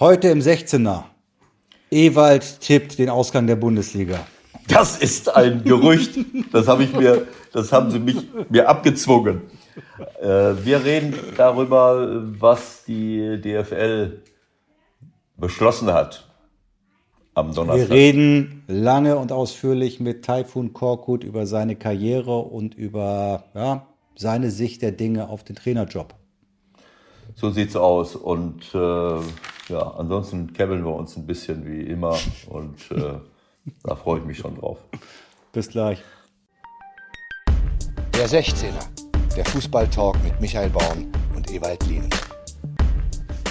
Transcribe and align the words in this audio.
Heute 0.00 0.28
im 0.28 0.40
16er. 0.40 1.04
Ewald 1.90 2.60
tippt 2.60 2.98
den 2.98 3.10
Ausgang 3.10 3.46
der 3.46 3.56
Bundesliga. 3.56 4.26
Das 4.66 4.96
ist 4.96 5.28
ein 5.34 5.64
Gerücht. 5.64 6.18
Das 6.50 6.66
habe 6.66 6.84
ich 6.84 6.94
mir, 6.94 7.26
das 7.52 7.72
haben 7.72 7.90
sie 7.90 7.98
mich, 7.98 8.16
mir 8.48 8.68
abgezwungen. 8.68 9.42
Äh, 10.20 10.26
wir 10.64 10.82
reden 10.82 11.14
darüber, 11.36 12.22
was 12.40 12.84
die 12.84 13.38
DFL 13.40 14.22
beschlossen 15.36 15.92
hat 15.92 16.26
am 17.34 17.54
Donnerstag. 17.54 17.90
Wir 17.90 17.94
reden 17.94 18.64
lange 18.68 19.18
und 19.18 19.30
ausführlich 19.30 20.00
mit 20.00 20.24
Taifun 20.24 20.72
Korkut 20.72 21.22
über 21.22 21.46
seine 21.46 21.76
Karriere 21.76 22.38
und 22.38 22.74
über 22.74 23.44
ja, 23.54 23.86
seine 24.16 24.50
Sicht 24.50 24.80
der 24.80 24.92
Dinge 24.92 25.28
auf 25.28 25.44
den 25.44 25.56
Trainerjob. 25.56 26.14
So 27.34 27.50
sieht's 27.50 27.76
aus. 27.76 28.16
Und 28.16 28.74
äh, 28.74 29.20
ja, 29.68 29.80
ansonsten 29.96 30.52
kebbeln 30.52 30.84
wir 30.84 30.94
uns 30.94 31.16
ein 31.16 31.26
bisschen 31.26 31.66
wie 31.66 31.82
immer 31.82 32.16
und 32.48 32.90
äh, 32.90 33.14
da 33.84 33.96
freue 33.96 34.20
ich 34.20 34.24
mich 34.24 34.38
schon 34.38 34.56
drauf. 34.56 34.78
Bis 35.52 35.68
gleich. 35.68 36.02
Der 38.14 38.28
16er, 38.28 39.34
der 39.36 39.44
Fußballtalk 39.44 40.22
mit 40.22 40.40
Michael 40.40 40.70
Baum 40.70 41.10
und 41.34 41.50
Ewald 41.50 41.86
Lien. 41.86 42.08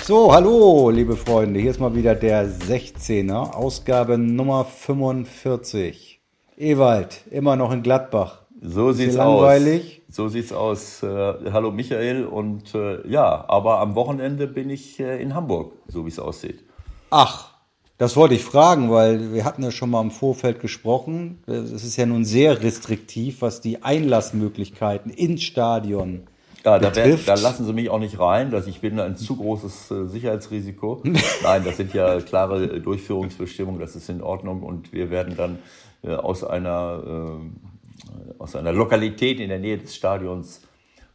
So, 0.04 0.34
hallo, 0.34 0.90
liebe 0.90 1.16
Freunde. 1.16 1.60
Hier 1.60 1.72
ist 1.72 1.80
mal 1.80 1.96
wieder 1.96 2.16
der 2.16 2.48
16er, 2.48 3.54
Ausgabe 3.54 4.18
Nummer 4.18 4.66
45. 4.66 6.20
Ewald, 6.58 7.22
immer 7.30 7.56
noch 7.56 7.72
in 7.72 7.84
Gladbach. 7.84 8.42
So 8.62 8.92
sieht's 8.92 9.16
langweilig? 9.16 10.01
aus. 10.01 10.01
So 10.12 10.28
sieht's 10.28 10.52
aus. 10.52 11.02
Äh, 11.04 11.08
hallo 11.54 11.72
Michael 11.72 12.26
und 12.26 12.76
äh, 12.76 13.08
ja, 13.08 13.46
aber 13.48 13.80
am 13.80 13.96
Wochenende 13.96 14.46
bin 14.46 14.70
ich 14.70 15.00
äh, 15.00 15.22
in 15.22 15.34
Hamburg, 15.34 15.74
so 15.88 16.06
wie 16.06 16.10
es 16.10 16.20
aussieht. 16.20 16.64
Ach, 17.10 17.52
das 17.98 18.18
wollte 18.18 18.36
ich 18.36 18.44
fragen, 18.44 18.92
weil 18.92 19.34
wir 19.34 19.46
hatten 19.46 19.64
ja 19.64 19.72
schon 19.72 19.90
mal 19.90 20.02
im 20.02 20.12
Vorfeld 20.12 20.60
gesprochen. 20.60 21.42
Es 21.48 21.72
ist 21.72 21.96
ja 21.96 22.06
nun 22.06 22.26
sehr 22.26 22.62
restriktiv, 22.62 23.42
was 23.42 23.62
die 23.62 23.84
Einlassmöglichkeiten 23.84 25.12
ins 25.12 25.44
Stadion 25.44 26.28
ja, 26.64 26.78
da, 26.78 26.96
wär, 26.96 27.18
da, 27.26 27.34
lassen 27.36 27.66
sie 27.66 27.74
mich 27.74 27.90
auch 27.90 28.00
nicht 28.00 28.20
rein, 28.20 28.52
dass 28.52 28.68
ich 28.68 28.82
bin 28.82 29.00
ein 29.00 29.18
zu 29.18 29.36
großes 29.36 29.92
äh, 29.92 30.06
Sicherheitsrisiko. 30.08 31.02
Nein, 31.44 31.64
das 31.64 31.78
sind 31.78 31.94
ja 31.94 32.20
klare 32.22 32.80
Durchführungsbestimmungen, 32.80 33.80
das 33.80 33.96
ist 33.96 34.10
in 34.10 34.22
Ordnung 34.22 34.62
und 34.62 34.94
wir 34.94 35.10
werden 35.10 35.36
dann 35.36 35.60
äh, 36.04 36.14
aus 36.14 36.44
einer 36.44 37.02
äh, 37.04 37.71
aus 38.40 38.56
einer 38.56 38.72
Lokalität 38.72 39.40
in 39.40 39.50
der 39.50 39.60
Nähe 39.60 39.78
des 39.78 39.96
Stadions 39.96 40.62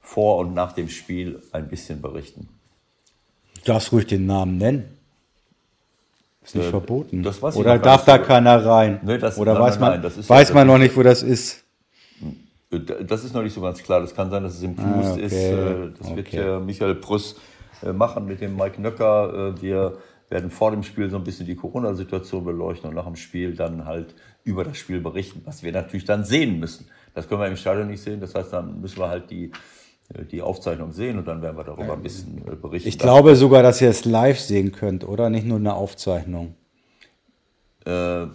vor 0.01 0.39
und 0.39 0.55
nach 0.55 0.73
dem 0.73 0.89
Spiel 0.89 1.43
ein 1.53 1.69
bisschen 1.69 2.01
berichten. 2.01 2.48
Du 3.55 3.73
darfst 3.73 3.93
ruhig 3.93 4.06
den 4.06 4.27
Namen 4.27 4.59
nennen. 4.59 4.97
Ist 6.45 6.55
nicht 6.55 6.67
äh, 6.67 6.70
verboten. 6.70 7.27
Oder 7.55 7.78
darf 7.78 8.05
da 8.05 8.19
keiner 8.19 8.65
rein? 8.65 9.01
Nee, 9.03 9.19
das, 9.19 9.37
Oder 9.37 9.55
nein, 9.55 9.62
weiß 9.62 9.81
man, 9.81 10.01
nein, 10.01 10.12
weiß 10.28 10.55
man 10.55 10.67
noch 10.69 10.78
nicht, 10.78 10.97
wo 10.97 11.03
das 11.03 11.25
ist? 11.25 11.65
Das 12.70 13.25
ist 13.25 13.34
noch 13.34 13.43
nicht 13.43 13.53
so 13.53 13.61
ganz 13.61 13.83
klar. 13.83 14.00
Das 14.00 14.15
kann 14.15 14.31
sein, 14.31 14.45
dass 14.45 14.55
es 14.55 14.62
im 14.62 14.77
Plus 14.77 14.87
ah, 15.06 15.12
okay. 15.12 15.25
ist. 15.25 15.33
Äh, 15.33 15.91
das 15.98 16.06
okay. 16.06 16.17
wird 16.17 16.33
ja 16.33 16.61
Michael 16.61 16.95
Prüss 16.97 17.37
äh, 17.83 17.93
machen 17.93 18.27
mit 18.27 18.41
dem 18.41 18.56
Mike 18.56 18.81
Nöcker. 18.81 19.55
Äh, 19.56 19.62
wir 19.62 19.98
werden 20.28 20.50
vor 20.50 20.71
dem 20.71 20.84
Spiel 20.84 21.11
so 21.11 21.17
ein 21.17 21.25
bisschen 21.25 21.47
die 21.47 21.56
Corona-Situation 21.56 22.45
beleuchten 22.45 22.89
und 22.89 22.95
nach 22.95 23.06
dem 23.06 23.17
Spiel 23.17 23.55
dann 23.55 23.84
halt 23.84 24.15
über 24.47 24.64
das 24.64 24.78
Spiel 24.78 25.00
berichten, 25.00 25.42
was 25.44 25.62
wir 25.62 25.72
natürlich 25.72 26.05
dann 26.05 26.25
sehen 26.25 26.61
müssen. 26.61 26.86
Das 27.14 27.28
können 27.28 27.41
wir 27.41 27.48
im 27.48 27.56
Stadion 27.56 27.89
nicht 27.89 28.02
sehen. 28.02 28.20
Das 28.20 28.34
heißt, 28.34 28.53
dann 28.53 28.80
müssen 28.80 28.98
wir 28.98 29.08
halt 29.08 29.28
die, 29.28 29.50
die 30.30 30.41
Aufzeichnung 30.41 30.92
sehen 30.92 31.19
und 31.19 31.27
dann 31.27 31.42
werden 31.42 31.56
wir 31.56 31.64
darüber 31.64 31.94
ein 31.94 32.03
bisschen 32.03 32.42
berichten. 32.62 32.88
Ich 32.88 32.98
glaube 32.98 33.34
sogar, 33.34 33.64
dass 33.64 33.83
ihr 33.83 33.91
es 33.91 34.05
live 34.05 34.38
sehen 34.38 34.70
könnt, 34.70 35.06
oder? 35.06 35.30
Nicht 35.30 35.47
nur 35.47 35.58
eine 35.58 35.75
Aufzeichnung. 35.75 36.55
Äh, 37.84 38.27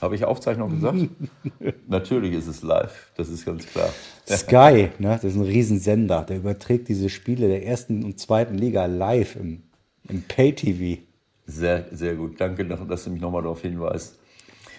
habe 0.00 0.14
ich 0.14 0.24
Aufzeichnung 0.24 0.70
gesagt? 0.70 0.98
Natürlich 1.88 2.34
ist 2.34 2.48
es 2.48 2.62
live, 2.62 3.12
das 3.16 3.28
ist 3.28 3.44
ganz 3.44 3.66
klar. 3.66 3.90
Sky, 4.28 4.90
ne, 4.98 5.18
das 5.22 5.24
ist 5.24 5.36
ein 5.36 5.42
Riesensender, 5.42 6.22
der 6.22 6.38
überträgt 6.38 6.88
diese 6.88 7.08
Spiele 7.08 7.46
der 7.46 7.64
ersten 7.64 8.02
und 8.04 8.18
zweiten 8.18 8.58
Liga 8.58 8.86
live 8.86 9.36
im, 9.36 9.62
im 10.08 10.22
Pay-TV. 10.22 11.02
Sehr, 11.46 11.86
sehr 11.92 12.16
gut. 12.16 12.40
Danke, 12.40 12.64
dass 12.64 13.04
du 13.04 13.10
mich 13.10 13.20
nochmal 13.20 13.42
darauf 13.42 13.60
hinweist. 13.60 14.18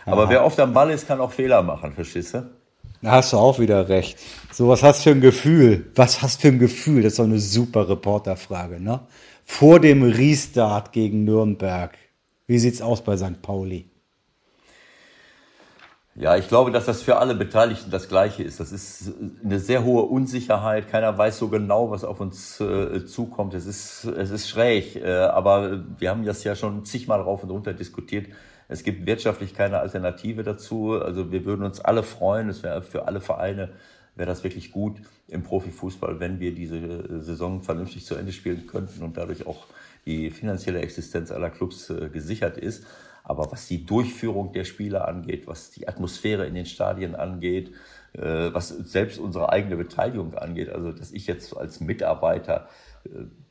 Aber 0.05 0.23
Aha. 0.23 0.29
wer 0.29 0.45
oft 0.45 0.59
am 0.59 0.73
Ball 0.73 0.91
ist, 0.91 1.07
kann 1.07 1.19
auch 1.19 1.31
Fehler 1.31 1.61
machen, 1.61 1.93
verstehst 1.93 2.33
du? 2.33 2.49
Da 3.01 3.11
hast 3.11 3.33
du 3.33 3.37
auch 3.37 3.59
wieder 3.59 3.89
recht. 3.89 4.17
So, 4.51 4.67
was 4.69 4.81
hast 4.83 4.99
du 4.99 5.09
für 5.09 5.15
ein 5.15 5.21
Gefühl? 5.21 5.91
Was 5.95 6.21
hast 6.21 6.37
du 6.37 6.41
für 6.43 6.47
ein 6.53 6.59
Gefühl? 6.59 7.03
Das 7.03 7.13
ist 7.13 7.19
doch 7.19 7.25
eine 7.25 7.39
super 7.39 7.87
Reporterfrage, 7.89 8.81
ne? 8.81 9.01
Vor 9.43 9.79
dem 9.79 10.03
Restart 10.03 10.91
gegen 10.91 11.23
Nürnberg. 11.23 11.95
Wie 12.47 12.57
sieht's 12.57 12.81
aus 12.81 13.03
bei 13.03 13.15
St. 13.17 13.41
Pauli? 13.41 13.89
Ja, 16.17 16.37
ich 16.37 16.47
glaube, 16.47 16.71
dass 16.71 16.85
das 16.85 17.01
für 17.01 17.17
alle 17.17 17.35
Beteiligten 17.35 17.91
das 17.91 18.07
Gleiche 18.07 18.41
ist. 18.41 18.61
Das 18.61 18.71
ist 18.71 19.11
eine 19.43 19.59
sehr 19.59 19.83
hohe 19.83 20.03
Unsicherheit. 20.03 20.87
Keiner 20.87 21.17
weiß 21.17 21.37
so 21.37 21.49
genau, 21.49 21.91
was 21.91 22.05
auf 22.05 22.21
uns 22.21 22.61
äh, 22.61 23.05
zukommt. 23.05 23.53
Es 23.53 23.65
ist, 23.65 24.05
es 24.05 24.29
ist 24.29 24.47
schräg. 24.47 24.95
Äh, 24.95 25.11
aber 25.11 25.83
wir 25.99 26.09
haben 26.09 26.23
das 26.23 26.43
ja 26.45 26.55
schon 26.55 26.85
zigmal 26.85 27.19
rauf 27.19 27.43
und 27.43 27.49
runter 27.49 27.73
diskutiert. 27.73 28.27
Es 28.67 28.83
gibt 28.83 29.05
wirtschaftlich 29.05 29.53
keine 29.53 29.79
Alternative 29.79 30.43
dazu. 30.43 30.93
Also 30.93 31.31
wir 31.31 31.45
würden 31.45 31.63
uns 31.63 31.79
alle 31.79 32.03
freuen. 32.03 32.49
Es 32.49 32.63
wäre 32.63 32.81
für 32.81 33.07
alle 33.07 33.21
Vereine 33.21 33.69
wäre 34.15 34.27
das 34.27 34.43
wirklich 34.43 34.71
gut 34.71 34.97
im 35.27 35.43
Profifußball, 35.43 36.19
wenn 36.19 36.39
wir 36.39 36.55
diese 36.55 37.21
Saison 37.21 37.61
vernünftig 37.61 38.05
zu 38.05 38.15
Ende 38.15 38.31
spielen 38.31 38.65
könnten 38.67 39.03
und 39.03 39.17
dadurch 39.17 39.45
auch 39.45 39.65
die 40.05 40.29
finanzielle 40.31 40.81
Existenz 40.81 41.31
aller 41.31 41.49
Clubs 41.49 41.89
äh, 41.89 42.09
gesichert 42.09 42.57
ist. 42.57 42.85
Aber 43.23 43.51
was 43.51 43.67
die 43.67 43.85
Durchführung 43.85 44.53
der 44.53 44.65
Spiele 44.65 45.05
angeht, 45.05 45.47
was 45.47 45.71
die 45.71 45.87
Atmosphäre 45.87 46.45
in 46.45 46.53
den 46.53 46.67
Stadien 46.67 47.15
angeht, 47.15 47.71
äh, 48.13 48.53
was 48.53 48.69
selbst 48.69 49.19
unsere 49.19 49.49
eigene 49.49 49.75
Beteiligung 49.77 50.35
angeht, 50.35 50.69
also 50.69 50.91
dass 50.91 51.11
ich 51.11 51.25
jetzt 51.25 51.57
als 51.57 51.79
Mitarbeiter, 51.79 52.69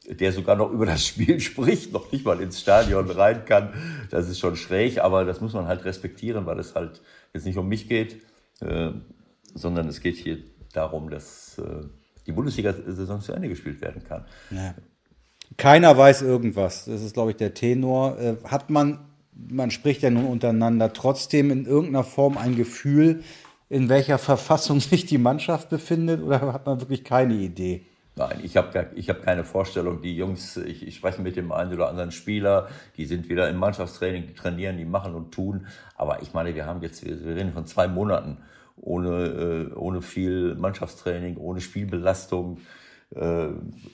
der 0.08 0.32
sogar 0.32 0.56
noch 0.56 0.70
über 0.70 0.86
das 0.86 1.06
Spiel 1.06 1.40
spricht, 1.40 1.92
noch 1.92 2.10
nicht 2.12 2.24
mal 2.24 2.40
ins 2.40 2.60
Stadion 2.60 3.10
rein 3.10 3.44
kann, 3.44 3.72
das 4.10 4.28
ist 4.28 4.38
schon 4.38 4.56
schräg, 4.56 4.98
aber 4.98 5.24
das 5.24 5.40
muss 5.40 5.52
man 5.52 5.66
halt 5.66 5.84
respektieren, 5.84 6.46
weil 6.46 6.58
es 6.58 6.74
halt 6.74 7.00
jetzt 7.32 7.46
nicht 7.46 7.56
um 7.56 7.68
mich 7.68 7.88
geht, 7.88 8.22
äh, 8.60 8.90
sondern 9.54 9.88
es 9.88 10.00
geht 10.00 10.16
hier 10.16 10.38
darum, 10.72 11.08
dass 11.08 11.62
die 12.26 12.32
Bundesliga-Saison 12.32 13.20
zu 13.20 13.32
Ende 13.32 13.48
gespielt 13.48 13.80
werden 13.80 14.02
kann. 14.02 14.24
Keiner 15.56 15.96
weiß 15.96 16.22
irgendwas. 16.22 16.86
Das 16.86 17.00
ist, 17.00 17.14
glaube 17.14 17.30
ich, 17.30 17.36
der 17.36 17.54
Tenor. 17.54 18.18
Hat 18.42 18.70
man 18.70 18.98
man 19.34 19.70
spricht 19.70 20.02
ja 20.02 20.10
nun 20.10 20.26
untereinander, 20.26 20.92
trotzdem 20.92 21.50
in 21.50 21.66
irgendeiner 21.66 22.04
Form 22.04 22.38
ein 22.38 22.56
Gefühl, 22.56 23.22
in 23.68 23.88
welcher 23.88 24.18
Verfassung 24.18 24.80
sich 24.80 25.06
die 25.06 25.18
Mannschaft 25.18 25.70
befindet 25.70 26.22
oder 26.22 26.52
hat 26.52 26.66
man 26.66 26.80
wirklich 26.80 27.04
keine 27.04 27.34
Idee? 27.34 27.86
Nein, 28.16 28.40
ich 28.44 28.56
habe 28.56 28.90
ich 28.94 29.10
hab 29.10 29.22
keine 29.22 29.42
Vorstellung. 29.42 30.00
Die 30.00 30.16
Jungs, 30.16 30.56
ich, 30.56 30.86
ich 30.86 30.94
spreche 30.94 31.20
mit 31.20 31.34
dem 31.34 31.50
einen 31.50 31.74
oder 31.74 31.88
anderen 31.88 32.12
Spieler, 32.12 32.68
die 32.96 33.06
sind 33.06 33.28
wieder 33.28 33.50
im 33.50 33.56
Mannschaftstraining, 33.56 34.28
die 34.28 34.34
trainieren, 34.34 34.76
die 34.76 34.84
machen 34.84 35.16
und 35.16 35.32
tun. 35.32 35.66
Aber 35.96 36.22
ich 36.22 36.32
meine, 36.32 36.54
wir 36.54 36.64
haben 36.64 36.80
jetzt, 36.82 37.04
wir 37.04 37.34
reden 37.34 37.52
von 37.52 37.66
zwei 37.66 37.88
Monaten 37.88 38.38
ohne, 38.76 39.70
äh, 39.72 39.74
ohne 39.74 40.00
viel 40.00 40.54
Mannschaftstraining, 40.54 41.38
ohne 41.38 41.60
Spielbelastung. 41.60 42.58
Äh, 43.16 43.48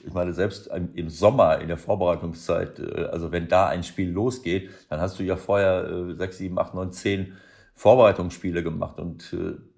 ich 0.05 0.13
meine, 0.13 0.33
selbst 0.33 0.67
im 0.67 1.09
Sommer 1.09 1.59
in 1.59 1.67
der 1.67 1.77
Vorbereitungszeit, 1.77 2.77
äh, 2.77 3.05
also 3.05 3.31
wenn 3.31 3.47
da 3.47 3.69
ein 3.69 3.83
Spiel 3.83 4.11
losgeht, 4.11 4.69
dann 4.89 4.99
hast 4.99 5.17
du 5.17 5.23
ja 5.23 5.35
vorher 5.35 6.15
sechs, 6.15 6.37
sieben, 6.37 6.59
acht, 6.59 6.75
neun, 6.75 6.91
zehn 6.91 7.33
Vorbereitungsspiele 7.73 8.61
gemacht 8.61 8.99
und 8.99 9.35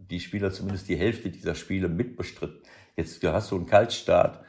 die 0.10 0.20
Spieler 0.20 0.52
zumindest 0.52 0.90
die 0.90 0.98
Hälfte 0.98 1.30
dieser 1.30 1.56
Spiele 1.56 1.88
mitbestritten. 1.88 2.58
Jetzt 2.96 3.24
hast 3.24 3.52
du 3.52 3.56
einen 3.56 3.66
Kaltstart. 3.66 4.44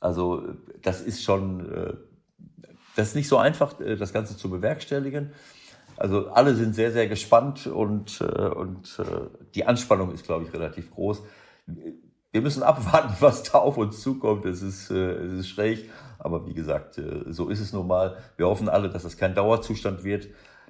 Also 0.00 0.42
das 0.82 1.00
ist 1.00 1.22
schon, 1.22 1.98
das 2.96 3.08
ist 3.08 3.14
nicht 3.14 3.28
so 3.28 3.38
einfach, 3.38 3.74
das 3.78 4.12
Ganze 4.12 4.36
zu 4.36 4.50
bewerkstelligen. 4.50 5.32
Also 5.96 6.28
alle 6.28 6.54
sind 6.54 6.74
sehr, 6.74 6.92
sehr 6.92 7.08
gespannt 7.08 7.66
und, 7.66 8.20
und 8.20 9.02
die 9.54 9.64
Anspannung 9.64 10.12
ist, 10.12 10.24
glaube 10.24 10.44
ich, 10.44 10.52
relativ 10.52 10.90
groß 10.90 11.22
wir 12.32 12.42
müssen 12.42 12.62
abwarten, 12.64 13.14
was 13.20 13.42
da 13.44 13.58
auf 13.58 13.76
uns 13.76 14.00
zukommt. 14.00 14.44
Es 14.44 14.62
ist, 14.62 14.90
äh, 14.90 15.12
es 15.12 15.32
ist 15.40 15.48
schräg, 15.48 15.90
aber 16.18 16.46
wie 16.46 16.54
gesagt, 16.54 16.98
äh, 16.98 17.24
so 17.28 17.48
ist 17.48 17.60
es 17.60 17.72
nun 17.72 17.86
mal. 17.86 18.16
Wir 18.36 18.46
hoffen 18.46 18.68
alle, 18.68 18.90
dass 18.90 19.04
es 19.04 19.16
kein 19.16 19.34
Dauerzustand 19.34 20.04
wird. 20.04 20.28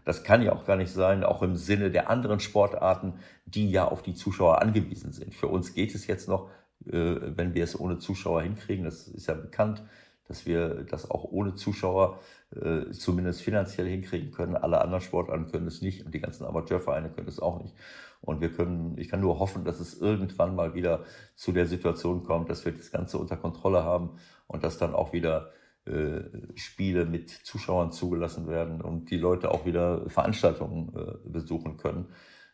Das 0.08 0.24
kann 0.24 0.40
ja 0.40 0.54
auch 0.54 0.64
gar 0.64 0.76
nicht 0.76 0.90
sein, 0.90 1.22
auch 1.22 1.42
im 1.42 1.54
Sinne 1.54 1.90
der 1.90 2.08
anderen 2.08 2.40
Sportarten, 2.40 3.18
die 3.44 3.70
ja 3.70 3.86
auf 3.86 4.00
die 4.00 4.14
Zuschauer 4.14 4.62
angewiesen 4.62 5.12
sind. 5.12 5.34
Für 5.34 5.48
uns 5.48 5.74
geht 5.74 5.94
es 5.94 6.06
jetzt 6.06 6.28
noch, 6.28 6.48
äh, 6.86 7.16
wenn 7.36 7.52
wir 7.52 7.62
es 7.62 7.78
ohne 7.78 7.98
Zuschauer 7.98 8.40
hinkriegen. 8.40 8.86
Das 8.86 9.06
ist 9.06 9.26
ja 9.26 9.34
bekannt, 9.34 9.82
dass 10.26 10.46
wir 10.46 10.84
das 10.84 11.10
auch 11.10 11.24
ohne 11.24 11.56
Zuschauer 11.56 12.20
äh, 12.56 12.90
zumindest 12.92 13.42
finanziell 13.42 13.86
hinkriegen 13.86 14.30
können. 14.30 14.56
Alle 14.56 14.80
anderen 14.80 15.02
Sportarten 15.02 15.50
können 15.52 15.66
es 15.66 15.82
nicht 15.82 16.06
und 16.06 16.14
die 16.14 16.20
ganzen 16.20 16.46
Amateurvereine 16.46 17.10
können 17.10 17.28
es 17.28 17.38
auch 17.38 17.62
nicht. 17.62 17.74
Und 18.22 18.40
wir 18.40 18.50
können, 18.50 18.96
ich 18.96 19.10
kann 19.10 19.20
nur 19.20 19.38
hoffen, 19.38 19.66
dass 19.66 19.78
es 19.78 20.00
irgendwann 20.00 20.56
mal 20.56 20.72
wieder 20.72 21.04
zu 21.34 21.52
der 21.52 21.66
Situation 21.66 22.24
kommt, 22.24 22.48
dass 22.48 22.64
wir 22.64 22.72
das 22.72 22.90
Ganze 22.90 23.18
unter 23.18 23.36
Kontrolle 23.36 23.84
haben 23.84 24.12
und 24.46 24.64
dass 24.64 24.78
dann 24.78 24.94
auch 24.94 25.12
wieder 25.12 25.50
äh, 25.88 26.56
Spiele 26.56 27.04
mit 27.06 27.30
Zuschauern 27.30 27.92
zugelassen 27.92 28.48
werden 28.48 28.80
und 28.80 29.10
die 29.10 29.16
Leute 29.16 29.50
auch 29.50 29.66
wieder 29.66 30.08
Veranstaltungen 30.08 30.92
äh, 30.94 31.28
besuchen 31.28 31.76
können. 31.76 32.12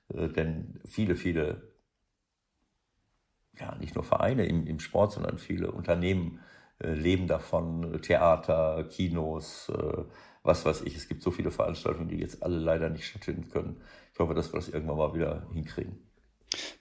Äh, 0.08 0.28
denn 0.28 0.80
viele, 0.84 1.16
viele, 1.16 1.74
ja, 3.58 3.74
nicht 3.76 3.94
nur 3.94 4.04
Vereine 4.04 4.46
im, 4.46 4.66
im 4.66 4.80
Sport, 4.80 5.12
sondern 5.12 5.38
viele 5.38 5.72
Unternehmen 5.72 6.40
äh, 6.78 6.92
leben 6.92 7.26
davon, 7.26 8.00
Theater, 8.02 8.84
Kinos, 8.90 9.68
äh, 9.70 10.04
was 10.42 10.64
weiß 10.64 10.82
ich. 10.82 10.96
Es 10.96 11.08
gibt 11.08 11.22
so 11.22 11.30
viele 11.30 11.50
Veranstaltungen, 11.50 12.08
die 12.08 12.18
jetzt 12.18 12.42
alle 12.42 12.58
leider 12.58 12.90
nicht 12.90 13.06
stattfinden 13.06 13.48
können. 13.48 13.80
Ich 14.12 14.18
hoffe, 14.18 14.34
dass 14.34 14.52
wir 14.52 14.60
das 14.60 14.68
irgendwann 14.68 14.98
mal 14.98 15.14
wieder 15.14 15.46
hinkriegen. 15.52 15.98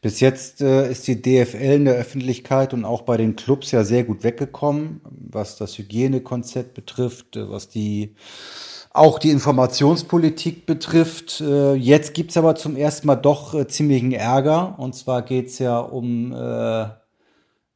Bis 0.02 0.20
jetzt 0.20 0.62
äh, 0.62 0.90
ist 0.90 1.08
die 1.08 1.22
DFL 1.22 1.58
in 1.58 1.86
der 1.86 1.96
Öffentlichkeit 1.96 2.74
und 2.74 2.86
auch 2.86 3.04
bei 3.04 3.18
den 3.18 3.36
Clubs 3.36 3.72
ja 3.72 3.84
sehr 3.84 4.04
gut 4.04 4.24
weggekommen, 4.24 5.02
was 5.10 5.58
das 5.58 5.78
Hygienekonzept 5.78 6.74
betrifft, 6.74 7.36
äh, 7.36 7.50
was 7.50 7.70
die 7.70 8.16
auch 8.94 9.18
die 9.18 9.32
Informationspolitik 9.32 10.68
betrifft. 10.68 11.42
Äh, 11.42 11.74
jetzt 11.74 12.14
gibt's 12.14 12.38
aber 12.38 12.56
zum 12.56 12.76
ersten 12.76 13.08
Mal 13.08 13.16
doch 13.16 13.56
äh, 13.56 13.68
ziemlichen 13.68 14.12
Ärger. 14.12 14.76
Und 14.78 14.94
zwar 14.94 15.24
geht's 15.24 15.58
ja 15.58 15.80
um 15.80 16.32
äh, 16.32 16.88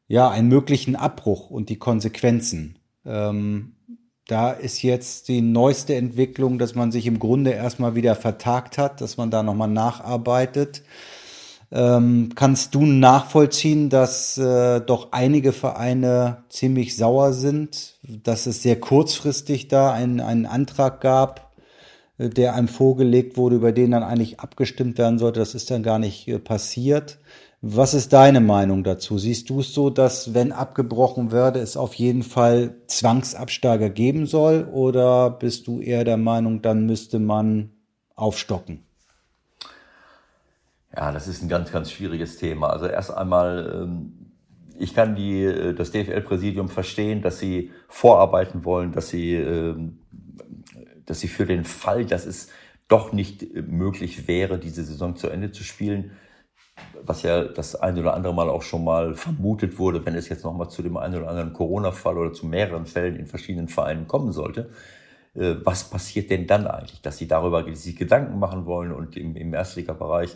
ja 0.08 0.30
einen 0.30 0.48
möglichen 0.48 0.96
Abbruch 0.96 1.50
und 1.50 1.70
die 1.70 1.80
Konsequenzen. 1.80 2.78
Ähm, 3.04 3.74
da 4.28 4.52
ist 4.52 4.82
jetzt 4.84 5.30
die 5.30 5.42
neueste 5.42 5.96
Entwicklung, 5.96 6.60
dass 6.60 6.76
man 6.76 6.92
sich 6.92 7.08
im 7.08 7.18
Grunde 7.18 7.52
erstmal 7.52 7.96
wieder 7.96 8.14
vertagt 8.14 8.78
hat, 8.78 9.02
dass 9.02 9.18
man 9.18 9.32
da 9.32 9.42
nochmal 9.42 9.70
nacharbeitet. 9.70 10.84
Ähm, 11.69 12.30
kannst 12.34 12.75
du 12.75 12.86
nachvollziehen, 12.86 13.90
dass 13.90 14.38
äh, 14.38 14.80
doch 14.80 15.10
einige 15.12 15.52
Vereine 15.52 16.44
ziemlich 16.50 16.96
sauer 16.96 17.34
sind, 17.34 18.00
dass 18.24 18.46
es 18.46 18.64
sehr 18.64 18.80
kurzfristig 18.80 19.68
da 19.68 19.92
einen, 19.92 20.22
einen 20.22 20.46
Antrag 20.46 21.02
gab, 21.02 21.52
äh, 22.18 22.30
der 22.30 22.56
einem 22.56 22.69
vorgelegt 22.69 23.36
wurde, 23.36 23.58
über 23.58 23.74
den 23.74 23.92
dann 23.92 24.04
eigentlich 24.04 24.40
abgestimmt 24.40 24.98
werden 24.98 25.19
sollte. 25.19 25.42
Das 25.42 25.56
ist 25.56 25.69
dann 25.69 25.84
gar 25.84 26.00
nicht 26.00 26.28
äh, 26.30 26.40
passiert. 26.40 27.19
Was 27.62 27.94
ist 27.94 28.13
deine 28.13 28.40
Meinung 28.40 28.84
dazu? 28.86 29.18
Siehst 29.18 29.50
du 29.50 29.60
es 29.60 29.74
so, 29.74 29.90
dass 29.90 30.34
wenn 30.34 30.54
abgebrochen 30.54 31.31
werde, 31.31 31.60
es 31.60 31.75
auf 31.75 31.96
jeden 31.96 32.24
Fall 32.24 32.75
Zwangsabsteiger 32.88 33.90
geben 33.90 34.25
soll? 34.25 34.70
Oder 34.72 35.31
bist 35.31 35.68
du 35.68 35.81
eher 35.81 36.06
der 36.06 36.18
Meinung, 36.18 36.62
dann 36.62 36.86
müsste 36.86 37.20
man 37.20 37.72
aufstocken? 38.16 38.87
Ja, 40.98 41.12
das 41.12 41.28
ist 41.28 41.44
ein 41.44 41.50
ganz, 41.50 41.72
ganz 41.72 41.92
schwieriges 41.92 42.38
Thema. 42.38 42.72
Also 42.72 42.88
erst 42.88 43.12
einmal, 43.16 43.84
ähm, 43.84 44.34
ich 44.80 44.96
kann 44.96 45.16
die, 45.16 45.44
äh, 45.44 45.76
das 45.76 45.92
DFL-Präsidium 45.92 46.70
verstehen, 46.70 47.22
dass 47.22 47.38
sie 47.38 47.72
vorarbeiten 47.88 48.66
wollen, 48.66 48.94
dass 48.94 49.10
sie, 49.10 49.36
ähm, 49.36 50.00
dass 51.06 51.20
sie 51.20 51.28
für 51.28 51.46
den 51.46 51.66
Fall, 51.66 52.06
dass 52.06 52.26
es 52.26 52.50
doch 52.88 53.14
nicht 53.14 53.54
möglich 53.54 54.28
wäre, 54.28 54.58
diese 54.58 54.84
Saison 54.84 55.16
zu 55.16 55.30
Ende 55.30 55.52
zu 55.52 55.64
spielen, 55.64 56.12
was 57.04 57.22
ja 57.22 57.44
das 57.44 57.76
eine 57.76 58.00
oder 58.00 58.16
andere 58.16 58.34
Mal 58.34 58.50
auch 58.50 58.64
schon 58.64 58.84
mal 58.84 59.14
vermutet 59.14 59.78
wurde, 59.78 60.04
wenn 60.04 60.16
es 60.16 60.30
jetzt 60.30 60.46
noch 60.46 60.54
mal 60.54 60.70
zu 60.70 60.82
dem 60.82 60.98
einen 60.98 61.16
oder 61.16 61.30
anderen 61.30 61.54
Corona-Fall 61.54 62.18
oder 62.18 62.34
zu 62.34 62.48
mehreren 62.48 62.88
Fällen 62.88 63.18
in 63.18 63.28
verschiedenen 63.28 63.68
Vereinen 63.68 64.08
kommen 64.08 64.32
sollte, 64.32 64.72
äh, 65.36 65.56
was 65.64 65.90
passiert 65.92 66.32
denn 66.32 66.48
dann 66.48 66.66
eigentlich, 66.66 67.02
dass 67.02 67.18
sie 67.18 67.28
darüber 67.28 67.64
sich 67.76 67.96
Gedanken 67.96 68.40
machen 68.40 68.66
wollen 68.66 68.92
und 68.92 69.16
im, 69.16 69.36
im 69.36 69.54
Erstliga-Bereich 69.54 70.36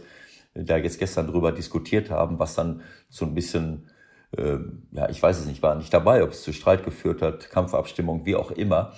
da 0.53 0.77
jetzt 0.77 0.99
gestern 0.99 1.27
drüber 1.27 1.51
diskutiert 1.51 2.09
haben, 2.09 2.39
was 2.39 2.55
dann 2.55 2.81
so 3.09 3.25
ein 3.25 3.33
bisschen, 3.33 3.89
äh, 4.37 4.57
ja, 4.91 5.09
ich 5.09 5.21
weiß 5.21 5.39
es 5.39 5.45
nicht, 5.45 5.61
war 5.61 5.75
nicht 5.75 5.93
dabei, 5.93 6.23
ob 6.23 6.31
es 6.31 6.43
zu 6.43 6.53
Streit 6.53 6.83
geführt 6.83 7.21
hat, 7.21 7.49
Kampfabstimmung, 7.49 8.25
wie 8.25 8.35
auch 8.35 8.51
immer. 8.51 8.93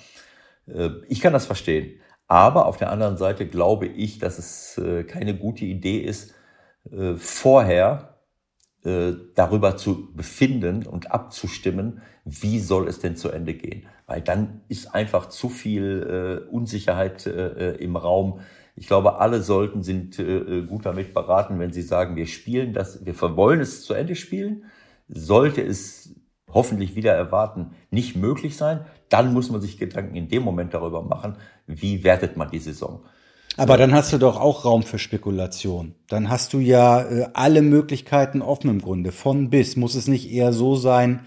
Äh, 0.66 0.90
ich 1.08 1.20
kann 1.20 1.32
das 1.32 1.46
verstehen. 1.46 2.00
Aber 2.26 2.66
auf 2.66 2.78
der 2.78 2.90
anderen 2.90 3.16
Seite 3.16 3.46
glaube 3.46 3.86
ich, 3.86 4.18
dass 4.18 4.38
es 4.38 4.78
äh, 4.78 5.04
keine 5.04 5.36
gute 5.36 5.64
Idee 5.64 5.98
ist, 5.98 6.34
äh, 6.90 7.14
vorher 7.16 8.18
äh, 8.84 9.12
darüber 9.34 9.76
zu 9.76 10.12
befinden 10.14 10.86
und 10.86 11.10
abzustimmen, 11.10 12.02
wie 12.24 12.58
soll 12.58 12.88
es 12.88 12.98
denn 12.98 13.16
zu 13.16 13.30
Ende 13.30 13.54
gehen. 13.54 13.86
Weil 14.06 14.22
dann 14.22 14.62
ist 14.68 14.94
einfach 14.94 15.28
zu 15.28 15.48
viel 15.48 16.44
äh, 16.48 16.50
Unsicherheit 16.50 17.26
im 17.26 17.96
Raum 17.96 18.40
ich 18.76 18.86
glaube, 18.86 19.20
alle 19.20 19.42
sollten, 19.42 19.82
sind 19.82 20.18
äh, 20.18 20.22
äh, 20.22 20.66
gut 20.66 20.84
damit 20.84 21.14
beraten, 21.14 21.58
wenn 21.58 21.72
sie 21.72 21.82
sagen, 21.82 22.16
wir 22.16 22.26
spielen 22.26 22.72
das, 22.72 23.04
wir 23.04 23.18
wollen 23.20 23.60
es 23.60 23.84
zu 23.84 23.94
Ende 23.94 24.16
spielen. 24.16 24.64
Sollte 25.08 25.62
es 25.62 26.14
hoffentlich 26.50 26.96
wieder 26.96 27.12
erwarten, 27.12 27.72
nicht 27.90 28.16
möglich 28.16 28.56
sein, 28.56 28.84
dann 29.08 29.32
muss 29.32 29.50
man 29.50 29.60
sich 29.60 29.78
Gedanken 29.78 30.14
in 30.16 30.28
dem 30.28 30.42
Moment 30.42 30.74
darüber 30.74 31.02
machen, 31.02 31.36
wie 31.66 32.04
wertet 32.04 32.36
man 32.36 32.50
die 32.50 32.58
Saison. 32.58 33.04
Aber 33.56 33.76
dann 33.76 33.94
hast 33.94 34.12
du 34.12 34.18
doch 34.18 34.40
auch 34.40 34.64
Raum 34.64 34.82
für 34.82 34.98
Spekulation. 34.98 35.94
Dann 36.08 36.28
hast 36.28 36.52
du 36.52 36.58
ja 36.58 37.02
äh, 37.02 37.28
alle 37.34 37.62
Möglichkeiten 37.62 38.42
offen 38.42 38.68
im 38.68 38.80
Grunde, 38.80 39.12
von 39.12 39.50
bis. 39.50 39.76
Muss 39.76 39.94
es 39.94 40.08
nicht 40.08 40.32
eher 40.32 40.52
so 40.52 40.74
sein, 40.74 41.20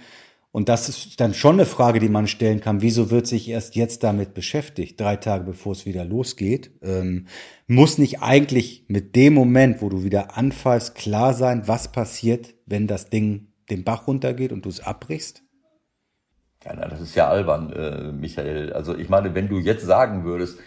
und 0.52 0.70
das 0.70 0.90
ist 0.90 1.20
dann 1.20 1.34
schon 1.34 1.56
eine 1.56 1.66
Frage, 1.66 2.00
die 2.00 2.10
man 2.10 2.28
stellen 2.28 2.62
kann. 2.62 2.82
Wieso 2.82 3.12
wird 3.12 3.28
sich 3.28 3.50
erst 3.50 3.76
jetzt 3.76 4.04
damit 4.04 4.34
beschäftigt, 4.34 5.00
drei 5.00 5.16
Tage 5.16 5.44
bevor 5.44 5.74
es 5.74 5.86
wieder 5.86 6.06
losgeht? 6.06 6.72
Ähm, 6.82 7.28
muss 7.68 7.98
nicht 7.98 8.22
eigentlich 8.22 8.86
mit 8.88 9.16
dem 9.16 9.34
Moment, 9.34 9.82
wo 9.82 9.90
du 9.90 10.04
wieder 10.04 10.38
anfallst, 10.38 10.96
klar 10.96 11.34
sein, 11.34 11.68
was 11.68 11.92
passiert, 11.92 12.56
wenn 12.66 12.88
das 12.88 13.10
Ding 13.10 13.48
den 13.70 13.84
Bach 13.84 14.08
runtergeht 14.08 14.52
und 14.52 14.66
du 14.66 14.70
es 14.70 14.80
abbrichst? 14.80 15.44
Ja, 16.66 16.74
na, 16.76 16.88
das 16.88 17.02
ist 17.02 17.16
ja 17.16 17.30
albern, 17.30 17.72
äh, 17.72 18.12
Michael. 18.12 18.74
Also 18.74 18.98
ich 18.98 19.10
meine, 19.10 19.36
wenn 19.36 19.50
du 19.50 19.60
jetzt 19.60 19.86
sagen 19.86 20.24
würdest, 20.24 20.58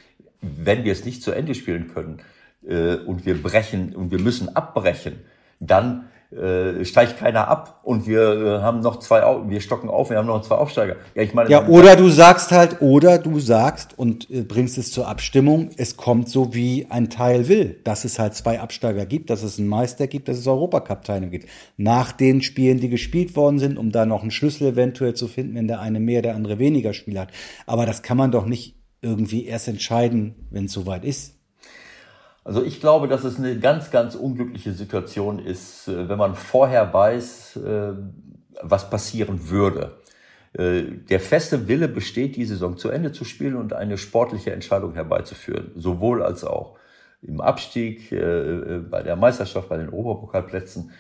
wenn 0.40 0.84
wir 0.84 0.92
es 0.92 1.04
nicht 1.04 1.22
zu 1.22 1.32
Ende 1.32 1.54
spielen 1.54 1.88
können 1.88 2.20
äh, 2.66 2.94
und 2.94 3.26
wir 3.26 3.42
brechen 3.42 3.94
und 3.94 4.10
wir 4.10 4.20
müssen 4.20 4.54
abbrechen, 4.54 5.20
dann 5.58 6.08
äh, 6.32 6.84
steigt 6.84 7.18
keiner 7.18 7.48
ab 7.48 7.80
und 7.82 8.06
wir 8.06 8.20
äh, 8.20 8.62
haben 8.62 8.80
noch 8.80 9.00
zwei, 9.00 9.20
wir 9.48 9.60
stocken 9.60 9.88
auf, 9.88 10.10
wir 10.10 10.18
haben 10.18 10.26
noch 10.26 10.42
zwei 10.42 10.54
Aufsteiger. 10.54 10.94
Ja, 11.16 11.22
ich 11.22 11.34
meine. 11.34 11.50
Ja, 11.50 11.66
oder 11.66 11.96
du 11.96 12.08
sagst 12.08 12.52
halt, 12.52 12.80
oder 12.80 13.18
du 13.18 13.40
sagst 13.40 13.98
und 13.98 14.30
äh, 14.30 14.42
bringst 14.42 14.78
es 14.78 14.92
zur 14.92 15.08
Abstimmung, 15.08 15.70
es 15.76 15.96
kommt 15.96 16.28
so, 16.28 16.54
wie 16.54 16.86
ein 16.88 17.10
Teil 17.10 17.48
will, 17.48 17.80
dass 17.82 18.04
es 18.04 18.20
halt 18.20 18.34
zwei 18.34 18.60
Absteiger 18.60 19.06
gibt, 19.06 19.28
dass 19.28 19.42
es 19.42 19.58
einen 19.58 19.66
Meister 19.66 20.06
gibt, 20.06 20.28
dass 20.28 20.38
es 20.38 20.46
Europacup-Teilnehmer 20.46 21.32
gibt. 21.32 21.48
Nach 21.76 22.12
den 22.12 22.42
Spielen, 22.42 22.78
die 22.78 22.90
gespielt 22.90 23.34
worden 23.34 23.58
sind, 23.58 23.76
um 23.76 23.90
da 23.90 24.06
noch 24.06 24.22
einen 24.22 24.30
Schlüssel 24.30 24.68
eventuell 24.68 25.14
zu 25.14 25.26
finden, 25.26 25.56
wenn 25.56 25.66
der 25.66 25.80
eine 25.80 25.98
mehr, 25.98 26.22
der 26.22 26.36
andere 26.36 26.60
weniger 26.60 26.92
Spiele 26.92 27.20
hat. 27.20 27.32
Aber 27.66 27.86
das 27.86 28.02
kann 28.02 28.16
man 28.16 28.30
doch 28.30 28.46
nicht 28.46 28.76
irgendwie 29.02 29.46
erst 29.46 29.66
entscheiden, 29.66 30.46
wenn 30.50 30.66
es 30.66 30.72
soweit 30.72 31.04
ist. 31.04 31.39
Also 32.50 32.64
ich 32.64 32.80
glaube, 32.80 33.06
dass 33.06 33.22
es 33.22 33.38
eine 33.38 33.60
ganz, 33.60 33.92
ganz 33.92 34.16
unglückliche 34.16 34.72
Situation 34.72 35.38
ist, 35.38 35.86
äh, 35.86 36.08
wenn 36.08 36.18
man 36.18 36.34
vorher 36.34 36.92
weiß, 36.92 37.58
äh, 37.58 37.92
was 38.60 38.90
passieren 38.90 39.50
würde. 39.50 40.00
Äh, 40.54 40.82
der 41.08 41.20
feste 41.20 41.68
Wille 41.68 41.86
besteht, 41.86 42.34
die 42.34 42.44
Saison 42.44 42.76
zu 42.76 42.88
Ende 42.90 43.12
zu 43.12 43.24
spielen 43.24 43.54
und 43.54 43.72
eine 43.72 43.96
sportliche 43.96 44.52
Entscheidung 44.52 44.94
herbeizuführen, 44.94 45.70
sowohl 45.76 46.24
als 46.24 46.42
auch 46.42 46.76
im 47.22 47.40
Abstieg, 47.40 48.10
bei 48.10 49.02
der 49.04 49.14
Meisterschaft, 49.14 49.68
bei 49.68 49.76
den 49.76 49.90
Oberpokalplätzen 49.90 50.90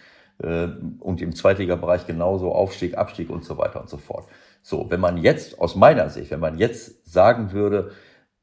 und 0.98 1.22
im 1.22 1.34
Zweitligabereich 1.34 2.06
genauso 2.06 2.52
Aufstieg, 2.52 2.96
Abstieg 2.96 3.30
und 3.30 3.42
so 3.42 3.56
weiter 3.56 3.80
und 3.80 3.88
so 3.88 3.96
fort. 3.96 4.28
So, 4.62 4.90
wenn 4.90 5.00
man 5.00 5.16
jetzt 5.16 5.58
aus 5.58 5.76
meiner 5.76 6.10
Sicht, 6.10 6.30
wenn 6.30 6.40
man 6.40 6.58
jetzt 6.58 7.10
sagen 7.10 7.52
würde, 7.52 7.92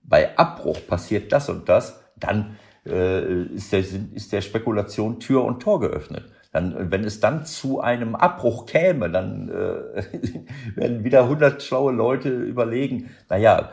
bei 0.02 0.36
Abbruch 0.40 0.80
passiert 0.88 1.32
das 1.32 1.50
und 1.50 1.70
das, 1.70 2.04
dann 2.16 2.58
äh, 2.88 3.44
ist, 3.54 3.72
der, 3.72 3.84
ist 4.14 4.32
der 4.32 4.42
Spekulation 4.42 5.20
Tür 5.20 5.44
und 5.44 5.62
Tor 5.62 5.80
geöffnet. 5.80 6.26
Dann, 6.54 6.92
wenn 6.92 7.04
es 7.04 7.20
dann 7.20 7.46
zu 7.46 7.82
einem 7.82 8.16
Abbruch 8.16 8.66
käme, 8.66 9.12
dann 9.12 9.50
äh, 9.50 10.76
werden 10.76 11.04
wieder 11.04 11.28
hundert 11.28 11.62
schlaue 11.62 11.92
Leute 11.92 12.30
überlegen, 12.30 13.12
naja, 13.30 13.70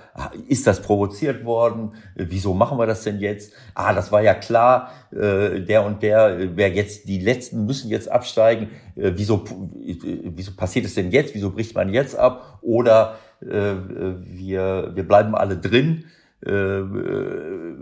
ist 0.49 0.67
das 0.67 0.83
provoziert 0.83 1.45
worden? 1.45 1.93
Wieso 2.15 2.53
machen 2.53 2.77
wir 2.77 2.87
das 2.87 3.05
denn 3.05 3.21
jetzt? 3.21 3.55
Ah, 3.75 3.95
das 3.95 4.11
war 4.11 4.23
ja 4.23 4.35
klar, 4.35 4.91
äh, 5.13 5.61
der 5.61 5.85
und 5.85 6.03
der, 6.03 6.57
wer 6.57 6.71
jetzt, 6.73 7.09
die 7.09 7.21
Letzten 7.21 7.65
müssen 7.65 7.91
jetzt 7.91 8.11
absteigen. 8.11 8.69
Äh, 8.97 9.13
wieso, 9.15 9.45
äh, 9.83 9.97
wieso 10.35 10.53
passiert 10.53 10.85
es 10.85 10.95
denn 10.95 11.11
jetzt? 11.11 11.35
Wieso 11.35 11.53
bricht 11.53 11.75
man 11.75 11.93
jetzt 11.93 12.19
ab? 12.19 12.59
Oder 12.61 13.19
äh, 13.41 13.47
wir, 13.47 14.91
wir 14.95 15.07
bleiben 15.09 15.35
alle 15.35 15.57
drin. 15.57 16.05
Äh, 16.45 16.51
äh 16.51 17.77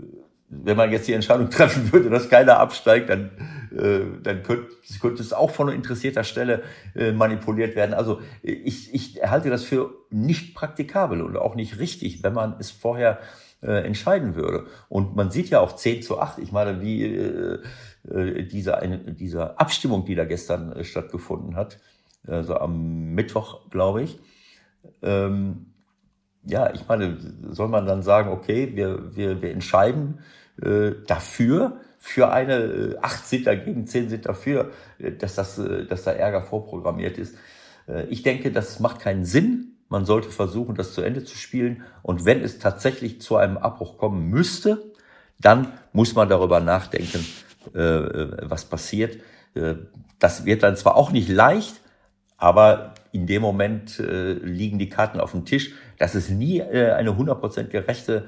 wenn 0.63 0.77
man 0.77 0.91
jetzt 0.91 1.07
die 1.07 1.13
Entscheidung 1.13 1.49
treffen 1.51 1.91
würde, 1.91 2.09
dass 2.09 2.29
keiner 2.29 2.59
absteigt, 2.59 3.09
dann, 3.09 3.31
äh, 3.75 4.01
dann 4.21 4.43
könnte, 4.43 4.67
könnte 5.01 5.21
es 5.21 5.33
auch 5.33 5.51
von 5.51 5.69
interessierter 5.69 6.23
Stelle 6.23 6.63
äh, 6.95 7.11
manipuliert 7.11 7.75
werden. 7.75 7.93
Also 7.93 8.21
ich, 8.41 8.93
ich 8.93 9.21
halte 9.23 9.49
das 9.49 9.63
für 9.63 9.93
nicht 10.09 10.55
praktikabel 10.55 11.21
und 11.21 11.37
auch 11.37 11.55
nicht 11.55 11.79
richtig, 11.79 12.23
wenn 12.23 12.33
man 12.33 12.55
es 12.59 12.71
vorher 12.71 13.19
äh, 13.61 13.85
entscheiden 13.85 14.35
würde. 14.35 14.65
Und 14.89 15.15
man 15.15 15.31
sieht 15.31 15.49
ja 15.49 15.59
auch 15.59 15.75
10 15.75 16.01
zu 16.01 16.19
8, 16.19 16.39
ich 16.39 16.51
meine, 16.51 16.81
wie 16.81 17.05
äh, 17.05 17.59
äh, 18.09 18.43
diese, 18.43 18.77
eine, 18.77 18.99
diese 18.99 19.59
Abstimmung, 19.59 20.05
die 20.05 20.15
da 20.15 20.25
gestern 20.25 20.73
äh, 20.73 20.83
stattgefunden 20.83 21.55
hat, 21.55 21.79
also 22.27 22.57
am 22.57 23.13
Mittwoch, 23.13 23.69
glaube 23.69 24.03
ich, 24.03 24.19
ähm, 25.01 25.67
ja, 26.45 26.73
ich 26.73 26.87
meine, 26.87 27.17
soll 27.51 27.69
man 27.69 27.85
dann 27.85 28.01
sagen, 28.01 28.29
okay, 28.29 28.71
wir, 28.75 29.15
wir, 29.15 29.41
wir 29.41 29.51
entscheiden 29.51 30.19
dafür, 30.57 31.79
für 32.05 32.33
eine, 32.33 32.55
äh, 32.55 32.97
acht 33.01 33.25
sind 33.25 33.47
dagegen, 33.47 33.87
zehn 33.87 34.09
sind 34.09 34.25
dafür, 34.25 34.71
äh, 34.99 35.13
dass, 35.13 35.35
das, 35.35 35.57
äh, 35.57 35.85
dass 35.85 36.03
da 36.03 36.11
Ärger 36.11 36.41
vorprogrammiert 36.41 37.17
ist. 37.17 37.37
Äh, 37.87 38.07
ich 38.07 38.23
denke, 38.23 38.51
das 38.51 38.81
macht 38.81 38.99
keinen 38.99 39.23
Sinn. 39.23 39.77
Man 39.87 40.03
sollte 40.03 40.29
versuchen, 40.29 40.75
das 40.75 40.93
zu 40.93 41.01
Ende 41.01 41.23
zu 41.23 41.37
spielen. 41.37 41.83
Und 42.01 42.25
wenn 42.25 42.41
es 42.41 42.59
tatsächlich 42.59 43.21
zu 43.21 43.37
einem 43.37 43.57
Abbruch 43.57 43.97
kommen 43.97 44.29
müsste, 44.29 44.83
dann 45.39 45.71
muss 45.93 46.13
man 46.13 46.27
darüber 46.27 46.59
nachdenken, 46.59 47.25
äh, 47.73 47.79
äh 47.79 48.37
was 48.41 48.65
passiert. 48.65 49.19
Äh, 49.55 49.75
das 50.19 50.43
wird 50.43 50.63
dann 50.63 50.75
zwar 50.75 50.97
auch 50.97 51.11
nicht 51.11 51.29
leicht, 51.29 51.79
aber 52.35 52.95
in 53.13 53.27
dem 53.27 53.41
Moment 53.41 54.01
äh, 54.01 54.33
liegen 54.33 54.77
die 54.77 54.89
Karten 54.89 55.21
auf 55.21 55.31
dem 55.31 55.45
Tisch. 55.45 55.71
Dass 55.99 56.15
es 56.15 56.29
nie 56.29 56.59
äh, 56.59 56.91
eine 56.91 57.11
100% 57.11 57.67
gerechte 57.67 58.25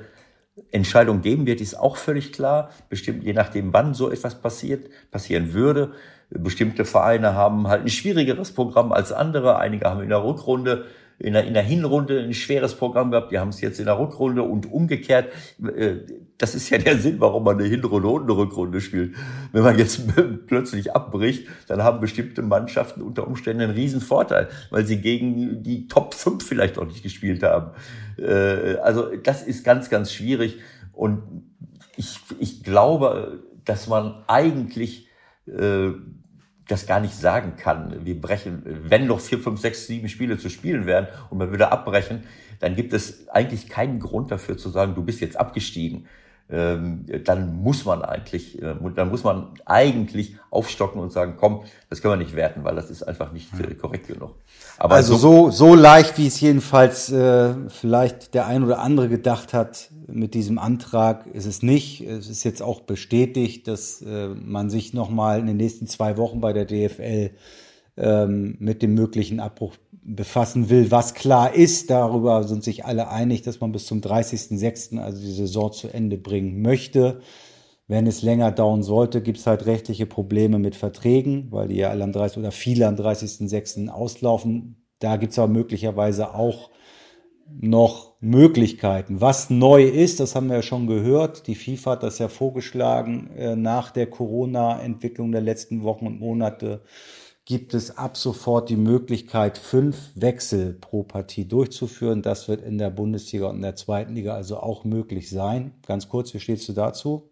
Entscheidung 0.71 1.21
geben 1.21 1.45
wird, 1.45 1.59
ist 1.59 1.75
auch 1.75 1.97
völlig 1.97 2.31
klar. 2.31 2.69
Bestimmt, 2.89 3.23
je 3.23 3.33
nachdem, 3.33 3.73
wann 3.73 3.93
so 3.93 4.09
etwas 4.09 4.41
passiert, 4.41 4.89
passieren 5.11 5.53
würde. 5.53 5.91
Bestimmte 6.29 6.85
Vereine 6.85 7.33
haben 7.33 7.67
halt 7.67 7.83
ein 7.83 7.89
schwierigeres 7.89 8.53
Programm 8.53 8.91
als 8.91 9.11
andere. 9.11 9.57
Einige 9.57 9.89
haben 9.89 10.01
in 10.01 10.09
der 10.09 10.23
Rückrunde 10.23 10.85
in 11.17 11.33
der, 11.33 11.45
in 11.45 11.53
der 11.53 11.63
Hinrunde 11.63 12.19
ein 12.19 12.33
schweres 12.33 12.75
Programm 12.75 13.11
gehabt, 13.11 13.31
die 13.31 13.39
haben 13.39 13.49
es 13.49 13.61
jetzt 13.61 13.79
in 13.79 13.85
der 13.85 13.97
Rückrunde 13.97 14.43
und 14.43 14.71
umgekehrt. 14.71 15.31
Äh, 15.63 15.97
das 16.37 16.55
ist 16.55 16.69
ja 16.69 16.77
der 16.77 16.97
Sinn, 16.97 17.19
warum 17.19 17.43
man 17.43 17.57
eine 17.57 17.67
Hinrunde 17.67 18.07
und 18.09 18.23
eine 18.23 18.35
Rückrunde 18.35 18.81
spielt. 18.81 19.15
Wenn 19.53 19.63
man 19.63 19.77
jetzt 19.77 20.01
plötzlich 20.47 20.93
abbricht, 20.93 21.47
dann 21.67 21.83
haben 21.83 22.01
bestimmte 22.01 22.41
Mannschaften 22.41 23.01
unter 23.01 23.27
Umständen 23.27 23.63
einen 23.63 23.73
riesen 23.73 24.01
Vorteil, 24.01 24.49
weil 24.71 24.85
sie 24.85 24.99
gegen 24.99 25.63
die 25.63 25.87
Top 25.87 26.13
5 26.13 26.45
vielleicht 26.45 26.77
auch 26.77 26.85
nicht 26.85 27.03
gespielt 27.03 27.43
haben. 27.43 27.71
Äh, 28.17 28.77
also 28.77 29.15
das 29.15 29.43
ist 29.43 29.63
ganz, 29.63 29.89
ganz 29.89 30.11
schwierig 30.11 30.59
und 30.91 31.21
ich, 31.97 32.19
ich 32.39 32.63
glaube, 32.63 33.43
dass 33.63 33.87
man 33.87 34.23
eigentlich 34.27 35.07
äh, 35.47 35.91
das 36.67 36.87
gar 36.87 36.99
nicht 36.99 37.15
sagen 37.15 37.55
kann. 37.57 38.05
Wir 38.05 38.19
brechen, 38.19 38.63
wenn 38.65 39.07
noch 39.07 39.19
vier, 39.19 39.39
fünf, 39.39 39.59
sechs, 39.59 39.87
sieben 39.87 40.09
Spiele 40.09 40.37
zu 40.37 40.49
spielen 40.49 40.85
wären 40.85 41.07
und 41.29 41.37
man 41.37 41.51
würde 41.51 41.71
abbrechen, 41.71 42.23
dann 42.59 42.75
gibt 42.75 42.93
es 42.93 43.27
eigentlich 43.29 43.69
keinen 43.69 43.99
Grund 43.99 44.31
dafür 44.31 44.57
zu 44.57 44.69
sagen, 44.69 44.95
du 44.95 45.03
bist 45.03 45.21
jetzt 45.21 45.37
abgestiegen. 45.37 46.07
Ähm, 46.47 47.05
dann 47.23 47.55
muss 47.55 47.85
man 47.85 48.03
eigentlich, 48.03 48.61
äh, 48.61 48.75
dann 48.95 49.09
muss 49.09 49.23
man 49.23 49.47
eigentlich 49.65 50.37
aufstocken 50.51 51.01
und 51.01 51.11
sagen, 51.11 51.35
komm, 51.39 51.63
das 51.89 52.01
können 52.01 52.13
wir 52.13 52.23
nicht 52.23 52.35
werten, 52.35 52.63
weil 52.63 52.75
das 52.75 52.91
ist 52.91 53.01
einfach 53.01 53.31
nicht 53.31 53.49
äh, 53.59 53.73
korrekt 53.73 54.07
genug. 54.07 54.35
Aber 54.77 54.95
also 54.95 55.15
so, 55.15 55.51
so 55.51 55.73
leicht, 55.73 56.17
wie 56.17 56.27
es 56.27 56.39
jedenfalls 56.41 57.11
äh, 57.11 57.53
vielleicht 57.69 58.33
der 58.33 58.47
ein 58.47 58.63
oder 58.63 58.79
andere 58.79 59.07
gedacht 59.07 59.53
hat 59.53 59.89
mit 60.07 60.33
diesem 60.33 60.59
Antrag, 60.59 61.27
ist 61.27 61.45
es 61.45 61.63
nicht. 61.63 62.01
Es 62.01 62.29
ist 62.29 62.43
jetzt 62.43 62.61
auch 62.61 62.81
bestätigt, 62.81 63.67
dass 63.67 64.01
äh, 64.01 64.27
man 64.27 64.69
sich 64.69 64.93
nochmal 64.93 65.39
in 65.39 65.47
den 65.47 65.57
nächsten 65.57 65.87
zwei 65.87 66.17
Wochen 66.17 66.41
bei 66.41 66.51
der 66.51 66.65
DFL 66.65 67.31
ähm, 67.97 68.57
mit 68.59 68.81
dem 68.81 68.93
möglichen 68.93 69.39
Abbruch 69.39 69.75
befassen 70.03 70.69
will. 70.69 70.91
Was 70.91 71.13
klar 71.13 71.55
ist, 71.55 71.89
darüber 71.89 72.43
sind 72.43 72.63
sich 72.63 72.85
alle 72.85 73.09
einig, 73.09 73.41
dass 73.41 73.59
man 73.59 73.71
bis 73.71 73.85
zum 73.85 74.01
30.06., 74.01 74.99
also 74.99 75.19
die 75.19 75.31
Saison 75.31 75.71
zu 75.71 75.87
Ende 75.87 76.17
bringen 76.17 76.61
möchte. 76.61 77.21
Wenn 77.87 78.07
es 78.07 78.23
länger 78.23 78.51
dauern 78.51 78.81
sollte, 78.81 79.21
gibt 79.21 79.37
es 79.37 79.45
halt 79.45 79.67
rechtliche 79.67 80.07
Probleme 80.07 80.57
mit 80.57 80.75
Verträgen, 80.75 81.51
weil 81.51 81.67
die 81.67 81.75
ja 81.75 81.89
alle 81.89 82.03
am 82.03 82.11
30. 82.11 82.39
oder 82.39 82.51
viele 82.51 82.87
am 82.87 82.95
30.06. 82.95 83.89
auslaufen. 83.89 84.87
Da 84.99 85.17
gibt 85.17 85.33
es 85.33 85.39
aber 85.39 85.51
möglicherweise 85.51 86.33
auch 86.33 86.71
noch 87.47 88.13
Möglichkeiten. 88.21 89.21
Was 89.21 89.51
neu 89.51 89.83
ist, 89.83 90.19
das 90.19 90.35
haben 90.35 90.47
wir 90.47 90.55
ja 90.55 90.61
schon 90.63 90.87
gehört. 90.87 91.45
Die 91.45 91.53
FIFA 91.53 91.91
hat 91.91 92.03
das 92.03 92.17
ja 92.17 92.27
vorgeschlagen 92.27 93.29
äh, 93.37 93.55
nach 93.55 93.91
der 93.91 94.09
Corona-Entwicklung 94.09 95.31
der 95.31 95.41
letzten 95.41 95.83
Wochen 95.83 96.07
und 96.07 96.19
Monate 96.19 96.81
gibt 97.45 97.75
es 97.75 97.95
ab 97.95 98.17
sofort 98.17 98.69
die 98.69 98.75
Möglichkeit, 98.75 99.59
fünf 99.59 100.11
Wechsel 100.15 100.73
pro 100.73 101.03
Partie 101.03 101.47
durchzuführen. 101.47 102.23
Das 102.23 102.47
wird 102.47 102.63
in 102.63 102.79
der 102.79 102.89
Bundesliga 102.89 103.47
und 103.47 103.57
in 103.57 103.61
der 103.61 103.75
zweiten 103.75 104.15
Liga 104.15 104.33
also 104.33 104.57
auch 104.57 104.83
möglich 104.83 105.29
sein. 105.29 105.75
Ganz 105.85 106.09
kurz, 106.09 106.33
wie 106.33 106.39
stehst 106.39 106.67
du 106.67 106.73
dazu? 106.73 107.29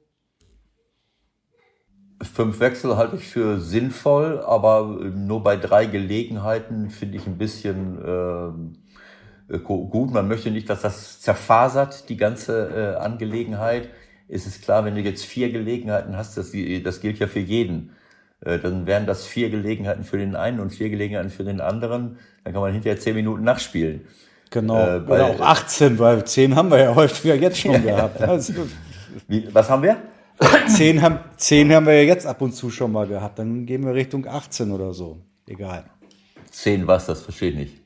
Fünf 2.24 2.60
Wechsel 2.60 2.98
halte 2.98 3.18
ich 3.18 3.28
für 3.28 3.60
sinnvoll, 3.60 4.42
aber 4.46 5.00
nur 5.16 5.44
bei 5.44 5.56
drei 5.58 5.86
Gelegenheiten 5.86 6.90
finde 6.90 7.18
ich 7.18 7.28
ein 7.28 7.38
bisschen 7.38 7.98
äh, 9.50 9.58
gut. 9.60 10.12
Man 10.12 10.28
möchte 10.28 10.52
nicht, 10.52 10.70
dass 10.70 10.82
das 10.82 11.22
zerfasert, 11.22 12.10
die 12.10 12.18
ganze 12.18 12.96
äh, 13.00 13.04
Angelegenheit. 13.04 13.90
Es 14.28 14.46
ist 14.46 14.64
klar, 14.64 14.86
wenn 14.86 14.96
du 14.96 15.02
jetzt 15.02 15.26
vier 15.26 15.52
Gelegenheiten 15.52 16.16
hast, 16.16 16.38
das, 16.38 16.52
das 16.84 17.02
gilt 17.02 17.20
ja 17.20 17.28
für 17.28 17.40
jeden 17.40 17.92
äh, 18.46 18.60
dann 18.60 18.86
wären 18.86 19.06
das 19.06 19.26
vier 19.26 19.50
Gelegenheiten 19.50 20.04
für 20.04 20.18
den 20.18 20.36
einen 20.36 20.60
und 20.60 20.72
vier 20.72 20.90
Gelegenheiten 20.90 21.30
für 21.30 21.44
den 21.44 21.62
anderen. 21.62 22.18
Dann 22.44 22.54
kann 22.54 22.62
man 22.62 22.74
hinterher 22.74 23.00
zehn 23.00 23.16
Minuten 23.16 23.44
nachspielen. 23.44 24.02
Genau. 24.50 24.98
Äh, 24.98 25.02
Oder 25.02 25.28
auch 25.28 25.40
18, 25.40 25.98
weil 26.00 26.26
zehn 26.26 26.56
haben 26.56 26.70
wir 26.70 26.80
ja 26.80 26.96
häufiger 26.96 27.36
jetzt 27.36 27.60
schon 27.60 27.82
gehabt. 27.84 28.22
Also, 28.22 28.54
Wie, 29.28 29.48
was 29.54 29.70
haben 29.70 29.84
wir? 29.84 29.98
zehn, 30.68 31.02
haben, 31.02 31.20
zehn 31.38 31.72
haben 31.74 31.86
wir 31.86 31.94
ja 31.94 32.04
jetzt 32.04 32.26
ab 32.26 32.42
und 32.42 32.54
zu 32.54 32.70
schon 32.70 32.92
mal 32.92 33.08
gehabt. 33.08 33.40
Dann 33.40 33.66
gehen 33.66 33.86
wir 33.86 33.94
Richtung 33.94 34.28
18 34.28 34.72
oder 34.72 34.94
so. 34.94 35.20
Egal. 35.48 35.86
Zehn 36.52 36.88
was, 36.88 37.06
das 37.06 37.22
verstehe 37.22 37.50
ich 37.52 37.56
nicht. 37.56 37.84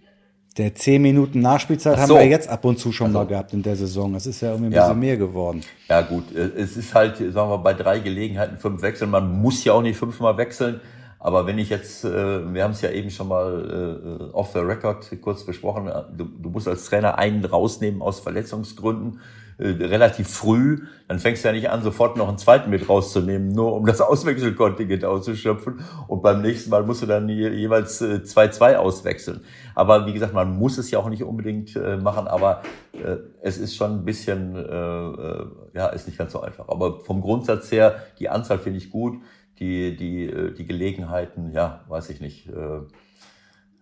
Der 0.58 0.74
10 0.74 1.02
Minuten 1.02 1.40
Nachspielzeit 1.40 1.98
so. 1.98 2.02
haben 2.02 2.22
wir 2.22 2.28
jetzt 2.28 2.50
ab 2.50 2.66
und 2.66 2.80
zu 2.80 2.92
schon 2.92 3.12
so. 3.12 3.20
mal 3.20 3.28
gehabt 3.28 3.54
in 3.54 3.62
der 3.62 3.76
Saison. 3.76 4.14
Das 4.14 4.26
ist 4.26 4.42
ja 4.42 4.50
irgendwie 4.50 4.68
ein 4.68 4.74
ja. 4.74 4.88
bisschen 4.88 5.00
mehr 5.00 5.18
geworden. 5.18 5.62
Ja 5.88 6.02
gut, 6.02 6.36
äh, 6.36 6.50
es 6.58 6.76
ist 6.76 6.96
halt, 6.96 7.18
sagen 7.18 7.52
wir, 7.52 7.58
bei 7.60 7.74
drei 7.74 8.00
Gelegenheiten 8.00 8.58
fünf 8.58 8.82
wechseln. 8.82 9.12
Man 9.12 9.40
muss 9.40 9.64
ja 9.64 9.74
auch 9.74 9.84
nicht 9.84 9.98
fünfmal 9.98 10.38
wechseln. 10.38 10.82
Aber 11.20 11.46
wenn 11.46 11.60
ich 11.60 11.70
jetzt, 11.70 12.06
äh, 12.06 12.54
wir 12.54 12.64
haben 12.64 12.72
es 12.72 12.82
ja 12.82 12.90
eben 12.90 13.12
schon 13.12 13.28
mal 13.28 14.20
äh, 14.20 14.34
off 14.34 14.52
the 14.54 14.60
record 14.60 15.10
kurz 15.22 15.46
besprochen, 15.46 15.92
du 16.16 16.50
musst 16.50 16.68
als 16.68 16.86
Trainer 16.86 17.18
einen 17.18 17.44
rausnehmen 17.46 18.02
aus 18.02 18.20
Verletzungsgründen 18.20 19.20
äh, 19.60 19.70
relativ 19.70 20.28
früh, 20.28 20.86
dann 21.08 21.20
fängst 21.20 21.44
du 21.44 21.48
ja 21.48 21.54
nicht 21.54 21.70
an, 21.70 21.82
sofort 21.82 22.16
noch 22.16 22.28
einen 22.28 22.38
zweiten 22.38 22.70
mit 22.70 22.88
rauszunehmen, 22.88 23.50
nur 23.50 23.74
um 23.74 23.86
das 23.86 24.02
Auswechselkontingent 24.02 25.04
auszuschöpfen. 25.04 25.80
Und 26.08 26.22
beim 26.22 26.42
nächsten 26.42 26.70
Mal 26.70 26.84
musst 26.84 27.02
du 27.02 27.06
dann 27.06 27.28
je, 27.28 27.50
jeweils 27.50 28.02
2-2 28.02 28.72
äh, 28.72 28.76
auswechseln. 28.76 29.42
Aber 29.74 30.06
wie 30.06 30.14
gesagt, 30.14 30.34
man 30.34 30.58
muss 30.58 30.78
es 30.78 30.92
ja 30.92 31.00
auch 31.00 31.10
nicht 31.10 31.24
unbedingt 31.24 31.76
äh, 31.76 31.98
machen, 31.98 32.28
aber 32.28 32.62
äh, 32.94 33.18
es 33.42 33.58
ist 33.58 33.76
schon 33.76 34.00
ein 34.00 34.06
bisschen, 34.06 34.56
äh, 34.56 34.60
äh, 34.60 35.46
ja, 35.74 35.88
ist 35.88 36.08
nicht 36.08 36.18
ganz 36.18 36.34
so 36.34 36.42
einfach. 36.42 36.68
Aber 36.70 37.00
vom 37.02 37.22
Grundsatz 37.22 37.72
her, 37.72 38.04
die 38.20 38.30
Anzahl 38.30 38.60
finde 38.60 38.78
ich 38.78 38.92
gut, 38.92 39.22
die, 39.60 39.96
die, 39.96 40.26
äh, 40.26 40.54
die 40.54 40.66
Gelegenheiten, 40.66 41.52
ja, 41.52 41.84
weiß 41.88 42.10
ich 42.10 42.22
nicht. 42.22 42.48
Äh, 42.48 42.52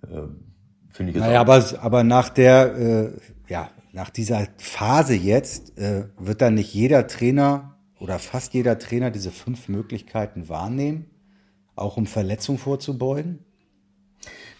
äh, 0.08 0.28
finde 0.90 1.12
ich 1.12 1.18
naja, 1.18 1.42
aber, 1.42 1.64
aber 1.82 2.04
nach 2.04 2.30
der, 2.30 2.78
äh, 2.78 3.12
ja, 3.50 3.70
nach 3.96 4.10
dieser 4.10 4.50
Phase 4.58 5.16
jetzt 5.16 5.78
äh, 5.80 6.10
wird 6.18 6.42
dann 6.42 6.56
nicht 6.56 6.74
jeder 6.74 7.08
Trainer 7.08 7.78
oder 7.98 8.20
fast 8.20 8.54
jeder 8.54 8.78
Trainer 8.78 9.10
diese 9.10 9.32
fünf 9.32 9.70
Möglichkeiten 9.70 10.50
wahrnehmen, 10.50 11.06
auch 11.78 11.96
um 11.96 12.06
Verletzungen 12.06 12.58
vorzubeugen? 12.58 13.40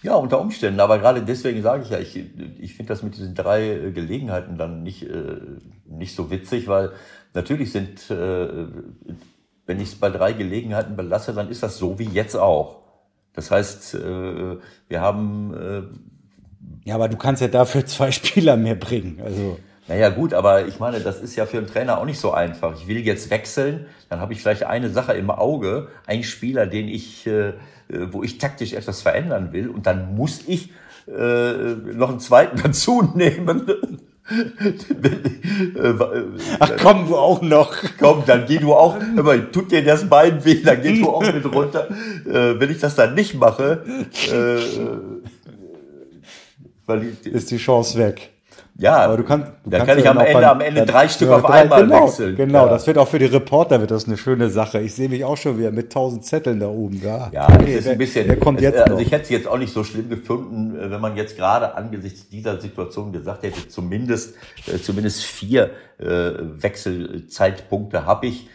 Ja, 0.02 0.16
unter 0.16 0.40
Umständen. 0.40 0.80
Aber 0.80 1.00
gerade 1.00 1.22
deswegen 1.22 1.62
sage 1.62 1.84
ich 1.84 1.90
ja, 1.90 2.00
ich, 2.00 2.16
ich 2.16 2.76
finde 2.76 2.94
das 2.94 3.04
mit 3.04 3.18
diesen 3.18 3.36
drei 3.36 3.72
äh, 3.72 3.92
Gelegenheiten 3.92 4.58
dann 4.58 4.84
nicht, 4.84 5.04
äh, 5.04 5.42
nicht 5.86 6.16
so 6.16 6.32
witzig, 6.32 6.70
weil 6.70 6.94
natürlich 7.34 7.74
sind, 7.74 8.10
äh, 8.10 8.68
wenn 9.66 9.82
ich 9.82 9.90
es 9.90 9.96
bei 9.96 10.10
drei 10.12 10.32
Gelegenheiten 10.32 10.96
belasse, 10.96 11.34
dann 11.34 11.50
ist 11.50 11.62
das 11.62 11.78
so 11.78 12.00
wie 12.00 12.06
jetzt 12.06 12.38
auch. 12.38 12.84
Das 13.34 13.52
heißt, 13.52 13.96
äh, 13.96 14.58
wir 14.88 15.02
haben 15.02 15.54
äh, 15.54 15.82
ja, 16.86 16.96
aber 16.96 17.10
du 17.10 17.18
kannst 17.18 17.42
ja 17.42 17.50
dafür 17.50 17.86
zwei 17.86 18.12
Spieler 18.12 18.56
mehr 18.56 18.76
bringen. 18.76 19.20
Also. 19.24 19.60
Naja, 19.88 20.10
gut, 20.10 20.34
aber 20.34 20.66
ich 20.66 20.80
meine, 20.80 21.00
das 21.00 21.22
ist 21.22 21.36
ja 21.36 21.46
für 21.46 21.58
einen 21.58 21.68
Trainer 21.68 22.00
auch 22.00 22.06
nicht 22.06 22.20
so 22.20 22.32
einfach. 22.32 22.74
Ich 22.80 22.88
will 22.88 22.98
jetzt 23.06 23.30
wechseln, 23.30 23.86
dann 24.10 24.20
habe 24.20 24.34
ich 24.34 24.42
vielleicht 24.42 24.64
eine 24.64 24.90
Sache 24.90 25.14
im 25.14 25.30
Auge, 25.30 25.90
einen 26.08 26.24
Spieler, 26.24 26.66
den 26.66 26.88
ich, 26.88 27.28
äh, 27.28 27.54
wo 27.90 28.24
ich 28.24 28.40
taktisch 28.40 28.74
etwas 28.74 29.04
verändern 29.04 29.52
will, 29.52 29.68
und 29.68 29.86
dann 29.86 30.16
muss 30.16 30.42
ich 30.48 30.72
äh, 31.08 31.76
noch 31.94 32.10
einen 32.10 32.20
zweiten 32.20 32.58
dazu 32.64 33.04
nehmen. 33.14 33.68
Ach 36.60 36.72
komm, 36.82 37.08
du 37.08 37.16
auch 37.16 37.44
noch. 37.44 37.76
Komm, 38.00 38.24
dann 38.26 38.48
geh 38.48 38.58
du 38.58 38.74
auch. 38.74 38.98
Immer, 39.00 39.52
tut 39.52 39.72
dir 39.72 39.84
das 39.84 40.10
Bein 40.10 40.44
weh, 40.44 40.64
dann 40.64 40.82
geh 40.82 41.00
du 41.00 41.10
auch 41.10 41.22
mit 41.22 41.46
runter. 41.46 41.88
Äh, 42.26 42.60
wenn 42.60 42.72
ich 42.72 42.80
das 42.80 42.96
dann 42.96 43.14
nicht 43.14 43.36
mache, 43.36 43.84
äh, 44.32 44.58
die, 46.88 47.30
ist 47.30 47.52
die 47.52 47.58
Chance 47.58 47.98
weg. 47.98 48.32
Ja, 48.78 48.98
aber 48.98 49.16
du 49.18 49.24
kannst, 49.24 49.48
du 49.64 49.70
da 49.70 49.78
kannst 49.78 49.90
kann 49.90 50.00
ich 50.00 50.06
ja 50.06 50.12
am 50.12 50.18
Ende, 50.20 50.50
am 50.50 50.60
Ende 50.62 50.80
dann- 50.82 50.88
drei 50.90 51.08
Stück 51.08 51.30
ja, 51.30 51.36
auf 51.38 51.44
drei- 51.44 51.62
einmal 51.62 51.84
genau, 51.84 52.04
wechseln. 52.08 52.36
Genau, 52.36 52.66
ja. 52.66 52.72
das 52.72 52.86
wird 52.86 52.98
auch 52.98 53.08
für 53.08 53.20
die 53.20 53.26
Reporter 53.26 53.80
wird 53.80 53.92
das 53.92 54.06
eine 54.06 54.18
schöne 54.18 54.50
Sache. 54.50 54.82
Ich 54.82 54.94
sehe 54.94 55.08
mich 55.08 55.24
auch 55.24 55.38
schon 55.38 55.58
wieder 55.58 55.72
mit 55.72 55.94
tausend 55.94 56.26
Zetteln 56.26 56.60
da 56.60 56.68
oben. 56.68 57.02
Ja, 57.02 57.30
Ja, 57.32 57.48
Okay, 57.54 57.74
es 57.74 57.80
ist 57.86 57.88
ein 57.88 57.98
bisschen. 57.98 58.28
Der 58.28 58.38
kommt 58.38 58.60
es, 58.60 58.64
jetzt 58.64 58.80
also 58.82 58.94
noch. 58.96 59.02
ich 59.02 59.12
hätte 59.14 59.24
es 59.24 59.30
jetzt 59.30 59.48
auch 59.48 59.58
nicht 59.58 59.72
so 59.74 59.84
schlimm 59.86 60.10
gefunden, 60.10 60.78
äh, 60.78 60.92
wenn 60.92 61.00
man 61.00 61.16
jetzt 61.16 61.38
gerade 61.38 61.74
angesichts 61.76 62.28
dieser 62.28 62.60
Situation 62.60 63.14
gesagt 63.14 63.44
hätte, 63.44 63.66
zumindest 63.70 64.36
äh, 64.68 64.78
zumindest 64.78 65.24
vier 65.24 65.70
äh, 65.98 66.06
Wechselzeitpunkte 66.62 68.06
habe 68.06 68.28
ich. 68.28 68.50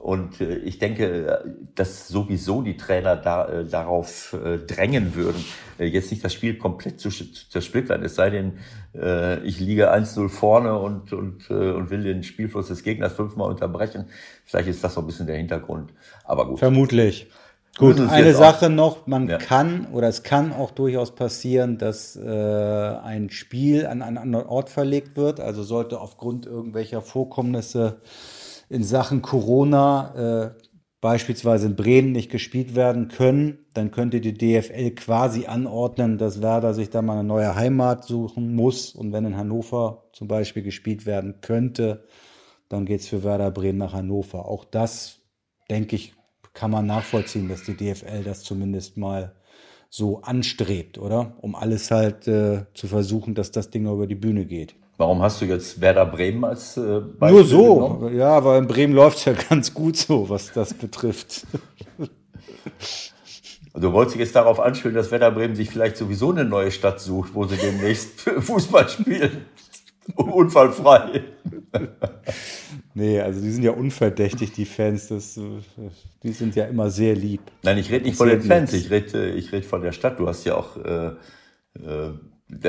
Und 0.00 0.40
äh, 0.40 0.58
ich 0.58 0.78
denke, 0.78 1.44
dass 1.74 2.06
sowieso 2.06 2.62
die 2.62 2.76
Trainer 2.76 3.16
da, 3.16 3.48
äh, 3.48 3.64
darauf 3.64 4.32
äh, 4.32 4.58
drängen 4.58 5.16
würden, 5.16 5.44
äh, 5.78 5.86
jetzt 5.86 6.10
nicht 6.12 6.24
das 6.24 6.32
Spiel 6.32 6.56
komplett 6.56 7.00
zu 7.00 7.08
sch- 7.08 7.50
zersplittern. 7.50 8.04
Es 8.04 8.14
sei 8.14 8.30
denn, 8.30 8.58
äh, 8.94 9.40
ich 9.40 9.58
liege 9.58 9.92
1-0 9.92 10.28
vorne 10.28 10.78
und, 10.78 11.12
und, 11.12 11.50
äh, 11.50 11.72
und 11.72 11.90
will 11.90 12.04
den 12.04 12.22
Spielfluss 12.22 12.68
des 12.68 12.84
Gegners 12.84 13.12
fünfmal 13.14 13.50
unterbrechen. 13.50 14.04
Vielleicht 14.44 14.68
ist 14.68 14.84
das 14.84 14.94
so 14.94 15.00
ein 15.00 15.06
bisschen 15.06 15.26
der 15.26 15.36
Hintergrund. 15.36 15.92
Aber 16.24 16.46
gut. 16.46 16.60
Vermutlich. 16.60 17.26
Gut, 17.76 17.98
eine 18.00 18.26
jetzt 18.26 18.36
auch- 18.36 18.40
Sache 18.54 18.70
noch, 18.70 19.06
man 19.08 19.28
Ja. 19.28 19.38
kann 19.38 19.88
oder 19.92 20.08
es 20.08 20.22
kann 20.22 20.52
auch 20.52 20.70
durchaus 20.70 21.14
passieren, 21.14 21.76
dass 21.78 22.16
äh, 22.16 22.22
ein 22.28 23.30
Spiel 23.30 23.86
an 23.86 24.02
einen 24.02 24.18
anderen 24.18 24.46
Ort 24.46 24.70
verlegt 24.70 25.16
wird. 25.16 25.38
Also 25.40 25.62
sollte 25.64 26.00
aufgrund 26.00 26.46
irgendwelcher 26.46 27.02
Vorkommnisse 27.02 28.00
in 28.68 28.84
Sachen 28.84 29.22
Corona 29.22 30.54
äh, 30.54 30.68
beispielsweise 31.00 31.66
in 31.66 31.76
Bremen 31.76 32.12
nicht 32.12 32.30
gespielt 32.30 32.74
werden 32.74 33.08
können, 33.08 33.58
dann 33.72 33.90
könnte 33.90 34.20
die 34.20 34.34
DFL 34.34 34.90
quasi 34.92 35.46
anordnen, 35.46 36.18
dass 36.18 36.42
Werder 36.42 36.74
sich 36.74 36.90
da 36.90 37.02
mal 37.02 37.14
eine 37.14 37.24
neue 37.24 37.54
Heimat 37.54 38.04
suchen 38.04 38.54
muss. 38.54 38.94
Und 38.94 39.12
wenn 39.12 39.24
in 39.24 39.36
Hannover 39.36 40.08
zum 40.12 40.26
Beispiel 40.28 40.62
gespielt 40.62 41.06
werden 41.06 41.40
könnte, 41.40 42.04
dann 42.68 42.84
geht's 42.84 43.06
für 43.06 43.22
Werder 43.22 43.50
Bremen 43.50 43.78
nach 43.78 43.92
Hannover. 43.92 44.46
Auch 44.46 44.64
das, 44.64 45.20
denke 45.70 45.96
ich, 45.96 46.14
kann 46.52 46.70
man 46.72 46.86
nachvollziehen, 46.86 47.48
dass 47.48 47.62
die 47.62 47.76
DFL 47.76 48.24
das 48.24 48.42
zumindest 48.42 48.96
mal 48.96 49.36
so 49.90 50.20
anstrebt, 50.22 50.98
oder? 50.98 51.36
Um 51.40 51.54
alles 51.54 51.90
halt 51.90 52.26
äh, 52.26 52.66
zu 52.74 52.88
versuchen, 52.88 53.34
dass 53.34 53.52
das 53.52 53.70
Ding 53.70 53.86
über 53.86 54.06
die 54.06 54.16
Bühne 54.16 54.44
geht. 54.44 54.74
Warum 54.98 55.22
hast 55.22 55.40
du 55.40 55.44
jetzt 55.44 55.80
Werder 55.80 56.04
Bremen 56.04 56.44
als 56.44 56.76
äh, 56.76 57.00
Beispiel 57.00 57.38
Nur 57.38 57.44
so, 57.44 57.74
genommen? 57.74 58.16
ja, 58.16 58.44
weil 58.44 58.58
in 58.58 58.66
Bremen 58.66 58.92
läuft's 58.92 59.24
ja 59.24 59.32
ganz 59.48 59.72
gut 59.72 59.96
so, 59.96 60.28
was 60.28 60.52
das 60.52 60.74
betrifft. 60.74 61.46
Also 63.72 63.88
du 63.88 63.92
wolltest 63.92 64.16
dich 64.16 64.22
jetzt 64.22 64.34
darauf 64.34 64.58
anspielen, 64.58 64.96
dass 64.96 65.12
Werder 65.12 65.30
Bremen 65.30 65.54
sich 65.54 65.70
vielleicht 65.70 65.96
sowieso 65.96 66.32
eine 66.32 66.44
neue 66.44 66.72
Stadt 66.72 67.00
sucht, 67.00 67.32
wo 67.34 67.44
sie 67.44 67.56
demnächst 67.56 68.20
Fußball 68.38 68.88
spielen. 68.88 69.46
Unfallfrei. 70.16 71.22
Nee, 72.94 73.20
also 73.20 73.40
die 73.40 73.50
sind 73.52 73.62
ja 73.62 73.70
unverdächtig, 73.72 74.50
die 74.50 74.64
Fans, 74.64 75.06
das, 75.08 75.36
äh, 75.36 75.42
die 76.24 76.32
sind 76.32 76.56
ja 76.56 76.64
immer 76.64 76.90
sehr 76.90 77.14
lieb. 77.14 77.42
Nein, 77.62 77.78
ich 77.78 77.92
rede 77.92 78.06
nicht 78.06 78.16
von 78.16 78.28
den 78.28 78.42
Fans, 78.42 78.72
ich 78.72 78.90
rede 78.90 79.28
äh, 79.28 79.34
ich 79.34 79.52
red 79.52 79.64
von 79.64 79.80
der 79.82 79.92
Stadt. 79.92 80.18
Du 80.18 80.26
hast 80.26 80.44
ja 80.44 80.56
auch, 80.56 80.76
äh, 80.78 81.08
äh, 81.78 82.14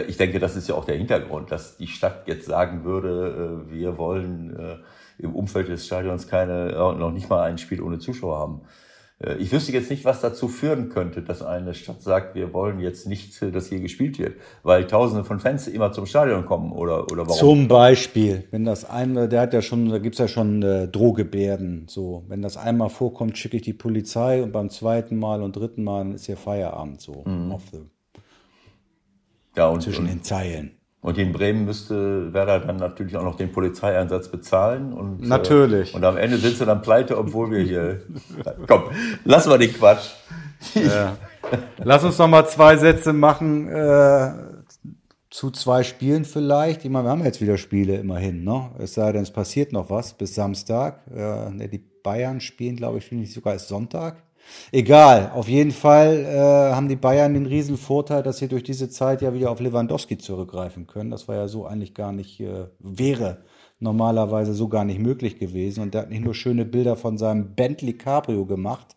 ich 0.08 0.18
denke, 0.18 0.40
das 0.40 0.56
ist 0.56 0.68
ja 0.68 0.76
auch 0.76 0.86
der 0.86 0.98
Hintergrund, 0.98 1.52
dass 1.52 1.78
die 1.78 1.88
Stadt 1.88 2.28
jetzt 2.28 2.46
sagen 2.46 2.84
würde, 2.84 3.66
äh, 3.70 3.74
wir 3.74 3.98
wollen 3.98 4.56
äh, 4.58 4.78
im 5.24 5.36
Umfeld 5.36 5.70
des 5.70 5.86
Stadions 5.86 6.28
keine, 6.28 6.72
äh, 6.72 6.96
noch 6.98 7.12
nicht 7.12 7.30
mal 7.30 7.44
ein 7.44 7.58
Spiel 7.58 7.82
ohne 7.82 8.00
Zuschauer 8.00 8.38
haben. 8.38 8.62
Ich 9.38 9.52
wüsste 9.52 9.74
jetzt 9.74 9.90
nicht, 9.90 10.06
was 10.06 10.22
dazu 10.22 10.48
führen 10.48 10.88
könnte, 10.88 11.22
dass 11.22 11.42
eine 11.42 11.74
Stadt 11.74 12.02
sagt, 12.02 12.36
wir 12.36 12.54
wollen 12.54 12.80
jetzt 12.80 13.06
nicht, 13.06 13.42
dass 13.54 13.68
hier 13.68 13.82
gespielt 13.82 14.18
wird, 14.18 14.38
weil 14.64 14.88
Tausende 14.88 15.26
von 15.26 15.42
Fans 15.42 15.68
immer 15.68 15.92
zum 15.92 16.06
Stadion 16.06 16.46
kommen 16.46 16.72
oder 16.72 17.04
oder 17.12 17.24
warum? 17.24 17.38
Zum 17.38 17.68
Beispiel, 17.68 18.46
wenn 18.52 18.64
das 18.64 18.90
einmal, 18.90 19.28
der 19.28 19.42
hat 19.42 19.54
ja 19.54 19.62
schon, 19.62 19.90
da 19.90 19.98
gibt's 19.98 20.20
ja 20.20 20.30
schon 20.30 20.64
äh, 20.64 20.88
Drohgebärden. 20.88 21.88
So, 21.90 22.24
wenn 22.30 22.42
das 22.42 22.56
einmal 22.56 22.90
vorkommt, 22.90 23.38
schicke 23.38 23.58
ich 23.58 23.64
die 23.64 23.74
Polizei 23.74 24.42
und 24.42 24.54
beim 24.54 24.70
zweiten 24.70 25.20
Mal 25.20 25.44
und 25.44 25.54
dritten 25.54 25.84
Mal 25.84 26.14
ist 26.14 26.28
hier 26.28 26.38
Feierabend 26.38 27.02
so 27.02 27.26
off 27.52 27.64
the, 27.74 27.80
ja, 29.56 29.68
und, 29.68 29.82
zwischen 29.82 30.06
und, 30.06 30.12
den 30.12 30.24
Zeilen. 30.24 30.72
und 31.02 31.18
in 31.18 31.32
Bremen 31.32 31.66
müsste 31.66 32.34
Werder 32.34 32.60
dann 32.60 32.78
natürlich 32.78 33.16
auch 33.18 33.24
noch 33.24 33.36
den 33.36 33.52
Polizeieinsatz 33.52 34.30
bezahlen 34.30 34.94
und 34.94 35.28
Natürlich. 35.28 35.94
Äh, 35.94 35.98
und 35.98 36.04
am 36.04 36.18
Ende 36.18 36.38
sind 36.38 36.58
sie 36.58 36.66
dann 36.66 36.82
pleite, 36.82 37.18
obwohl 37.18 37.52
wir 37.52 37.60
hier. 37.60 38.02
Komm, 38.68 38.84
lass 39.26 39.48
mal 39.48 39.58
den 39.58 39.74
Quatsch. 39.74 40.10
Lass 41.78 42.04
uns 42.04 42.18
noch 42.18 42.28
mal 42.28 42.48
zwei 42.48 42.78
Sätze 42.78 43.14
machen 43.14 43.70
äh, 43.70 44.32
zu 45.30 45.52
zwei 45.52 45.84
Spielen 45.84 46.26
vielleicht. 46.26 46.86
Ich 46.86 46.92
meine, 46.92 47.06
wir 47.06 47.12
haben 47.12 47.24
jetzt 47.24 47.42
wieder 47.42 47.58
Spiele 47.58 47.98
immerhin, 47.98 48.44
ne? 48.44 48.72
Es 48.80 48.96
sei 48.96 49.12
denn, 49.12 49.24
es 49.24 49.32
passiert 49.32 49.72
noch 49.72 49.90
was 49.90 50.14
bis 50.14 50.36
Samstag. 50.36 51.02
Äh, 51.14 51.50
ne, 51.52 51.70
die 51.70 51.78
Bayern 51.78 52.42
spielen, 52.42 52.76
glaube 52.76 52.98
ich, 52.98 53.06
spielen 53.06 53.22
nicht 53.22 53.34
sogar 53.34 53.54
erst 53.54 53.68
Sonntag. 53.68 54.24
Egal, 54.72 55.32
auf 55.34 55.48
jeden 55.48 55.72
Fall 55.72 56.26
äh, 56.26 56.76
haben 56.76 56.90
die 56.90 56.96
Bayern 56.96 57.34
den 57.34 57.46
riesen 57.46 57.78
Vorteil, 57.78 58.24
dass 58.24 58.38
sie 58.38 58.48
durch 58.48 58.64
diese 58.64 58.90
Zeit 58.90 59.22
ja 59.22 59.34
wieder 59.34 59.52
auf 59.52 59.60
Lewandowski 59.60 60.18
zurückgreifen 60.18 60.88
können. 60.88 61.12
Das 61.12 61.28
war 61.28 61.36
ja 61.36 61.48
so 61.48 61.66
eigentlich 61.66 61.94
gar 61.94 62.12
nicht, 62.12 62.40
äh, 62.40 62.68
wäre 62.80 63.40
normalerweise 63.80 64.54
so 64.54 64.68
gar 64.68 64.86
nicht 64.86 65.00
möglich 65.00 65.40
gewesen. 65.40 65.82
Und 65.82 65.94
der 65.94 66.02
hat 66.02 66.10
nicht 66.10 66.24
nur 66.24 66.36
schöne 66.36 66.66
Bilder 66.66 66.96
von 66.96 67.18
seinem 67.18 67.56
Bentley 67.56 67.94
Cabrio 67.94 68.46
gemacht, 68.46 68.96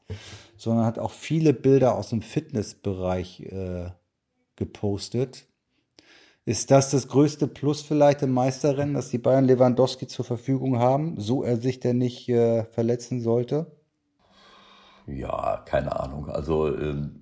sondern 0.57 0.85
hat 0.85 0.99
auch 0.99 1.13
viele 1.13 1.53
Bilder 1.53 1.97
aus 1.97 2.11
dem 2.11 2.23
Fitnessbereich 2.23 3.41
äh, 3.41 3.91
gepostet. 4.57 5.47
Ist 6.45 6.73
das 6.73 6.91
das 6.91 7.07
größte 7.07 7.47
Plus 7.47 7.83
vielleicht 7.83 8.23
im 8.23 8.33
Meisterrennen, 8.33 8.95
dass 8.95 9.11
die 9.11 9.19
Bayern 9.19 9.45
Lewandowski 9.45 10.09
zur 10.09 10.25
Verfügung 10.25 10.79
haben, 10.79 11.15
so 11.19 11.45
er 11.45 11.57
sich 11.57 11.79
denn 11.79 11.99
nicht 11.99 12.29
äh, 12.29 12.65
verletzen 12.65 13.21
sollte? 13.21 13.71
Ja, 15.07 15.63
keine 15.65 15.99
Ahnung. 15.99 16.29
Also 16.29 16.75
ähm, 16.77 17.21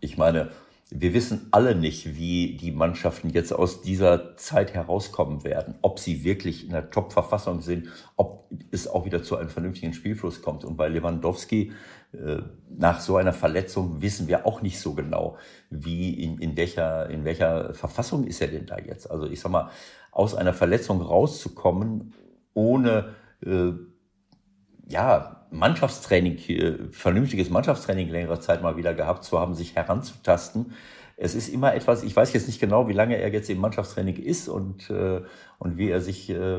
ich 0.00 0.16
meine, 0.16 0.50
wir 0.92 1.14
wissen 1.14 1.46
alle 1.52 1.76
nicht, 1.76 2.16
wie 2.16 2.56
die 2.56 2.72
Mannschaften 2.72 3.30
jetzt 3.30 3.52
aus 3.52 3.80
dieser 3.80 4.36
Zeit 4.36 4.74
herauskommen 4.74 5.44
werden. 5.44 5.76
Ob 5.82 6.00
sie 6.00 6.24
wirklich 6.24 6.64
in 6.64 6.72
der 6.72 6.90
Top-Verfassung 6.90 7.60
sind, 7.60 7.88
ob 8.16 8.50
es 8.72 8.88
auch 8.88 9.04
wieder 9.04 9.22
zu 9.22 9.36
einem 9.36 9.50
vernünftigen 9.50 9.92
Spielfluss 9.92 10.42
kommt. 10.42 10.64
Und 10.64 10.76
bei 10.76 10.88
Lewandowski 10.88 11.72
äh, 12.12 12.38
nach 12.68 13.00
so 13.00 13.16
einer 13.16 13.32
Verletzung 13.32 14.02
wissen 14.02 14.26
wir 14.26 14.46
auch 14.46 14.62
nicht 14.62 14.80
so 14.80 14.94
genau, 14.94 15.36
wie 15.70 16.12
in, 16.24 16.38
in 16.38 16.56
welcher 16.56 17.08
in 17.08 17.24
welcher 17.24 17.72
Verfassung 17.72 18.26
ist 18.26 18.40
er 18.40 18.48
denn 18.48 18.66
da 18.66 18.78
jetzt. 18.78 19.08
Also 19.08 19.26
ich 19.26 19.40
sag 19.40 19.52
mal, 19.52 19.70
aus 20.10 20.34
einer 20.34 20.52
Verletzung 20.52 21.02
rauszukommen 21.02 22.14
ohne 22.52 23.14
äh, 23.46 23.70
ja, 24.90 25.36
Mannschaftstraining, 25.50 26.38
äh, 26.48 26.74
vernünftiges 26.92 27.50
Mannschaftstraining 27.50 28.08
längere 28.08 28.40
Zeit 28.40 28.62
mal 28.62 28.76
wieder 28.76 28.94
gehabt 28.94 29.24
zu 29.24 29.38
haben, 29.38 29.54
sich 29.54 29.74
heranzutasten. 29.76 30.72
Es 31.16 31.34
ist 31.34 31.48
immer 31.48 31.74
etwas, 31.74 32.02
ich 32.02 32.16
weiß 32.16 32.32
jetzt 32.32 32.46
nicht 32.46 32.60
genau, 32.60 32.88
wie 32.88 32.94
lange 32.94 33.16
er 33.16 33.30
jetzt 33.30 33.50
im 33.50 33.58
Mannschaftstraining 33.58 34.16
ist 34.16 34.48
und, 34.48 34.88
äh, 34.90 35.20
und 35.58 35.76
wie 35.76 35.90
er 35.90 36.00
sich 36.00 36.30
äh, 36.30 36.58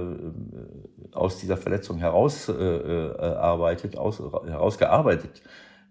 aus 1.13 1.39
dieser 1.39 1.57
Verletzung 1.57 1.97
herausarbeitet, 1.97 3.95
äh, 3.95 3.97
aus, 3.97 4.19
herausgearbeitet 4.19 5.41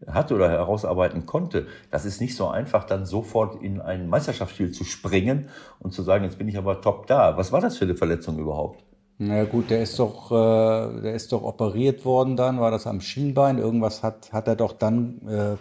hat 0.07 0.33
oder 0.33 0.49
herausarbeiten 0.49 1.27
konnte. 1.27 1.67
Das 1.91 2.05
ist 2.05 2.21
nicht 2.21 2.37
so 2.37 2.49
einfach, 2.49 2.85
dann 2.85 3.07
sofort 3.07 3.63
in 3.63 3.81
ein 3.81 4.09
Meisterschaftsspiel 4.09 4.73
zu 4.73 4.85
springen 4.85 5.49
und 5.79 5.93
zu 5.93 6.03
sagen, 6.03 6.25
jetzt 6.25 6.39
bin 6.39 6.49
ich 6.49 6.57
aber 6.57 6.81
top 6.81 7.07
da. 7.07 7.37
Was 7.37 7.53
war 7.53 7.61
das 7.61 7.77
für 7.77 7.85
eine 7.85 7.97
Verletzung 7.97 8.39
überhaupt? 8.39 8.85
Na 9.23 9.45
gut, 9.45 9.69
der 9.69 9.83
ist 9.83 9.99
doch, 9.99 10.31
äh, 10.31 11.03
der 11.03 11.13
ist 11.15 11.31
doch 11.33 11.43
operiert 11.43 12.07
worden 12.07 12.39
dann, 12.39 12.59
war 12.59 12.71
das 12.71 12.87
am 12.87 13.03
Schienbein. 13.03 13.59
Irgendwas 13.59 14.03
hat, 14.03 14.33
hat 14.33 14.49
er 14.49 14.57
doch 14.57 14.73
dann 14.73 15.21
äh, 15.29 15.57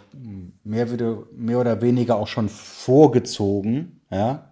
mehr, 0.63 0.89
wieder, 0.93 1.17
mehr 1.35 1.59
oder 1.59 1.81
weniger 1.81 2.15
auch 2.15 2.27
schon 2.27 2.47
vorgezogen, 2.47 3.99
ja. 4.09 4.45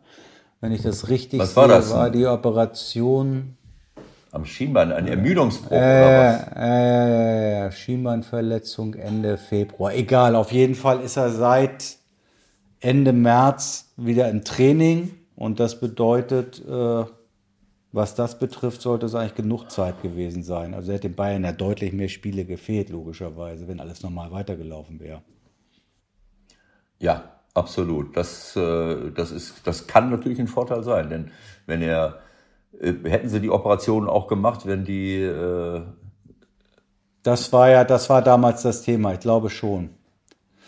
Wenn 0.59 0.73
ich 0.73 0.81
das 0.81 1.07
richtig 1.07 1.39
Was 1.39 1.55
war 1.55 1.67
sehe, 1.67 1.75
das? 1.77 1.93
war 1.93 2.09
die 2.09 2.25
Operation 2.25 3.55
Am 4.33 4.43
Schienbein, 4.43 4.91
ein 4.91 5.07
Ermüdungsbruch 5.07 5.71
oder 5.71 5.79
äh, 5.79 6.49
was? 6.51 6.57
äh, 6.57 7.67
äh, 7.67 7.71
Schienbeinverletzung 7.71 8.95
Ende 8.95 9.37
Februar. 9.37 9.93
Egal, 9.93 10.35
auf 10.35 10.51
jeden 10.51 10.75
Fall 10.75 10.99
ist 10.99 11.15
er 11.15 11.29
seit 11.29 11.95
Ende 12.81 13.13
März 13.13 13.93
wieder 13.95 14.29
im 14.29 14.43
Training 14.43 15.11
und 15.37 15.61
das 15.61 15.79
bedeutet, 15.79 16.61
äh, 16.67 17.05
was 17.91 18.15
das 18.15 18.39
betrifft, 18.39 18.81
sollte 18.81 19.05
es 19.07 19.15
eigentlich 19.15 19.35
genug 19.35 19.71
Zeit 19.71 20.01
gewesen 20.01 20.43
sein. 20.43 20.73
Also 20.73 20.91
hätte 20.93 21.09
den 21.09 21.15
Bayern 21.15 21.43
ja 21.43 21.51
deutlich 21.53 21.93
mehr 21.93 22.09
Spiele 22.09 22.45
gefehlt, 22.45 22.89
logischerweise, 22.89 23.67
wenn 23.67 23.79
alles 23.79 24.03
normal 24.03 24.31
weitergelaufen 24.31 24.99
wäre. 24.99 25.21
Ja, 26.99 27.41
absolut. 27.53 28.15
Das, 28.17 28.55
äh, 28.55 29.11
das, 29.11 29.31
ist, 29.31 29.65
das 29.65 29.87
kann 29.87 30.09
natürlich 30.09 30.39
ein 30.39 30.47
Vorteil 30.47 30.83
sein, 30.83 31.09
denn 31.09 31.31
wenn 31.65 31.81
er, 31.81 32.19
äh, 32.79 32.93
hätten 33.03 33.29
sie 33.29 33.39
die 33.41 33.49
Operation 33.49 34.09
auch 34.09 34.27
gemacht, 34.27 34.65
wenn 34.65 34.83
die, 34.85 35.21
äh, 35.21 35.81
Das 37.23 37.53
war 37.53 37.69
ja, 37.69 37.83
das 37.83 38.09
war 38.09 38.23
damals 38.23 38.63
das 38.63 38.81
Thema, 38.81 39.13
ich 39.13 39.19
glaube 39.19 39.49
schon. 39.51 39.96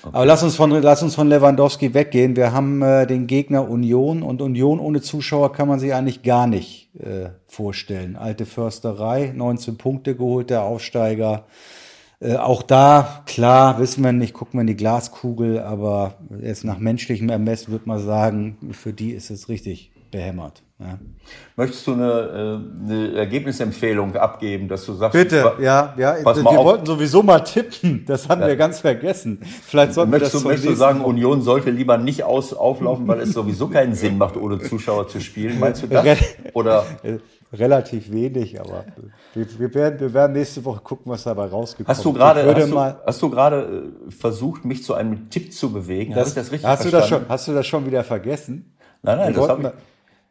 Aber 0.04 0.26
lass 0.26 0.44
uns 0.44 0.56
von 0.56 0.72
lass 0.72 1.04
uns 1.04 1.16
von 1.16 1.28
Lewandowski 1.28 1.94
weggehen. 1.94 2.36
Wir 2.36 2.54
haben 2.54 2.82
äh, 2.82 3.06
den 3.06 3.28
Gegner 3.28 3.70
Union 3.70 4.24
und 4.24 4.42
Union 4.42 4.80
ohne 4.80 5.02
Zuschauer 5.02 5.52
kann 5.52 5.68
man 5.68 5.80
sich 5.80 5.94
eigentlich 5.94 6.24
gar 6.24 6.48
nicht 6.48 6.96
äh, 6.96 7.30
vorstellen. 7.48 8.16
Alte 8.16 8.46
Försterei, 8.46 9.34
19 9.36 9.78
Punkte 9.78 10.16
geholt, 10.16 10.50
der 10.50 10.64
Aufsteiger. 10.64 11.46
Äh, 12.22 12.36
auch 12.36 12.64
da, 12.64 13.24
klar, 13.26 13.80
wissen 13.80 14.04
wir 14.04 14.12
nicht, 14.12 14.34
gucken 14.34 14.58
wir 14.58 14.62
in 14.62 14.68
die 14.68 14.76
Glaskugel, 14.76 15.60
aber 15.60 16.16
jetzt 16.42 16.64
nach 16.64 16.78
menschlichem 16.78 17.30
Ermessen 17.30 17.72
würde 17.72 17.88
man 17.88 18.04
sagen, 18.04 18.58
für 18.72 18.94
die 18.94 19.12
ist 19.12 19.30
es 19.30 19.50
richtig 19.50 19.92
behämmert. 20.12 20.64
Ja. 20.80 20.98
Möchtest 21.58 21.86
du 21.86 21.94
eine, 21.94 22.62
äh, 22.86 22.86
eine 22.86 23.14
Ergebnisempfehlung 23.16 24.16
abgeben, 24.16 24.70
dass 24.70 24.86
du 24.86 24.94
sagst, 24.94 25.12
Bitte, 25.12 25.54
ja, 25.60 25.94
ja. 25.98 26.18
Wir 26.24 26.36
wollten 26.36 26.86
sowieso 26.86 27.22
mal 27.22 27.42
tippen. 27.42 28.06
Das 28.06 28.30
haben 28.30 28.42
wir 28.42 28.56
ganz 28.56 28.80
vergessen. 28.80 29.42
Vielleicht 29.66 29.94
sollten 29.94 30.12
wir 30.12 30.20
das 30.20 30.34
möchtest, 30.34 30.44
du, 30.46 30.48
möchtest 30.48 30.70
du 30.70 30.76
sagen, 30.76 31.02
Union 31.02 31.42
sollte 31.42 31.70
lieber 31.70 31.98
nicht 31.98 32.24
aus, 32.24 32.54
auflaufen, 32.54 33.06
weil 33.10 33.20
es 33.20 33.34
sowieso 33.34 33.68
keinen 33.68 33.94
Sinn 33.94 34.18
macht, 34.18 34.38
ohne 34.38 34.60
Zuschauer 34.60 35.10
zu 35.10 35.20
spielen? 35.20 35.60
Meinst 35.60 35.84
du 35.84 35.88
das? 35.88 36.18
Oder 36.54 36.86
Äh, 37.04 37.18
Relativ 37.52 38.12
wenig, 38.12 38.62
aber 38.62 38.86
wir, 39.34 39.60
wir, 39.60 39.74
werden, 39.74 40.00
wir 40.00 40.14
werden 40.14 40.34
nächste 40.34 40.64
Woche 40.64 40.82
gucken, 40.82 41.12
was 41.12 41.24
dabei 41.24 41.48
rausgekommen 41.48 41.88
hast 41.88 42.06
du 42.06 42.12
ist. 42.12 42.16
gerade 42.16 42.46
hast 42.46 42.70
du, 42.70 42.76
mal, 42.76 43.02
hast 43.04 43.22
du 43.24 43.30
gerade 43.32 43.92
äh, 44.08 44.12
versucht, 44.12 44.66
mich 44.66 44.84
zu 44.84 44.94
einem 44.94 45.32
Tipp 45.32 45.52
zu 45.52 45.74
bewegen? 45.74 46.16
Habe 46.16 46.28
ich 46.28 46.36
das 46.36 46.52
richtig 46.52 46.70
hast, 46.70 46.86
du 46.86 46.92
das 46.92 47.00
verstanden? 47.00 47.26
schon, 47.26 47.34
hast 47.34 47.48
du 47.48 47.54
das 47.54 47.66
schon 47.66 47.88
wieder 47.88 48.04
vergessen? 48.04 48.76
Nein, 49.02 49.18
nein, 49.18 49.34
wir 49.34 49.42
das 49.42 49.50
habe 49.50 49.64
ich. 49.64 49.70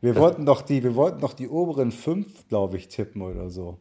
Wir 0.00 0.16
wollten 0.16 0.46
doch 0.46 0.62
die, 0.62 0.82
wir 0.84 0.94
wollten 0.94 1.20
doch 1.20 1.32
die 1.32 1.48
oberen 1.48 1.90
fünf, 1.90 2.48
glaube 2.48 2.76
ich, 2.76 2.88
tippen 2.88 3.22
oder 3.22 3.50
so. 3.50 3.78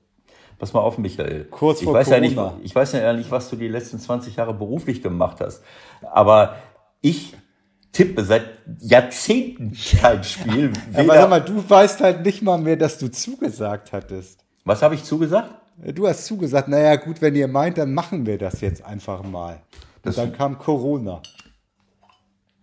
Pass 0.57 0.73
mal 0.73 0.79
auf, 0.79 0.97
Michael. 0.97 1.45
Kurz 1.45 1.79
ich 1.79 1.85
vor 1.85 1.93
weiß 1.93 2.09
ja 2.09 2.19
nicht, 2.19 2.35
Corona. 2.35 2.59
ich 2.63 2.73
weiß 2.73 2.93
ja 2.93 3.13
nicht, 3.13 3.29
was 3.29 3.49
du 3.49 3.55
die 3.55 3.67
letzten 3.67 3.99
20 3.99 4.35
Jahre 4.37 4.55
beruflich 4.55 5.03
gemacht 5.03 5.39
hast. 5.39 5.63
Aber 6.01 6.55
ich 7.01 7.35
tippe 7.91 8.23
seit 8.23 8.45
Jahrzehnten 8.79 9.77
kein 9.99 10.23
Spiel. 10.23 10.73
Aber 10.93 11.13
sag 11.13 11.29
mal, 11.29 11.41
du 11.41 11.69
weißt 11.69 12.01
halt 12.01 12.25
nicht 12.25 12.41
mal 12.41 12.57
mehr, 12.57 12.75
dass 12.75 12.97
du 12.97 13.11
zugesagt 13.11 13.91
hattest. 13.91 14.43
was 14.65 14.81
habe 14.81 14.95
ich 14.95 15.03
zugesagt? 15.03 15.53
Du 15.93 16.07
hast 16.07 16.25
zugesagt, 16.25 16.69
naja, 16.69 16.95
gut, 16.95 17.21
wenn 17.21 17.35
ihr 17.35 17.47
meint, 17.47 17.77
dann 17.77 17.93
machen 17.93 18.25
wir 18.25 18.39
das 18.39 18.61
jetzt 18.61 18.83
einfach 18.83 19.21
mal. 19.21 19.61
Und 20.03 20.17
dann 20.17 20.33
kam 20.33 20.57
Corona. 20.57 21.21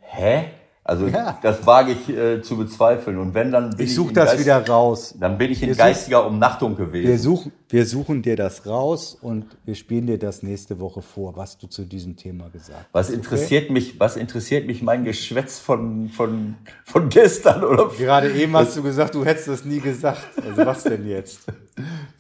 Hä? 0.00 0.46
Also 0.86 1.06
Ja. 1.06 1.38
das 1.42 1.66
wage 1.66 1.92
ich 1.92 2.10
äh, 2.14 2.42
zu 2.42 2.58
bezweifeln. 2.58 3.16
Und 3.16 3.32
wenn 3.32 3.50
dann 3.52 3.70
bin 3.70 3.86
Ich 3.86 3.94
suche 3.94 4.12
das 4.12 4.32
Geist- 4.32 4.40
wieder 4.40 4.66
raus. 4.68 5.14
Dann 5.18 5.38
bin 5.38 5.50
ich 5.50 5.62
in 5.62 5.70
Wir 5.70 5.76
geistiger 5.76 6.26
Umnachtung 6.26 6.76
Wir 6.76 6.84
gewesen. 6.84 7.18
suchen, 7.22 7.52
wir 7.70 7.86
suchen 7.86 8.20
dir 8.20 8.36
das 8.36 8.66
raus 8.66 9.16
und 9.18 9.46
wir 9.64 9.76
spielen 9.76 10.06
dir 10.06 10.18
das 10.18 10.42
nächste 10.42 10.78
Woche 10.80 11.00
vor, 11.00 11.36
was 11.36 11.56
du 11.56 11.68
zu 11.68 11.84
diesem 11.86 12.16
Thema 12.16 12.50
gesagt 12.50 12.78
hast. 12.84 12.92
Was 12.92 13.08
interessiert 13.08 13.70
mich? 13.70 13.98
Was 13.98 14.16
interessiert 14.16 14.66
mich 14.66 14.82
mein 14.82 15.04
Geschwätz 15.04 15.58
von 15.58 16.10
von 16.10 16.56
von 16.84 17.08
gestern 17.08 17.64
oder? 17.64 17.88
Gerade 17.98 18.30
eben 18.32 18.54
hast 18.54 18.76
du 18.76 18.82
gesagt, 18.82 19.14
du 19.14 19.24
hättest 19.24 19.48
das 19.48 19.64
nie 19.64 19.80
gesagt. 19.80 20.20
Also 20.46 20.66
was 20.66 20.82
denn 20.82 21.08
jetzt? 21.08 21.40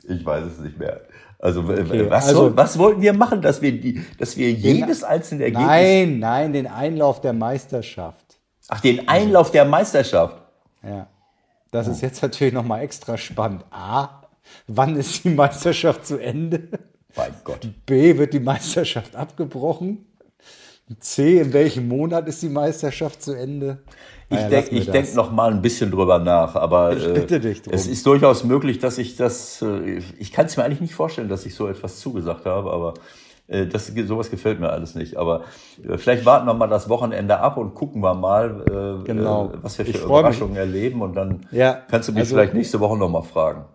Ich 0.08 0.24
weiß 0.24 0.44
es 0.46 0.58
nicht 0.60 0.78
mehr. 0.78 1.02
Also, 1.38 1.60
Okay, 1.64 2.06
was, 2.08 2.28
also- 2.28 2.40
soll, 2.40 2.56
was 2.56 2.78
wollten 2.78 3.02
wir 3.02 3.12
machen, 3.12 3.42
dass 3.42 3.60
wir 3.60 3.72
die, 3.78 4.00
dass 4.18 4.38
wir 4.38 4.50
jedes 4.50 5.04
einzelne 5.04 5.44
Ergebnis, 5.44 5.66
Nein, 5.66 6.18
nein, 6.18 6.52
den 6.54 6.66
Einlauf 6.66 7.20
der 7.20 7.34
Meisterschaft. 7.34 8.23
Ach 8.68 8.80
den 8.80 9.08
Einlauf 9.08 9.50
der 9.50 9.64
Meisterschaft. 9.64 10.36
Ja. 10.82 11.06
Das 11.70 11.88
ist 11.88 12.02
jetzt 12.02 12.22
natürlich 12.22 12.54
nochmal 12.54 12.82
extra 12.82 13.16
spannend. 13.18 13.64
A, 13.70 14.22
wann 14.68 14.96
ist 14.96 15.24
die 15.24 15.30
Meisterschaft 15.30 16.06
zu 16.06 16.18
Ende? 16.18 16.68
Mein 17.16 17.34
Gott. 17.44 17.68
B, 17.86 18.16
wird 18.18 18.32
die 18.32 18.40
Meisterschaft 18.40 19.16
abgebrochen? 19.16 20.06
C, 21.00 21.38
in 21.40 21.52
welchem 21.52 21.88
Monat 21.88 22.28
ist 22.28 22.42
die 22.42 22.48
Meisterschaft 22.48 23.22
zu 23.22 23.32
Ende? 23.32 23.78
Ich 24.28 24.36
Naja, 24.36 24.48
denke 24.50 24.70
ich 24.76 24.86
das. 24.86 24.92
denk 24.92 25.14
noch 25.14 25.30
mal 25.32 25.50
ein 25.50 25.62
bisschen 25.62 25.90
drüber 25.90 26.18
nach, 26.18 26.54
aber 26.56 26.94
Ich 26.96 27.06
äh, 27.06 27.12
bitte 27.12 27.40
dich 27.40 27.62
drum. 27.62 27.72
es 27.72 27.86
ist 27.86 28.04
durchaus 28.06 28.44
möglich, 28.44 28.78
dass 28.78 28.98
ich 28.98 29.16
das. 29.16 29.62
Äh, 29.62 30.02
ich 30.18 30.32
kann 30.32 30.46
es 30.46 30.56
mir 30.56 30.64
eigentlich 30.64 30.80
nicht 30.80 30.94
vorstellen, 30.94 31.28
dass 31.28 31.46
ich 31.46 31.54
so 31.54 31.68
etwas 31.68 32.00
zugesagt 32.00 32.44
habe, 32.46 32.70
aber 32.70 32.94
das 33.46 33.88
sowas 33.88 34.30
gefällt 34.30 34.58
mir 34.60 34.70
alles 34.70 34.94
nicht. 34.94 35.16
Aber 35.16 35.42
äh, 35.86 35.98
vielleicht 35.98 36.24
warten 36.24 36.46
wir 36.46 36.54
mal 36.54 36.66
das 36.66 36.88
Wochenende 36.88 37.38
ab 37.40 37.56
und 37.58 37.74
gucken 37.74 38.00
wir 38.02 38.14
mal, 38.14 39.00
äh, 39.02 39.04
Genau. 39.04 39.50
äh, 39.52 39.62
was 39.62 39.76
wir 39.78 39.84
für 39.86 39.92
freu 39.92 39.98
mich. 40.00 40.08
Überraschungen 40.38 40.56
erleben 40.56 41.02
und 41.02 41.14
dann 41.14 41.46
Ja, 41.50 41.74
kannst 41.90 42.08
du 42.08 42.12
mich 42.12 42.20
also- 42.20 42.34
vielleicht 42.36 42.54
nächste 42.54 42.80
Woche 42.80 42.96
noch 42.96 43.08
mal 43.10 43.22
fragen. 43.22 43.66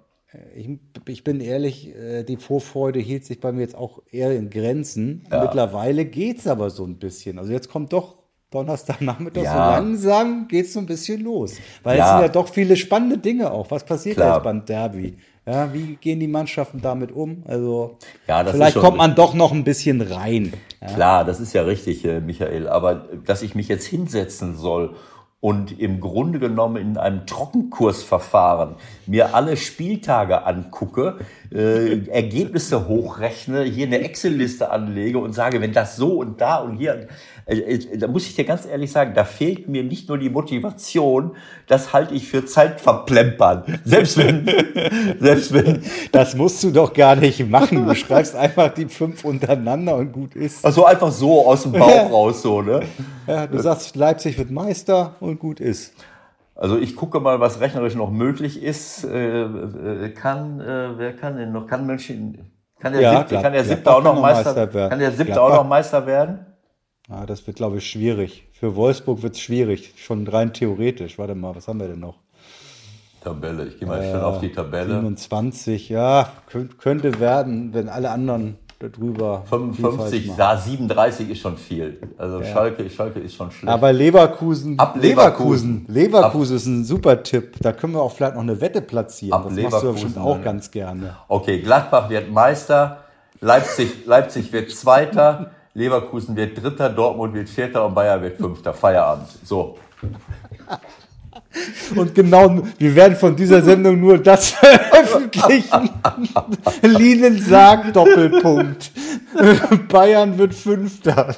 Ich, 0.56 0.70
ich 1.08 1.24
bin 1.24 1.40
ehrlich, 1.42 1.96
äh, 1.96 2.24
die 2.24 2.38
Vorfreude 2.38 3.00
hielt 3.00 3.26
sich 3.26 3.40
bei 3.40 3.52
mir 3.52 3.62
jetzt 3.62 3.76
auch 3.76 4.02
eher 4.12 4.32
in 4.36 4.52
Grenzen. 4.52 5.26
Ja. 5.32 5.42
Mittlerweile 5.42 6.06
geht's 6.06 6.46
aber 6.46 6.70
so 6.70 6.86
ein 6.86 6.98
bisschen. 7.00 7.40
Also 7.40 7.52
jetzt 7.52 7.70
kommt 7.70 7.94
doch 7.94 8.18
Donnerstagnachmittag 8.52 9.42
so 9.42 9.46
Ja. 9.46 9.78
langsam 9.78 10.48
geht's 10.48 10.74
so 10.74 10.80
ein 10.80 10.86
bisschen 10.86 11.22
los. 11.22 11.56
Weil 11.84 11.98
Ja. 11.98 12.06
es 12.06 12.12
sind 12.12 12.22
ja 12.22 12.28
doch 12.42 12.48
viele 12.48 12.76
spannende 12.76 13.18
Dinge 13.18 13.52
auch. 13.52 13.70
Was 13.72 13.84
passiert 13.86 14.18
da 14.18 14.22
Klar. 14.24 14.36
jetzt 14.38 14.44
beim 14.44 14.66
Derby? 14.66 15.18
Ja, 15.50 15.74
wie 15.74 15.96
gehen 15.96 16.20
die 16.20 16.28
Mannschaften 16.28 16.80
damit 16.80 17.12
um? 17.12 17.44
Also 17.48 17.98
Ja, 18.28 18.44
vielleicht 18.46 18.78
kommt 18.78 18.98
man 18.98 19.16
doch 19.16 19.34
noch 19.34 19.52
ein 19.52 19.64
bisschen 19.64 20.02
rein. 20.02 20.54
Klar, 20.94 21.26
das 21.26 21.40
ist 21.40 21.54
ja 21.54 21.64
richtig, 21.64 22.06
äh, 22.06 22.20
Michael. 22.20 22.68
Aber 22.68 23.08
dass 23.26 23.42
ich 23.42 23.56
mich 23.56 23.68
jetzt 23.68 23.88
hinsetzen 23.88 24.56
soll 24.56 24.96
und 25.42 25.80
im 25.80 26.02
Grunde 26.02 26.38
genommen 26.38 26.76
in 26.76 26.98
einem 26.98 27.26
Trockenkursverfahren 27.26 28.76
mir 29.08 29.34
alle 29.34 29.56
Spieltage 29.56 30.46
angucke, 30.46 31.20
äh, 31.52 32.06
Ergebnisse 32.10 32.88
hochrechne, 32.88 33.64
hier 33.64 33.88
eine 33.88 34.02
Excel-Liste 34.02 34.70
anlege 34.70 35.18
und 35.20 35.34
sage, 35.34 35.62
wenn 35.62 35.72
das 35.72 35.96
so 35.96 36.18
und 36.20 36.42
da 36.42 36.58
und 36.58 36.78
hier, 36.78 36.94
äh, 36.94 37.06
äh, 37.06 37.08
da 37.98 38.08
muss 38.08 38.26
ich 38.28 38.36
dir 38.36 38.46
ganz 38.46 38.66
ehrlich 38.66 38.92
sagen, 38.92 39.14
da 39.16 39.24
fehlt 39.24 39.68
mir 39.68 39.84
nicht 39.84 40.08
nur 40.10 40.18
die 40.18 40.30
Motivation, 40.30 41.32
das 41.68 41.94
halte 41.94 42.14
ich 42.14 42.28
für 42.28 42.46
Zeitverplempern. 42.46 43.80
Selbst 43.86 44.18
wenn, 44.18 44.46
selbst 45.20 45.54
wenn, 45.54 45.84
Das 46.12 46.36
musst 46.36 46.64
du 46.64 46.72
doch 46.72 46.94
gar 46.94 47.16
nicht 47.16 47.48
machen. 47.50 47.86
Du 47.86 47.96
schreibst 47.96 48.36
einfach 48.36 48.74
die 48.74 48.86
fünf 48.86 49.24
untereinander 49.26 49.96
und 49.96 50.12
gut 50.12 50.36
ist. 50.36 50.64
also 50.66 50.86
einfach 50.86 51.12
so 51.12 51.46
aus 51.48 51.64
dem 51.64 51.74
Bauch 51.74 52.12
raus, 52.12 52.42
so, 52.42 52.62
ne? 52.62 52.82
Ja, 53.28 53.48
du 53.48 53.60
sagst, 53.60 53.96
Leipzig 53.96 54.38
wird 54.38 54.52
Meister 54.52 55.16
und 55.20 55.40
gut 55.40 55.60
ist. 55.60 55.94
Also 56.56 56.78
ich 56.78 56.96
gucke 56.96 57.20
mal, 57.22 57.40
was 57.40 57.62
rechnerisch 57.62 57.96
noch 57.96 58.12
möglich 58.12 58.62
ist. 58.62 59.06
Äh, 59.06 59.44
äh, 59.44 60.10
kann, 60.10 60.60
äh, 60.60 60.90
wer 60.98 61.14
kann 61.16 61.38
denn 61.38 61.54
noch? 61.54 61.68
Kann 61.68 61.86
München, 61.86 62.52
kann 62.80 62.92
der 62.94 63.02
Ja, 63.02 63.18
siebte, 63.20 63.42
kann 63.42 63.54
der 63.54 63.64
siebte 63.64 63.90
auch 63.96 64.04
noch 64.04 64.20
Meister, 64.20 64.44
Meister 64.54 64.74
werden. 64.74 64.90
kann 64.90 65.00
der 65.00 65.12
siebte 65.12 65.26
Gladbach. 65.34 65.44
auch 65.52 65.64
noch 65.64 65.70
Meister 65.70 66.06
werden? 66.06 66.40
Ah, 67.10 67.26
das 67.26 67.46
wird, 67.48 67.58
glaube 67.58 67.80
ich, 67.80 67.90
schwierig. 67.90 68.48
Für 68.52 68.76
Wolfsburg 68.76 69.24
wird 69.24 69.34
es 69.34 69.42
schwierig. 69.42 69.94
Schon 69.98 70.28
rein 70.28 70.54
theoretisch. 70.54 71.18
Warte 71.18 71.34
mal, 71.34 71.56
was 71.56 71.68
haben 71.68 71.80
wir 71.80 71.88
denn 71.88 72.00
noch? 72.00 72.16
Tabelle, 73.24 73.66
ich 73.66 73.80
gehe 73.80 73.88
mal 73.88 74.02
schnell 74.02 74.22
auf 74.22 74.40
die 74.40 74.52
Tabelle. 74.52 74.94
27, 74.94 75.90
ja, 75.90 76.30
könnt, 76.48 76.78
könnte 76.78 77.20
werden, 77.20 77.74
wenn 77.74 77.90
alle 77.90 78.12
anderen 78.12 78.58
darüber. 78.80 79.44
viel 79.46 79.50
falsch 79.50 79.76
55, 79.76 80.28
machen. 80.28 80.38
da 80.38 80.58
37 80.58 81.30
ist 81.30 81.40
schon 81.40 81.58
viel. 81.58 82.00
Also 82.18 82.44
Schalke, 82.44 82.90
Schalke 82.90 83.20
ist 83.20 83.36
schon 83.36 83.52
schlecht. 83.52 83.74
Aber 83.74 83.92
Leverkusen, 83.92 84.80
Ab 84.80 84.96
Leverkusen, 84.96 85.86
Leverkusen. 85.88 85.94
Leverkusen 85.94 86.56
ist 86.56 86.66
ein 86.66 86.86
super 86.86 87.22
Tipp. 87.24 87.56
Da 87.60 87.74
können 87.74 87.94
wir 87.94 88.02
auch 88.02 88.12
vielleicht 88.14 88.36
noch 88.36 88.42
eine 88.42 88.62
Wette 88.62 88.82
platzieren. 88.82 89.34
Ab 89.34 89.44
das 89.50 89.54
machst 89.54 89.58
du 89.58 89.64
ja 89.64 89.70
Leverkusen, 89.72 89.94
bestimmt 90.06 90.26
auch 90.26 90.42
ganz 90.42 90.72
gerne. 90.72 91.18
Okay, 91.28 91.60
Gladbach 91.60 92.10
wird 92.10 92.32
Meister, 92.32 93.04
Leipzig, 93.42 94.06
Leipzig 94.06 94.54
wird 94.54 94.72
Zweiter, 94.72 95.52
Leverkusen 95.80 96.36
wird 96.36 96.62
Dritter, 96.62 96.90
Dortmund 96.90 97.34
wird 97.34 97.48
Vierter 97.48 97.86
und 97.86 97.96
Bayern 97.96 98.22
wird 98.22 98.38
Fünfter. 98.38 98.74
Feierabend. 98.74 99.30
So. 99.46 99.78
Und 101.96 102.14
genau, 102.14 102.62
wir 102.78 102.96
werden 102.96 103.16
von 103.16 103.34
dieser 103.34 103.62
Sendung 103.62 104.00
nur 104.00 104.18
das 104.18 104.50
veröffentlichen. 104.62 105.90
Linen 106.82 107.42
sagt 107.42 107.96
Doppelpunkt. 107.96 108.92
Bayern 109.88 110.38
wird 110.38 110.54
Fünfter. 110.54 111.34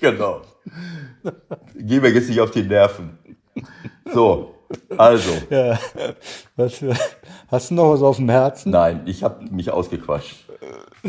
Genau. 0.00 0.40
Geh 1.76 2.00
mir 2.00 2.08
jetzt 2.08 2.30
nicht 2.30 2.40
auf 2.40 2.50
die 2.50 2.62
Nerven. 2.62 3.18
So, 4.12 4.54
also. 4.96 5.30
Ja. 5.50 5.78
Was, 6.56 6.82
hast 7.48 7.70
du 7.70 7.74
noch 7.74 7.92
was 7.92 8.02
auf 8.02 8.16
dem 8.16 8.30
Herzen? 8.30 8.70
Nein, 8.70 9.02
ich 9.04 9.22
habe 9.22 9.44
mich 9.50 9.70
ausgequatscht. 9.70 10.47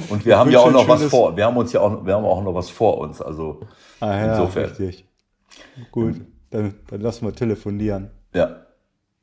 Und 0.10 0.26
wir 0.26 0.38
haben 0.38 0.52
ja 0.52 0.60
auch 0.60 0.72
noch 0.72 0.88
was 0.88 1.04
vor. 1.04 1.36
Wir 1.36 1.46
haben 1.46 1.58
uns 1.58 1.74
ja 1.74 1.80
auch, 1.82 2.06
wir 2.06 2.14
haben 2.16 2.26
auch 2.26 2.44
noch 2.44 2.54
was 2.54 2.70
vor 2.70 2.98
uns. 3.00 3.22
Also 3.22 3.62
Ah, 4.00 4.16
ja, 4.16 4.32
insofern. 4.32 4.66
richtig. 4.70 5.06
Gut, 5.92 6.22
dann, 6.52 6.76
dann 6.90 7.02
lassen 7.02 7.26
wir 7.26 7.34
telefonieren. 7.36 8.12
Ja, 8.34 8.66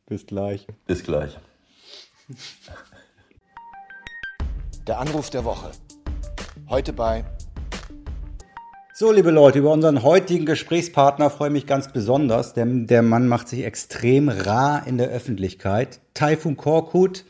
Bis 0.06 0.26
gleich. 0.26 0.66
bis 0.86 1.02
gleich. 1.04 1.36
Der 4.86 4.98
Anruf 4.98 5.30
der 5.30 5.44
Woche. 5.44 5.70
Heute 6.68 6.92
bei 6.92 7.24
So, 8.94 9.12
liebe 9.12 9.30
Leute, 9.30 9.58
über 9.60 9.72
unseren 9.72 10.02
heutigen 10.02 10.46
Gesprächspartner 10.46 11.30
freue 11.30 11.48
ich 11.48 11.52
mich 11.52 11.66
ganz 11.66 11.92
besonders. 11.92 12.54
Der, 12.54 12.66
der 12.66 13.02
Mann 13.02 13.28
macht 13.28 13.48
sich 13.48 13.64
extrem 13.64 14.28
rar 14.28 14.86
in 14.86 14.98
der 14.98 15.08
Öffentlichkeit. 15.08 16.00
Taifun 16.14 16.56
Korkut 16.56 17.24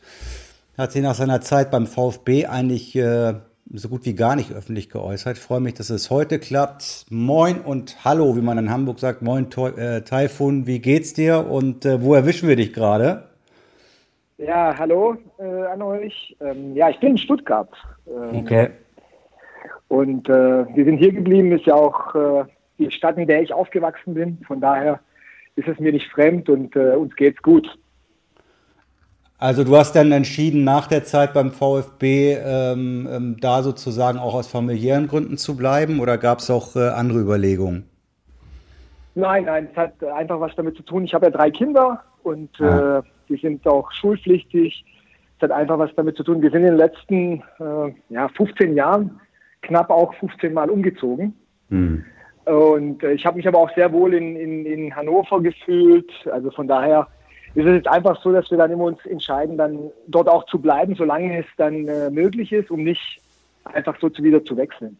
hat 0.77 0.91
sich 0.91 1.01
nach 1.01 1.15
seiner 1.15 1.41
Zeit 1.41 1.71
beim 1.71 1.87
VfB 1.87 2.45
eigentlich 2.45 2.95
äh, 2.95 3.33
so 3.73 3.89
gut 3.89 4.05
wie 4.05 4.13
gar 4.13 4.35
nicht 4.35 4.53
öffentlich 4.53 4.89
geäußert. 4.89 5.37
Ich 5.37 5.43
freue 5.43 5.59
mich, 5.59 5.73
dass 5.73 5.89
es 5.89 6.11
heute 6.11 6.39
klappt. 6.39 7.05
Moin 7.09 7.59
und 7.61 8.05
Hallo, 8.05 8.35
wie 8.37 8.41
man 8.41 8.57
in 8.59 8.69
Hamburg 8.69 8.99
sagt. 8.99 9.21
Moin, 9.21 9.47
äh, 9.77 10.01
Taifun, 10.01 10.67
wie 10.67 10.79
geht's 10.79 11.13
dir 11.13 11.47
und 11.49 11.85
äh, 11.85 12.01
wo 12.01 12.13
erwischen 12.13 12.47
wir 12.47 12.55
dich 12.55 12.73
gerade? 12.73 13.23
Ja, 14.37 14.77
hallo 14.77 15.17
äh, 15.39 15.43
an 15.43 15.81
euch. 15.81 16.37
Ähm, 16.39 16.75
ja, 16.75 16.91
ich 16.91 16.99
bin 16.99 17.11
in 17.11 17.17
Stuttgart. 17.17 17.69
Ähm, 18.07 18.37
okay. 18.37 18.69
Und 19.87 20.29
äh, 20.29 20.75
wir 20.75 20.85
sind 20.85 20.97
hier 20.97 21.11
geblieben, 21.11 21.51
ist 21.53 21.65
ja 21.65 21.73
auch 21.73 22.13
äh, 22.13 22.43
die 22.77 22.91
Stadt, 22.91 23.17
in 23.17 23.27
der 23.27 23.41
ich 23.41 23.51
aufgewachsen 23.51 24.13
bin. 24.13 24.37
Von 24.45 24.61
daher 24.61 24.99
ist 25.55 25.67
es 25.67 25.79
mir 25.79 25.91
nicht 25.91 26.07
fremd 26.11 26.49
und 26.49 26.75
uns 26.75 27.15
geht's 27.15 27.41
gut. 27.41 27.67
Also 29.39 29.63
du 29.63 29.77
hast 29.77 29.95
dann 29.95 30.11
entschieden, 30.11 30.63
nach 30.63 30.87
der 30.87 31.03
Zeit 31.03 31.33
beim 31.33 31.51
VfB 31.51 32.33
ähm, 32.33 33.07
ähm, 33.11 33.37
da 33.39 33.61
sozusagen 33.61 34.17
auch 34.17 34.33
aus 34.33 34.47
familiären 34.47 35.07
Gründen 35.07 35.37
zu 35.37 35.55
bleiben 35.55 35.99
oder 35.99 36.17
gab 36.17 36.39
es 36.39 36.49
auch 36.49 36.75
äh, 36.75 36.89
andere 36.89 37.19
Überlegungen? 37.19 37.87
Nein, 39.13 39.45
nein, 39.45 39.67
es 39.71 39.77
hat 39.77 40.03
einfach 40.03 40.39
was 40.39 40.55
damit 40.55 40.75
zu 40.75 40.83
tun. 40.83 41.03
Ich 41.03 41.13
habe 41.13 41.27
ja 41.27 41.31
drei 41.31 41.51
Kinder 41.51 42.01
und 42.23 42.49
ja. 42.57 42.99
äh, 42.99 43.03
die 43.29 43.37
sind 43.37 43.67
auch 43.67 43.91
schulpflichtig. 43.91 44.83
Es 45.37 45.41
hat 45.43 45.51
einfach 45.51 45.77
was 45.77 45.91
damit 45.95 46.17
zu 46.17 46.23
tun. 46.23 46.41
Wir 46.41 46.49
sind 46.49 46.61
in 46.61 46.67
den 46.69 46.77
letzten 46.77 47.43
äh, 47.59 47.93
ja, 48.09 48.27
15 48.29 48.75
Jahren 48.75 49.19
knapp 49.61 49.91
auch 49.91 50.15
15 50.15 50.51
Mal 50.51 50.69
umgezogen. 50.69 51.35
Hm. 51.69 52.03
Und 52.45 53.03
äh, 53.03 53.11
ich 53.11 53.25
habe 53.25 53.37
mich 53.37 53.47
aber 53.47 53.59
auch 53.59 53.73
sehr 53.75 53.91
wohl 53.91 54.13
in, 54.15 54.35
in, 54.35 54.65
in 54.65 54.95
Hannover 54.95 55.41
gefühlt. 55.41 56.11
Also 56.31 56.49
von 56.51 56.67
daher 56.67 57.07
ist 57.57 57.65
es 57.65 57.73
jetzt 57.73 57.87
einfach 57.87 58.21
so, 58.21 58.31
dass 58.31 58.49
wir 58.51 58.57
dann 58.57 58.71
immer 58.71 58.85
uns 58.85 59.03
entscheiden, 59.05 59.57
dann 59.57 59.91
dort 60.07 60.29
auch 60.29 60.45
zu 60.45 60.59
bleiben, 60.59 60.95
solange 60.95 61.39
es 61.39 61.45
dann 61.57 61.87
äh, 61.87 62.09
möglich 62.11 62.51
ist, 62.51 62.69
um 62.69 62.83
nicht 62.83 63.19
einfach 63.63 63.97
so 63.99 64.09
zu 64.09 64.23
wieder 64.23 64.45
zu 64.45 64.55
wechseln. 64.55 64.97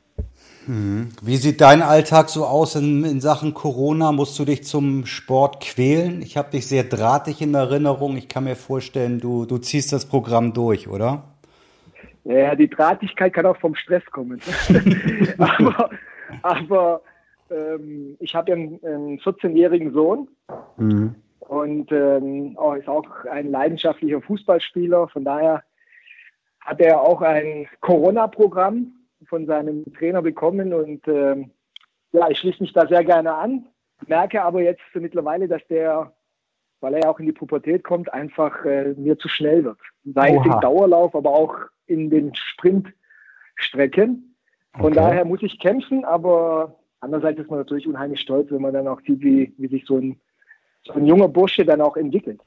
Hm. 0.65 1.09
Wie 1.21 1.37
sieht 1.37 1.61
dein 1.61 1.83
Alltag 1.83 2.29
so 2.29 2.45
aus 2.45 2.75
in, 2.75 3.05
in 3.05 3.21
Sachen 3.21 3.53
Corona? 3.53 4.11
Musst 4.11 4.37
du 4.39 4.43
dich 4.43 4.63
zum 4.63 5.05
Sport 5.05 5.61
quälen? 5.61 6.21
Ich 6.23 6.35
habe 6.35 6.49
dich 6.49 6.67
sehr 6.67 6.83
drahtig 6.83 7.41
in 7.41 7.53
Erinnerung. 7.53 8.17
Ich 8.17 8.27
kann 8.27 8.45
mir 8.45 8.55
vorstellen, 8.55 9.19
du, 9.19 9.45
du 9.45 9.59
ziehst 9.59 9.93
das 9.93 10.07
Programm 10.07 10.53
durch, 10.53 10.87
oder? 10.87 11.23
Ja, 12.23 12.55
die 12.55 12.69
Drahtigkeit 12.69 13.33
kann 13.33 13.45
auch 13.45 13.57
vom 13.57 13.75
Stress 13.75 14.03
kommen. 14.11 14.41
aber 15.37 15.89
aber 16.41 17.01
ähm, 17.49 18.17
ich 18.19 18.35
habe 18.35 18.51
einen, 18.53 18.79
einen 18.83 19.19
14-jährigen 19.19 19.93
Sohn 19.93 20.27
mhm. 20.77 21.15
Und 21.47 21.91
ähm, 21.91 22.57
ist 22.77 22.87
auch 22.87 23.25
ein 23.25 23.51
leidenschaftlicher 23.51 24.21
Fußballspieler. 24.21 25.07
Von 25.07 25.23
daher 25.23 25.63
hat 26.59 26.81
er 26.81 27.01
auch 27.01 27.21
ein 27.21 27.67
Corona-Programm 27.79 28.91
von 29.27 29.45
seinem 29.45 29.85
Trainer 29.93 30.21
bekommen 30.21 30.73
und 30.73 31.07
ähm, 31.07 31.51
ja, 32.11 32.29
ich 32.29 32.39
schließe 32.39 32.61
mich 32.61 32.73
da 32.73 32.87
sehr 32.87 33.03
gerne 33.03 33.33
an. 33.33 33.65
Merke 34.05 34.43
aber 34.43 34.61
jetzt 34.61 34.81
mittlerweile, 34.93 35.47
dass 35.47 35.65
der, 35.67 36.13
weil 36.81 36.93
er 36.93 37.03
ja 37.03 37.09
auch 37.09 37.19
in 37.19 37.25
die 37.25 37.31
Pubertät 37.31 37.83
kommt, 37.83 38.13
einfach 38.13 38.63
äh, 38.65 38.93
mir 38.95 39.17
zu 39.17 39.27
schnell 39.27 39.63
wird. 39.63 39.79
Sei 40.03 40.35
es 40.35 40.45
im 40.45 40.59
Dauerlauf, 40.61 41.15
aber 41.15 41.31
auch 41.31 41.55
in 41.87 42.09
den 42.09 42.35
Sprintstrecken. 42.35 44.35
Von 44.73 44.85
okay. 44.85 44.95
daher 44.95 45.25
muss 45.25 45.41
ich 45.41 45.59
kämpfen, 45.59 46.05
aber 46.05 46.77
andererseits 46.99 47.39
ist 47.39 47.49
man 47.49 47.59
natürlich 47.59 47.87
unheimlich 47.87 48.21
stolz, 48.21 48.51
wenn 48.51 48.61
man 48.61 48.73
dann 48.73 48.87
auch 48.87 49.01
sieht, 49.01 49.21
wie, 49.21 49.53
wie 49.57 49.67
sich 49.67 49.85
so 49.85 49.97
ein, 49.97 50.19
so 50.87 50.93
ein 50.93 51.05
junger 51.05 51.27
Bursche 51.27 51.65
dann 51.65 51.81
auch 51.81 51.97
entwickelt. 51.97 52.39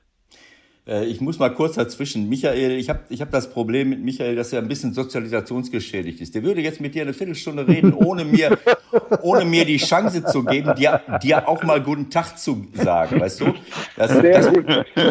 Äh, 0.87 1.05
ich 1.05 1.21
muss 1.21 1.39
mal 1.39 1.51
kurz 1.51 1.77
dazwischen. 1.77 2.29
Michael, 2.29 2.73
ich 2.73 2.89
habe 2.89 3.01
ich 3.09 3.21
hab 3.21 3.31
das 3.31 3.51
Problem 3.51 3.91
mit 3.91 4.03
Michael, 4.03 4.37
dass 4.37 4.53
er 4.53 4.61
ein 4.61 4.69
bisschen 4.69 4.93
sozialisationsgeschädigt 4.93 6.21
ist. 6.21 6.35
Der 6.35 6.43
würde 6.43 6.61
jetzt 6.61 6.81
mit 6.81 6.95
dir 6.95 7.03
eine 7.03 7.13
Viertelstunde 7.13 7.67
reden, 7.67 7.95
ohne 7.95 8.25
mir, 8.25 8.59
ohne 9.23 9.45
mir 9.45 9.65
die 9.65 9.77
Chance 9.77 10.25
zu 10.25 10.45
geben, 10.45 10.75
dir, 10.75 11.01
dir 11.23 11.49
auch 11.49 11.63
mal 11.63 11.81
guten 11.83 12.11
Tag 12.11 12.39
zu 12.39 12.67
sagen, 12.75 13.21
weißt 13.21 13.41
du? 13.41 13.55
Das, 13.97 14.21
das, 14.21 14.51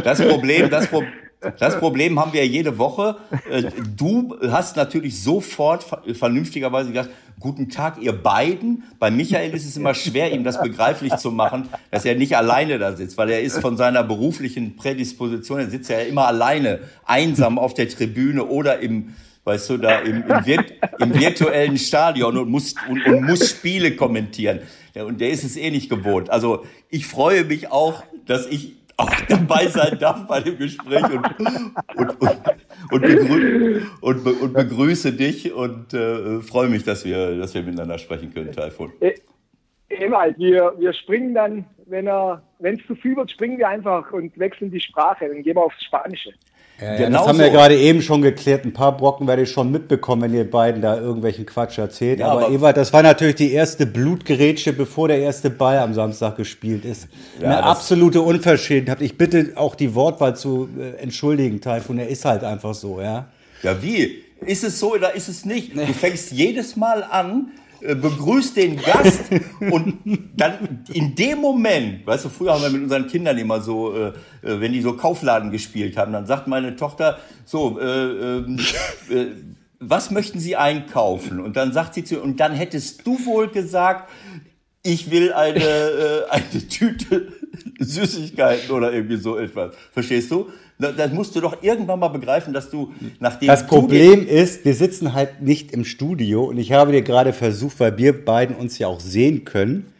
das 0.03 0.27
Problem, 0.27 0.69
das 0.69 0.87
Problem, 0.87 1.11
das 1.57 1.79
Problem 1.79 2.19
haben 2.19 2.33
wir 2.33 2.45
jede 2.45 2.77
Woche. 2.77 3.17
Äh, 3.49 3.63
du 3.95 4.35
hast 4.51 4.75
natürlich 4.75 5.21
sofort 5.21 5.85
vernünftigerweise 6.13 6.89
gesagt, 6.89 7.09
guten 7.39 7.69
Tag, 7.69 8.01
ihr 8.01 8.11
beiden. 8.11 8.83
Bei 8.99 9.09
Michael 9.09 9.53
ist 9.53 9.65
es 9.65 9.77
immer 9.77 9.93
schwer, 9.93 10.33
ihm 10.33 10.43
das 10.43 10.61
begreiflich 10.61 11.15
zu 11.15 11.31
machen, 11.31 11.69
dass 11.91 12.03
er 12.03 12.15
nicht 12.15 12.35
alleine 12.35 12.77
da 12.79 12.95
sitzt, 12.95 13.17
weil 13.17 13.29
er 13.29 13.41
ist 13.41 13.59
von 13.59 13.77
seiner 13.77 14.03
beruflichen 14.03 14.75
Prädisposition, 14.75 15.59
er 15.59 15.69
sitzt 15.69 15.89
ja 15.89 15.99
immer 15.99 16.27
alleine, 16.27 16.79
einsam 17.05 17.57
auf 17.57 17.73
der 17.73 17.87
Tribüne 17.87 18.43
oder 18.43 18.79
im, 18.79 19.15
weißt 19.45 19.69
du, 19.69 19.77
da 19.77 19.99
im, 19.99 20.23
im, 20.27 20.45
Virt, 20.45 20.73
im 20.99 21.13
virtuellen 21.17 21.77
Stadion 21.77 22.37
und 22.37 22.49
muss, 22.49 22.75
und, 22.89 23.05
und 23.05 23.23
muss 23.23 23.49
Spiele 23.49 23.95
kommentieren. 23.95 24.59
Ja, 24.93 25.05
und 25.05 25.21
der 25.21 25.29
ist 25.29 25.45
es 25.45 25.55
eh 25.55 25.71
nicht 25.71 25.89
gewohnt. 25.89 26.29
Also 26.29 26.65
ich 26.89 27.05
freue 27.05 27.45
mich 27.45 27.71
auch, 27.71 28.03
dass 28.25 28.45
ich 28.47 28.78
auch 28.99 29.21
dabei 29.27 29.67
sein 29.67 29.97
darf 29.99 30.27
bei 30.27 30.41
dem 30.41 30.57
Gespräch 30.57 31.03
und, 31.03 31.25
und, 31.95 32.21
und, 32.21 32.39
und, 32.91 33.01
begrü 33.01 33.81
und, 34.01 34.25
und 34.25 34.53
begrüße 34.53 35.13
dich 35.13 35.53
und 35.53 35.93
äh, 35.93 36.41
freue 36.41 36.69
mich, 36.69 36.83
dass 36.83 37.05
wir, 37.05 37.37
dass 37.37 37.53
wir 37.53 37.63
miteinander 37.63 37.97
sprechen 37.97 38.33
können, 38.33 38.51
Taifun. 38.51 38.91
E 38.99 39.15
Ewald, 39.89 40.37
wir, 40.37 40.73
wir 40.77 40.93
springen 40.93 41.33
dann, 41.33 41.65
wenn 41.87 42.07
es 42.07 42.85
zu 42.85 42.95
viel 42.95 43.15
wird, 43.15 43.31
springen 43.31 43.57
wir 43.57 43.67
einfach 43.67 44.11
und 44.11 44.37
wechseln 44.37 44.69
die 44.69 44.79
Sprache, 44.79 45.27
dann 45.27 45.41
gehen 45.41 45.55
wir 45.55 45.63
aufs 45.63 45.83
Spanische. 45.83 46.31
Ja, 46.81 46.95
ja, 46.95 47.09
das 47.09 47.27
haben 47.27 47.39
wir 47.39 47.49
gerade 47.49 47.75
eben 47.77 48.01
schon 48.01 48.21
geklärt. 48.21 48.63
Ein 48.63 48.71
paar 48.71 48.95
Brocken 48.95 49.27
werde 49.27 49.41
ich 49.41 49.51
schon 49.51 49.71
mitbekommen, 49.71 50.21
wenn 50.21 50.33
ihr 50.33 50.49
beiden 50.49 50.81
da 50.81 50.97
irgendwelchen 50.97 51.45
Quatsch 51.45 51.77
erzählt. 51.77 52.19
Ja, 52.19 52.27
aber, 52.27 52.45
aber 52.45 52.53
Ewald, 52.53 52.77
das 52.77 52.93
war 52.93 53.03
natürlich 53.03 53.35
die 53.35 53.51
erste 53.51 53.85
Blutgerätsche, 53.85 54.71
bevor 54.71 55.09
der 55.09 55.19
erste 55.19 55.49
Ball 55.49 55.77
am 55.79 55.93
Samstag 55.93 56.37
gespielt 56.37 56.85
ist. 56.85 57.07
Eine 57.41 57.63
absolute 57.63 58.21
Unverschämtheit. 58.21 59.01
Ich 59.01 59.17
bitte 59.17 59.53
auch 59.55 59.75
die 59.75 59.93
Wortwahl 59.93 60.35
zu 60.35 60.69
äh, 60.79 61.01
entschuldigen, 61.01 61.59
Taifun. 61.59 61.99
Er 61.99 62.07
ist 62.07 62.23
halt 62.23 62.43
einfach 62.43 62.73
so, 62.73 63.01
ja. 63.01 63.27
Ja, 63.61 63.81
wie? 63.83 64.23
Ist 64.45 64.63
es 64.63 64.79
so 64.79 64.93
oder 64.93 65.13
ist 65.15 65.27
es 65.27 65.43
nicht? 65.43 65.75
Du 65.75 65.93
fängst 65.93 66.31
jedes 66.31 66.77
Mal 66.77 67.03
an, 67.03 67.51
begrüßt 67.81 68.57
den 68.57 68.77
Gast 68.77 69.25
und 69.59 69.97
dann 70.35 70.85
in 70.93 71.15
dem 71.15 71.39
Moment, 71.39 72.05
weißt 72.05 72.25
du, 72.25 72.29
früher 72.29 72.53
haben 72.53 72.63
wir 72.63 72.69
mit 72.69 72.83
unseren 72.83 73.07
Kindern 73.07 73.37
immer 73.37 73.61
so, 73.61 73.95
äh, 73.95 74.07
äh 74.07 74.13
wenn 74.41 74.73
die 74.73 74.81
so 74.81 74.93
Kaufladen 74.93 75.51
gespielt 75.51 75.97
haben, 75.97 76.13
dann 76.13 76.25
sagt 76.25 76.47
meine 76.47 76.75
Tochter 76.75 77.19
so, 77.45 77.79
äh, 77.79 77.85
ähm, 77.85 78.59
äh, 79.09 79.25
was 79.79 80.11
möchten 80.11 80.39
Sie 80.39 80.55
einkaufen? 80.55 81.39
Und 81.39 81.55
dann 81.55 81.71
sagt 81.71 81.93
sie 81.93 82.03
zu, 82.03 82.21
und 82.21 82.39
dann 82.39 82.53
hättest 82.53 83.07
du 83.07 83.25
wohl 83.25 83.47
gesagt, 83.47 84.09
ich 84.83 85.11
will 85.11 85.33
eine, 85.33 85.63
äh, 85.63 86.29
eine 86.29 86.67
Tüte 86.67 87.33
Süßigkeiten 87.79 88.71
oder 88.71 88.93
irgendwie 88.93 89.17
so 89.17 89.37
etwas. 89.37 89.75
Verstehst 89.93 90.31
du? 90.31 90.49
Das 90.79 91.11
musst 91.11 91.35
du 91.35 91.41
doch 91.41 91.61
irgendwann 91.61 91.99
mal 91.99 92.07
begreifen, 92.07 92.53
dass 92.53 92.69
du 92.69 92.93
nachdem. 93.19 93.47
Das 93.47 93.67
Problem 93.67 94.25
ist, 94.25 94.63
wir 94.63 94.73
sitzen 94.73 95.13
halt 95.13 95.41
nicht 95.41 95.73
im 95.73 95.83
Studio 95.83 96.45
und 96.45 96.57
ich 96.57 96.71
habe 96.71 96.93
dir 96.93 97.01
gerade 97.01 97.33
versucht, 97.33 97.81
weil 97.81 97.97
wir 97.97 98.23
beiden 98.23 98.55
uns 98.55 98.79
ja 98.79 98.87
auch 98.87 99.01
sehen 99.01 99.43
können, 99.43 99.91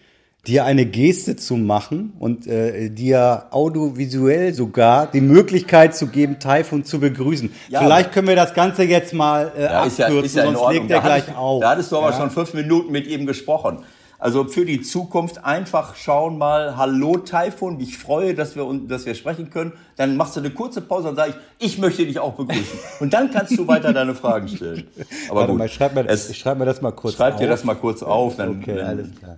dir 0.48 0.64
eine 0.64 0.86
Geste 0.86 1.36
zu 1.36 1.58
machen 1.58 2.14
und 2.18 2.48
äh, 2.48 2.90
dir 2.90 3.48
audiovisuell 3.52 4.54
sogar 4.54 5.08
die 5.08 5.20
Möglichkeit 5.20 5.98
zu 5.98 6.08
geben, 6.08 6.40
Taifun 6.40 6.86
zu 6.86 7.02
begrüßen. 7.02 7.52
Ja, 7.68 7.82
Vielleicht 7.82 8.14
können 8.14 8.30
wir 8.30 8.38
das 8.38 8.54
Ganze 8.54 8.84
jetzt 8.84 9.14
mal 9.14 9.52
äh, 9.58 9.64
ja, 9.64 9.84
abkürzen, 9.84 10.38
ja, 10.38 10.46
ja 10.46 10.54
sonst 10.54 10.72
legt 10.72 10.92
er 10.92 11.02
gleich 11.02 11.36
auf. 11.36 11.60
Da 11.60 11.72
hattest 11.72 11.92
du 11.92 11.98
aber 11.98 12.14
schon 12.14 12.32
fünf 12.32 12.54
Minuten 12.54 12.94
mit 12.94 13.06
ihm 13.06 13.26
gesprochen. 13.26 13.80
Also 14.20 14.44
für 14.44 14.66
die 14.66 14.82
Zukunft 14.82 15.46
einfach 15.46 15.96
schauen 15.96 16.38
mal, 16.38 16.76
hallo 16.76 17.18
Taifun, 17.18 17.80
ich 17.80 17.98
freue, 17.98 18.34
dass 18.34 18.58
wir, 18.58 18.70
dass 18.86 19.06
wir 19.06 19.16
sprechen 19.16 19.50
können. 19.50 19.72
Dann 19.96 20.18
machst 20.18 20.36
du 20.36 20.42
eine 20.42 20.50
kurze 20.50 20.82
Pause 20.82 21.08
und 21.08 21.16
sage 21.16 21.36
ich, 21.58 21.68
ich 21.68 21.78
möchte 21.78 22.06
dich 22.06 22.20
auch 22.20 22.34
begrüßen. 22.34 22.80
Und 23.00 23.14
dann 23.14 23.32
kannst 23.32 23.58
du 23.58 23.66
weiter 23.66 23.94
deine 23.94 24.14
Fragen 24.14 24.50
stellen. 24.50 24.88
Aber 25.30 25.40
Warte 25.40 25.52
gut. 25.54 25.60
Mal, 25.60 25.70
schreib, 25.70 25.96
mir, 25.96 26.06
es, 26.06 26.30
ich 26.30 26.38
schreib 26.38 26.58
mir 26.58 26.66
das 26.66 26.82
mal 26.82 26.92
kurz 26.92 27.16
schreib 27.16 27.36
auf. 27.36 27.40
Schreib 27.40 27.48
dir 27.48 27.50
das 27.50 27.64
mal 27.64 27.76
kurz 27.76 28.04
auf. 28.04 28.36
Dann, 28.36 28.60
okay, 28.62 28.76
dann, 28.76 28.88
alles 28.88 29.16
klar. 29.16 29.38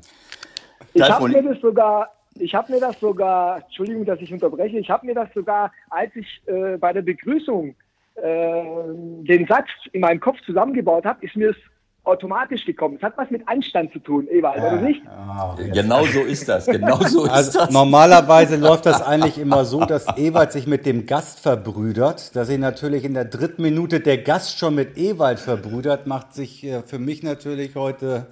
Ich 0.93 1.03
habe 1.03 1.29
mir 1.29 1.43
das 1.43 1.61
sogar, 1.61 2.09
ich 2.39 2.55
habe 2.55 2.71
mir 2.71 2.79
das 2.79 2.99
sogar, 2.99 3.57
Entschuldigung, 3.57 4.03
dass 4.05 4.19
ich 4.19 4.33
unterbreche, 4.33 4.79
ich 4.79 4.89
habe 4.89 5.05
mir 5.05 5.13
das 5.13 5.29
sogar, 5.35 5.71
als 5.91 6.15
ich 6.15 6.41
äh, 6.47 6.77
bei 6.77 6.91
der 6.91 7.03
Begrüßung 7.03 7.75
äh, 8.15 8.63
den 8.95 9.45
Satz 9.47 9.67
in 9.91 10.01
meinem 10.01 10.19
Kopf 10.19 10.37
zusammengebaut 10.43 11.05
habe, 11.05 11.23
ist 11.23 11.35
mir 11.35 11.51
es 11.51 11.57
automatisch 12.03 12.65
gekommen. 12.65 12.95
Es 12.97 13.03
hat 13.03 13.17
was 13.17 13.29
mit 13.29 13.47
Anstand 13.47 13.93
zu 13.93 13.99
tun, 13.99 14.27
Ewald, 14.27 14.57
ja. 14.57 14.73
oder 14.73 14.81
nicht? 14.81 15.01
Oh, 15.05 15.55
genau 15.71 16.03
so 16.05 16.21
ist 16.21 16.49
das. 16.49 16.65
Genau 16.65 16.97
so 16.97 17.25
ist 17.25 17.31
also, 17.31 17.59
das. 17.59 17.69
Normalerweise 17.69 18.57
läuft 18.57 18.87
das 18.87 19.01
eigentlich 19.01 19.37
immer 19.37 19.65
so, 19.65 19.85
dass 19.85 20.07
Ewald 20.17 20.51
sich 20.51 20.65
mit 20.65 20.85
dem 20.85 21.05
Gast 21.05 21.39
verbrüdert. 21.39 22.35
Da 22.35 22.43
sich 22.45 22.57
natürlich 22.57 23.03
in 23.03 23.13
der 23.13 23.25
dritten 23.25 23.61
Minute 23.61 23.99
der 23.99 24.17
Gast 24.17 24.57
schon 24.57 24.75
mit 24.75 24.97
Ewald 24.97 25.39
verbrüdert, 25.39 26.07
macht 26.07 26.33
sich 26.33 26.63
äh, 26.63 26.81
für 26.81 26.97
mich 26.97 27.21
natürlich 27.21 27.75
heute 27.75 28.27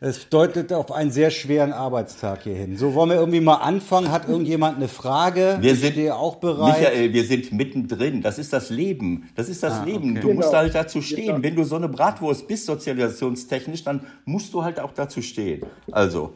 Es 0.00 0.28
deutet 0.28 0.72
auf 0.72 0.92
einen 0.92 1.10
sehr 1.10 1.30
schweren 1.30 1.72
Arbeitstag 1.72 2.42
hier 2.42 2.54
hin. 2.54 2.76
So 2.76 2.94
wollen 2.94 3.10
wir 3.10 3.16
irgendwie 3.16 3.40
mal 3.40 3.56
anfangen. 3.56 4.10
Hat 4.10 4.28
irgendjemand 4.28 4.76
eine 4.76 4.88
Frage? 4.88 5.58
Wir 5.60 5.74
sind 5.74 5.96
dir 5.96 6.16
auch 6.16 6.36
bereit. 6.36 6.78
Michael, 6.78 7.12
wir 7.12 7.24
sind 7.24 7.52
mittendrin. 7.52 8.22
Das 8.22 8.38
ist 8.38 8.52
das 8.52 8.70
Leben. 8.70 9.30
Das 9.34 9.48
ist 9.48 9.62
das 9.62 9.80
ah, 9.80 9.84
Leben. 9.84 10.12
Okay. 10.12 10.20
Du 10.20 10.32
musst 10.32 10.48
genau. 10.48 10.58
halt 10.62 10.74
dazu 10.74 11.00
stehen. 11.00 11.26
Genau. 11.26 11.42
Wenn 11.42 11.56
du 11.56 11.64
so 11.64 11.76
eine 11.76 11.88
Bratwurst 11.88 12.46
bist, 12.46 12.66
sozialisationstechnisch, 12.66 13.84
dann 13.84 14.06
musst 14.24 14.52
du 14.52 14.62
halt 14.62 14.80
auch 14.80 14.92
dazu 14.92 15.22
stehen. 15.22 15.64
Also, 15.90 16.32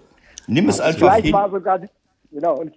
nimm 0.46 0.68
es 0.68 0.80
einfach 0.80 0.98
vielleicht 0.98 1.24
hin. 1.26 1.32
War 1.34 1.50
sogar, 1.50 1.80
genau, 2.30 2.56
und 2.58 2.74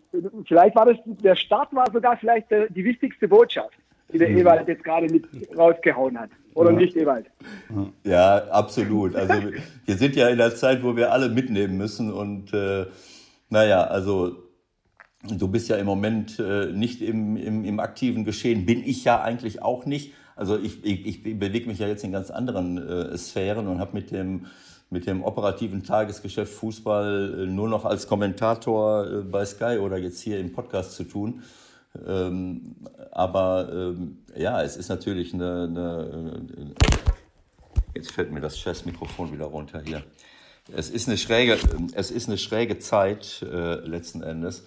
vielleicht 0.47 0.75
war 0.75 0.85
das, 0.85 0.97
der 1.05 1.35
Start 1.35 1.73
war 1.73 1.91
sogar 1.91 2.17
vielleicht 2.17 2.47
die 2.51 2.83
wichtigste 2.83 3.27
Botschaft 3.27 3.80
die 4.13 4.17
der 4.17 4.29
Ewald 4.29 4.67
jetzt 4.67 4.83
gerade 4.83 5.07
mit 5.07 5.25
rausgehauen 5.57 6.19
hat. 6.19 6.29
Oder 6.53 6.71
ja. 6.71 6.77
nicht, 6.77 6.95
Ewald? 6.95 7.27
Ja, 8.03 8.47
absolut. 8.49 9.15
Also 9.15 9.33
wir 9.85 9.95
sind 9.95 10.15
ja 10.15 10.27
in 10.29 10.37
der 10.37 10.55
Zeit, 10.55 10.83
wo 10.83 10.95
wir 10.95 11.11
alle 11.11 11.29
mitnehmen 11.29 11.77
müssen. 11.77 12.11
Und 12.11 12.53
äh, 12.53 12.85
naja, 13.49 13.83
also 13.83 14.35
du 15.23 15.47
bist 15.47 15.69
ja 15.69 15.77
im 15.77 15.85
Moment 15.85 16.39
äh, 16.39 16.67
nicht 16.67 17.01
im, 17.01 17.37
im, 17.37 17.63
im 17.63 17.79
aktiven 17.79 18.25
Geschehen. 18.25 18.65
Bin 18.65 18.83
ich 18.83 19.03
ja 19.03 19.21
eigentlich 19.21 19.61
auch 19.61 19.85
nicht. 19.85 20.13
Also 20.35 20.57
ich, 20.57 20.83
ich, 20.83 21.05
ich 21.05 21.23
bewege 21.39 21.67
mich 21.67 21.79
ja 21.79 21.87
jetzt 21.87 22.03
in 22.03 22.11
ganz 22.11 22.31
anderen 22.31 22.77
äh, 22.77 23.17
Sphären 23.17 23.67
und 23.67 23.79
habe 23.79 23.93
mit 23.93 24.11
dem 24.11 24.47
mit 24.91 25.07
dem 25.07 25.23
operativen 25.23 25.83
Tagesgeschäft 25.83 26.53
Fußball 26.53 27.43
äh, 27.43 27.45
nur 27.45 27.69
noch 27.69 27.85
als 27.85 28.07
Kommentator 28.07 29.07
äh, 29.07 29.21
bei 29.21 29.45
Sky 29.45 29.77
oder 29.79 29.97
jetzt 29.97 30.19
hier 30.19 30.37
im 30.37 30.51
Podcast 30.51 30.91
zu 30.93 31.05
tun. 31.05 31.43
Ähm, 32.07 32.75
aber 33.11 33.69
ähm, 33.71 34.19
ja, 34.35 34.61
es 34.61 34.77
ist 34.77 34.89
natürlich 34.89 35.33
eine, 35.33 35.63
eine, 35.63 36.73
Jetzt 37.93 38.11
fällt 38.11 38.31
mir 38.31 38.39
das 38.39 38.57
Chess-Mikrofon 38.57 39.33
wieder 39.33 39.45
runter 39.45 39.81
hier. 39.85 40.03
Es 40.73 40.89
ist 40.89 41.07
eine 41.07 41.17
schräge, 41.17 41.57
es 41.93 42.11
ist 42.11 42.29
eine 42.29 42.37
schräge 42.37 42.79
Zeit 42.79 43.41
äh, 43.41 43.75
letzten 43.75 44.23
Endes. 44.23 44.65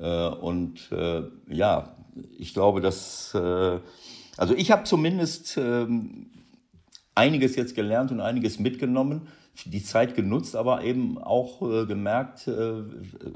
Äh, 0.00 0.28
und 0.28 0.90
äh, 0.90 1.22
ja, 1.48 1.96
ich 2.38 2.54
glaube, 2.54 2.80
dass 2.80 3.34
äh, 3.34 3.78
also 4.36 4.54
ich 4.54 4.70
habe 4.70 4.84
zumindest 4.84 5.56
ähm, 5.56 6.30
einiges 7.14 7.56
jetzt 7.56 7.74
gelernt 7.74 8.10
und 8.10 8.20
einiges 8.20 8.58
mitgenommen, 8.58 9.28
die 9.64 9.82
Zeit 9.82 10.14
genutzt, 10.14 10.54
aber 10.54 10.84
eben 10.84 11.18
auch 11.18 11.62
äh, 11.62 11.86
gemerkt, 11.86 12.46
äh, 12.46 12.82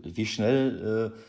wie 0.05 0.27
schnell 0.27 1.13
äh, 1.15 1.21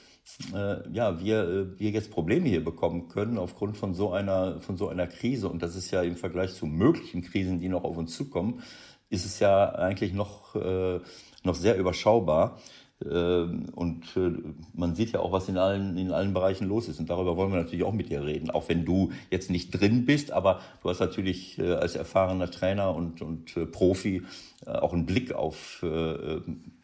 ja, 0.92 1.20
wir, 1.20 1.44
äh, 1.44 1.80
wir 1.80 1.92
jetzt 1.92 2.12
Probleme 2.12 2.48
hier 2.48 2.64
bekommen 2.64 3.10
können 3.10 3.38
aufgrund 3.38 3.78
von 3.78 3.94
so 3.94 4.12
einer, 4.12 4.60
von 4.60 4.78
so 4.78 4.88
einer 4.88 5.08
Krise. 5.08 5.50
Und 5.50 5.62
das 5.62 5.76
ist 5.76 5.92
ja 5.92 6.02
im 6.02 6.16
Vergleich 6.16 6.54
zu 6.54 6.66
möglichen 6.66 7.22
Krisen, 7.22 7.60
die 7.60 7.70
noch 7.70 7.84
auf 7.84 7.98
uns 7.98 8.16
zukommen, 8.16 8.62
ist 9.10 9.26
es 9.26 9.40
ja 9.40 9.70
eigentlich 9.74 10.14
noch, 10.14 10.56
äh, 10.56 11.00
noch 11.44 11.56
sehr 11.56 11.78
überschaubar. 11.78 12.60
Ähm, 13.04 13.66
und 13.74 14.16
äh, 14.16 14.32
man 14.74 14.96
sieht 14.96 15.12
ja 15.12 15.20
auch, 15.22 15.32
was 15.32 15.50
in 15.50 15.58
allen, 15.58 15.98
in 15.98 16.12
allen 16.12 16.34
Bereichen 16.34 16.68
los 16.68 16.88
ist. 16.88 17.00
Und 17.00 17.10
darüber 17.10 17.36
wollen 17.36 17.52
wir 17.52 17.60
natürlich 17.60 17.84
auch 17.84 17.94
mit 17.94 18.10
dir 18.10 18.24
reden. 18.24 18.52
Auch 18.52 18.70
wenn 18.70 18.86
du 18.86 19.12
jetzt 19.32 19.50
nicht 19.50 19.72
drin 19.72 20.06
bist, 20.06 20.32
aber 20.32 20.62
du 20.82 20.90
hast 20.90 21.00
natürlich 21.00 21.58
äh, 21.58 21.74
als 21.74 21.96
erfahrener 21.96 22.50
Trainer 22.52 22.96
und, 22.96 23.22
und 23.22 23.58
äh, 23.58 23.66
Profi 23.66 24.24
auch 24.64 24.94
einen 24.94 25.08
Blick 25.08 25.34
auf, 25.34 25.84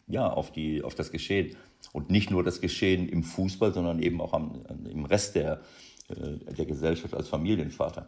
ja, 0.08 0.28
auf, 0.28 0.50
die, 0.50 0.82
auf 0.82 0.96
das 0.96 1.12
Geschehen. 1.12 1.54
Und 1.92 2.10
nicht 2.10 2.30
nur 2.30 2.44
das 2.44 2.60
Geschehen 2.60 3.08
im 3.08 3.22
Fußball, 3.22 3.72
sondern 3.72 4.00
eben 4.02 4.20
auch 4.20 4.32
am, 4.32 4.62
im 4.90 5.04
Rest 5.04 5.34
der, 5.34 5.60
äh, 6.08 6.54
der 6.54 6.66
Gesellschaft 6.66 7.14
als 7.14 7.28
Familienvater. 7.28 8.06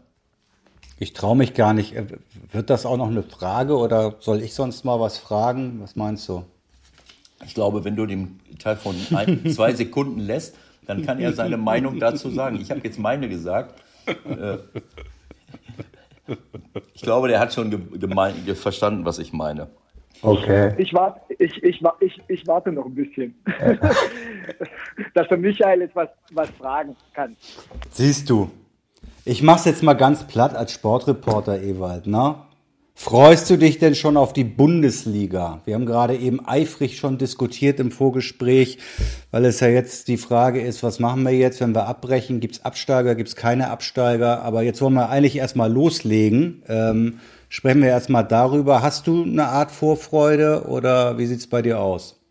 Ich 0.98 1.14
traue 1.14 1.34
mich 1.34 1.54
gar 1.54 1.72
nicht. 1.72 1.96
Äh, 1.96 2.06
wird 2.52 2.68
das 2.68 2.84
auch 2.84 2.98
noch 2.98 3.08
eine 3.08 3.22
Frage 3.22 3.76
oder 3.76 4.16
soll 4.20 4.42
ich 4.42 4.54
sonst 4.54 4.84
mal 4.84 5.00
was 5.00 5.18
fragen? 5.18 5.80
Was 5.80 5.96
meinst 5.96 6.28
du? 6.28 6.44
Ich 7.46 7.54
glaube, 7.54 7.84
wenn 7.84 7.96
du 7.96 8.04
den 8.04 8.38
Teil 8.58 8.76
von 8.76 8.94
ein, 9.14 9.50
zwei 9.54 9.72
Sekunden 9.72 10.20
lässt, 10.20 10.56
dann 10.86 11.04
kann 11.06 11.18
er 11.18 11.32
seine 11.32 11.56
Meinung 11.56 11.98
dazu 11.98 12.30
sagen. 12.30 12.60
Ich 12.60 12.70
habe 12.70 12.80
jetzt 12.84 12.98
meine 12.98 13.28
gesagt. 13.28 13.80
Äh, 14.06 14.58
ich 16.94 17.02
glaube, 17.02 17.28
der 17.28 17.40
hat 17.40 17.54
schon 17.54 17.98
verstanden, 18.54 19.04
was 19.04 19.18
ich 19.18 19.32
meine. 19.32 19.68
Okay. 20.22 20.74
Ich, 20.78 20.92
wart, 20.92 21.20
ich, 21.38 21.62
ich, 21.62 21.82
ich, 22.00 22.22
ich 22.28 22.46
warte 22.46 22.72
noch 22.72 22.86
ein 22.86 22.94
bisschen, 22.94 23.34
dass 25.14 25.28
der 25.28 25.38
Michael 25.38 25.80
jetzt 25.80 25.96
was, 25.96 26.08
was 26.32 26.50
fragen 26.50 26.96
kann. 27.14 27.36
Siehst 27.90 28.28
du, 28.28 28.50
ich 29.24 29.42
mach's 29.42 29.64
jetzt 29.64 29.82
mal 29.82 29.94
ganz 29.94 30.26
platt 30.26 30.54
als 30.54 30.72
Sportreporter, 30.72 31.62
Ewald, 31.62 32.06
ne? 32.06 32.36
Freust 33.02 33.48
du 33.48 33.56
dich 33.56 33.78
denn 33.78 33.94
schon 33.94 34.18
auf 34.18 34.34
die 34.34 34.44
Bundesliga? 34.44 35.62
Wir 35.64 35.74
haben 35.74 35.86
gerade 35.86 36.16
eben 36.16 36.46
eifrig 36.46 36.98
schon 36.98 37.16
diskutiert 37.16 37.80
im 37.80 37.92
Vorgespräch, 37.92 38.76
weil 39.30 39.46
es 39.46 39.60
ja 39.60 39.68
jetzt 39.68 40.08
die 40.08 40.18
Frage 40.18 40.60
ist, 40.60 40.82
was 40.82 41.00
machen 41.00 41.22
wir 41.22 41.32
jetzt, 41.32 41.62
wenn 41.62 41.74
wir 41.74 41.86
abbrechen? 41.86 42.40
Gibt's 42.40 42.62
Absteiger, 42.62 43.14
gibt's 43.14 43.36
keine 43.36 43.70
Absteiger? 43.70 44.42
Aber 44.42 44.60
jetzt 44.60 44.82
wollen 44.82 44.92
wir 44.92 45.08
eigentlich 45.08 45.36
erstmal 45.36 45.72
loslegen. 45.72 46.62
Ähm, 46.68 47.20
Sprechen 47.52 47.82
wir 47.82 47.88
erstmal 47.88 48.24
darüber. 48.24 48.80
Hast 48.80 49.08
du 49.08 49.24
eine 49.24 49.46
Art 49.46 49.72
Vorfreude 49.72 50.66
oder 50.68 51.18
wie 51.18 51.26
sieht 51.26 51.40
es 51.40 51.50
bei 51.50 51.62
dir 51.62 51.80
aus? 51.80 52.24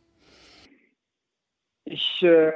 Ich 1.83 2.23
äh, 2.23 2.53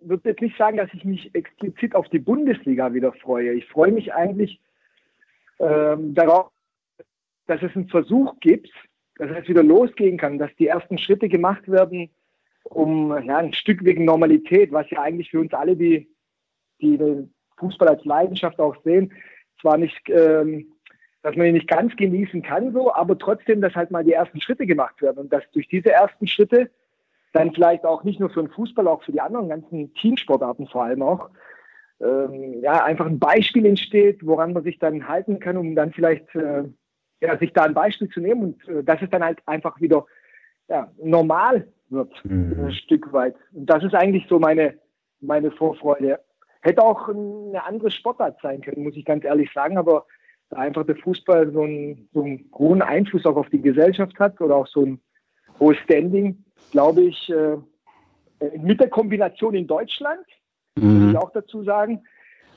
würde 0.00 0.30
jetzt 0.30 0.40
nicht 0.40 0.56
sagen, 0.56 0.78
dass 0.78 0.88
ich 0.94 1.04
mich 1.04 1.34
explizit 1.34 1.94
auf 1.94 2.08
die 2.08 2.18
Bundesliga 2.18 2.94
wieder 2.94 3.12
freue. 3.12 3.52
Ich 3.52 3.66
freue 3.66 3.92
mich 3.92 4.14
eigentlich 4.14 4.58
ähm, 5.58 6.14
darauf, 6.14 6.50
dass 7.46 7.60
es 7.62 7.76
einen 7.76 7.90
Versuch 7.90 8.40
gibt, 8.40 8.70
dass 9.16 9.30
es 9.32 9.46
wieder 9.46 9.62
losgehen 9.62 10.16
kann, 10.16 10.38
dass 10.38 10.56
die 10.56 10.68
ersten 10.68 10.96
Schritte 10.96 11.28
gemacht 11.28 11.70
werden, 11.70 12.08
um 12.64 13.10
ja, 13.22 13.36
ein 13.36 13.52
Stück 13.52 13.84
wegen 13.84 14.06
Normalität, 14.06 14.72
was 14.72 14.88
ja 14.88 15.02
eigentlich 15.02 15.30
für 15.30 15.40
uns 15.40 15.52
alle, 15.52 15.76
die, 15.76 16.08
die 16.80 16.96
den 16.96 17.34
Fußball 17.58 17.88
als 17.88 18.04
Leidenschaft 18.06 18.58
auch 18.60 18.82
sehen, 18.82 19.12
zwar 19.60 19.76
nicht 19.76 20.08
ähm, 20.08 20.72
dass 21.26 21.34
man 21.34 21.48
ihn 21.48 21.54
nicht 21.54 21.66
ganz 21.66 21.96
genießen 21.96 22.40
kann, 22.42 22.72
so, 22.72 22.94
aber 22.94 23.18
trotzdem, 23.18 23.60
dass 23.60 23.74
halt 23.74 23.90
mal 23.90 24.04
die 24.04 24.12
ersten 24.12 24.40
Schritte 24.40 24.64
gemacht 24.64 25.02
werden 25.02 25.18
und 25.18 25.32
dass 25.32 25.42
durch 25.50 25.66
diese 25.66 25.90
ersten 25.90 26.28
Schritte 26.28 26.70
dann 27.32 27.52
vielleicht 27.52 27.84
auch 27.84 28.04
nicht 28.04 28.20
nur 28.20 28.30
für 28.30 28.44
den 28.44 28.52
Fußball, 28.52 28.86
auch 28.86 29.02
für 29.02 29.10
die 29.10 29.20
anderen 29.20 29.48
ganzen 29.48 29.92
Teamsportarten 29.94 30.68
vor 30.68 30.84
allem 30.84 31.02
auch, 31.02 31.30
ähm, 32.00 32.62
ja, 32.62 32.84
einfach 32.84 33.06
ein 33.06 33.18
Beispiel 33.18 33.66
entsteht, 33.66 34.24
woran 34.24 34.52
man 34.52 34.62
sich 34.62 34.78
dann 34.78 35.08
halten 35.08 35.40
kann, 35.40 35.56
um 35.56 35.74
dann 35.74 35.90
vielleicht 35.92 36.32
äh, 36.36 36.62
ja, 37.20 37.36
sich 37.38 37.52
da 37.52 37.64
ein 37.64 37.74
Beispiel 37.74 38.08
zu 38.08 38.20
nehmen 38.20 38.42
und 38.44 38.68
äh, 38.68 38.84
dass 38.84 39.02
es 39.02 39.10
dann 39.10 39.24
halt 39.24 39.40
einfach 39.46 39.80
wieder 39.80 40.06
ja, 40.68 40.92
normal 41.02 41.66
wird, 41.88 42.12
mhm. 42.24 42.66
ein 42.66 42.72
Stück 42.72 43.12
weit. 43.12 43.34
Und 43.52 43.66
das 43.66 43.82
ist 43.82 43.96
eigentlich 43.96 44.26
so 44.28 44.38
meine, 44.38 44.74
meine 45.20 45.50
Vorfreude. 45.50 46.20
Hätte 46.60 46.84
auch 46.84 47.08
eine 47.08 47.64
andere 47.64 47.90
Sportart 47.90 48.38
sein 48.42 48.60
können, 48.60 48.84
muss 48.84 48.94
ich 48.94 49.04
ganz 49.04 49.24
ehrlich 49.24 49.52
sagen, 49.52 49.76
aber 49.76 50.06
da 50.50 50.58
einfach 50.58 50.86
der 50.86 50.96
Fußball 50.96 51.52
so 51.52 51.62
einen, 51.62 52.08
so 52.12 52.22
einen 52.22 52.50
hohen 52.54 52.82
Einfluss 52.82 53.26
auch 53.26 53.36
auf 53.36 53.48
die 53.50 53.60
Gesellschaft 53.60 54.18
hat 54.18 54.40
oder 54.40 54.56
auch 54.56 54.66
so 54.66 54.84
ein 54.84 55.00
hohes 55.58 55.78
Standing, 55.78 56.44
glaube 56.70 57.02
ich, 57.02 57.30
äh, 57.30 57.56
mit 58.58 58.80
der 58.80 58.88
Kombination 58.88 59.54
in 59.54 59.66
Deutschland, 59.66 60.24
mhm. 60.76 61.00
muss 61.00 61.10
ich 61.10 61.18
auch 61.18 61.32
dazu 61.32 61.64
sagen, 61.64 62.02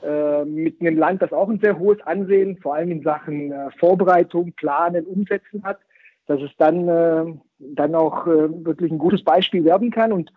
äh, 0.02 0.44
mit 0.44 0.80
einem 0.80 0.98
Land, 0.98 1.22
das 1.22 1.32
auch 1.32 1.48
ein 1.48 1.60
sehr 1.60 1.78
hohes 1.78 2.00
Ansehen, 2.02 2.58
vor 2.58 2.74
allem 2.74 2.90
in 2.90 3.02
Sachen 3.02 3.52
äh, 3.52 3.70
Vorbereitung, 3.78 4.52
Planen, 4.52 5.06
Umsetzen 5.06 5.62
hat, 5.64 5.78
dass 6.26 6.40
es 6.40 6.50
dann, 6.58 6.88
äh, 6.88 7.34
dann 7.58 7.94
auch 7.94 8.26
äh, 8.26 8.64
wirklich 8.64 8.90
ein 8.90 8.98
gutes 8.98 9.22
Beispiel 9.24 9.64
werden 9.64 9.90
kann. 9.90 10.12
Und 10.12 10.32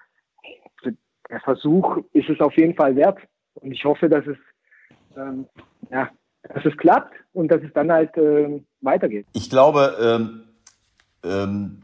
der 1.30 1.40
Versuch 1.42 1.98
ist 2.12 2.30
es 2.30 2.40
auf 2.42 2.56
jeden 2.58 2.76
Fall 2.76 2.96
wert. 2.96 3.20
Und 3.56 3.72
ich 3.72 3.86
hoffe, 3.86 4.10
dass 4.10 4.26
es 4.28 4.38
ähm, 5.16 5.46
ja, 5.90 6.10
dass 6.54 6.66
es 6.66 6.76
klappt 6.78 7.14
und 7.34 7.50
dass 7.50 7.62
es 7.62 7.72
dann 7.74 7.92
halt 7.92 8.16
äh, 8.18 8.62
weitergeht. 8.82 9.26
Ich 9.34 9.50
glaube, 9.50 9.96
ähm, 10.02 10.44
ähm, 11.24 11.84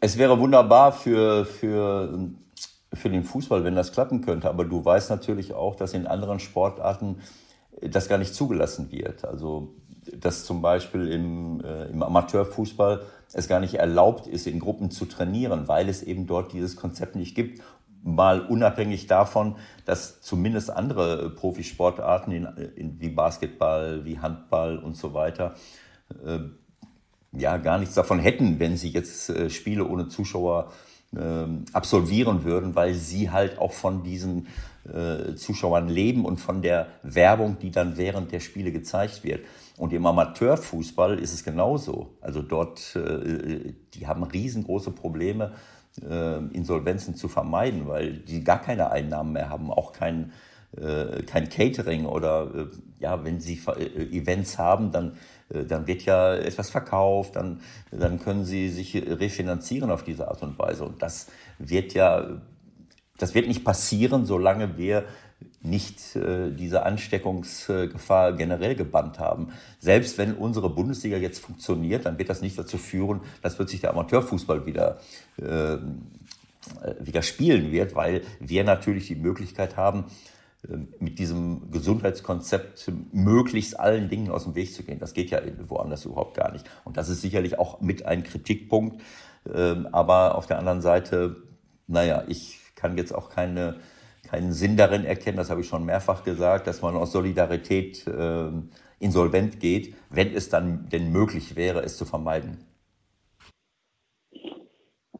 es 0.00 0.18
wäre 0.18 0.38
wunderbar 0.38 0.92
für, 0.92 1.44
für, 1.44 2.30
für 2.92 3.10
den 3.10 3.24
Fußball, 3.24 3.64
wenn 3.64 3.76
das 3.76 3.92
klappen 3.92 4.22
könnte. 4.22 4.48
Aber 4.48 4.64
du 4.64 4.84
weißt 4.84 5.10
natürlich 5.10 5.52
auch, 5.52 5.76
dass 5.76 5.94
in 5.94 6.06
anderen 6.06 6.40
Sportarten 6.40 7.20
das 7.80 8.08
gar 8.08 8.18
nicht 8.18 8.34
zugelassen 8.34 8.90
wird. 8.90 9.24
Also 9.24 9.74
dass 10.10 10.44
zum 10.44 10.62
Beispiel 10.62 11.08
im, 11.08 11.60
äh, 11.64 11.84
im 11.84 12.02
Amateurfußball 12.02 13.02
es 13.32 13.48
gar 13.48 13.60
nicht 13.60 13.74
erlaubt 13.74 14.26
ist, 14.26 14.46
in 14.46 14.58
Gruppen 14.58 14.90
zu 14.90 15.06
trainieren, 15.06 15.68
weil 15.68 15.88
es 15.88 16.02
eben 16.02 16.26
dort 16.26 16.52
dieses 16.52 16.76
Konzept 16.76 17.16
nicht 17.16 17.34
gibt 17.34 17.62
mal 18.02 18.40
unabhängig 18.40 19.06
davon, 19.06 19.56
dass 19.84 20.20
zumindest 20.20 20.70
andere 20.70 21.30
Profisportarten 21.30 22.32
in, 22.32 22.46
in, 22.76 23.00
wie 23.00 23.10
Basketball, 23.10 24.04
wie 24.04 24.18
Handball 24.18 24.78
und 24.78 24.96
so 24.96 25.14
weiter 25.14 25.54
äh, 26.24 26.40
ja 27.32 27.56
gar 27.56 27.78
nichts 27.78 27.94
davon 27.94 28.18
hätten, 28.18 28.58
wenn 28.58 28.76
sie 28.76 28.90
jetzt 28.90 29.30
äh, 29.30 29.50
Spiele 29.50 29.86
ohne 29.86 30.08
Zuschauer 30.08 30.70
ähm, 31.16 31.64
absolvieren 31.72 32.44
würden, 32.44 32.74
weil 32.74 32.94
sie 32.94 33.30
halt 33.30 33.58
auch 33.58 33.72
von 33.72 34.02
diesen 34.02 34.48
äh, 34.84 35.34
Zuschauern 35.34 35.88
leben 35.88 36.24
und 36.24 36.38
von 36.38 36.62
der 36.62 36.88
Werbung, 37.02 37.58
die 37.60 37.70
dann 37.70 37.96
während 37.96 38.32
der 38.32 38.40
Spiele 38.40 38.72
gezeigt 38.72 39.22
wird. 39.24 39.44
Und 39.76 39.92
im 39.92 40.04
Amateurfußball 40.06 41.18
ist 41.18 41.32
es 41.32 41.44
genauso. 41.44 42.14
Also 42.20 42.42
dort, 42.42 42.96
äh, 42.96 43.74
die 43.94 44.06
haben 44.06 44.22
riesengroße 44.22 44.90
Probleme, 44.90 45.52
äh, 46.00 46.38
Insolvenzen 46.54 47.14
zu 47.14 47.28
vermeiden, 47.28 47.86
weil 47.86 48.14
die 48.14 48.44
gar 48.44 48.60
keine 48.60 48.90
Einnahmen 48.90 49.32
mehr 49.32 49.48
haben, 49.48 49.70
auch 49.70 49.92
kein, 49.92 50.32
kein 51.26 51.50
Catering 51.50 52.06
oder 52.06 52.68
ja, 52.98 53.22
wenn 53.24 53.40
sie 53.40 53.60
Events 54.10 54.56
haben, 54.56 54.90
dann 54.90 55.18
äh, 55.52 55.64
dann 55.64 55.86
wird 55.86 56.04
ja 56.04 56.34
etwas 56.34 56.70
verkauft, 56.70 57.36
dann, 57.36 57.60
dann 57.90 58.18
können 58.18 58.44
sie 58.44 58.68
sich 58.68 58.94
refinanzieren 58.94 59.90
auf 59.90 60.02
diese 60.02 60.28
Art 60.28 60.42
und 60.42 60.58
Weise. 60.58 60.84
Und 60.84 61.02
das 61.02 61.26
wird 61.58 61.94
ja, 61.94 62.40
das 63.18 63.34
wird 63.34 63.48
nicht 63.48 63.64
passieren, 63.64 64.24
solange 64.24 64.76
wir 64.76 65.04
nicht 65.62 66.16
äh, 66.16 66.50
diese 66.50 66.84
Ansteckungsgefahr 66.84 68.32
generell 68.34 68.74
gebannt 68.74 69.18
haben. 69.18 69.48
Selbst 69.78 70.18
wenn 70.18 70.34
unsere 70.34 70.70
Bundesliga 70.70 71.16
jetzt 71.16 71.40
funktioniert, 71.40 72.06
dann 72.06 72.18
wird 72.18 72.28
das 72.28 72.40
nicht 72.40 72.58
dazu 72.58 72.78
führen, 72.78 73.20
dass 73.42 73.56
plötzlich 73.56 73.80
der 73.80 73.90
Amateurfußball 73.90 74.66
wieder, 74.66 74.98
äh, 75.38 75.78
wieder 77.00 77.22
spielen 77.22 77.72
wird, 77.72 77.94
weil 77.94 78.22
wir 78.40 78.64
natürlich 78.64 79.08
die 79.08 79.16
Möglichkeit 79.16 79.76
haben, 79.76 80.06
mit 81.00 81.18
diesem 81.18 81.72
Gesundheitskonzept 81.72 82.92
möglichst 83.12 83.80
allen 83.80 84.08
Dingen 84.08 84.30
aus 84.30 84.44
dem 84.44 84.54
Weg 84.54 84.72
zu 84.72 84.84
gehen. 84.84 85.00
Das 85.00 85.12
geht 85.12 85.30
ja 85.30 85.40
woanders 85.66 86.04
überhaupt 86.04 86.36
gar 86.36 86.52
nicht. 86.52 86.64
Und 86.84 86.96
das 86.96 87.08
ist 87.08 87.20
sicherlich 87.20 87.58
auch 87.58 87.80
mit 87.80 88.06
ein 88.06 88.22
Kritikpunkt. 88.22 89.02
Ähm, 89.52 89.88
aber 89.90 90.36
auf 90.36 90.46
der 90.46 90.58
anderen 90.58 90.80
Seite, 90.80 91.36
naja, 91.88 92.24
ich 92.28 92.60
kann 92.76 92.96
jetzt 92.96 93.12
auch 93.12 93.28
keine, 93.28 93.80
keinen 94.32 94.52
Sinn 94.52 94.76
darin 94.76 95.04
erkennen, 95.04 95.36
das 95.36 95.50
habe 95.50 95.60
ich 95.60 95.68
schon 95.68 95.84
mehrfach 95.84 96.24
gesagt, 96.24 96.66
dass 96.66 96.80
man 96.80 96.96
aus 96.96 97.12
Solidarität 97.12 98.06
ähm, 98.06 98.70
insolvent 98.98 99.60
geht, 99.60 99.94
wenn 100.08 100.34
es 100.34 100.48
dann 100.48 100.88
denn 100.90 101.12
möglich 101.12 101.54
wäre, 101.54 101.80
es 101.80 101.98
zu 101.98 102.06
vermeiden. 102.06 102.58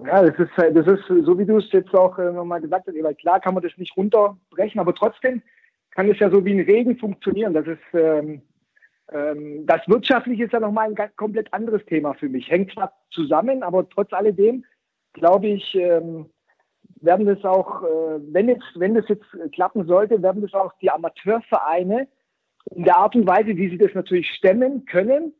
Ja, 0.05 0.23
das 0.23 0.39
ist, 0.39 0.51
das 0.57 0.87
ist 0.87 1.07
so, 1.07 1.39
wie 1.39 1.45
du 1.45 1.59
es 1.59 1.71
jetzt 1.73 1.95
auch 1.95 2.19
äh, 2.19 2.33
nochmal 2.33 2.61
gesagt 2.61 2.87
hast, 2.87 3.03
weil 3.03 3.15
klar 3.15 3.39
kann 3.39 3.55
man 3.55 3.63
das 3.63 3.77
nicht 3.77 3.97
runterbrechen, 3.97 4.81
aber 4.81 4.95
trotzdem 4.95 5.43
kann 5.91 6.11
es 6.11 6.19
ja 6.19 6.31
so 6.31 6.45
wie 6.45 6.55
ein 6.55 6.65
Regen 6.65 6.97
funktionieren. 6.97 7.53
Das 7.53 7.67
ist, 7.67 7.79
ähm, 7.93 8.41
ähm, 9.13 9.67
das 9.67 9.87
Wirtschaftliche 9.87 10.45
ist 10.45 10.53
ja 10.53 10.61
nochmal 10.61 10.89
ein 10.89 11.11
komplett 11.17 11.53
anderes 11.53 11.85
Thema 11.85 12.15
für 12.15 12.31
mich. 12.31 12.51
Hängt 12.51 12.73
zwar 12.73 12.93
zusammen, 13.11 13.63
aber 13.63 13.87
trotz 13.89 14.13
alledem 14.13 14.65
glaube 15.13 15.49
ich, 15.49 15.75
ähm, 15.75 16.27
werden 17.03 17.27
das 17.27 17.45
auch, 17.45 17.83
äh, 17.83 18.21
wenn, 18.33 18.49
jetzt, 18.49 18.65
wenn 18.75 18.95
das 18.95 19.09
jetzt 19.09 19.27
klappen 19.53 19.87
sollte, 19.87 20.23
werden 20.23 20.43
das 20.43 20.55
auch 20.55 20.73
die 20.81 20.91
Amateurvereine 20.91 22.09
in 22.75 22.85
der 22.85 22.97
Art 22.97 23.15
und 23.17 23.27
Weise, 23.27 23.57
wie 23.57 23.69
sie 23.69 23.79
das 23.79 23.95
natürlich 23.95 24.29
stemmen 24.31 24.85
können, 24.87 25.35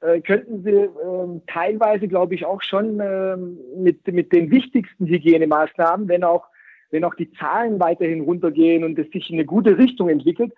äh, 0.00 0.20
könnten 0.20 0.62
sie 0.62 0.70
äh, 0.70 1.40
teilweise, 1.48 2.06
glaube 2.06 2.34
ich, 2.34 2.44
auch 2.44 2.62
schon 2.62 3.00
äh, 3.00 3.36
mit, 3.36 4.06
mit 4.06 4.32
den 4.32 4.50
wichtigsten 4.50 5.06
Hygienemaßnahmen, 5.06 6.08
wenn 6.08 6.22
auch, 6.22 6.46
wenn 6.90 7.04
auch 7.04 7.14
die 7.14 7.32
Zahlen 7.32 7.80
weiterhin 7.80 8.20
runtergehen 8.20 8.84
und 8.84 8.98
es 8.98 9.10
sich 9.10 9.28
in 9.28 9.36
eine 9.36 9.44
gute 9.44 9.76
Richtung 9.76 10.08
entwickelt, 10.08 10.52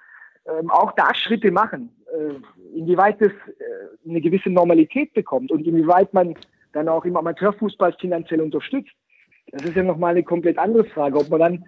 ähm, 0.46 0.70
auch 0.70 0.92
da 0.92 1.14
Schritte 1.14 1.50
machen. 1.50 1.90
Äh, 2.12 2.78
inwieweit 2.78 3.20
das 3.20 3.32
eine 4.06 4.20
gewisse 4.20 4.50
Normalität 4.50 5.14
bekommt 5.14 5.50
und 5.50 5.66
inwieweit 5.66 6.12
man 6.12 6.34
dann 6.72 6.88
auch 6.88 7.04
im 7.04 7.16
Amateurfußball 7.16 7.94
finanziell 7.98 8.40
unterstützt. 8.40 8.92
Das 9.52 9.64
ist 9.64 9.76
ja 9.76 9.82
nochmal 9.82 10.12
eine 10.12 10.22
komplett 10.22 10.58
andere 10.58 10.84
Frage, 10.84 11.18
ob 11.18 11.28
man 11.28 11.40
dann 11.40 11.64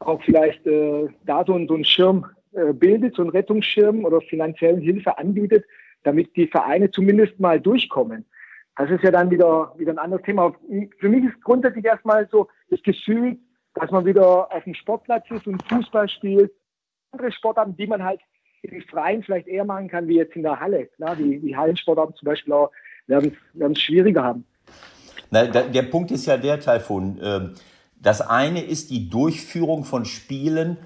auch 0.00 0.22
vielleicht 0.22 0.66
äh, 0.66 1.08
da 1.24 1.44
so, 1.46 1.58
so 1.66 1.74
einen 1.74 1.84
Schirm 1.84 2.26
äh, 2.52 2.72
bildet, 2.72 3.14
so 3.14 3.22
einen 3.22 3.30
Rettungsschirm 3.30 4.04
oder 4.04 4.20
finanziellen 4.20 4.80
Hilfe 4.80 5.16
anbietet, 5.16 5.64
damit 6.02 6.36
die 6.36 6.46
Vereine 6.46 6.90
zumindest 6.90 7.40
mal 7.40 7.60
durchkommen. 7.60 8.26
Das 8.76 8.90
ist 8.90 9.02
ja 9.02 9.10
dann 9.10 9.30
wieder, 9.30 9.72
wieder 9.78 9.92
ein 9.92 9.98
anderes 9.98 10.24
Thema. 10.24 10.54
Für 10.98 11.08
mich 11.08 11.24
ist 11.24 11.42
grundsätzlich 11.42 11.84
erstmal 11.84 12.28
so 12.28 12.48
das 12.68 12.82
Gefühl, 12.82 13.38
dass 13.74 13.90
man 13.90 14.04
wieder 14.04 14.52
auf 14.52 14.64
dem 14.64 14.74
Sportplatz 14.74 15.24
ist 15.30 15.46
und 15.46 15.62
Fußball 15.68 16.08
spielt. 16.08 16.52
Andere 17.12 17.32
Sportarten, 17.32 17.76
die 17.76 17.86
man 17.86 18.04
halt 18.04 18.20
im 18.62 18.82
Freien 18.82 19.22
vielleicht 19.22 19.46
eher 19.46 19.64
machen 19.64 19.88
kann, 19.88 20.08
wie 20.08 20.16
jetzt 20.16 20.36
in 20.36 20.42
der 20.42 20.60
Halle. 20.60 20.86
Klar, 20.86 21.16
die, 21.16 21.38
die 21.38 21.56
Hallensportarten 21.56 22.16
zum 22.16 22.26
Beispiel 22.26 22.52
auch 22.52 22.70
werden 23.06 23.32
es 23.58 23.80
schwieriger 23.80 24.22
haben. 24.22 24.44
Na, 25.30 25.44
der 25.44 25.82
Punkt 25.82 26.10
ist 26.10 26.26
ja 26.26 26.36
der, 26.36 26.60
Taifun. 26.60 27.18
Ähm, 27.22 27.54
das 28.00 28.20
eine 28.20 28.62
ist 28.62 28.90
die 28.90 29.08
Durchführung 29.08 29.84
von 29.84 30.04
Spielen 30.04 30.76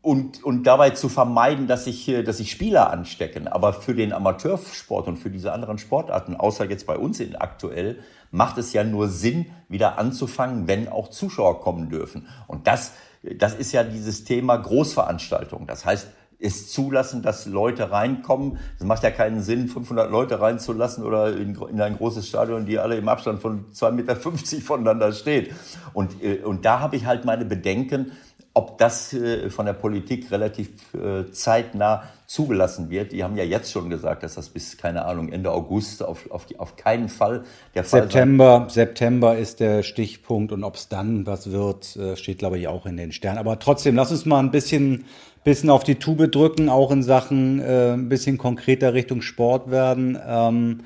und, 0.00 0.42
und 0.44 0.62
dabei 0.64 0.90
zu 0.90 1.08
vermeiden, 1.08 1.66
dass 1.66 1.84
sich, 1.84 2.10
dass 2.24 2.38
sich 2.38 2.50
Spieler 2.50 2.90
anstecken. 2.90 3.48
Aber 3.48 3.72
für 3.72 3.94
den 3.94 4.12
Amateursport 4.12 5.08
und 5.08 5.16
für 5.16 5.30
diese 5.30 5.52
anderen 5.52 5.78
Sportarten, 5.78 6.36
außer 6.36 6.70
jetzt 6.70 6.86
bei 6.86 6.96
uns 6.96 7.20
in 7.20 7.36
aktuell, 7.36 7.98
macht 8.30 8.58
es 8.58 8.72
ja 8.72 8.84
nur 8.84 9.08
Sinn, 9.08 9.46
wieder 9.68 9.98
anzufangen, 9.98 10.68
wenn 10.68 10.88
auch 10.88 11.08
Zuschauer 11.08 11.60
kommen 11.60 11.90
dürfen. 11.90 12.28
Und 12.46 12.66
das, 12.66 12.92
das 13.36 13.54
ist 13.54 13.72
ja 13.72 13.82
dieses 13.82 14.24
Thema 14.24 14.56
Großveranstaltung. 14.56 15.66
Das 15.66 15.84
heißt, 15.84 16.08
es 16.40 16.70
zulassen, 16.70 17.22
dass 17.22 17.46
Leute 17.46 17.90
reinkommen. 17.90 18.58
Es 18.78 18.84
macht 18.84 19.02
ja 19.02 19.10
keinen 19.10 19.42
Sinn, 19.42 19.68
500 19.68 20.10
Leute 20.10 20.40
reinzulassen 20.40 21.04
oder 21.04 21.36
in, 21.36 21.56
in, 21.56 21.80
ein 21.80 21.96
großes 21.96 22.28
Stadion, 22.28 22.64
die 22.64 22.78
alle 22.78 22.96
im 22.96 23.08
Abstand 23.08 23.40
von 23.40 23.66
2,50 23.72 23.90
Meter 23.92 24.16
voneinander 24.16 25.12
stehen. 25.12 25.48
Und, 25.92 26.22
äh, 26.22 26.38
und 26.38 26.64
da 26.64 26.80
habe 26.80 26.96
ich 26.96 27.06
halt 27.06 27.24
meine 27.24 27.44
Bedenken, 27.44 28.12
ob 28.54 28.78
das 28.78 29.12
äh, 29.12 29.50
von 29.50 29.66
der 29.66 29.72
Politik 29.72 30.30
relativ 30.30 30.68
äh, 30.94 31.30
zeitnah 31.30 32.04
zugelassen 32.26 32.90
wird. 32.90 33.12
Die 33.12 33.24
haben 33.24 33.36
ja 33.36 33.44
jetzt 33.44 33.72
schon 33.72 33.90
gesagt, 33.90 34.22
dass 34.22 34.34
das 34.34 34.48
bis, 34.48 34.76
keine 34.76 35.06
Ahnung, 35.06 35.32
Ende 35.32 35.50
August 35.50 36.02
auf, 36.02 36.30
auf, 36.30 36.46
auf 36.58 36.76
keinen 36.76 37.08
Fall 37.08 37.44
der 37.74 37.84
Fall 37.84 38.02
September, 38.02 38.58
sein. 38.60 38.68
September 38.68 39.38
ist 39.38 39.60
der 39.60 39.82
Stichpunkt 39.82 40.52
und 40.52 40.62
ob 40.62 40.76
es 40.76 40.88
dann 40.88 41.26
was 41.26 41.50
wird, 41.50 41.98
steht, 42.16 42.38
glaube 42.38 42.58
ich, 42.58 42.68
auch 42.68 42.84
in 42.84 42.98
den 42.98 43.12
Sternen. 43.12 43.38
Aber 43.38 43.58
trotzdem, 43.58 43.96
lass 43.96 44.10
uns 44.10 44.26
mal 44.26 44.40
ein 44.40 44.50
bisschen, 44.50 45.06
bisschen 45.48 45.70
auf 45.70 45.82
die 45.82 45.94
Tube 45.94 46.30
drücken, 46.30 46.68
auch 46.68 46.90
in 46.90 47.02
Sachen 47.02 47.60
äh, 47.60 47.92
ein 47.94 48.08
bisschen 48.10 48.36
konkreter 48.36 48.92
Richtung 48.92 49.22
Sport 49.22 49.70
werden. 49.70 50.18
Ähm, 50.26 50.80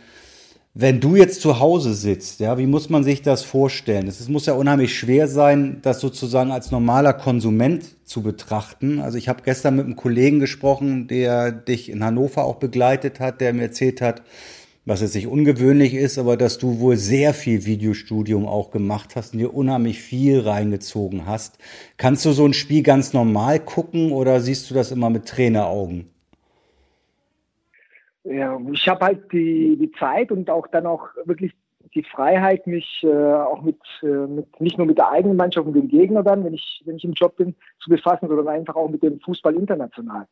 wenn 0.75 1.01
du 1.01 1.17
jetzt 1.17 1.41
zu 1.41 1.59
Hause 1.59 1.93
sitzt, 1.95 2.39
ja, 2.39 2.57
wie 2.59 2.67
muss 2.67 2.89
man 2.89 3.03
sich 3.03 3.23
das 3.23 3.43
vorstellen? 3.43 4.07
Es 4.07 4.27
muss 4.29 4.47
ja 4.47 4.55
unheimlich 4.55 4.97
schwer 4.97 5.27
sein, 5.27 5.81
das 5.83 6.01
sozusagen 6.01 6.53
als 6.53 6.71
normaler 6.71 7.13
Konsument 7.13 7.85
zu 8.05 8.23
betrachten. 8.23 9.01
Also 9.01 9.19
ich 9.19 9.29
habe 9.29 9.43
gestern 9.45 9.77
mit 9.77 9.85
einem 9.85 9.97
Kollegen 9.97 10.39
gesprochen, 10.39 11.09
der 11.09 11.51
dich 11.51 11.91
in 11.91 12.05
Hannover 12.05 12.45
auch 12.45 12.57
begleitet 12.57 13.19
hat, 13.19 13.41
der 13.41 13.53
mir 13.53 13.63
erzählt 13.63 14.01
hat, 14.01 14.23
was 14.85 15.01
jetzt 15.01 15.15
nicht 15.15 15.29
ungewöhnlich 15.29 15.95
ist, 15.95 16.19
aber 16.19 16.37
dass 16.37 16.59
du 16.59 16.81
wohl 16.81 16.97
sehr 16.97 17.35
viel 17.35 17.65
Videostudium 17.65 18.47
auch 18.47 18.71
gemacht 18.71 19.17
hast 19.17 19.33
und 19.33 19.39
dir 19.39 19.55
unheimlich 19.55 20.01
viel 20.01 20.41
reingezogen 20.41 21.27
hast. 21.27 21.59
Kannst 21.97 22.25
du 22.25 22.33
so 22.33 22.45
ein 22.45 22.55
Spiel 22.55 22.83
ganz 22.83 23.13
normal 23.13 23.61
gucken 23.61 24.13
oder 24.13 24.41
siehst 24.41 24.71
du 24.71 24.75
das 24.75 24.91
immer 24.91 25.11
mit 25.11 25.27
Traineraugen? 25.27 26.13
ja, 28.25 28.61
ich 28.73 28.89
habe 28.89 29.05
halt 29.05 29.33
die, 29.33 29.77
die 29.77 29.91
Zeit 29.99 30.31
und 30.31 30.49
auch 30.49 30.67
dann 30.69 30.87
auch 30.87 31.09
wirklich 31.25 31.53
die 31.95 32.05
Freiheit, 32.05 32.67
mich 32.67 33.03
äh, 33.03 33.35
auch 33.35 33.63
mit, 33.63 33.79
äh, 34.03 34.07
mit 34.07 34.61
nicht 34.61 34.79
nur 34.79 34.87
mit 34.87 34.97
der 34.97 35.11
eigenen 35.11 35.37
Mannschaft 35.37 35.67
und 35.67 35.75
dem 35.75 35.89
Gegner 35.89 36.23
dann, 36.23 36.45
wenn 36.45 36.55
ich, 36.55 36.83
wenn 36.87 36.97
ich 36.97 37.05
im 37.05 37.13
Job 37.13 37.37
bin, 37.37 37.55
zu 37.81 37.91
befassen, 37.91 38.29
sondern 38.29 38.49
einfach 38.49 38.77
auch 38.77 38.89
mit 38.89 39.03
dem 39.03 39.21
Fußball 39.21 39.55
international. 39.55 40.27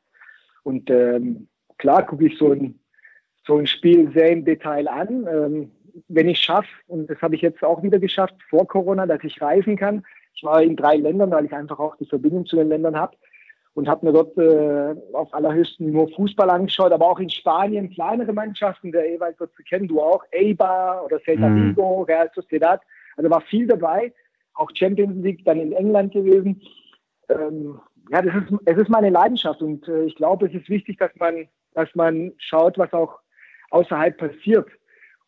Und 0.63 0.89
ähm, 0.89 1.49
klar 1.77 2.07
gucke 2.07 2.27
ich 2.27 2.39
so 2.39 2.53
ein, 2.53 2.80
so 3.51 3.57
ein 3.57 3.67
Spiel 3.67 4.13
sehr 4.15 4.31
im 4.31 4.45
Detail 4.45 4.87
an. 4.87 5.27
Ähm, 5.27 5.71
wenn 6.07 6.29
ich 6.29 6.39
schaffe, 6.39 6.69
und 6.87 7.11
das 7.11 7.21
habe 7.21 7.35
ich 7.35 7.43
jetzt 7.43 7.65
auch 7.65 7.83
wieder 7.83 7.99
geschafft 7.99 8.37
vor 8.49 8.67
Corona, 8.69 9.07
dass 9.07 9.25
ich 9.25 9.43
reisen 9.43 9.77
kann. 9.77 10.05
Ich 10.35 10.45
war 10.45 10.63
in 10.63 10.77
drei 10.77 10.95
Ländern, 10.97 11.33
weil 11.33 11.47
ich 11.47 11.53
einfach 11.53 11.81
auch 11.81 11.97
die 11.97 12.07
Verbindung 12.07 12.47
zu 12.47 12.55
den 12.55 12.69
Ländern 12.69 12.97
habe 12.97 13.17
und 13.75 13.89
habe 13.89 14.07
mir 14.07 14.13
dort 14.13 14.39
äh, 14.39 14.95
auf 15.13 15.35
allerhöchstem 15.35 15.87
Niveau 15.87 16.07
Fußball 16.15 16.49
angeschaut, 16.49 16.93
aber 16.93 17.11
auch 17.11 17.19
in 17.19 17.29
Spanien 17.29 17.91
kleinere 17.91 18.33
Mannschaften, 18.33 18.93
der 18.93 19.11
jeweils 19.11 19.37
dort 19.39 19.53
zu 19.57 19.65
kennen, 19.65 19.89
du 19.89 20.01
auch, 20.01 20.23
Eibar 20.33 21.05
oder 21.05 21.21
Celta 21.21 21.49
mhm. 21.49 21.71
Vigo, 21.71 22.03
Real 22.03 22.31
Sociedad, 22.33 22.81
also 23.17 23.29
war 23.31 23.41
viel 23.41 23.67
dabei, 23.67 24.13
auch 24.55 24.71
Champions 24.75 25.25
League 25.25 25.45
dann 25.45 25.59
in 25.59 25.73
England 25.73 26.13
gewesen. 26.13 26.63
Ähm, 27.29 27.81
ja, 28.11 28.23
das 28.23 28.35
ist, 28.35 28.61
es 28.65 28.79
ist 28.79 28.91
meine 28.91 29.11
Leidenschaft 29.11 29.61
und 29.61 29.89
äh, 29.89 30.05
ich 30.05 30.15
glaube, 30.15 30.47
es 30.47 30.55
ist 30.55 30.69
wichtig, 30.69 30.99
dass 30.99 31.11
man, 31.17 31.49
dass 31.75 31.93
man 31.97 32.33
schaut, 32.39 32.79
was 32.79 32.93
auch 32.93 33.19
außerhalb 33.71 34.17
passiert. 34.17 34.69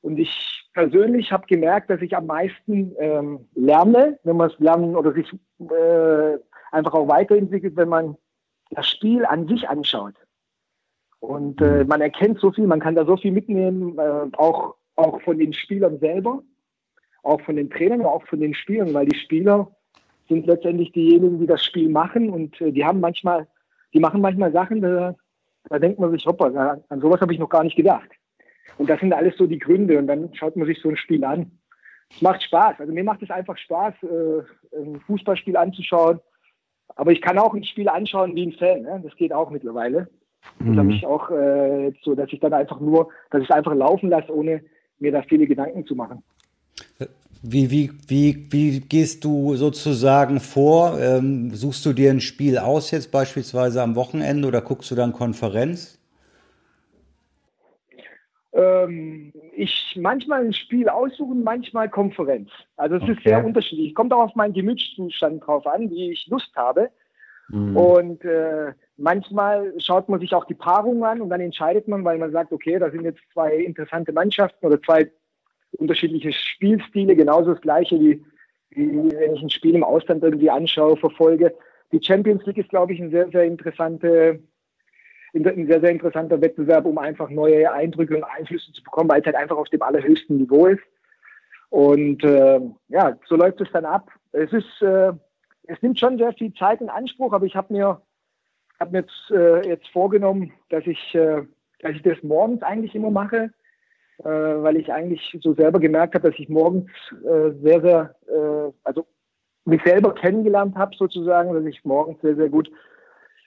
Und 0.01 0.19
ich 0.19 0.69
persönlich 0.75 1.33
habe 1.33 1.47
gemerkt, 1.47 1.91
dass 1.91 2.01
ich 2.01 2.17
am 2.17 2.27
meisten 2.27 2.95
ähm, 2.99 3.49
lerne, 3.55 4.19
wenn 4.25 4.37
man 4.37 4.51
es 4.51 4.59
lernen 4.59 4.97
oder 4.97 5.13
sich 5.13 5.33
äh, 5.61 6.39
einfach 6.71 6.95
auch 6.95 7.09
weiterentwickelt, 7.09 7.77
wenn 7.77 7.89
man 7.89 8.17
das 8.71 8.89
Spiel 8.89 9.25
an 9.25 9.47
sich 9.49 9.69
anschaut. 9.69 10.15
Und 11.21 11.61
äh, 11.61 11.85
man 11.85 12.01
erkennt 12.01 12.41
so 12.41 12.51
viel, 12.51 12.67
man 12.67 12.81
kann 12.81 12.95
da 12.97 13.05
so 13.05 13.17
viel 13.17 13.33
mitnehmen, 13.33 13.99
äh, 13.99 14.27
auch, 14.37 14.75
auch 14.97 15.21
von 15.23 15.39
den 15.39 15.53
Spielern 15.53 15.99
selber. 15.99 16.43
auch 17.23 17.41
von 17.43 17.57
den 17.57 17.71
Trainern, 17.71 18.05
auch 18.05 18.27
von 18.27 18.41
den 18.41 18.55
Spielern, 18.55 18.93
weil 18.95 19.07
die 19.07 19.17
Spieler 19.17 19.71
sind 20.29 20.47
letztendlich 20.47 20.93
diejenigen, 20.93 21.39
die 21.39 21.47
das 21.47 21.65
Spiel 21.65 21.89
machen 21.89 22.31
und 22.31 22.61
äh, 22.61 22.73
die 22.73 22.85
haben 22.85 23.01
manchmal, 23.01 23.47
die 23.93 24.01
machen 24.01 24.21
manchmal 24.21 24.53
Sachen, 24.53 24.81
da, 24.81 25.15
da 25.69 25.79
denkt 25.79 25.99
man 25.99 26.11
sich, 26.11 26.27
hoppa, 26.27 26.81
an 26.89 27.01
sowas 27.01 27.21
habe 27.21 27.33
ich 27.33 27.39
noch 27.39 27.49
gar 27.49 27.65
nicht 27.65 27.77
gedacht. 27.77 28.09
Und 28.79 28.89
das 28.89 29.01
sind 29.01 29.13
alles 29.13 29.37
so 29.37 29.47
die 29.47 29.59
Gründe 29.59 29.99
und 29.99 30.07
dann 30.07 30.35
schaut 30.35 30.57
man 30.57 30.67
sich 30.67 30.81
so 30.81 30.89
ein 30.89 30.97
Spiel 30.97 31.25
an. 31.25 31.53
Es 32.11 32.23
macht 32.23 32.43
Spaß. 32.43 32.81
Also 32.81 32.93
mir 32.93 33.05
macht 33.05 33.23
es 33.23 33.31
einfach 33.31 33.57
Spaß, 33.57 33.95
äh, 34.03 34.77
ein 34.79 35.01
Fußballspiel 35.01 35.57
anzuschauen. 35.57 36.21
Aber 36.95 37.13
ich 37.13 37.23
kann 37.23 37.39
auch 37.39 37.55
ein 37.55 37.65
Spiel 37.65 37.89
anschauen 37.89 38.35
wie 38.35 38.47
ein 38.47 38.53
Fan. 38.53 38.83
Ne? 38.83 39.01
Das 39.03 39.17
geht 39.17 39.33
auch 39.33 39.51
mittlerweile. 39.51 40.09
Das 40.59 40.69
mhm. 40.69 40.79
habe 40.79 40.93
ich 40.93 41.07
auch 41.07 41.31
äh, 41.31 41.93
so, 42.03 42.15
dass 42.15 42.33
ich 42.33 42.41
dann 42.41 42.53
einfach 42.53 42.81
nur, 42.81 43.09
dass 43.31 43.43
ich 43.43 43.49
es 43.49 43.55
einfach 43.55 43.75
laufen 43.75 44.11
lasse, 44.11 44.35
ohne 44.35 44.63
mir 44.99 45.13
da 45.13 45.23
viele 45.23 45.47
Gedanken 45.47 45.87
zu 45.87 45.95
machen. 45.95 46.23
Wie, 47.45 47.71
wie, 47.71 47.91
wie, 48.07 48.47
wie 48.53 48.81
gehst 48.81 49.25
du 49.25 49.57
sozusagen 49.57 50.39
vor? 50.39 51.01
Ähm, 51.01 51.51
suchst 51.51 51.85
du 51.85 51.93
dir 51.93 52.11
ein 52.11 52.21
Spiel 52.21 52.59
aus 52.59 52.93
jetzt 52.93 53.11
beispielsweise 53.11 53.83
am 53.83 53.97
Wochenende 53.97 54.47
oder 54.47 54.61
guckst 54.61 54.91
du 54.91 54.95
dann 54.95 55.13
Konferenz? 55.13 55.99
Ähm, 58.55 59.33
ich 59.57 59.97
manchmal 59.99 60.45
ein 60.45 60.53
Spiel 60.53 60.89
aussuchen, 60.89 61.43
manchmal 61.43 61.89
Konferenz. 61.89 62.51
Also 62.77 62.97
es 62.97 63.03
okay. 63.03 63.13
ist 63.13 63.25
sehr 63.25 63.45
unterschiedlich. 63.45 63.95
Kommt 63.95 64.13
auch 64.13 64.25
auf 64.25 64.35
meinen 64.35 64.53
Gemütszustand 64.53 65.47
drauf 65.47 65.67
an, 65.67 65.91
wie 65.91 66.13
ich 66.13 66.27
Lust 66.27 66.55
habe. 66.55 66.91
Mhm. 67.49 67.77
Und 67.77 68.25
äh, 68.25 68.73
manchmal 68.97 69.73
schaut 69.79 70.09
man 70.09 70.21
sich 70.21 70.35
auch 70.35 70.45
die 70.45 70.55
Paarung 70.55 71.05
an 71.05 71.21
und 71.21 71.31
dann 71.31 71.41
entscheidet 71.41 71.89
man, 71.89 72.05
weil 72.05 72.19
man 72.19 72.33
sagt, 72.33 72.53
okay, 72.53 72.79
da 72.79 72.91
sind 72.91 73.05
jetzt 73.05 73.21
zwei 73.33 73.57
interessante 73.57 74.13
Mannschaften 74.13 74.67
oder 74.67 74.81
zwei 74.83 75.11
unterschiedliche 75.73 76.33
Spielstile, 76.33 77.17
genauso 77.17 77.53
das 77.53 77.61
gleiche 77.63 77.99
wie, 77.99 78.25
wie 78.71 79.13
wenn 79.13 79.35
ich 79.35 79.43
ein 79.43 79.51
Spiel 79.51 79.75
im 79.75 79.85
Ausland 79.85 80.23
irgendwie 80.23 80.51
anschaue, 80.51 80.97
verfolge. 80.97 81.55
Die 81.93 82.03
Champions 82.03 82.45
League 82.47 82.59
ist, 82.59 82.71
glaube 82.71 82.93
ich, 82.93 83.01
ein 83.01 83.11
sehr, 83.11 83.29
sehr 83.31 83.45
interessante 83.45 84.41
ein 85.35 85.67
sehr, 85.67 85.81
sehr 85.81 85.91
interessanter 85.91 86.41
Wettbewerb, 86.41 86.85
um 86.85 86.99
einfach 86.99 87.31
neue 87.31 87.73
Eindrücke 87.73 88.17
und 88.17 88.25
Einflüsse 88.25 88.73
zu 88.73 88.83
bekommen, 88.83 89.09
weil 89.09 89.21
es 89.21 89.27
halt 89.27 89.37
einfach 89.37 89.57
auf 89.57 89.69
dem 89.71 89.83
allerhöchsten 89.83 90.37
Niveau 90.37 90.67
ist. 90.67 90.83
Und 91.71 92.23
äh, 92.23 92.61
ja, 92.89 93.17
so 93.27 93.37
läuft 93.37 93.61
es 93.63 93.69
dann 93.73 93.87
ab. 93.87 94.11
Es 94.33 94.53
ist, 94.53 94.83
äh, 94.83 95.13
es 95.65 95.81
nimmt 95.81 95.99
schon 95.99 96.19
sehr 96.19 96.33
viel 96.35 96.53
Zeit 96.55 96.83
in 96.83 96.91
Anspruch, 96.91 97.33
aber 97.33 97.47
ich 97.47 97.57
habe 97.57 97.73
mir, 97.73 98.03
hab 98.79 98.93
mir 98.93 99.01
jetzt, 99.01 99.31
äh, 99.31 99.67
jetzt 99.67 99.89
vorgenommen, 99.89 100.53
dass 100.69 100.87
ich, 100.87 101.15
äh, 101.15 101.43
dass 101.81 101.93
ich 101.93 102.03
das 102.03 102.23
morgens 102.23 102.63
eigentlich 102.63 102.95
immer 102.95 103.11
mache, 103.11 103.51
äh, 104.19 104.25
weil 104.25 104.77
ich 104.77 104.93
eigentlich 104.93 105.39
so 105.41 105.55
selber 105.55 105.81
gemerkt 105.81 106.15
habe, 106.15 106.29
dass 106.31 106.39
ich 106.39 106.51
morgens 106.51 106.91
äh, 107.25 107.53
sehr, 107.63 107.81
sehr, 107.81 108.15
äh, 108.29 108.73
also 108.85 109.07
mich 109.65 109.83
selber 109.83 110.15
kennengelernt 110.15 110.77
habe 110.77 110.95
sozusagen, 110.97 111.55
dass 111.55 111.65
ich 111.65 111.85
morgens 111.85 112.21
sehr, 112.21 112.37
sehr 112.37 112.51
gut 112.51 112.71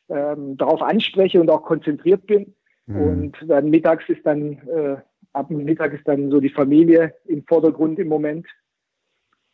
ähm, 0.10 0.58
darauf 0.58 0.82
anspreche 0.82 1.40
und 1.42 1.50
auch 1.50 1.64
konzentriert 1.64 2.26
bin. 2.28 2.56
Mhm. 2.86 3.02
Und 3.02 3.38
dann 3.48 3.70
mittags 3.70 4.08
ist 4.08 4.26
dann, 4.26 4.54
äh, 4.68 4.98
ab 5.34 5.50
Mittag 5.50 5.94
ist 5.94 6.08
dann 6.08 6.30
so 6.30 6.40
die 6.40 6.50
Familie 6.50 7.14
im 7.26 7.44
Vordergrund 7.46 8.00
im 8.00 8.08
Moment. 8.08 8.48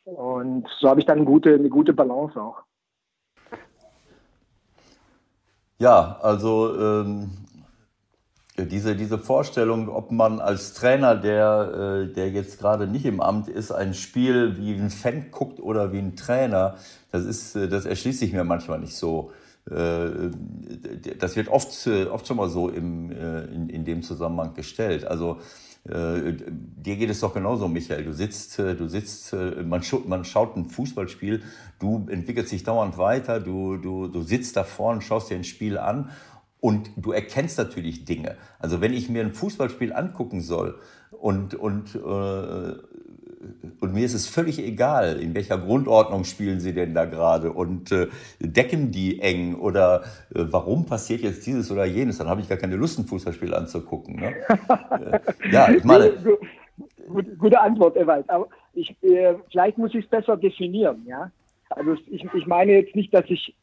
Und 0.04 0.68
so 0.80 0.90
habe 0.90 1.00
ich 1.00 1.06
dann 1.06 1.20
eine 1.20 1.26
gute, 1.26 1.54
eine 1.54 1.70
gute 1.70 1.94
Balance 1.94 2.42
auch. 2.42 2.64
Ja, 5.78 6.20
also 6.22 6.80
ähm, 6.80 7.32
diese, 8.58 8.96
diese 8.96 9.18
Vorstellung, 9.18 9.90
ob 9.90 10.12
man 10.12 10.40
als 10.40 10.74
Trainer, 10.74 11.16
der, 11.16 12.08
äh, 12.10 12.14
der 12.14 12.30
jetzt 12.30 12.60
gerade 12.60 12.86
nicht 12.86 13.06
im 13.06 13.22
Amt 13.22 13.48
ist, 13.48 13.72
ein 13.72 13.94
Spiel 13.94 14.58
wie 14.58 14.74
ein 14.74 14.90
Fan 14.90 15.32
guckt 15.32 15.60
oder 15.60 15.92
wie 15.92 16.00
ein 16.00 16.16
Trainer, 16.16 16.76
das, 17.12 17.26
ist, 17.26 17.56
äh, 17.56 17.68
das 17.68 17.86
erschließt 17.86 18.20
sich 18.20 18.34
mir 18.34 18.44
manchmal 18.44 18.80
nicht 18.80 18.96
so. 18.96 19.32
Äh, 19.70 20.32
das 21.20 21.36
wird 21.36 21.48
oft, 21.50 21.88
oft 21.88 22.28
schon 22.28 22.38
mal 22.38 22.50
so 22.50 22.70
im, 22.70 23.12
äh, 23.12 23.44
in, 23.46 23.70
in 23.70 23.86
dem 23.86 24.02
Zusammenhang 24.02 24.54
gestellt. 24.54 25.06
Also 25.06 25.40
äh, 25.84 26.34
dir 26.34 26.96
geht 26.96 27.10
es 27.10 27.20
doch 27.20 27.34
genauso, 27.34 27.68
Michael. 27.68 28.06
Du 28.06 28.14
sitzt, 28.14 28.58
du 28.60 28.88
sitzt, 28.88 29.34
man, 29.34 29.84
schaut, 29.84 30.08
man 30.08 30.26
schaut 30.26 30.56
ein 30.56 30.66
Fußballspiel, 30.66 31.42
du 31.80 32.08
entwickelst 32.10 32.52
dich 32.52 32.64
dauernd 32.64 32.98
weiter, 32.98 33.40
du, 33.40 33.78
du, 33.78 34.08
du 34.08 34.22
sitzt 34.22 34.58
da 34.58 34.64
vorne, 34.64 35.02
schaust 35.02 35.30
dir 35.30 35.36
ein 35.36 35.44
Spiel 35.44 35.78
an 35.78 36.10
und 36.60 36.92
du 36.96 37.12
erkennst 37.12 37.58
natürlich 37.58 38.06
Dinge. 38.06 38.38
Also 38.60 38.82
wenn 38.82 38.94
ich 38.94 39.10
mir 39.10 39.24
ein 39.24 39.32
Fußballspiel 39.32 39.92
angucken 39.94 40.42
soll 40.42 40.80
und, 41.10 41.56
und 41.56 41.96
äh, 41.96 42.74
und 43.80 43.94
mir 43.94 44.06
ist 44.06 44.14
es 44.14 44.28
völlig 44.28 44.60
egal, 44.60 45.20
in 45.20 45.34
welcher 45.34 45.58
Grundordnung 45.58 46.24
spielen 46.24 46.60
sie 46.60 46.74
denn 46.74 46.94
da 46.94 47.06
gerade 47.06 47.52
und 47.52 47.92
äh, 47.92 48.08
decken 48.40 48.92
die 48.92 49.20
eng 49.20 49.56
oder 49.56 50.04
äh, 50.34 50.44
warum 50.50 50.86
passiert 50.86 51.22
jetzt 51.22 51.46
dieses 51.46 51.72
oder 51.72 51.86
jenes, 51.86 52.20
dann 52.20 52.28
habe 52.28 52.42
ich 52.42 52.50
gar 52.50 52.58
keine 52.58 52.76
Lust, 52.76 53.00
ein 53.00 53.06
Fußballspiel 53.06 53.54
anzugucken. 53.54 54.18
Ne? 54.18 54.36
äh, 54.52 55.20
ja, 55.52 55.72
ich 55.72 55.84
meine. 55.84 56.14
Gute, 57.40 57.60
Antwort, 57.60 57.98
Ewald. 57.98 58.30
Aber 58.30 58.48
ich, 58.74 58.96
äh, 59.04 59.36
vielleicht 59.52 59.78
muss 59.78 59.94
ich 59.94 60.06
es 60.06 60.10
besser 60.10 60.38
definieren. 60.38 61.06
Ja? 61.08 61.32
Also 61.70 61.96
ich, 62.10 62.26
ich 62.34 62.48
meine 62.48 62.74
jetzt 62.74 62.96
nicht, 62.96 63.14
dass 63.14 63.26
ich, 63.28 63.56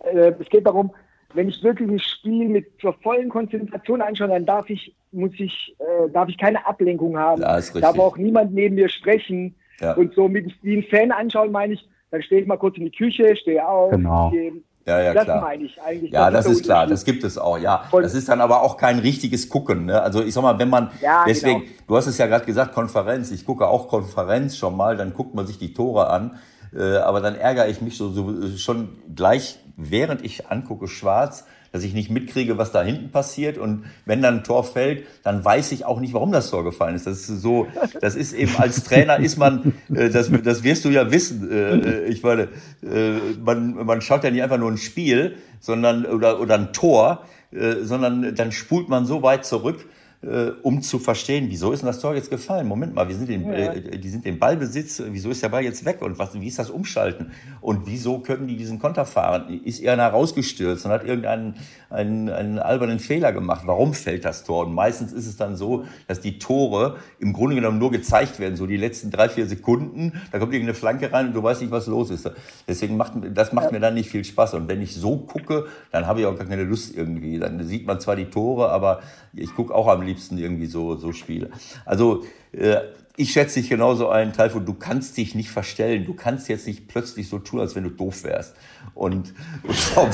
äh, 0.00 0.32
es 0.38 0.48
geht 0.48 0.66
darum, 0.66 0.92
wenn 1.36 1.48
ich 1.48 1.62
wirklich 1.62 1.88
ein 1.88 1.98
Spiel 1.98 2.48
mit 2.48 2.80
zur 2.80 2.94
vollen 2.94 3.28
Konzentration 3.28 4.00
anschaue, 4.00 4.28
dann 4.28 4.46
darf 4.46 4.68
ich, 4.68 4.94
muss 5.12 5.32
ich, 5.38 5.76
äh, 5.78 6.10
darf 6.10 6.28
ich 6.28 6.38
keine 6.38 6.66
Ablenkung 6.66 7.16
haben. 7.18 7.42
Ja, 7.42 7.56
ist 7.56 7.74
darf 7.76 7.98
auch 7.98 8.16
niemand 8.16 8.52
neben 8.52 8.74
mir 8.74 8.88
sprechen. 8.88 9.54
Ja. 9.80 9.92
Und 9.92 10.14
so 10.14 10.28
mit 10.28 10.52
wie 10.62 10.78
ein 10.78 10.82
Fan 10.84 11.12
anschauen, 11.12 11.52
meine 11.52 11.74
ich, 11.74 11.88
dann 12.10 12.22
stehe 12.22 12.40
ich 12.40 12.46
mal 12.46 12.56
kurz 12.56 12.78
in 12.78 12.84
die 12.84 12.90
Küche, 12.90 13.36
stehe 13.36 13.66
auf, 13.66 13.90
genau. 13.90 14.30
gehe 14.30 14.52
ja, 14.86 15.00
ja, 15.00 15.14
das 15.14 15.24
klar. 15.24 15.40
meine 15.40 15.64
ich 15.64 15.82
eigentlich. 15.82 16.12
Ja, 16.12 16.30
das, 16.30 16.44
das 16.44 16.54
ist 16.54 16.62
klar, 16.62 16.86
das 16.86 17.04
gibt 17.04 17.24
es 17.24 17.36
auch, 17.36 17.58
ja. 17.58 17.88
Das 17.90 18.14
ist 18.14 18.28
dann 18.28 18.40
aber 18.40 18.62
auch 18.62 18.76
kein 18.76 19.00
richtiges 19.00 19.48
Gucken. 19.48 19.86
Ne? 19.86 20.00
Also 20.00 20.22
ich 20.22 20.32
sag 20.32 20.42
mal, 20.42 20.60
wenn 20.60 20.70
man, 20.70 20.90
ja, 21.02 21.24
deswegen, 21.26 21.62
genau. 21.62 21.72
du 21.88 21.96
hast 21.96 22.06
es 22.06 22.18
ja 22.18 22.26
gerade 22.26 22.46
gesagt, 22.46 22.72
Konferenz, 22.72 23.32
ich 23.32 23.44
gucke 23.44 23.66
auch 23.66 23.88
Konferenz 23.88 24.56
schon 24.56 24.76
mal, 24.76 24.96
dann 24.96 25.12
guckt 25.12 25.34
man 25.34 25.44
sich 25.44 25.58
die 25.58 25.74
Tore 25.74 26.08
an, 26.08 26.38
äh, 26.74 26.96
aber 26.96 27.20
dann 27.20 27.34
ärgere 27.34 27.68
ich 27.68 27.80
mich 27.80 27.96
so, 27.96 28.10
so 28.10 28.56
schon 28.56 28.88
gleich, 29.14 29.58
während 29.76 30.24
ich 30.24 30.48
angucke, 30.48 30.88
schwarz, 30.88 31.44
dass 31.72 31.84
ich 31.84 31.92
nicht 31.92 32.10
mitkriege, 32.10 32.56
was 32.56 32.72
da 32.72 32.82
hinten 32.82 33.10
passiert. 33.10 33.58
Und 33.58 33.84
wenn 34.06 34.22
dann 34.22 34.38
ein 34.38 34.44
Tor 34.44 34.64
fällt, 34.64 35.06
dann 35.22 35.44
weiß 35.44 35.72
ich 35.72 35.84
auch 35.84 36.00
nicht, 36.00 36.14
warum 36.14 36.32
das 36.32 36.50
Tor 36.50 36.64
gefallen 36.64 36.94
ist. 36.94 37.06
Das 37.06 37.28
ist 37.28 37.42
so, 37.42 37.66
das 38.00 38.16
ist 38.16 38.32
eben 38.32 38.56
als 38.56 38.82
Trainer 38.84 39.18
ist 39.18 39.36
man, 39.36 39.74
äh, 39.94 40.08
das, 40.08 40.30
das 40.42 40.62
wirst 40.62 40.84
du 40.84 40.88
ja 40.88 41.10
wissen. 41.10 41.50
Äh, 41.50 41.74
äh 41.74 42.04
ich 42.06 42.22
meine, 42.22 42.48
äh, 42.82 43.18
man, 43.44 43.84
man 43.84 44.00
schaut 44.00 44.24
ja 44.24 44.30
nicht 44.30 44.42
einfach 44.42 44.58
nur 44.58 44.70
ein 44.70 44.78
Spiel, 44.78 45.36
sondern 45.60 46.06
oder 46.06 46.40
oder 46.40 46.54
ein 46.54 46.72
Tor, 46.72 47.24
äh, 47.52 47.76
sondern 47.82 48.34
dann 48.34 48.52
spult 48.52 48.88
man 48.88 49.04
so 49.04 49.22
weit 49.22 49.44
zurück, 49.44 49.86
äh, 50.26 50.52
um 50.62 50.82
zu 50.82 50.98
verstehen, 50.98 51.46
wieso 51.48 51.72
ist 51.72 51.80
denn 51.80 51.86
das 51.86 52.00
Tor 52.00 52.14
jetzt 52.14 52.30
gefallen? 52.30 52.66
Moment 52.66 52.94
mal, 52.94 53.08
wir 53.08 53.14
sind 53.14 53.30
in, 53.30 53.46
ja. 53.46 53.72
äh, 53.72 53.98
die 53.98 54.08
sind 54.08 54.26
im 54.26 54.38
Ballbesitz, 54.38 55.02
wieso 55.06 55.30
ist 55.30 55.42
der 55.42 55.48
Ball 55.48 55.62
jetzt 55.62 55.84
weg 55.84 56.02
und 56.02 56.18
was, 56.18 56.34
wie 56.34 56.48
ist 56.48 56.58
das 56.58 56.70
Umschalten? 56.70 57.32
Und 57.60 57.86
wieso 57.86 58.18
können 58.18 58.46
die 58.46 58.56
diesen 58.56 58.78
Konter 58.78 59.04
fahren? 59.06 59.60
Ist 59.64 59.86
einer 59.86 60.08
rausgestürzt 60.08 60.84
und 60.84 60.92
hat 60.92 61.04
irgendeinen 61.04 61.54
einen, 61.90 62.28
einen 62.28 62.58
albernen 62.58 62.98
Fehler 62.98 63.32
gemacht? 63.32 63.62
Warum 63.66 63.94
fällt 63.94 64.24
das 64.24 64.44
Tor? 64.44 64.66
Und 64.66 64.74
meistens 64.74 65.12
ist 65.12 65.26
es 65.26 65.36
dann 65.36 65.56
so, 65.56 65.84
dass 66.06 66.20
die 66.20 66.38
Tore 66.38 66.96
im 67.18 67.32
Grunde 67.32 67.56
genommen 67.56 67.78
nur 67.78 67.90
gezeigt 67.90 68.38
werden, 68.38 68.56
so 68.56 68.66
die 68.66 68.76
letzten 68.76 69.10
drei, 69.10 69.28
vier 69.28 69.46
Sekunden, 69.46 70.20
da 70.32 70.38
kommt 70.38 70.52
irgendeine 70.52 70.74
Flanke 70.74 71.12
rein 71.12 71.28
und 71.28 71.32
du 71.34 71.42
weißt 71.42 71.60
nicht, 71.60 71.70
was 71.70 71.86
los 71.86 72.10
ist. 72.10 72.30
Deswegen 72.66 72.96
macht, 72.96 73.12
das 73.34 73.52
macht 73.52 73.66
ja. 73.66 73.72
mir 73.72 73.80
dann 73.80 73.94
nicht 73.94 74.10
viel 74.10 74.24
Spaß. 74.24 74.54
Und 74.54 74.68
wenn 74.68 74.82
ich 74.82 74.94
so 74.94 75.18
gucke, 75.18 75.66
dann 75.92 76.06
habe 76.06 76.20
ich 76.20 76.26
auch 76.26 76.36
gar 76.36 76.46
keine 76.46 76.64
Lust 76.64 76.94
irgendwie. 76.94 77.38
Dann 77.38 77.62
sieht 77.64 77.86
man 77.86 78.00
zwar 78.00 78.16
die 78.16 78.26
Tore, 78.26 78.70
aber 78.70 79.00
ich 79.32 79.54
gucke 79.54 79.74
auch 79.74 79.88
am 79.88 80.02
liebsten 80.02 80.38
irgendwie 80.38 80.66
so, 80.66 80.96
so 80.96 81.12
Spiele. 81.12 81.50
Also 81.84 82.24
äh, 82.52 82.78
ich 83.16 83.32
schätze 83.32 83.60
dich 83.60 83.70
genauso 83.70 84.10
ein, 84.10 84.34
Taifo, 84.34 84.60
du 84.60 84.74
kannst 84.74 85.16
dich 85.16 85.34
nicht 85.34 85.50
verstellen. 85.50 86.04
Du 86.04 86.14
kannst 86.14 86.48
jetzt 86.48 86.66
nicht 86.66 86.86
plötzlich 86.86 87.28
so 87.28 87.38
tun, 87.38 87.60
als 87.60 87.74
wenn 87.74 87.84
du 87.84 87.90
doof 87.90 88.24
wärst. 88.24 88.54
Und, 88.96 89.34
vom, 89.68 90.10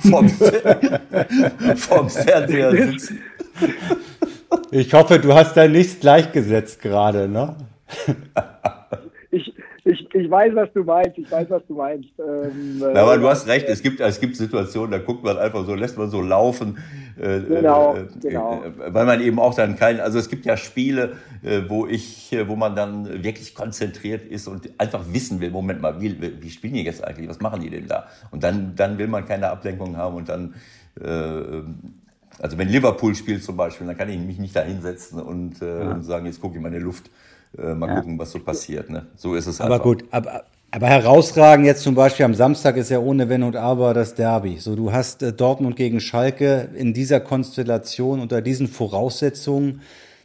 vom, 0.00 0.28
vom 1.76 2.10
Fernseher 2.10 2.70
sitzen. 2.72 3.20
Ich 4.70 4.92
hoffe, 4.94 5.18
du 5.18 5.34
hast 5.34 5.54
da 5.54 5.68
nichts 5.68 6.00
gleichgesetzt 6.00 6.80
gerade, 6.80 7.28
ne? 7.28 7.56
Ich, 9.30 9.52
ich, 9.86 10.14
ich 10.14 10.30
weiß, 10.30 10.54
was 10.54 10.72
du 10.72 10.82
meinst. 10.82 11.16
Ich 11.16 11.30
weiß, 11.30 11.48
was 11.48 11.64
du 11.66 11.74
meinst. 11.74 12.08
Ähm, 12.18 12.78
Na, 12.80 13.02
aber 13.02 13.18
du 13.18 13.28
hast 13.28 13.46
recht. 13.46 13.68
Es 13.68 13.82
gibt, 13.82 14.00
es 14.00 14.20
gibt 14.20 14.36
Situationen, 14.36 14.90
da 14.90 14.98
guckt 14.98 15.22
man 15.22 15.38
einfach 15.38 15.64
so, 15.64 15.74
lässt 15.74 15.96
man 15.96 16.10
so 16.10 16.20
laufen. 16.20 16.78
Äh, 17.16 17.40
genau, 17.40 17.94
äh, 17.94 18.06
genau. 18.20 18.64
Äh, 18.64 18.92
weil 18.92 19.06
man 19.06 19.20
eben 19.20 19.38
auch 19.38 19.54
dann 19.54 19.76
kein, 19.76 20.00
also 20.00 20.18
es 20.18 20.28
gibt 20.28 20.44
ja 20.44 20.56
Spiele, 20.56 21.16
äh, 21.42 21.62
wo 21.68 21.86
ich, 21.86 22.32
äh, 22.32 22.48
wo 22.48 22.56
man 22.56 22.74
dann 22.74 23.22
wirklich 23.22 23.54
konzentriert 23.54 24.24
ist 24.24 24.48
und 24.48 24.68
einfach 24.78 25.04
wissen 25.12 25.40
will, 25.40 25.50
Moment 25.50 25.80
mal, 25.80 26.00
wie, 26.00 26.16
wie 26.42 26.50
spielen 26.50 26.74
die 26.74 26.82
jetzt 26.82 27.04
eigentlich? 27.04 27.28
Was 27.28 27.40
machen 27.40 27.60
die 27.60 27.70
denn 27.70 27.86
da? 27.86 28.08
Und 28.32 28.42
dann, 28.42 28.74
dann 28.74 28.98
will 28.98 29.06
man 29.06 29.24
keine 29.24 29.50
Ablenkung 29.50 29.96
haben 29.96 30.16
und 30.16 30.28
dann, 30.28 30.54
äh, 31.00 31.62
also 32.42 32.58
wenn 32.58 32.68
Liverpool 32.68 33.14
spielt 33.14 33.44
zum 33.44 33.56
Beispiel, 33.56 33.86
dann 33.86 33.96
kann 33.96 34.08
ich 34.08 34.18
mich 34.18 34.38
nicht 34.38 34.56
da 34.56 34.62
hinsetzen 34.62 35.22
und, 35.22 35.62
äh, 35.62 35.80
ja. 35.84 35.90
und 35.92 36.02
sagen, 36.02 36.26
jetzt 36.26 36.40
gucke 36.40 36.56
ich 36.56 36.60
mal 36.60 36.68
in 36.68 36.74
die 36.74 36.84
Luft 36.84 37.08
Äh, 37.58 37.74
mal 37.74 37.88
ja. 37.88 38.00
gucken, 38.00 38.18
was 38.18 38.32
so 38.32 38.38
passiert. 38.38 38.90
Ne? 38.90 39.06
So 39.16 39.34
ist 39.34 39.46
es 39.46 39.60
Aber 39.60 39.74
einfach. 39.74 39.84
gut, 39.84 40.04
aber, 40.10 40.44
aber 40.70 40.86
herausragen 40.88 41.64
jetzt 41.64 41.82
zum 41.82 41.94
Beispiel 41.94 42.24
am 42.24 42.34
Samstag 42.34 42.76
ist 42.76 42.90
ja 42.90 42.98
ohne 42.98 43.28
Wenn 43.28 43.42
und 43.42 43.56
Aber 43.56 43.94
das 43.94 44.14
Derby. 44.14 44.58
So, 44.58 44.76
du 44.76 44.92
hast 44.92 45.22
äh, 45.22 45.32
Dortmund 45.32 45.76
gegen 45.76 46.00
Schalke 46.00 46.68
in 46.74 46.92
dieser 46.92 47.20
Konstellation 47.20 48.20
unter 48.20 48.42
diesen 48.42 48.68
Voraussetzungen. 48.68 49.80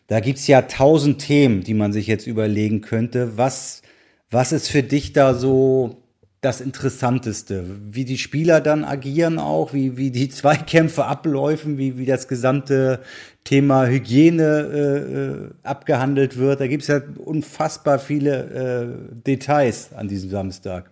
Da 0.07 0.19
gibt's 0.19 0.47
ja 0.47 0.63
tausend 0.63 1.19
Themen, 1.19 1.63
die 1.63 1.74
man 1.74 1.93
sich 1.93 2.07
jetzt 2.07 2.28
überlegen 2.28 2.82
könnte. 2.82 3.38
Was, 3.38 3.82
was 4.30 4.51
ist 4.51 4.67
für 4.67 4.84
dich 4.84 5.13
da 5.13 5.34
so 5.34 6.00
das 6.41 6.59
Interessanteste? 6.59 7.63
Wie 7.91 8.03
die 8.03 8.17
Spieler 8.17 8.61
dann 8.61 8.83
agieren 8.83 9.39
auch, 9.39 9.73
wie, 9.73 9.97
wie 9.97 10.11
die 10.11 10.29
Zweikämpfe 10.39 11.05
abläufen, 11.05 11.77
wie, 11.77 11.97
wie 11.97 12.05
das 12.05 12.27
gesamte 12.27 12.99
Thema 13.43 13.87
Hygiene 13.87 14.69
äh, 14.73 15.13
äh 15.13 15.49
abgehandelt 15.63 16.37
wird. 16.37 16.59
Da 16.59 16.67
gibt 16.67 16.81
es 16.81 16.87
ja 16.87 17.01
unfassbar 17.23 17.99
viele 17.99 19.13
äh, 19.13 19.23
Details 19.25 19.93
an 19.93 20.07
diesem 20.07 20.29
Samstag. 20.29 20.91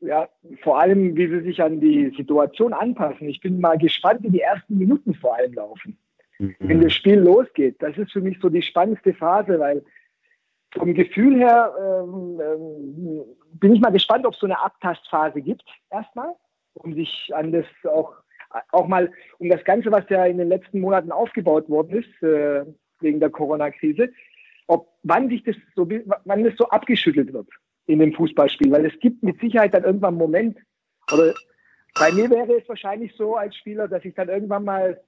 Ja, 0.00 0.28
vor 0.62 0.78
allem, 0.78 1.16
wie 1.16 1.26
sie 1.26 1.40
sich 1.40 1.62
an 1.62 1.80
die 1.80 2.12
Situation 2.16 2.72
anpassen. 2.72 3.28
Ich 3.28 3.40
bin 3.40 3.60
mal 3.60 3.78
gespannt, 3.78 4.22
wie 4.22 4.30
die 4.30 4.40
ersten 4.40 4.78
Minuten 4.78 5.14
vor 5.14 5.36
allem 5.36 5.54
laufen. 5.54 5.96
Mhm. 6.38 6.54
Wenn 6.58 6.80
das 6.80 6.92
Spiel 6.92 7.18
losgeht, 7.18 7.76
das 7.80 7.96
ist 7.96 8.12
für 8.12 8.20
mich 8.20 8.38
so 8.40 8.48
die 8.48 8.62
spannendste 8.62 9.14
Phase, 9.14 9.58
weil 9.58 9.82
vom 10.76 10.94
Gefühl 10.94 11.38
her 11.38 11.72
ähm, 11.80 12.40
ähm, 12.40 13.24
bin 13.60 13.74
ich 13.74 13.80
mal 13.80 13.92
gespannt, 13.92 14.26
ob 14.26 14.34
es 14.34 14.40
so 14.40 14.46
eine 14.46 14.60
Abtastphase 14.62 15.40
gibt, 15.40 15.64
erstmal, 15.90 16.34
um 16.74 16.94
sich 16.94 17.30
an 17.34 17.52
das 17.52 17.66
auch, 17.84 18.14
auch 18.70 18.86
mal, 18.86 19.12
um 19.38 19.48
das 19.48 19.64
Ganze, 19.64 19.90
was 19.90 20.08
ja 20.08 20.24
in 20.26 20.38
den 20.38 20.48
letzten 20.48 20.80
Monaten 20.80 21.12
aufgebaut 21.12 21.68
worden 21.68 22.02
ist, 22.02 22.22
äh, 22.22 22.64
wegen 23.00 23.20
der 23.20 23.30
Corona-Krise, 23.30 24.10
ob 24.66 24.88
wann 25.02 25.28
sich 25.28 25.42
das 25.44 25.56
so, 25.74 25.88
wann 26.24 26.44
das 26.44 26.54
so 26.56 26.68
abgeschüttelt 26.68 27.32
wird 27.32 27.48
in 27.86 28.00
dem 28.00 28.12
Fußballspiel, 28.14 28.70
weil 28.72 28.86
es 28.86 28.98
gibt 29.00 29.22
mit 29.22 29.40
Sicherheit 29.40 29.74
dann 29.74 29.84
irgendwann 29.84 30.14
einen 30.14 30.18
Moment, 30.18 30.58
oder 31.12 31.34
bei 31.98 32.12
mir 32.12 32.28
wäre 32.30 32.52
es 32.54 32.68
wahrscheinlich 32.68 33.14
so 33.16 33.36
als 33.36 33.54
Spieler, 33.56 33.86
dass 33.88 34.04
ich 34.04 34.14
dann 34.14 34.28
irgendwann 34.28 34.64
mal 34.64 35.00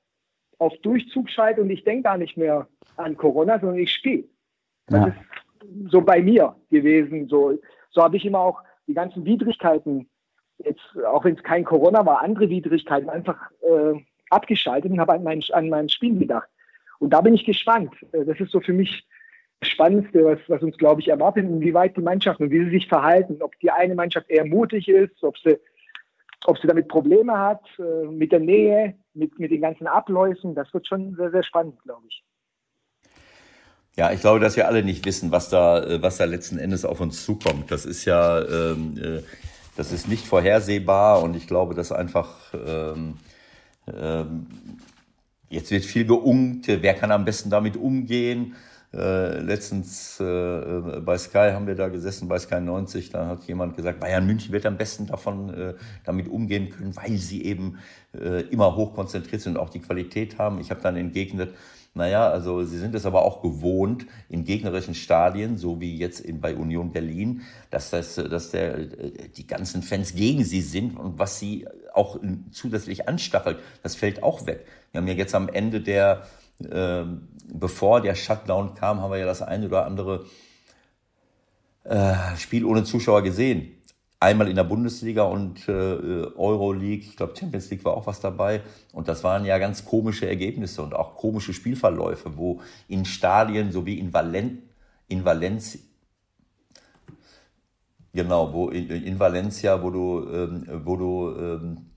auf 0.59 0.76
Durchzug 0.82 1.28
schalte 1.30 1.61
und 1.61 1.70
ich 1.70 1.84
denke 1.84 2.05
gar 2.05 2.18
nicht 2.18 2.36
mehr 2.36 2.68
an 2.96 3.16
Corona, 3.16 3.59
sondern 3.59 3.78
ich 3.78 3.92
spiele. 3.92 4.24
Das 4.86 5.01
ja. 5.01 5.07
ist 5.09 5.90
so 5.90 6.01
bei 6.01 6.22
mir 6.22 6.57
gewesen. 6.70 7.28
So, 7.28 7.59
so 7.91 8.03
habe 8.03 8.16
ich 8.16 8.24
immer 8.24 8.41
auch 8.41 8.62
die 8.86 8.95
ganzen 8.95 9.24
Widrigkeiten, 9.24 10.09
jetzt, 10.59 10.82
auch 11.07 11.24
wenn 11.24 11.36
es 11.36 11.43
kein 11.43 11.64
Corona 11.64 12.05
war, 12.05 12.22
andere 12.22 12.49
Widrigkeiten 12.49 13.09
einfach 13.09 13.51
äh, 13.61 14.01
abgeschaltet 14.30 14.91
und 14.91 15.01
habe 15.01 15.12
an 15.12 15.22
mein, 15.22 15.43
an 15.53 15.68
mein 15.68 15.89
Spiel 15.89 16.18
gedacht. 16.18 16.49
Und 16.99 17.11
da 17.11 17.20
bin 17.20 17.34
ich 17.34 17.45
gespannt. 17.45 17.95
Äh, 18.12 18.24
das 18.24 18.41
ist 18.41 18.51
so 18.51 18.61
für 18.61 18.72
mich 18.72 19.07
das 19.61 19.70
Spannendste, 19.70 20.24
was, 20.24 20.39
was 20.49 20.62
uns, 20.62 20.76
glaube 20.78 21.01
ich, 21.01 21.09
erwartet, 21.09 21.45
inwieweit 21.45 21.97
die 21.97 22.03
Mannschaften 22.03 22.45
und 22.45 22.51
wie 22.51 22.64
sie 22.64 22.70
sich 22.70 22.89
verhalten. 22.89 23.39
Ob 23.41 23.59
die 23.61 23.70
eine 23.70 23.95
Mannschaft 23.95 24.30
eher 24.30 24.45
mutig 24.45 24.89
ist, 24.89 25.22
ob 25.22 25.36
sie, 25.39 25.59
ob 26.47 26.59
sie 26.59 26.68
damit 26.68 26.89
Probleme 26.89 27.36
hat, 27.36 27.62
äh, 27.78 28.07
mit 28.07 28.32
der 28.32 28.41
Nähe, 28.41 28.95
mit, 29.14 29.39
mit 29.39 29.51
den 29.51 29.61
ganzen 29.61 29.86
Abläufen. 29.86 30.55
Das 30.55 30.72
wird 30.72 30.86
schon 30.86 31.14
sehr, 31.16 31.30
sehr 31.30 31.43
spannend, 31.43 31.80
glaube 31.82 32.05
ich. 32.09 32.24
Ja, 33.99 34.12
ich 34.12 34.20
glaube, 34.20 34.38
dass 34.38 34.55
wir 34.55 34.68
alle 34.68 34.84
nicht 34.84 35.05
wissen, 35.07 35.32
was 35.32 35.49
da, 35.49 35.82
äh, 35.82 36.01
was 36.01 36.18
da 36.18 36.24
letzten 36.24 36.57
Endes 36.57 36.84
auf 36.84 37.01
uns 37.01 37.24
zukommt. 37.24 37.72
Das 37.72 37.84
ist 37.84 38.05
ja, 38.05 38.40
ähm, 38.42 38.96
äh, 38.96 39.22
das 39.76 39.90
ist 39.90 40.07
nicht 40.07 40.24
vorhersehbar 40.24 41.20
und 41.20 41.34
ich 41.34 41.49
glaube, 41.49 41.74
dass 41.74 41.90
einfach 41.90 42.55
ähm, 42.55 43.14
ähm, 43.92 44.46
jetzt 45.49 45.72
wird 45.72 45.84
viel 45.84 46.05
geungt, 46.05 46.68
wer 46.68 46.94
kann 46.94 47.11
am 47.11 47.24
besten 47.24 47.51
damit 47.51 47.76
umgehen. 47.76 48.55
Äh, 48.94 49.40
letztens 49.40 50.20
äh, 50.20 51.01
bei 51.05 51.18
Sky 51.18 51.51
haben 51.53 51.66
wir 51.66 51.74
da 51.74 51.88
gesessen, 51.88 52.28
bei 52.28 52.38
Sky 52.38 52.61
90, 52.61 53.11
da 53.11 53.26
hat 53.26 53.44
jemand 53.49 53.76
gesagt, 53.76 53.99
Bayern 53.99 54.26
München 54.26 54.53
wird 54.53 54.64
am 54.64 54.76
besten 54.76 55.07
davon 55.07 55.53
äh, 55.53 55.74
damit 56.05 56.28
umgehen 56.28 56.70
können, 56.70 56.94
weil 56.94 57.16
sie 57.16 57.44
eben 57.44 57.78
äh, 58.14 58.42
immer 58.42 58.76
hoch 58.76 58.94
konzentriert 58.94 59.42
sind 59.42 59.57
und 59.57 59.61
auch 59.61 59.70
die 59.70 59.80
Qualität 59.80 60.38
haben. 60.38 60.61
Ich 60.61 60.70
habe 60.70 60.80
dann 60.80 60.96
entgegnet, 60.96 61.51
naja, 61.95 62.28
also 62.28 62.62
sie 62.64 62.78
sind 62.78 62.95
es 62.95 63.07
aber 63.07 63.22
auch 63.22 63.43
gewohnt 63.43 64.07
in 64.28 64.45
gegnerischen 64.45 64.95
Stadien, 64.95 65.57
so 65.57 65.80
wie 65.80 65.97
jetzt 65.97 66.20
in, 66.20 66.41
bei 66.41 66.55
Union 66.55 66.93
Berlin, 66.93 67.43
dass, 67.70 67.91
das, 67.91 68.14
dass 68.14 68.51
der, 68.51 68.78
die 68.78 69.47
ganzen 69.47 69.82
Fans 69.82 70.14
gegen 70.14 70.45
sie 70.45 70.61
sind 70.61 70.97
und 70.97 71.18
was 71.18 71.39
sie 71.39 71.66
auch 71.95 72.20
zusätzlich 72.53 73.09
anstachelt, 73.09 73.59
das 73.82 73.97
fällt 73.97 74.22
auch 74.22 74.47
weg. 74.47 74.66
Wir 74.93 75.01
haben 75.01 75.09
ja 75.09 75.14
jetzt 75.14 75.34
am 75.34 75.49
Ende 75.49 75.80
der, 75.80 76.26
äh, 76.61 77.05
bevor 77.53 78.01
der 78.01 78.14
Shutdown 78.14 78.74
kam, 78.74 79.01
haben 79.01 79.11
wir 79.11 79.18
ja 79.18 79.26
das 79.26 79.43
eine 79.43 79.66
oder 79.66 79.84
andere 79.84 80.26
äh, 81.84 82.14
Spiel 82.36 82.64
ohne 82.64 82.84
Zuschauer 82.84 83.22
gesehen 83.22 83.77
einmal 84.20 84.48
in 84.48 84.56
der 84.56 84.64
Bundesliga 84.64 85.22
und 85.22 85.68
äh, 85.68 85.72
Euroleague, 85.72 87.04
ich 87.04 87.16
glaube 87.16 87.36
Champions 87.36 87.70
League 87.70 87.84
war 87.84 87.96
auch 87.96 88.06
was 88.06 88.20
dabei. 88.20 88.62
Und 88.92 89.08
das 89.08 89.22
waren 89.24 89.44
ja 89.44 89.58
ganz 89.58 89.84
komische 89.84 90.28
Ergebnisse 90.28 90.82
und 90.82 90.94
auch 90.94 91.16
komische 91.16 91.52
Spielverläufe, 91.52 92.36
wo 92.36 92.60
in 92.88 93.04
Stadien, 93.04 93.70
so 93.72 93.86
wie 93.86 93.98
in, 93.98 94.12
Valen 94.12 94.62
in 95.06 95.24
Valencia, 95.24 95.80
genau, 98.12 98.52
wo 98.52 98.70
in, 98.70 98.90
in 98.90 99.18
Valencia, 99.20 99.82
wo 99.82 99.90
du, 99.90 100.28
ähm, 100.32 100.66
wo 100.84 100.96
du 100.96 101.36
ähm, 101.38 101.88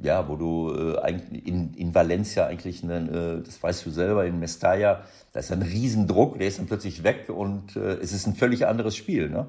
ja, 0.00 0.28
wo 0.28 0.36
du 0.36 0.72
äh, 0.72 1.12
in, 1.44 1.74
in 1.74 1.94
Valencia 1.94 2.46
eigentlich, 2.46 2.82
einen, 2.82 3.08
äh, 3.08 3.42
das 3.42 3.62
weißt 3.62 3.86
du 3.86 3.90
selber, 3.90 4.26
in 4.26 4.38
Mestalla, 4.38 5.02
da 5.32 5.40
ist 5.40 5.50
ein 5.50 5.62
Riesendruck, 5.62 6.38
der 6.38 6.48
ist 6.48 6.58
dann 6.58 6.66
plötzlich 6.66 7.02
weg 7.02 7.28
und 7.28 7.76
äh, 7.76 7.94
es 7.94 8.12
ist 8.12 8.26
ein 8.26 8.34
völlig 8.34 8.66
anderes 8.66 8.96
Spiel. 8.96 9.28
Ne? 9.28 9.46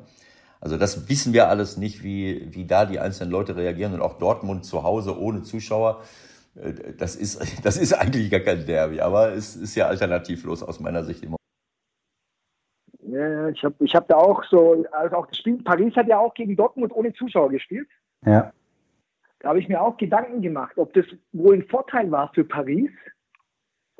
Also 0.61 0.77
das 0.77 1.09
wissen 1.09 1.33
wir 1.33 1.47
alles 1.47 1.77
nicht, 1.77 2.03
wie, 2.03 2.53
wie 2.53 2.65
da 2.65 2.85
die 2.85 2.99
einzelnen 2.99 3.31
Leute 3.31 3.55
reagieren 3.55 3.93
und 3.93 4.01
auch 4.01 4.17
Dortmund 4.19 4.65
zu 4.65 4.83
Hause 4.83 5.17
ohne 5.17 5.43
Zuschauer. 5.43 6.01
Äh, 6.55 6.93
das 6.97 7.15
ist, 7.15 7.39
das 7.65 7.77
ist 7.77 7.93
eigentlich 7.93 8.29
gar 8.29 8.41
kein 8.41 8.65
Derby, 8.65 9.01
aber 9.01 9.33
es 9.33 9.55
ist 9.55 9.75
ja 9.75 9.87
alternativlos 9.87 10.63
aus 10.63 10.79
meiner 10.79 11.03
Sicht 11.03 11.23
immer. 11.23 11.37
Ja, 13.01 13.49
ich 13.49 13.63
habe 13.63 13.75
ich 13.79 13.95
hab 13.95 14.07
da 14.07 14.17
auch 14.17 14.43
so, 14.43 14.85
also 14.91 15.15
auch 15.15 15.27
das 15.27 15.37
Spiel, 15.37 15.63
Paris 15.63 15.95
hat 15.95 16.07
ja 16.07 16.19
auch 16.19 16.33
gegen 16.33 16.55
Dortmund 16.55 16.93
ohne 16.93 17.13
Zuschauer 17.13 17.49
gespielt. 17.49 17.87
Ja. 18.25 18.51
Da 19.39 19.49
habe 19.49 19.59
ich 19.59 19.69
mir 19.69 19.81
auch 19.81 19.97
Gedanken 19.97 20.41
gemacht, 20.41 20.77
ob 20.77 20.93
das 20.93 21.05
wohl 21.31 21.55
ein 21.55 21.63
Vorteil 21.63 22.11
war 22.11 22.31
für 22.33 22.43
Paris 22.43 22.91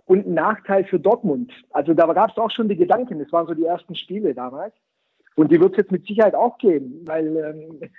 und 0.06 0.28
ein 0.28 0.34
Nachteil 0.34 0.84
für 0.86 1.00
Dortmund. 1.00 1.52
Also 1.72 1.94
da 1.94 2.12
gab 2.14 2.32
es 2.32 2.38
auch 2.38 2.52
schon 2.52 2.68
die 2.68 2.76
Gedanken, 2.76 3.20
das 3.20 3.32
waren 3.32 3.48
so 3.48 3.54
die 3.54 3.66
ersten 3.66 3.96
Spiele 3.96 4.36
damals. 4.36 4.74
Und 5.36 5.52
die 5.52 5.60
wird 5.60 5.72
es 5.72 5.78
jetzt 5.78 5.92
mit 5.92 6.06
Sicherheit 6.06 6.36
auch 6.36 6.58
geben, 6.58 7.02
weil 7.06 7.38
ähm, 7.38 7.90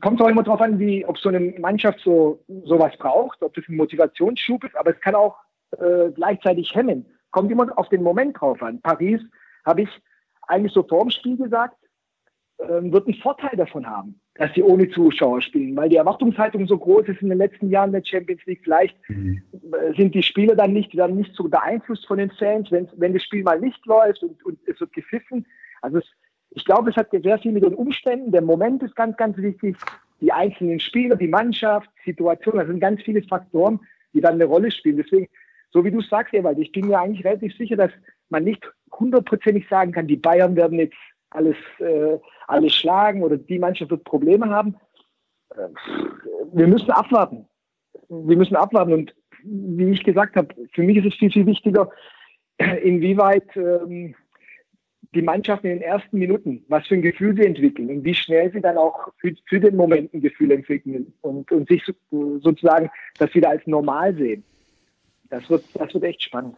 kommt 0.00 0.20
auch 0.20 0.28
immer 0.28 0.42
darauf 0.42 0.60
an, 0.60 0.78
wie, 0.78 1.04
ob 1.04 1.18
so 1.18 1.28
eine 1.28 1.40
Mannschaft 1.58 2.00
so 2.00 2.44
sowas 2.64 2.92
braucht, 2.98 3.42
ob 3.42 3.54
das 3.54 3.64
ein 3.68 3.76
Motivationsschub 3.76 4.64
ist, 4.64 4.76
aber 4.76 4.90
es 4.90 5.00
kann 5.00 5.14
auch 5.14 5.36
äh, 5.78 6.10
gleichzeitig 6.14 6.74
hemmen. 6.74 7.06
Kommt 7.30 7.50
immer 7.50 7.76
auf 7.76 7.88
den 7.88 8.02
Moment 8.02 8.40
drauf 8.40 8.62
an. 8.62 8.80
Paris 8.80 9.20
habe 9.64 9.82
ich 9.82 9.90
eigentlich 10.46 10.72
so 10.72 10.82
vor 10.82 11.04
dem 11.04 11.10
Spiel 11.10 11.36
gesagt, 11.36 11.76
äh, 12.58 12.82
wird 12.82 13.06
einen 13.06 13.20
Vorteil 13.20 13.56
davon 13.56 13.86
haben, 13.86 14.20
dass 14.34 14.52
sie 14.54 14.62
ohne 14.62 14.88
Zuschauer 14.90 15.42
spielen, 15.42 15.76
weil 15.76 15.88
die 15.88 15.96
Erwartungshaltung 15.96 16.66
so 16.66 16.78
groß 16.78 17.08
ist 17.08 17.22
in 17.22 17.28
den 17.28 17.38
letzten 17.38 17.70
Jahren 17.70 17.92
der 17.92 18.04
Champions 18.04 18.44
League. 18.46 18.60
Vielleicht 18.64 18.96
mhm. 19.08 19.42
sind 19.96 20.14
die 20.14 20.22
Spieler 20.22 20.56
dann 20.56 20.72
nicht, 20.72 20.98
dann 20.98 21.16
nicht 21.16 21.34
so 21.34 21.44
beeinflusst 21.44 22.06
von 22.06 22.18
den 22.18 22.30
Fans, 22.30 22.70
wenn, 22.70 22.88
wenn 22.96 23.12
das 23.12 23.22
Spiel 23.22 23.42
mal 23.42 23.60
nicht 23.60 23.84
läuft 23.86 24.22
und, 24.22 24.42
und 24.44 24.58
es 24.66 24.80
wird 24.80 24.92
gepfiffen. 24.92 25.46
Also 25.82 25.98
es, 25.98 26.04
ich 26.50 26.64
glaube, 26.64 26.90
es 26.90 26.96
hat 26.96 27.10
sehr 27.10 27.38
viel 27.38 27.52
mit 27.52 27.64
den 27.64 27.74
Umständen. 27.74 28.32
Der 28.32 28.42
Moment 28.42 28.82
ist 28.82 28.96
ganz, 28.96 29.16
ganz 29.16 29.36
wichtig. 29.36 29.76
Die 30.20 30.32
einzelnen 30.32 30.80
Spieler, 30.80 31.16
die 31.16 31.28
Mannschaft, 31.28 31.88
Situation, 32.04 32.56
das 32.56 32.66
sind 32.66 32.80
ganz 32.80 33.02
viele 33.02 33.22
Faktoren, 33.22 33.80
die 34.12 34.20
dann 34.20 34.34
eine 34.34 34.46
Rolle 34.46 34.70
spielen. 34.70 34.96
Deswegen, 34.96 35.28
so 35.70 35.84
wie 35.84 35.90
du 35.90 36.00
sagst, 36.00 36.34
Ewald, 36.34 36.58
ich 36.58 36.72
bin 36.72 36.88
mir 36.88 36.98
eigentlich 36.98 37.24
relativ 37.24 37.56
sicher, 37.56 37.76
dass 37.76 37.92
man 38.30 38.44
nicht 38.44 38.68
hundertprozentig 38.92 39.68
sagen 39.68 39.92
kann, 39.92 40.06
die 40.06 40.16
Bayern 40.16 40.56
werden 40.56 40.78
jetzt 40.78 40.96
alles, 41.30 41.56
äh, 41.78 42.18
alles 42.46 42.74
schlagen 42.74 43.22
oder 43.22 43.36
die 43.36 43.58
Mannschaft 43.58 43.90
wird 43.90 44.04
Probleme 44.04 44.48
haben. 44.48 44.76
Äh, 45.50 45.68
wir 46.52 46.66
müssen 46.66 46.90
abwarten. 46.90 47.46
Wir 48.08 48.36
müssen 48.36 48.56
abwarten. 48.56 48.92
Und 48.92 49.14
wie 49.42 49.90
ich 49.90 50.02
gesagt 50.02 50.36
habe, 50.36 50.54
für 50.72 50.82
mich 50.82 50.96
ist 50.96 51.12
es 51.12 51.14
viel, 51.14 51.30
viel 51.30 51.46
wichtiger, 51.46 51.90
inwieweit 52.82 53.56
ähm, 53.56 54.14
die 55.14 55.22
Mannschaft 55.22 55.64
in 55.64 55.70
den 55.70 55.82
ersten 55.82 56.18
Minuten, 56.18 56.64
was 56.68 56.86
für 56.86 56.94
ein 56.94 57.02
Gefühl 57.02 57.34
sie 57.34 57.46
entwickeln 57.46 57.88
und 57.88 58.04
wie 58.04 58.14
schnell 58.14 58.52
sie 58.52 58.60
dann 58.60 58.76
auch 58.76 59.08
für, 59.18 59.34
für 59.46 59.60
den 59.60 59.76
Moment 59.76 60.12
ein 60.12 60.20
Gefühl 60.20 60.50
entwickeln 60.50 61.12
und, 61.22 61.50
und 61.50 61.68
sich 61.68 61.82
sozusagen 62.10 62.90
das 63.18 63.34
wieder 63.34 63.50
als 63.50 63.66
normal 63.66 64.14
sehen. 64.14 64.44
Das 65.30 65.48
wird, 65.48 65.64
das 65.74 65.92
wird 65.94 66.04
echt 66.04 66.22
spannend. 66.22 66.56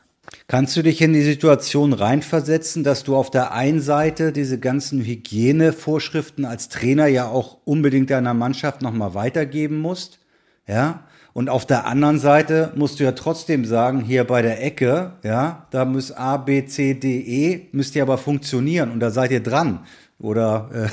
Kannst 0.48 0.76
du 0.76 0.82
dich 0.82 1.00
in 1.00 1.12
die 1.12 1.22
Situation 1.22 1.92
reinversetzen, 1.92 2.84
dass 2.84 3.04
du 3.04 3.16
auf 3.16 3.30
der 3.30 3.52
einen 3.52 3.80
Seite 3.80 4.32
diese 4.32 4.58
ganzen 4.60 5.04
Hygienevorschriften 5.04 6.44
als 6.44 6.68
Trainer 6.68 7.06
ja 7.06 7.28
auch 7.28 7.58
unbedingt 7.64 8.10
deiner 8.10 8.34
Mannschaft 8.34 8.82
nochmal 8.82 9.14
weitergeben 9.14 9.78
musst? 9.78 10.20
Ja? 10.66 11.08
Und 11.32 11.48
auf 11.48 11.64
der 11.64 11.86
anderen 11.86 12.18
Seite 12.18 12.72
musst 12.74 12.98
du 12.98 13.04
ja 13.04 13.12
trotzdem 13.12 13.64
sagen, 13.64 14.00
hier 14.00 14.24
bei 14.24 14.42
der 14.42 14.64
Ecke, 14.64 15.12
ja, 15.22 15.66
da 15.70 15.84
muss 15.84 16.12
A, 16.12 16.36
B, 16.36 16.64
C, 16.66 16.94
D, 16.94 17.20
E, 17.20 17.68
müsst 17.72 17.94
ihr 17.94 18.02
aber 18.02 18.18
funktionieren 18.18 18.90
und 18.90 19.00
da 19.00 19.10
seid 19.10 19.30
ihr 19.30 19.42
dran. 19.42 19.80
Oder 20.18 20.90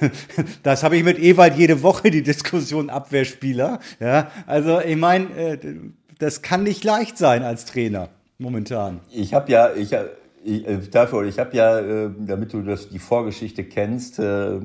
äh, 0.00 0.08
das 0.62 0.82
habe 0.82 0.96
ich 0.96 1.04
mit 1.04 1.18
Ewald 1.18 1.56
jede 1.56 1.82
Woche, 1.82 2.10
die 2.10 2.22
Diskussion 2.22 2.88
Abwehrspieler. 2.90 3.80
Ja, 4.00 4.30
also 4.46 4.80
ich 4.80 4.96
meine, 4.96 5.30
äh, 5.36 5.58
das 6.18 6.42
kann 6.42 6.62
nicht 6.62 6.84
leicht 6.84 7.18
sein 7.18 7.42
als 7.42 7.64
Trainer 7.64 8.08
momentan. 8.38 9.00
Ich 9.10 9.34
habe 9.34 9.50
ja, 9.50 9.72
ich, 9.74 9.92
ich, 10.44 10.66
äh, 10.66 10.78
dafür, 10.90 11.24
ich 11.24 11.38
habe 11.38 11.56
ja, 11.56 11.78
äh, 11.78 12.10
damit 12.18 12.52
du 12.52 12.62
das, 12.62 12.88
die 12.88 12.98
Vorgeschichte 12.98 13.64
kennst, 13.64 14.18
äh, 14.18 14.60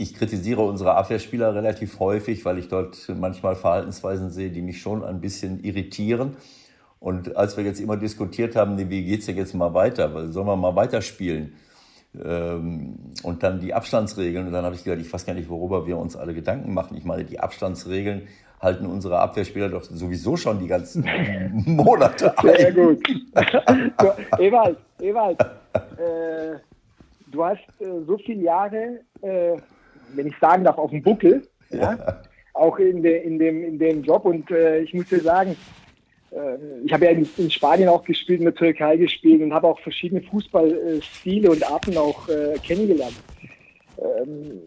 ich 0.00 0.14
kritisiere 0.14 0.62
unsere 0.62 0.94
Abwehrspieler 0.94 1.54
relativ 1.54 2.00
häufig, 2.00 2.46
weil 2.46 2.56
ich 2.56 2.68
dort 2.68 3.12
manchmal 3.14 3.54
Verhaltensweisen 3.54 4.30
sehe, 4.30 4.48
die 4.48 4.62
mich 4.62 4.80
schon 4.80 5.04
ein 5.04 5.20
bisschen 5.20 5.62
irritieren. 5.62 6.38
Und 7.00 7.36
als 7.36 7.58
wir 7.58 7.64
jetzt 7.64 7.80
immer 7.80 7.98
diskutiert 7.98 8.56
haben, 8.56 8.78
wie 8.78 9.04
geht's 9.04 9.26
denn 9.26 9.36
jetzt 9.36 9.54
mal 9.54 9.74
weiter? 9.74 10.32
Sollen 10.32 10.46
wir 10.46 10.56
mal 10.56 10.74
weiterspielen? 10.74 11.52
Ähm, 12.18 12.94
und 13.22 13.42
dann 13.42 13.60
die 13.60 13.74
Abstandsregeln. 13.74 14.46
Und 14.46 14.54
dann 14.54 14.64
habe 14.64 14.74
ich 14.74 14.84
gedacht, 14.84 15.04
ich 15.04 15.12
weiß 15.12 15.26
gar 15.26 15.34
nicht, 15.34 15.50
worüber 15.50 15.86
wir 15.86 15.98
uns 15.98 16.16
alle 16.16 16.32
Gedanken 16.32 16.72
machen. 16.72 16.96
Ich 16.96 17.04
meine, 17.04 17.24
die 17.24 17.38
Abstandsregeln 17.38 18.22
halten 18.58 18.86
unsere 18.86 19.18
Abwehrspieler 19.18 19.68
doch 19.68 19.82
sowieso 19.82 20.38
schon 20.38 20.60
die 20.60 20.66
ganzen 20.66 21.04
Monate 21.66 22.36
ein. 22.38 22.56
Sehr 22.56 22.72
gut. 22.72 23.02
Ewald, 24.38 24.78
Ewald, 24.98 25.40
äh, 25.74 26.56
du 27.30 27.44
hast 27.44 27.60
äh, 27.80 27.84
so 28.06 28.16
viele 28.16 28.42
Jahre 28.42 29.00
äh, 29.20 29.58
wenn 30.14 30.26
ich 30.26 30.34
sagen 30.40 30.64
darf, 30.64 30.78
auf 30.78 30.90
dem 30.90 31.02
Buckel. 31.02 31.46
Ja. 31.70 31.94
ja. 31.94 32.22
Auch 32.52 32.78
in, 32.78 33.02
de, 33.02 33.22
in, 33.22 33.38
dem, 33.38 33.64
in 33.64 33.78
dem 33.78 34.02
Job. 34.02 34.24
Und 34.24 34.50
äh, 34.50 34.80
ich 34.80 34.92
muss 34.92 35.08
dir 35.08 35.20
sagen, 35.20 35.56
äh, 36.32 36.84
ich 36.84 36.92
habe 36.92 37.06
ja 37.06 37.10
in, 37.12 37.28
in, 37.36 37.50
Spanien 37.50 37.88
auch 37.88 38.04
gespielt, 38.04 38.40
in 38.40 38.46
der 38.46 38.54
Türkei 38.54 38.96
gespielt 38.96 39.42
und 39.42 39.52
habe 39.52 39.68
auch 39.68 39.78
verschiedene 39.80 40.22
Fußballstile 40.22 41.50
und 41.50 41.70
Arten 41.70 41.96
auch 41.96 42.28
äh, 42.28 42.54
kennengelernt. 42.66 43.14
Ähm, 43.98 44.60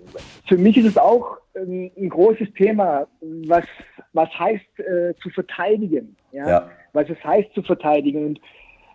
für 0.47 0.57
mich 0.57 0.77
ist 0.77 0.85
es 0.85 0.97
auch 0.97 1.37
ein, 1.55 1.91
ein 1.97 2.09
großes 2.09 2.53
Thema, 2.53 3.07
was, 3.21 3.65
was 4.13 4.29
heißt 4.37 4.79
äh, 4.79 5.13
zu 5.21 5.29
verteidigen. 5.29 6.15
Ja? 6.31 6.47
ja? 6.47 6.69
Was 6.93 7.09
es 7.09 7.23
heißt 7.23 7.53
zu 7.53 7.63
verteidigen. 7.63 8.25
Und 8.25 8.41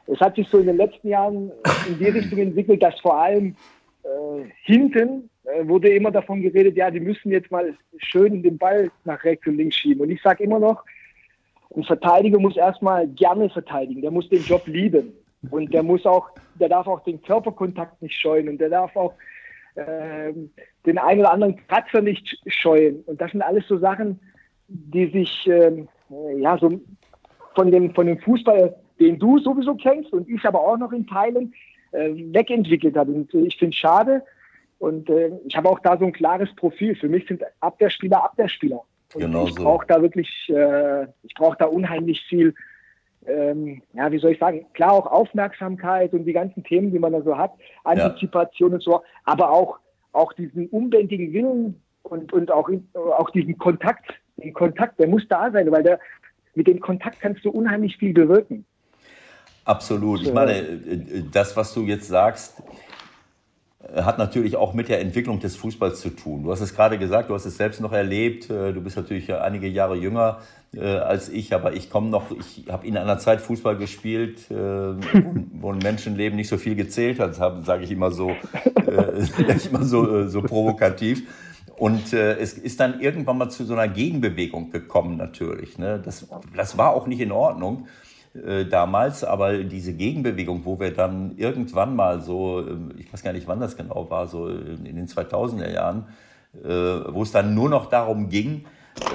es 0.06 0.20
hat 0.20 0.36
sich 0.36 0.48
so 0.48 0.58
in 0.58 0.66
den 0.66 0.76
letzten 0.76 1.08
Jahren 1.08 1.50
in 1.88 1.98
die 1.98 2.08
Richtung 2.08 2.38
entwickelt, 2.38 2.82
dass 2.82 2.98
vor 3.00 3.16
allem 3.16 3.56
äh, 4.04 4.44
hinten 4.64 5.28
wurde 5.62 5.88
immer 5.90 6.10
davon 6.10 6.42
geredet, 6.42 6.76
ja, 6.76 6.90
die 6.90 7.00
müssen 7.00 7.30
jetzt 7.30 7.50
mal 7.50 7.74
schön 7.98 8.42
den 8.42 8.58
Ball 8.58 8.90
nach 9.04 9.22
rechts 9.24 9.46
und 9.46 9.56
links 9.56 9.76
schieben. 9.76 10.02
Und 10.02 10.10
ich 10.10 10.20
sage 10.22 10.44
immer 10.44 10.58
noch, 10.58 10.84
ein 11.74 11.84
Verteidiger 11.84 12.38
muss 12.38 12.56
erstmal 12.56 13.06
gerne 13.08 13.48
verteidigen, 13.50 14.02
der 14.02 14.10
muss 14.10 14.28
den 14.28 14.42
Job 14.42 14.66
lieben. 14.66 15.12
Und 15.50 15.72
der 15.72 15.82
muss 15.82 16.04
auch, 16.04 16.30
der 16.58 16.68
darf 16.68 16.86
auch 16.86 17.00
den 17.04 17.22
Körperkontakt 17.22 18.02
nicht 18.02 18.18
scheuen 18.18 18.48
und 18.48 18.58
der 18.58 18.70
darf 18.70 18.94
auch 18.96 19.14
äh, 19.76 20.32
den 20.84 20.98
einen 20.98 21.20
oder 21.20 21.32
anderen 21.32 21.56
Kratzer 21.68 22.00
nicht 22.00 22.40
scheuen. 22.46 23.02
Und 23.06 23.20
das 23.20 23.30
sind 23.30 23.42
alles 23.42 23.66
so 23.68 23.78
Sachen, 23.78 24.18
die 24.66 25.06
sich 25.10 25.46
äh, 25.46 25.84
ja 26.36 26.58
so 26.58 26.80
von 27.54 27.70
dem, 27.70 27.94
von 27.94 28.06
dem 28.06 28.18
Fußball, 28.18 28.74
den 28.98 29.18
du 29.18 29.38
sowieso 29.38 29.76
kennst 29.76 30.12
und 30.12 30.28
ich 30.28 30.44
aber 30.44 30.60
auch 30.60 30.76
noch 30.76 30.92
in 30.92 31.06
Teilen, 31.06 31.54
äh, 31.92 32.10
wegentwickelt 32.14 32.96
hat. 32.96 33.08
Und 33.08 33.32
ich 33.34 33.56
finde 33.56 33.74
es 33.74 33.76
schade. 33.76 34.22
Und 34.78 35.10
äh, 35.10 35.32
ich 35.46 35.56
habe 35.56 35.68
auch 35.68 35.80
da 35.80 35.98
so 35.98 36.04
ein 36.04 36.12
klares 36.12 36.54
Profil. 36.54 36.94
Für 36.94 37.08
mich 37.08 37.26
sind 37.26 37.42
Abwehrspieler 37.60 38.24
Abwehrspieler. 38.24 38.82
Und 39.14 39.20
genau 39.20 39.46
ich 39.46 39.54
brauche 39.54 39.86
da 39.86 40.00
wirklich, 40.02 40.28
äh, 40.48 41.04
ich 41.22 41.34
brauche 41.34 41.56
da 41.58 41.66
unheimlich 41.66 42.22
viel, 42.28 42.54
ähm, 43.26 43.82
ja, 43.94 44.12
wie 44.12 44.18
soll 44.18 44.32
ich 44.32 44.38
sagen, 44.38 44.66
klar 44.74 44.92
auch 44.92 45.06
Aufmerksamkeit 45.06 46.12
und 46.12 46.24
die 46.24 46.32
ganzen 46.32 46.62
Themen, 46.62 46.92
die 46.92 46.98
man 46.98 47.12
da 47.12 47.22
so 47.22 47.36
hat, 47.36 47.52
Antizipation 47.84 48.70
ja. 48.70 48.74
und 48.76 48.82
so, 48.82 49.02
aber 49.24 49.50
auch, 49.50 49.78
auch 50.12 50.32
diesen 50.34 50.68
unbändigen 50.68 51.32
Willen 51.32 51.82
und, 52.02 52.32
und 52.32 52.50
auch, 52.50 52.70
auch 52.94 53.30
diesen 53.30 53.58
Kontakt, 53.58 54.12
den 54.36 54.52
Kontakt, 54.52 54.98
der 54.98 55.08
muss 55.08 55.26
da 55.28 55.50
sein, 55.50 55.70
weil 55.70 55.82
der, 55.82 55.98
mit 56.54 56.66
dem 56.66 56.80
Kontakt 56.80 57.20
kannst 57.20 57.44
du 57.44 57.50
unheimlich 57.50 57.96
viel 57.96 58.12
bewirken. 58.12 58.64
Absolut. 59.64 60.22
Ich 60.22 60.32
meine, 60.32 60.80
das, 61.30 61.56
was 61.56 61.74
du 61.74 61.82
jetzt 61.82 62.08
sagst, 62.08 62.62
hat 63.94 64.18
natürlich 64.18 64.56
auch 64.56 64.74
mit 64.74 64.88
der 64.88 65.00
Entwicklung 65.00 65.38
des 65.38 65.56
Fußballs 65.56 66.00
zu 66.00 66.10
tun. 66.10 66.42
Du 66.42 66.50
hast 66.50 66.60
es 66.60 66.74
gerade 66.74 66.98
gesagt, 66.98 67.30
du 67.30 67.34
hast 67.34 67.44
es 67.44 67.56
selbst 67.56 67.80
noch 67.80 67.92
erlebt. 67.92 68.50
Du 68.50 68.80
bist 68.80 68.96
natürlich 68.96 69.32
einige 69.32 69.68
Jahre 69.68 69.96
jünger 69.96 70.38
äh, 70.74 70.84
als 70.84 71.28
ich, 71.28 71.54
aber 71.54 71.72
ich 71.72 71.90
komme 71.90 72.10
noch, 72.10 72.30
ich 72.30 72.64
habe 72.70 72.86
in 72.86 72.96
einer 72.96 73.18
Zeit 73.18 73.40
Fußball 73.40 73.76
gespielt, 73.76 74.50
äh, 74.50 74.54
wo 74.54 75.72
ein 75.72 75.78
Menschenleben 75.78 76.36
nicht 76.36 76.48
so 76.48 76.58
viel 76.58 76.74
gezählt 76.74 77.18
hat, 77.20 77.34
sage 77.34 77.84
ich 77.84 77.90
immer 77.90 78.10
so, 78.10 78.30
äh, 78.30 79.26
immer 79.70 79.84
so, 79.84 80.18
äh, 80.18 80.28
so 80.28 80.42
provokativ. 80.42 81.22
Und 81.76 82.12
äh, 82.12 82.36
es 82.36 82.54
ist 82.54 82.80
dann 82.80 83.00
irgendwann 83.00 83.38
mal 83.38 83.48
zu 83.50 83.64
so 83.64 83.72
einer 83.72 83.88
Gegenbewegung 83.88 84.70
gekommen 84.70 85.16
natürlich. 85.16 85.78
Ne? 85.78 86.02
Das, 86.04 86.26
das 86.54 86.76
war 86.76 86.90
auch 86.90 87.06
nicht 87.06 87.20
in 87.20 87.32
Ordnung. 87.32 87.86
Äh, 88.46 88.66
damals, 88.66 89.24
aber 89.24 89.64
diese 89.64 89.94
Gegenbewegung, 89.94 90.64
wo 90.64 90.78
wir 90.78 90.92
dann 90.92 91.36
irgendwann 91.38 91.96
mal 91.96 92.20
so, 92.20 92.60
ähm, 92.60 92.92
ich 92.98 93.12
weiß 93.12 93.22
gar 93.22 93.32
nicht, 93.32 93.48
wann 93.48 93.58
das 93.58 93.76
genau 93.76 94.10
war, 94.10 94.26
so 94.26 94.48
in 94.48 94.84
den 94.84 95.06
2000er 95.06 95.72
Jahren, 95.72 96.04
äh, 96.62 96.68
wo 96.68 97.22
es 97.22 97.32
dann 97.32 97.54
nur 97.54 97.68
noch 97.68 97.86
darum 97.86 98.28
ging, 98.28 98.66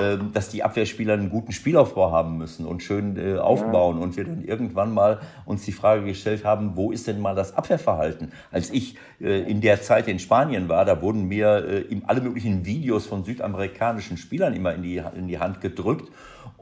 ähm, 0.02 0.32
dass 0.34 0.50
die 0.50 0.64
Abwehrspieler 0.64 1.14
einen 1.14 1.30
guten 1.30 1.52
Spielaufbau 1.52 2.12
haben 2.12 2.38
müssen 2.38 2.66
und 2.66 2.82
schön 2.82 3.18
äh, 3.18 3.38
aufbauen 3.38 4.00
und 4.00 4.18
wir 4.18 4.26
dann 4.26 4.44
irgendwann 4.44 4.94
mal 4.94 5.20
uns 5.46 5.64
die 5.64 5.74
Frage 5.74 6.06
gestellt 6.06 6.44
haben, 6.44 6.76
wo 6.76 6.92
ist 6.92 7.08
denn 7.08 7.22
mal 7.22 7.36
das 7.36 7.56
Abwehrverhalten? 7.56 8.32
Als 8.52 8.72
ich 8.72 8.98
in 9.20 9.62
der 9.62 9.82
Zeit 9.82 10.08
in 10.08 10.20
Spanien 10.20 10.68
war, 10.68 10.84
da 10.86 11.02
wurden 11.02 11.28
mir 11.28 11.86
alle 12.08 12.20
möglichen 12.20 12.66
Videos 12.66 13.06
von 13.06 13.24
südamerikanischen 13.24 14.18
Spielern 14.18 14.54
immer 14.54 14.74
in 14.74 14.82
die, 14.82 15.02
in 15.16 15.28
die 15.28 15.40
Hand 15.40 15.62
gedrückt 15.62 16.12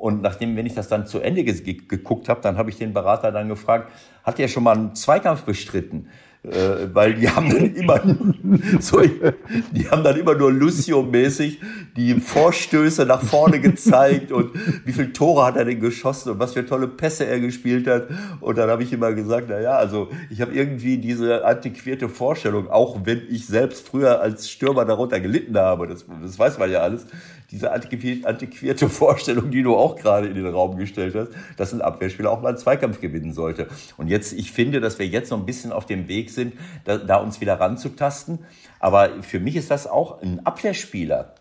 und 0.02 0.24
nachdem, 0.24 0.56
wenn 0.56 0.66
ich 0.66 0.74
das 0.74 0.88
dann 0.88 1.06
zu 1.06 1.20
Ende 1.20 1.44
geguckt 1.44 2.28
habe, 2.28 2.42
dann 2.42 2.58
habe 2.58 2.72
ich 2.72 2.78
den 2.78 2.92
Berater 2.92 3.32
dann 3.32 3.48
gefragt, 3.48 3.92
hat 4.24 4.40
er 4.40 4.48
schon 4.48 4.64
mal 4.64 4.76
einen 4.76 4.96
Zweikampf 4.96 5.44
bestritten? 5.44 6.08
Äh, 6.44 6.88
weil 6.92 7.14
die 7.14 7.30
haben 7.30 7.52
dann 7.52 7.76
immer 7.76 8.02
so, 8.80 9.00
die 9.00 9.88
haben 9.92 10.04
dann 10.04 10.18
immer 10.18 10.34
nur 10.34 10.52
Lucio-mäßig 10.52 11.60
die 11.96 12.16
Vorstöße 12.16 13.06
nach 13.06 13.22
vorne 13.22 13.60
gezeigt 13.60 14.32
und 14.32 14.50
wie 14.84 14.92
viele 14.92 15.14
Tore 15.14 15.46
hat 15.46 15.56
er 15.56 15.66
denn 15.66 15.80
geschossen 15.80 16.32
und 16.32 16.40
was 16.40 16.54
für 16.54 16.66
tolle 16.66 16.88
Pässe 16.88 17.28
er 17.28 17.40
gespielt 17.40 17.86
hat. 17.86 18.08
Und 18.40 18.58
dann 18.58 18.72
habe 18.72 18.82
ich 18.82 18.92
immer 18.92 19.14
gesagt, 19.14 19.48
na 19.50 19.60
ja, 19.60 19.74
also 19.74 20.10
ich 20.32 20.42
habe 20.42 20.52
irgendwie 20.52 20.98
diese 20.98 21.46
antiquierte 21.46 22.10
Vorstellung, 22.10 22.72
auch 22.72 23.02
wenn 23.04 23.22
ich 23.30 23.46
selbst 23.46 23.88
früher 23.88 24.20
als 24.20 24.50
Stürmer 24.50 24.86
darunter 24.86 25.20
gelitten 25.20 25.56
habe, 25.56 25.86
das, 25.86 26.08
das 26.24 26.40
weiß 26.40 26.58
man 26.58 26.72
ja 26.72 26.80
alles, 26.80 27.06
diese 27.52 27.72
antiquierte 27.72 28.90
Vorstellung, 28.90 29.52
die 29.52 29.62
du 29.62 29.76
auch 29.76 29.98
gerade 29.98 30.28
in 30.28 30.36
den 30.36 30.48
Raum 30.48 30.78
gestellt 30.78 31.16
hast, 31.16 31.32
dass 31.58 31.74
ein 31.74 31.82
Abwehrspieler 31.82 32.32
auch 32.32 32.42
mal 32.42 32.50
einen 32.50 32.58
Zweikampf 32.58 33.02
gewinnen 33.02 33.34
sollte. 33.34 33.68
Und 33.98 34.08
jetzt, 34.08 34.34
ich 34.34 34.52
finde, 34.52 34.80
dass 34.80 35.00
wir 35.00 35.08
jetzt 35.08 35.32
noch 35.32 35.40
ein 35.40 35.46
bisschen 35.46 35.72
auf 35.72 35.86
dem 35.86 36.08
Weg 36.08 36.30
sind, 36.30 36.54
da, 36.86 36.98
da 36.98 37.18
uns 37.18 37.42
wieder 37.42 37.60
ranzutasten. 37.60 38.40
Aber 38.80 39.22
für 39.22 39.40
mich 39.40 39.58
ist 39.58 39.70
das 39.70 39.86
auch 39.86 40.22
ein 40.22 40.46
Abwehrspieler 40.46 41.36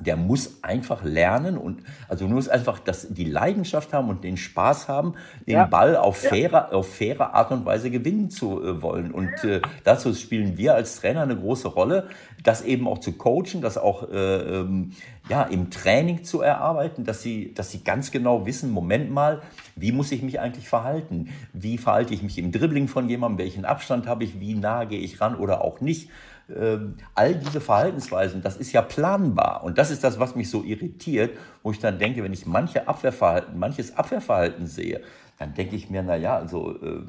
der 0.00 0.16
muss 0.16 0.62
einfach 0.62 1.04
lernen 1.04 1.58
und 1.58 1.82
also 2.08 2.26
muss 2.26 2.48
einfach 2.48 2.78
das, 2.78 3.12
die 3.12 3.24
Leidenschaft 3.24 3.92
haben 3.92 4.08
und 4.08 4.24
den 4.24 4.38
Spaß 4.38 4.88
haben, 4.88 5.14
den 5.46 5.54
ja. 5.54 5.66
Ball 5.66 5.96
auf 5.96 6.16
faire, 6.16 6.68
ja. 6.70 6.72
auf 6.72 6.94
faire 6.94 7.34
Art 7.34 7.50
und 7.52 7.66
Weise 7.66 7.90
gewinnen 7.90 8.30
zu 8.30 8.62
äh, 8.62 8.80
wollen. 8.80 9.12
Und 9.12 9.44
äh, 9.44 9.60
dazu 9.84 10.14
spielen 10.14 10.56
wir 10.56 10.74
als 10.74 10.96
Trainer 10.96 11.22
eine 11.22 11.36
große 11.36 11.68
Rolle, 11.68 12.08
das 12.42 12.62
eben 12.62 12.88
auch 12.88 12.98
zu 12.98 13.12
coachen, 13.12 13.60
das 13.60 13.76
auch 13.76 14.10
äh, 14.10 14.60
ähm, 14.60 14.92
ja, 15.28 15.42
im 15.42 15.70
Training 15.70 16.24
zu 16.24 16.40
erarbeiten, 16.40 17.04
dass 17.04 17.22
sie, 17.22 17.52
dass 17.52 17.70
sie 17.70 17.84
ganz 17.84 18.10
genau 18.10 18.46
wissen, 18.46 18.70
Moment 18.70 19.10
mal, 19.10 19.42
wie 19.76 19.92
muss 19.92 20.10
ich 20.10 20.22
mich 20.22 20.40
eigentlich 20.40 20.68
verhalten? 20.68 21.28
Wie 21.52 21.76
verhalte 21.76 22.14
ich 22.14 22.22
mich 22.22 22.38
im 22.38 22.50
Dribbling 22.50 22.88
von 22.88 23.10
jemandem? 23.10 23.38
Welchen 23.38 23.66
Abstand 23.66 24.06
habe 24.06 24.24
ich? 24.24 24.40
Wie 24.40 24.54
nah 24.54 24.84
gehe 24.84 25.00
ich 25.00 25.20
ran 25.20 25.36
oder 25.36 25.62
auch 25.62 25.82
nicht? 25.82 26.08
Ähm, 26.54 26.96
all 27.14 27.34
diese 27.34 27.60
Verhaltensweisen, 27.60 28.42
das 28.42 28.56
ist 28.56 28.72
ja 28.72 28.82
planbar. 28.82 29.64
Und 29.64 29.78
das 29.78 29.90
ist 29.90 30.04
das, 30.04 30.18
was 30.18 30.34
mich 30.34 30.50
so 30.50 30.62
irritiert, 30.62 31.36
wo 31.62 31.70
ich 31.70 31.78
dann 31.78 31.98
denke, 31.98 32.22
wenn 32.22 32.32
ich 32.32 32.46
manche 32.46 32.88
Abwehrverhalten, 32.88 33.58
manches 33.58 33.96
Abwehrverhalten 33.96 34.66
sehe, 34.66 35.00
dann 35.38 35.54
denke 35.54 35.76
ich 35.76 35.90
mir, 35.90 36.02
na 36.02 36.16
ja, 36.16 36.36
also, 36.36 36.76
äh, 36.80 37.02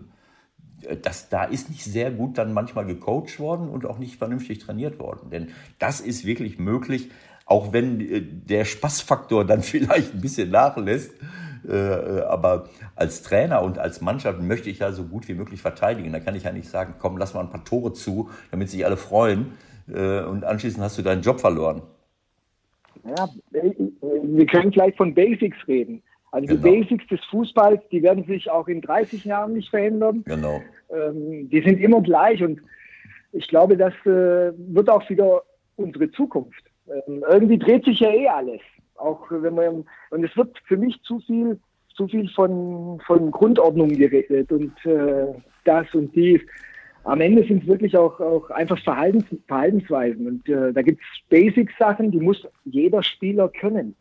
das, 1.01 1.29
da 1.29 1.45
ist 1.45 1.69
nicht 1.69 1.83
sehr 1.83 2.11
gut 2.11 2.37
dann 2.37 2.53
manchmal 2.53 2.85
gecoacht 2.85 3.39
worden 3.39 3.69
und 3.69 3.85
auch 3.85 3.99
nicht 3.99 4.17
vernünftig 4.17 4.59
trainiert 4.59 4.99
worden. 4.99 5.29
Denn 5.29 5.49
das 5.79 6.01
ist 6.01 6.25
wirklich 6.25 6.59
möglich, 6.59 7.09
auch 7.45 7.73
wenn 7.73 7.99
äh, 7.99 8.21
der 8.21 8.65
Spaßfaktor 8.65 9.45
dann 9.45 9.61
vielleicht 9.61 10.13
ein 10.13 10.21
bisschen 10.21 10.51
nachlässt. 10.51 11.11
Äh, 11.67 12.21
aber 12.27 12.69
als 12.95 13.23
Trainer 13.23 13.61
und 13.61 13.79
als 13.79 14.01
Mannschaft 14.01 14.41
möchte 14.41 14.69
ich 14.69 14.79
ja 14.79 14.91
so 14.91 15.03
gut 15.05 15.27
wie 15.27 15.33
möglich 15.33 15.61
verteidigen. 15.61 16.11
Da 16.11 16.19
kann 16.19 16.35
ich 16.35 16.43
ja 16.43 16.51
nicht 16.51 16.69
sagen, 16.69 16.95
komm, 16.99 17.17
lass 17.17 17.33
mal 17.33 17.41
ein 17.41 17.49
paar 17.49 17.63
Tore 17.63 17.93
zu, 17.93 18.29
damit 18.51 18.69
sich 18.69 18.85
alle 18.85 18.97
freuen. 18.97 19.53
Äh, 19.87 20.23
und 20.23 20.43
anschließend 20.43 20.83
hast 20.83 20.97
du 20.97 21.01
deinen 21.01 21.21
Job 21.21 21.39
verloren. 21.39 21.81
Ja, 23.05 23.27
wir 23.51 24.45
können 24.45 24.71
vielleicht 24.71 24.97
von 24.97 25.13
Basics 25.13 25.57
reden. 25.67 26.01
Also 26.31 26.47
genau. 26.47 26.63
die 26.63 26.69
Basics 26.69 27.07
des 27.07 27.19
Fußballs, 27.25 27.81
die 27.91 28.01
werden 28.01 28.23
sich 28.25 28.49
auch 28.49 28.67
in 28.67 28.81
30 28.81 29.23
Jahren 29.25 29.53
nicht 29.53 29.69
verändern. 29.69 30.23
Genau. 30.25 30.61
Ähm, 30.89 31.49
die 31.49 31.61
sind 31.61 31.79
immer 31.79 32.01
gleich 32.01 32.41
und 32.41 32.61
ich 33.33 33.47
glaube, 33.47 33.77
das 33.77 33.93
äh, 34.05 34.51
wird 34.57 34.89
auch 34.89 35.07
wieder 35.09 35.43
unsere 35.75 36.09
Zukunft. 36.11 36.63
Ähm, 36.87 37.23
irgendwie 37.29 37.57
dreht 37.57 37.85
sich 37.85 37.99
ja 37.99 38.11
eh 38.11 38.27
alles. 38.27 38.61
Auch 39.03 39.25
wenn 39.29 39.55
man, 39.55 39.85
und 40.11 40.23
es 40.23 40.35
wird 40.37 40.57
für 40.65 40.77
mich 40.77 41.01
zu 41.03 41.19
viel, 41.19 41.59
zu 41.95 42.07
viel 42.07 42.29
von, 42.29 43.01
von 43.05 43.31
Grundordnung 43.31 43.89
geredet 43.89 44.49
und 44.51 44.73
äh, 44.85 45.25
das 45.65 45.93
und 45.93 46.15
dies. 46.15 46.41
Am 47.03 47.19
Ende 47.19 47.45
sind 47.45 47.63
es 47.63 47.67
wirklich 47.67 47.97
auch, 47.97 48.17
auch 48.21 48.49
einfach 48.51 48.79
Verhaltens, 48.81 49.25
Verhaltensweisen. 49.47 50.25
Und 50.25 50.47
äh, 50.47 50.71
da 50.71 50.81
gibt 50.81 51.01
es 51.01 51.29
Basic-Sachen, 51.29 52.11
die 52.11 52.21
muss 52.21 52.47
jeder 52.63 53.03
Spieler 53.03 53.49
können. 53.49 53.93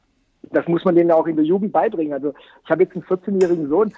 Das 0.53 0.69
muss 0.69 0.85
man 0.85 0.95
denen 0.95 1.11
auch 1.11 1.27
in 1.27 1.35
der 1.35 1.45
Jugend 1.45 1.73
beibringen. 1.73 2.13
Also 2.13 2.33
ich 2.63 2.71
habe 2.71 2.85
jetzt 2.85 2.95
einen 2.95 3.05
14-jährigen 3.05 3.69
Sohn. 3.69 3.93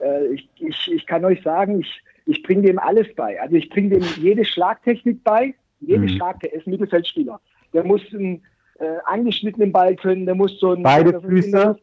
Äh, 0.00 0.26
ich, 0.28 0.48
ich, 0.60 0.92
ich 0.92 1.06
kann 1.06 1.24
euch 1.24 1.42
sagen, 1.42 1.80
ich, 1.80 2.02
ich 2.26 2.42
bringe 2.44 2.62
dem 2.62 2.78
alles 2.78 3.12
bei. 3.16 3.40
Also 3.40 3.56
ich 3.56 3.68
bringe 3.68 3.98
dem 3.98 4.04
jede 4.16 4.44
Schlagtechnik 4.44 5.24
bei, 5.24 5.54
jede 5.80 6.02
mhm. 6.02 6.08
Schlagtechnik. 6.10 6.54
Er 6.54 6.60
ist 6.60 6.66
Mittelfeldspieler. 6.68 7.40
Der 7.72 7.82
muss 7.82 8.02
einen 8.14 8.42
äh, 8.78 8.98
angeschnittenen 9.04 9.72
Ball 9.72 9.96
können, 9.96 10.26
der 10.26 10.34
muss 10.34 10.58
so 10.58 10.72
ein... 10.72 10.82
Beide 10.82 11.20
Füße. 11.20 11.76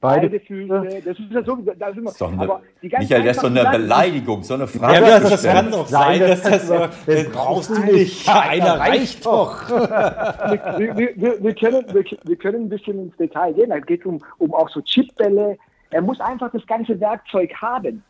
Beide, 0.00 0.30
Beide 0.30 0.40
Füße. 0.40 1.02
Das 1.04 1.18
ist 1.18 1.30
ja 1.30 1.44
so, 1.44 1.56
da 1.56 1.92
sind 1.92 2.04
wir. 2.04 2.10
Ist 2.10 2.22
eine, 2.22 2.42
aber 2.42 2.62
die 2.80 2.88
Michael, 2.88 3.22
das 3.22 3.36
ist 3.36 3.42
so 3.42 3.48
eine 3.48 3.70
Beleidigung, 3.70 4.42
so 4.42 4.54
eine 4.54 4.66
Frage. 4.66 4.94
Ja, 4.94 5.20
das, 5.20 5.30
das 5.30 5.42
kann 5.42 5.70
doch 5.70 5.86
sein, 5.86 6.20
dass 6.20 6.40
das, 6.40 6.68
so, 6.68 6.86
das 7.06 7.28
brauchst 7.30 7.68
du 7.68 7.80
nicht. 7.80 8.26
Einer 8.26 8.78
reicht 8.80 9.26
doch. 9.26 9.68
wir, 9.68 10.96
wir, 10.96 11.42
wir, 11.42 11.54
können, 11.54 11.84
wir, 11.92 12.04
wir 12.24 12.36
können 12.36 12.62
ein 12.64 12.68
bisschen 12.70 12.98
ins 12.98 13.16
Detail 13.18 13.52
gehen. 13.52 13.68
Da 13.68 13.78
geht 13.78 14.00
es 14.00 14.06
um, 14.06 14.24
um 14.38 14.54
auch 14.54 14.70
so 14.70 14.80
Chipbälle. 14.80 15.58
Er 15.90 16.00
muss 16.00 16.18
einfach 16.18 16.50
das 16.50 16.66
ganze 16.66 16.98
Werkzeug 16.98 17.52
haben. 17.60 18.02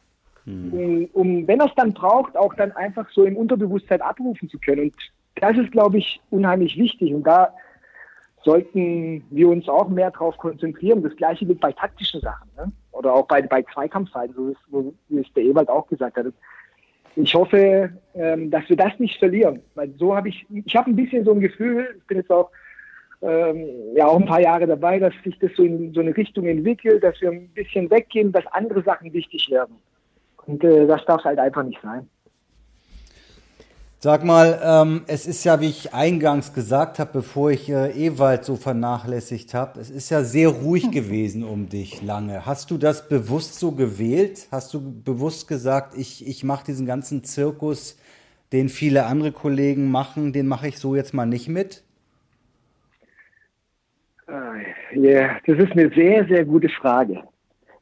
Hm. 0.45 0.73
Um, 0.73 1.09
um, 1.13 1.49
wenn 1.49 1.59
er 1.59 1.67
es 1.67 1.75
dann 1.75 1.93
braucht, 1.93 2.37
auch 2.37 2.55
dann 2.55 2.71
einfach 2.73 3.09
so 3.11 3.25
im 3.25 3.37
Unterbewusstsein 3.37 4.01
abrufen 4.01 4.49
zu 4.49 4.61
können. 4.61 4.83
Und 4.83 4.95
das 5.35 5.57
ist, 5.57 5.73
glaube 5.73 5.99
ich, 5.99 6.21
unheimlich 6.31 6.79
wichtig. 6.79 7.13
Und 7.13 7.25
da 7.25 7.53
sollten 8.45 9.25
wir 9.31 9.49
uns 9.49 9.69
auch 9.69 9.89
mehr 9.89 10.11
darauf 10.11 10.37
konzentrieren. 10.39 11.03
Das 11.03 11.15
gleiche 11.17 11.47
gilt 11.47 11.61
bei 11.61 11.73
taktischen 11.73 12.21
Sachen 12.21 12.49
ne? 12.57 12.73
oder 12.93 13.15
auch 13.15 13.27
bei, 13.27 13.43
bei 13.43 13.63
Zweikampfzeiten, 13.63 14.35
so 14.71 14.95
wie 15.09 15.19
es 15.21 15.33
der 15.35 15.45
Ewald 15.45 15.69
auch 15.69 15.87
gesagt 15.89 16.17
hat. 16.17 16.27
Ich 17.17 17.35
hoffe, 17.35 17.91
ähm, 18.15 18.51
dass 18.51 18.69
wir 18.69 18.77
das 18.77 18.99
nicht 18.99 19.19
verlieren, 19.19 19.61
weil 19.75 19.93
so 19.99 20.15
habe 20.17 20.29
ich, 20.29 20.47
ich 20.49 20.77
habe 20.77 20.91
ein 20.91 20.97
bisschen 20.97 21.25
so 21.25 21.33
ein 21.33 21.41
Gefühl, 21.41 21.97
ich 21.99 22.07
bin 22.07 22.19
jetzt 22.19 22.31
auch 22.31 22.51
ähm, 23.23 23.69
ja 23.95 24.07
auch 24.07 24.19
ein 24.19 24.27
paar 24.27 24.41
Jahre 24.41 24.67
dabei, 24.67 24.99
dass 24.99 25.13
sich 25.25 25.39
das 25.39 25.51
so 25.57 25.63
in 25.63 25.93
so 25.93 26.01
eine 26.01 26.17
Richtung 26.17 26.47
entwickelt, 26.47 27.03
dass 27.03 27.21
wir 27.21 27.31
ein 27.31 27.49
bisschen 27.49 27.91
weggehen, 27.91 28.33
dass 28.33 28.47
andere 28.53 28.83
Sachen 28.83 29.13
wichtig 29.13 29.51
werden. 29.51 29.77
Und 30.47 30.65
äh, 30.65 30.87
das 30.87 31.05
darf 31.05 31.19
es 31.19 31.25
halt 31.25 31.39
einfach 31.39 31.65
nicht 31.65 31.81
sein. 31.83 32.09
Sag 34.03 34.25
mal, 34.25 34.59
ähm, 34.65 35.03
es 35.09 35.27
ist 35.27 35.45
ja, 35.45 35.61
wie 35.61 35.69
ich 35.69 35.93
eingangs 35.93 36.55
gesagt 36.55 36.99
habe, 36.99 37.11
bevor 37.13 37.51
ich 37.51 37.69
äh, 37.69 37.91
Ewald 37.91 38.47
so 38.47 38.57
vernachlässigt 38.57 39.53
habe, 39.53 39.79
es 39.79 39.91
ist 39.91 40.09
ja 40.09 40.23
sehr 40.23 40.49
ruhig 40.49 40.91
gewesen 40.91 41.45
um 41.45 41.69
dich 41.69 42.01
lange. 42.01 42.47
Hast 42.47 42.71
du 42.71 42.79
das 42.79 43.11
bewusst 43.11 43.61
so 43.61 43.73
gewählt? 43.73 44.49
Hast 44.51 44.73
du 44.73 44.81
bewusst 44.81 45.49
gesagt, 45.49 45.99
ich, 45.99 46.27
ich 46.27 46.45
mache 46.45 46.65
diesen 46.65 46.87
ganzen 46.87 47.25
Zirkus, 47.25 48.01
den 48.53 48.71
viele 48.71 49.05
andere 49.05 49.33
Kollegen 49.33 49.91
machen, 49.91 50.33
den 50.33 50.49
mache 50.49 50.69
ich 50.69 50.79
so 50.79 50.97
jetzt 50.97 51.13
mal 51.13 51.27
nicht 51.27 51.51
mit? 51.51 51.85
Äh, 54.29 54.99
ja, 54.99 55.37
das 55.47 55.59
ist 55.59 55.73
eine 55.73 55.91
sehr, 55.91 56.27
sehr 56.27 56.47
gute 56.47 56.71
Frage. 56.71 57.23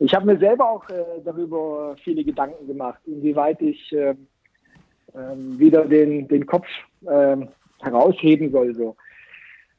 Ich 0.01 0.13
habe 0.13 0.27
mir 0.27 0.39
selber 0.41 0.69
auch 0.69 0.91
äh, 0.91 1.21
darüber 1.25 1.95
viele 2.03 2.25
Gedanken 2.25 2.67
gemacht, 2.67 2.99
inwieweit 3.07 3.63
ich 3.63 3.93
äh, 3.93 4.17
ähm, 5.15 5.59
wieder 5.59 5.85
den, 5.85 6.29
den 6.29 6.47
Kopf 6.47 6.67
ähm, 7.11 7.49
herausheben 7.81 8.51
soll. 8.51 8.75
So. 8.75 8.97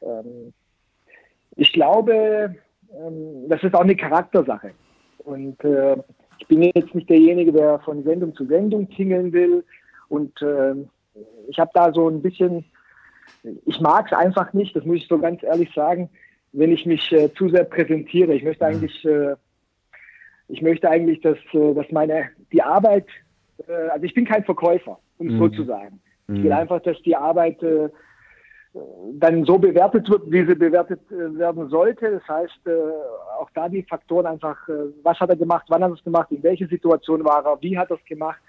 Ähm, 0.02 0.54
ich 1.56 1.74
glaube, 1.74 2.56
ähm, 2.94 3.50
das 3.50 3.64
ist 3.64 3.76
auch 3.76 3.82
eine 3.82 3.96
Charaktersache. 3.96 4.72
Und 5.20 5.64
äh, 5.64 5.98
ich 6.40 6.48
bin 6.48 6.64
jetzt 6.64 6.96
nicht 6.96 7.10
derjenige, 7.10 7.52
der 7.52 7.80
von 7.80 8.04
Sendung 8.04 8.34
zu 8.36 8.46
Sendung 8.46 8.90
tingeln 8.90 9.34
will. 9.34 9.64
Und 10.08 10.42
äh, 10.42 10.76
ich 11.48 11.60
habe 11.60 11.72
da 11.74 11.92
so 11.94 12.10
ein 12.10 12.22
bisschen, 12.22 12.66
ich 13.66 13.80
mag 13.82 14.08
es 14.08 14.18
einfach 14.18 14.54
nicht, 14.54 14.76
das 14.76 14.86
muss 14.86 14.98
ich 14.98 15.08
so 15.08 15.20
ganz 15.20 15.44
ehrlich 15.44 15.72
sagen, 15.74 16.10
wenn 16.54 16.72
ich 16.72 16.86
mich 16.86 17.12
äh, 17.12 17.32
zu 17.34 17.50
sehr 17.50 17.66
präsentiere. 17.66 18.34
Ich 18.34 18.44
möchte 18.44 18.66
eigentlich, 18.66 19.06
äh, 19.06 19.36
ich 20.48 20.62
möchte 20.62 20.90
eigentlich, 20.90 21.22
dass, 21.22 21.38
äh, 21.54 21.74
dass 21.74 21.92
meine 21.92 22.30
die 22.52 22.64
Arbeit, 22.64 23.06
äh, 23.68 23.90
also 23.90 24.06
ich 24.06 24.14
bin 24.14 24.26
kein 24.26 24.44
Verkäufer 24.46 24.98
um 25.20 25.28
es 25.28 25.34
mhm. 25.34 25.40
so 25.40 25.50
zu 25.50 25.64
sagen. 25.66 26.02
Ich 26.28 26.44
will 26.44 26.52
mhm. 26.52 26.58
einfach, 26.58 26.82
dass 26.82 27.02
die 27.02 27.16
Arbeit 27.16 27.62
äh, 27.64 27.90
dann 29.14 29.46
so 29.46 29.58
bewertet 29.58 30.10
wird, 30.10 30.32
wie 30.32 30.46
sie 30.46 30.56
bewertet 30.56 31.00
äh, 31.12 31.38
werden 31.38 31.70
sollte. 31.70 32.12
Das 32.12 32.28
heißt, 32.28 32.68
äh, 32.68 32.72
auch 33.40 33.50
da 33.54 33.68
die 33.68 33.84
Faktoren 33.84 34.26
einfach, 34.26 34.68
äh, 34.70 34.92
was 35.04 35.20
hat 35.20 35.30
er 35.30 35.36
gemacht, 35.36 35.66
wann 35.70 35.84
hat 35.84 35.92
er 35.92 35.96
es 35.96 36.04
gemacht, 36.04 36.32
in 36.32 36.44
welcher 36.44 36.68
Situation 36.68 37.24
war 37.24 37.46
er, 37.46 37.62
wie 37.62 37.78
hat 37.78 37.90
er 37.90 37.98
es 37.98 38.06
gemacht. 38.06 38.40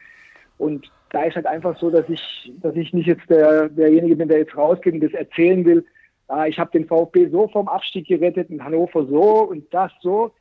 Und 0.58 0.90
da 1.10 1.22
ist 1.22 1.36
halt 1.36 1.46
einfach 1.46 1.78
so, 1.78 1.90
dass 1.90 2.08
ich, 2.08 2.52
dass 2.60 2.76
ich 2.76 2.92
nicht 2.92 3.06
jetzt 3.06 3.28
der, 3.30 3.68
derjenige 3.70 4.16
bin, 4.16 4.28
der 4.28 4.38
jetzt 4.38 4.56
rausgeht 4.56 4.94
und 4.94 5.00
das 5.00 5.12
erzählen 5.12 5.64
will, 5.64 5.84
ah, 6.28 6.46
ich 6.46 6.58
habe 6.58 6.70
den 6.70 6.86
VfB 6.86 7.28
so 7.28 7.48
vom 7.48 7.66
Abstieg 7.66 8.06
gerettet 8.06 8.50
und 8.50 8.62
Hannover 8.62 9.06
so 9.06 9.48
und 9.48 9.72
das 9.72 9.90
so. 10.02 10.32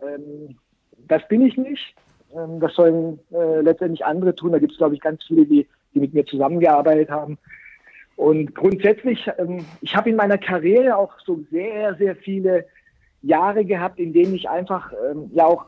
Ähm, 0.00 0.56
das 1.08 1.26
bin 1.28 1.42
ich 1.44 1.56
nicht. 1.56 1.94
Ähm, 2.34 2.60
das 2.60 2.74
sollen 2.74 3.18
äh, 3.32 3.60
letztendlich 3.60 4.04
andere 4.04 4.34
tun. 4.34 4.52
Da 4.52 4.58
gibt 4.58 4.72
es, 4.72 4.78
glaube 4.78 4.94
ich, 4.94 5.00
ganz 5.00 5.24
viele, 5.24 5.44
die, 5.44 5.66
die 5.94 6.00
mit 6.00 6.14
mir 6.14 6.24
zusammengearbeitet 6.26 7.10
haben. 7.10 7.38
Und 8.16 8.54
grundsätzlich, 8.54 9.28
ähm, 9.38 9.64
ich 9.80 9.96
habe 9.96 10.10
in 10.10 10.16
meiner 10.16 10.38
Karriere 10.38 10.96
auch 10.96 11.12
so 11.24 11.40
sehr, 11.50 11.94
sehr 11.96 12.14
viele 12.16 12.66
Jahre 13.22 13.64
gehabt, 13.64 13.98
in 13.98 14.12
denen 14.12 14.34
ich 14.34 14.48
einfach, 14.48 14.92
ähm, 15.10 15.30
ja 15.34 15.46
auch, 15.46 15.66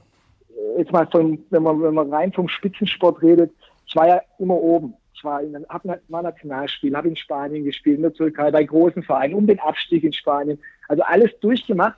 äh, 0.50 0.80
jetzt 0.80 0.92
mal 0.92 1.06
von, 1.06 1.38
wenn 1.50 1.62
man, 1.62 1.82
wenn 1.82 1.94
man 1.94 2.12
rein 2.12 2.32
vom 2.32 2.48
Spitzensport 2.48 3.22
redet, 3.22 3.50
ich 3.86 3.96
war 3.96 4.06
ja 4.06 4.20
immer 4.38 4.54
oben. 4.54 4.94
Ich 5.14 5.24
war, 5.24 5.40
in, 5.40 5.64
war 6.08 6.22
Nationalspiel, 6.22 6.94
habe 6.94 7.08
in 7.08 7.16
Spanien 7.16 7.64
gespielt, 7.64 7.96
in 7.96 8.02
der 8.02 8.12
Türkei, 8.12 8.50
bei 8.50 8.64
großen 8.64 9.02
Vereinen, 9.02 9.34
um 9.34 9.46
den 9.46 9.58
Abstieg 9.60 10.04
in 10.04 10.12
Spanien. 10.12 10.58
Also 10.88 11.02
alles 11.04 11.30
durchgemacht. 11.40 11.96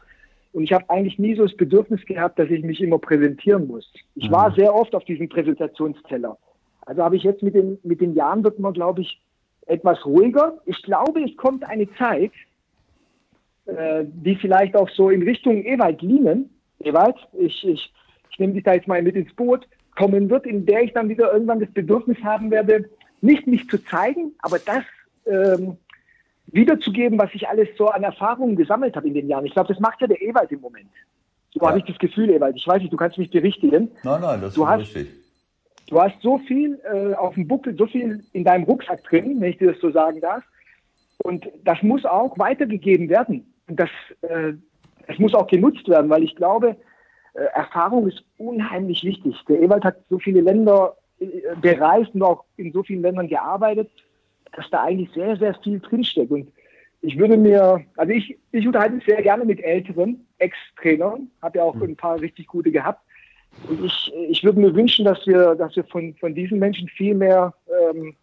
Und 0.52 0.62
ich 0.62 0.72
habe 0.72 0.88
eigentlich 0.88 1.18
nie 1.18 1.34
so 1.34 1.42
das 1.42 1.56
Bedürfnis 1.56 2.04
gehabt, 2.06 2.38
dass 2.38 2.48
ich 2.48 2.62
mich 2.64 2.80
immer 2.80 2.98
präsentieren 2.98 3.66
muss. 3.66 3.92
Ich 4.14 4.30
war 4.30 4.50
mhm. 4.50 4.54
sehr 4.54 4.74
oft 4.74 4.94
auf 4.94 5.04
diesem 5.04 5.28
Präsentationsteller. 5.28 6.38
Also 6.89 7.03
habe 7.03 7.16
ich 7.16 7.22
jetzt 7.22 7.43
mit 7.43 7.55
den, 7.55 7.78
mit 7.82 8.01
den 8.01 8.14
Jahren 8.14 8.43
wird 8.43 8.59
man, 8.59 8.72
glaube 8.72 9.03
ich, 9.03 9.20
etwas 9.66 10.07
ruhiger. 10.07 10.57
Ich 10.64 10.82
glaube, 10.82 11.22
es 11.22 11.36
kommt 11.36 11.62
eine 11.62 11.86
Zeit, 11.97 12.32
äh, 13.66 14.07
die 14.07 14.36
vielleicht 14.36 14.74
auch 14.74 14.89
so 14.89 15.11
in 15.11 15.22
Richtung 15.22 15.62
Ewald 15.66 16.01
Lienen, 16.01 16.49
Ewald, 16.80 17.16
ich, 17.34 17.62
ich, 17.62 17.93
ich 18.30 18.39
nehme 18.39 18.55
dich 18.55 18.64
da 18.64 18.72
jetzt 18.72 18.89
mal 18.89 19.03
mit 19.03 19.16
ins 19.16 19.34
Boot, 19.34 19.68
kommen 19.97 20.30
wird, 20.30 20.47
in 20.47 20.64
der 20.64 20.82
ich 20.82 20.95
dann 20.95 21.11
wieder 21.11 21.30
irgendwann 21.30 21.61
das 21.61 21.70
Bedürfnis 21.72 22.16
haben 22.24 22.51
werde, 22.51 22.89
nicht 23.20 23.47
mich 23.47 23.68
zu 23.68 23.76
zeigen, 23.84 24.32
aber 24.39 24.59
das 24.59 24.84
ähm, 25.26 25.76
wiederzugeben, 26.47 27.18
was 27.18 27.34
ich 27.34 27.47
alles 27.47 27.68
so 27.76 27.89
an 27.89 28.03
Erfahrungen 28.03 28.57
gesammelt 28.57 28.97
habe 28.97 29.09
in 29.09 29.14
den 29.14 29.28
Jahren. 29.28 29.45
Ich 29.45 29.53
glaube, 29.53 29.68
das 29.68 29.80
macht 29.80 30.01
ja 30.01 30.07
der 30.07 30.22
Ewald 30.22 30.51
im 30.53 30.62
Moment. 30.62 30.89
So 31.53 31.61
ja. 31.61 31.68
habe 31.68 31.80
ich 31.80 31.84
das 31.84 31.99
Gefühl, 31.99 32.30
Ewald. 32.30 32.57
Ich 32.57 32.66
weiß 32.66 32.80
nicht, 32.80 32.93
du 32.95 32.97
kannst 32.97 33.18
mich 33.18 33.30
berichtigen. 33.30 33.91
Nein, 34.03 34.22
nein, 34.22 34.41
das 34.41 34.55
du 34.55 34.62
ist 34.62 34.68
hast, 34.70 34.80
richtig. 34.80 35.27
Du 35.89 36.01
hast 36.01 36.20
so 36.22 36.39
viel 36.39 36.80
äh, 36.84 37.14
auf 37.14 37.34
dem 37.34 37.49
Buckel, 37.49 37.76
so 37.76 37.86
viel 37.86 38.22
in 38.32 38.45
deinem 38.45 38.64
Rucksack 38.64 39.03
drin, 39.05 39.41
wenn 39.41 39.51
ich 39.51 39.59
dir 39.59 39.72
das 39.72 39.80
so 39.80 39.91
sagen 39.91 40.20
darf. 40.20 40.45
Und 41.18 41.49
das 41.64 41.82
muss 41.82 42.05
auch 42.05 42.39
weitergegeben 42.39 43.09
werden. 43.09 43.53
Und 43.68 43.80
das, 43.80 43.91
äh, 44.22 44.53
das 45.07 45.18
muss 45.18 45.34
auch 45.34 45.47
genutzt 45.47 45.89
werden, 45.89 46.11
weil 46.11 46.22
ich 46.22 46.36
glaube, 46.36 46.76
äh, 47.34 47.41
Erfahrung 47.55 48.07
ist 48.07 48.22
unheimlich 48.36 49.03
wichtig. 49.03 49.34
Der 49.49 49.61
Ewald 49.61 49.84
hat 49.84 49.97
so 50.09 50.18
viele 50.18 50.43
Länder 50.43 50.97
äh, 51.18 51.26
bereist 51.61 52.14
und 52.14 52.22
auch 52.22 52.45
in 52.57 52.72
so 52.72 52.82
vielen 52.82 53.03
Ländern 53.03 53.28
gearbeitet 53.28 53.91
dass 54.53 54.68
da 54.70 54.82
eigentlich 54.82 55.11
sehr, 55.12 55.36
sehr 55.36 55.55
viel 55.62 55.80
drinsteckt. 55.80 56.30
Und 56.30 56.53
ich 57.01 57.18
würde 57.18 57.36
mir, 57.36 57.84
also 57.97 58.12
ich, 58.12 58.36
ich 58.53 58.66
unterhalte 58.66 58.97
mich 58.97 59.05
sehr 59.05 59.22
gerne 59.22 59.45
mit 59.45 59.62
älteren 59.62 60.26
Ex-Trainern, 60.39 61.30
habe 61.43 61.59
ja 61.59 61.64
auch 61.64 61.74
mhm. 61.76 61.82
ein 61.84 61.97
paar 61.97 62.20
richtig 62.20 62.47
gute 62.49 62.70
gehabt. 62.70 63.01
Und 63.68 63.84
ich, 63.84 64.12
ich 64.28 64.44
würde 64.44 64.61
mir 64.61 64.74
wünschen, 64.74 65.04
dass 65.04 65.26
wir, 65.26 65.54
dass 65.54 65.74
wir 65.76 65.84
von, 65.84 66.14
von 66.14 66.34
diesen 66.34 66.59
Menschen 66.59 66.88
viel 66.88 67.14
mehr 67.14 67.52
ähm, 67.90 68.14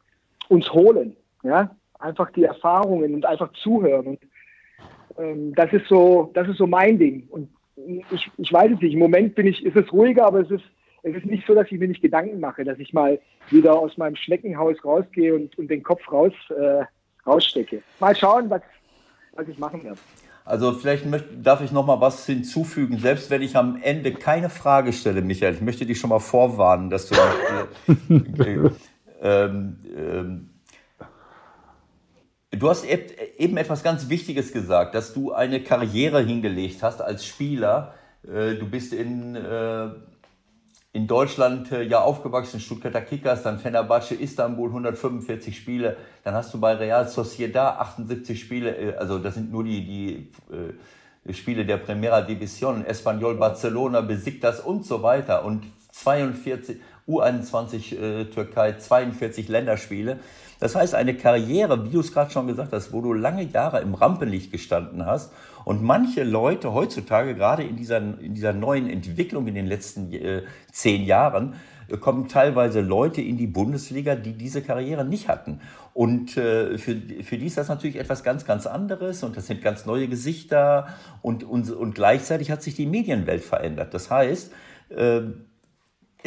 uns 0.50 0.72
holen. 0.72 1.16
Ja? 1.44 1.76
Einfach 2.00 2.32
die 2.32 2.44
Erfahrungen 2.44 3.14
und 3.14 3.26
einfach 3.26 3.52
zuhören. 3.54 4.08
Und 4.08 4.20
ähm, 5.18 5.54
das 5.56 5.72
ist 5.74 5.88
so, 5.88 6.32
das 6.34 6.48
ist 6.48 6.58
so 6.58 6.68
mein 6.68 6.98
Ding. 6.98 7.28
Und 7.30 7.50
ich, 8.12 8.32
ich 8.38 8.54
weiß 8.54 8.72
es 8.72 8.82
nicht, 8.82 8.94
im 8.94 9.00
Moment 9.00 9.36
bin 9.36 9.48
ich, 9.48 9.66
ist 9.66 9.76
es 9.76 9.92
ruhiger, 9.92 10.26
aber 10.26 10.40
es 10.40 10.52
ist, 10.52 10.64
es 11.04 11.16
ist 11.16 11.26
nicht 11.26 11.46
so, 11.46 11.54
dass 11.54 11.72
ich 11.72 11.80
mir 11.80 11.88
nicht 11.88 12.02
Gedanken 12.02 12.40
mache, 12.40 12.64
dass 12.64 12.80
ich 12.80 12.94
mal 12.94 13.20
wieder 13.50 13.78
aus 13.78 13.98
meinem 13.98 14.16
Schneckenhaus 14.16 14.84
rausgehe 14.84 15.36
und, 15.36 15.58
und 15.58 15.70
den 15.70 15.84
Kopf 15.84 16.12
raus, 16.12 16.34
äh, 16.50 16.84
rausstecke. 17.28 17.82
Mal 18.00 18.16
schauen, 18.16 18.50
was, 18.50 18.62
was 19.34 19.48
ich 19.48 19.60
machen 19.60 19.84
werde. 19.84 20.00
Also 20.46 20.74
vielleicht 20.74 21.08
möchte, 21.08 21.36
darf 21.38 21.62
ich 21.62 21.72
noch 21.72 21.86
mal 21.86 22.00
was 22.00 22.26
hinzufügen, 22.26 23.00
selbst 23.00 23.32
wenn 23.32 23.42
ich 23.42 23.56
am 23.56 23.80
Ende 23.82 24.14
keine 24.14 24.50
Frage 24.50 24.94
stelle, 24.94 25.22
Michael. 25.22 25.56
Ich 25.56 25.62
möchte 25.62 25.88
dich 25.88 26.00
schon 26.00 26.12
mal 26.12 26.20
vorwarnen, 26.20 26.92
dass 26.92 27.10
du 27.10 27.16
äh, 28.10 28.70
ähm, 29.22 29.78
ähm, 29.98 30.50
Du 32.52 32.70
hast 32.70 32.86
eben 32.86 33.58
etwas 33.58 33.84
ganz 33.84 34.08
Wichtiges 34.08 34.54
gesagt, 34.54 34.96
dass 34.96 35.14
du 35.14 35.34
eine 35.34 35.62
Karriere 35.62 36.22
hingelegt 36.22 36.84
hast 36.84 37.02
als 37.02 37.26
Spieler. 37.26 37.94
Äh, 38.24 38.56
du 38.56 38.70
bist 38.70 38.94
in, 38.94 39.36
äh, 39.36 39.90
in 40.96 41.08
Deutschland 41.08 41.74
äh, 41.74 41.84
ja 41.84 42.00
aufgewachsen, 42.00 42.62
Stuttgarter 42.62 43.02
Kickers, 43.02 43.44
dann 43.44 43.60
Fenerbahce 43.60 44.16
Istanbul 44.16 44.70
145 44.70 45.56
Spiele, 45.56 45.98
dann 46.24 46.34
hast 46.34 46.54
du 46.54 46.60
bei 46.60 46.74
Real 46.74 47.06
Sociedad 47.10 47.78
78 47.82 48.40
Spiele, 48.40 48.96
also 48.98 49.20
das 49.20 49.34
sind 49.34 49.52
nur 49.52 49.66
die, 49.66 49.86
die 49.86 51.34
Spiele 51.34 51.66
der 51.66 51.78
Primera 51.78 52.20
División, 52.20 52.86
Espanyol 52.86 53.36
Barcelona, 53.36 54.00
Besiktas 54.00 54.62
und 54.62 54.86
so 54.86 55.04
weiter. 55.04 55.44
Und 55.44 55.64
42 55.92 56.78
U21 57.08 58.30
Türkei, 58.30 58.78
42 58.78 59.50
Länderspiele. 59.50 60.20
Das 60.60 60.76
heißt, 60.76 60.96
eine 60.96 61.16
Karriere, 61.16 61.84
wie 61.84 61.90
du 61.90 62.00
es 62.00 62.14
gerade 62.14 62.32
schon 62.32 62.48
gesagt 62.48 62.72
hast, 62.72 62.94
wo 62.94 63.02
du 63.02 63.14
lange 63.14 63.44
Jahre 63.44 63.82
im 63.82 63.96
Rampenlicht 63.96 64.52
gestanden 64.52 65.06
hast 65.06 65.32
und 65.66 65.84
manche 65.84 66.24
Leute 66.24 66.74
heutzutage, 66.74 67.36
gerade 67.36 67.64
in 67.64 67.76
dieser, 67.76 67.98
in 67.98 68.34
dieser 68.36 68.54
neuen 68.54 68.90
Entwicklung 68.90 69.48
in 69.48 69.56
den 69.56 69.66
letzten 69.66 70.14
äh, 70.14 70.44
zehn 70.72 71.04
Jahren, 71.04 71.56
äh, 71.90 71.98
kommen 71.98 72.28
teilweise 72.28 72.82
Leute 72.82 73.22
in 73.22 73.38
die 73.38 73.48
Bundesliga, 73.48 74.16
die 74.16 74.34
diese 74.34 74.62
Karriere 74.62 75.04
nicht 75.04 75.28
hatten. 75.28 75.60
Und 75.94 76.38
äh, 76.38 76.78
für, 76.78 76.96
für 77.24 77.38
die 77.38 77.48
ist 77.48 77.58
das 77.58 77.68
natürlich 77.68 77.98
etwas 77.98 78.24
ganz, 78.24 78.46
ganz 78.46 78.68
anderes 78.68 79.24
und 79.24 79.36
das 79.36 79.48
sind 79.48 79.62
ganz 79.62 79.86
neue 79.86 80.08
Gesichter 80.08 80.88
und, 81.22 81.44
und, 81.44 81.70
und 81.72 81.96
gleichzeitig 81.96 82.52
hat 82.52 82.62
sich 82.62 82.76
die 82.76 82.86
Medienwelt 82.86 83.44
verändert. 83.44 83.94
Das 83.94 84.12
heißt, 84.12 84.54
äh, 84.90 85.22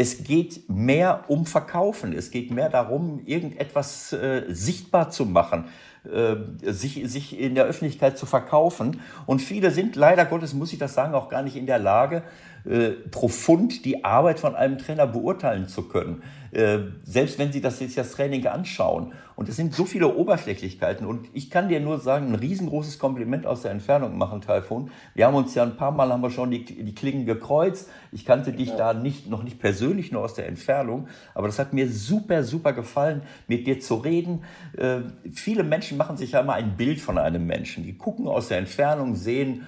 es 0.00 0.22
geht 0.22 0.68
mehr 0.68 1.24
um 1.26 1.44
Verkaufen. 1.44 2.12
Es 2.12 2.30
geht 2.30 2.52
mehr 2.52 2.68
darum, 2.68 3.20
irgendetwas 3.26 4.12
äh, 4.12 4.44
sichtbar 4.48 5.10
zu 5.10 5.26
machen, 5.26 5.64
sich, 6.62 7.02
sich 7.10 7.38
in 7.38 7.54
der 7.54 7.64
Öffentlichkeit 7.64 8.18
zu 8.18 8.26
verkaufen. 8.26 9.00
Und 9.26 9.40
viele 9.40 9.70
sind 9.70 9.96
leider 9.96 10.24
Gottes, 10.24 10.54
muss 10.54 10.72
ich 10.72 10.78
das 10.78 10.94
sagen, 10.94 11.14
auch 11.14 11.28
gar 11.28 11.42
nicht 11.42 11.56
in 11.56 11.66
der 11.66 11.78
Lage, 11.78 12.22
äh, 12.64 12.90
profund 13.10 13.84
die 13.84 14.04
Arbeit 14.04 14.40
von 14.40 14.54
einem 14.54 14.78
Trainer 14.78 15.06
beurteilen 15.06 15.68
zu 15.68 15.84
können. 15.84 16.22
Äh, 16.50 16.78
selbst 17.04 17.38
wenn 17.38 17.52
sie 17.52 17.60
das 17.60 17.78
jetzt 17.80 17.98
das 17.98 18.12
Training 18.12 18.46
anschauen. 18.46 19.12
Und 19.36 19.48
es 19.48 19.56
sind 19.56 19.74
so 19.74 19.84
viele 19.84 20.16
Oberflächlichkeiten. 20.16 21.06
Und 21.06 21.28
ich 21.32 21.50
kann 21.50 21.68
dir 21.68 21.78
nur 21.78 21.98
sagen, 21.98 22.28
ein 22.28 22.34
riesengroßes 22.34 22.98
Kompliment 22.98 23.46
aus 23.46 23.62
der 23.62 23.70
Entfernung 23.70 24.16
machen, 24.16 24.40
Taifun. 24.40 24.90
Wir 25.14 25.26
haben 25.26 25.34
uns 25.34 25.54
ja 25.54 25.62
ein 25.62 25.76
paar 25.76 25.92
Mal 25.92 26.10
haben 26.10 26.22
wir 26.22 26.30
schon 26.30 26.50
die, 26.50 26.64
die 26.64 26.94
Klingen 26.94 27.26
gekreuzt. 27.26 27.88
Ich 28.12 28.24
kannte 28.24 28.52
dich 28.52 28.72
da 28.74 28.94
nicht, 28.94 29.28
noch 29.28 29.42
nicht 29.42 29.60
persönlich, 29.60 30.10
nur 30.10 30.22
aus 30.22 30.34
der 30.34 30.48
Entfernung. 30.48 31.08
Aber 31.34 31.46
das 31.46 31.58
hat 31.58 31.72
mir 31.72 31.88
super, 31.88 32.42
super 32.42 32.72
gefallen, 32.72 33.22
mit 33.46 33.66
dir 33.66 33.78
zu 33.78 33.96
reden. 33.96 34.42
Äh, 34.76 35.00
viele 35.32 35.62
Menschen 35.62 35.98
machen 35.98 36.16
sich 36.16 36.32
ja 36.32 36.40
immer 36.40 36.54
ein 36.54 36.76
Bild 36.76 37.00
von 37.00 37.18
einem 37.18 37.46
Menschen. 37.46 37.84
Die 37.84 37.96
gucken 37.96 38.26
aus 38.26 38.48
der 38.48 38.58
Entfernung, 38.58 39.14
sehen, 39.14 39.66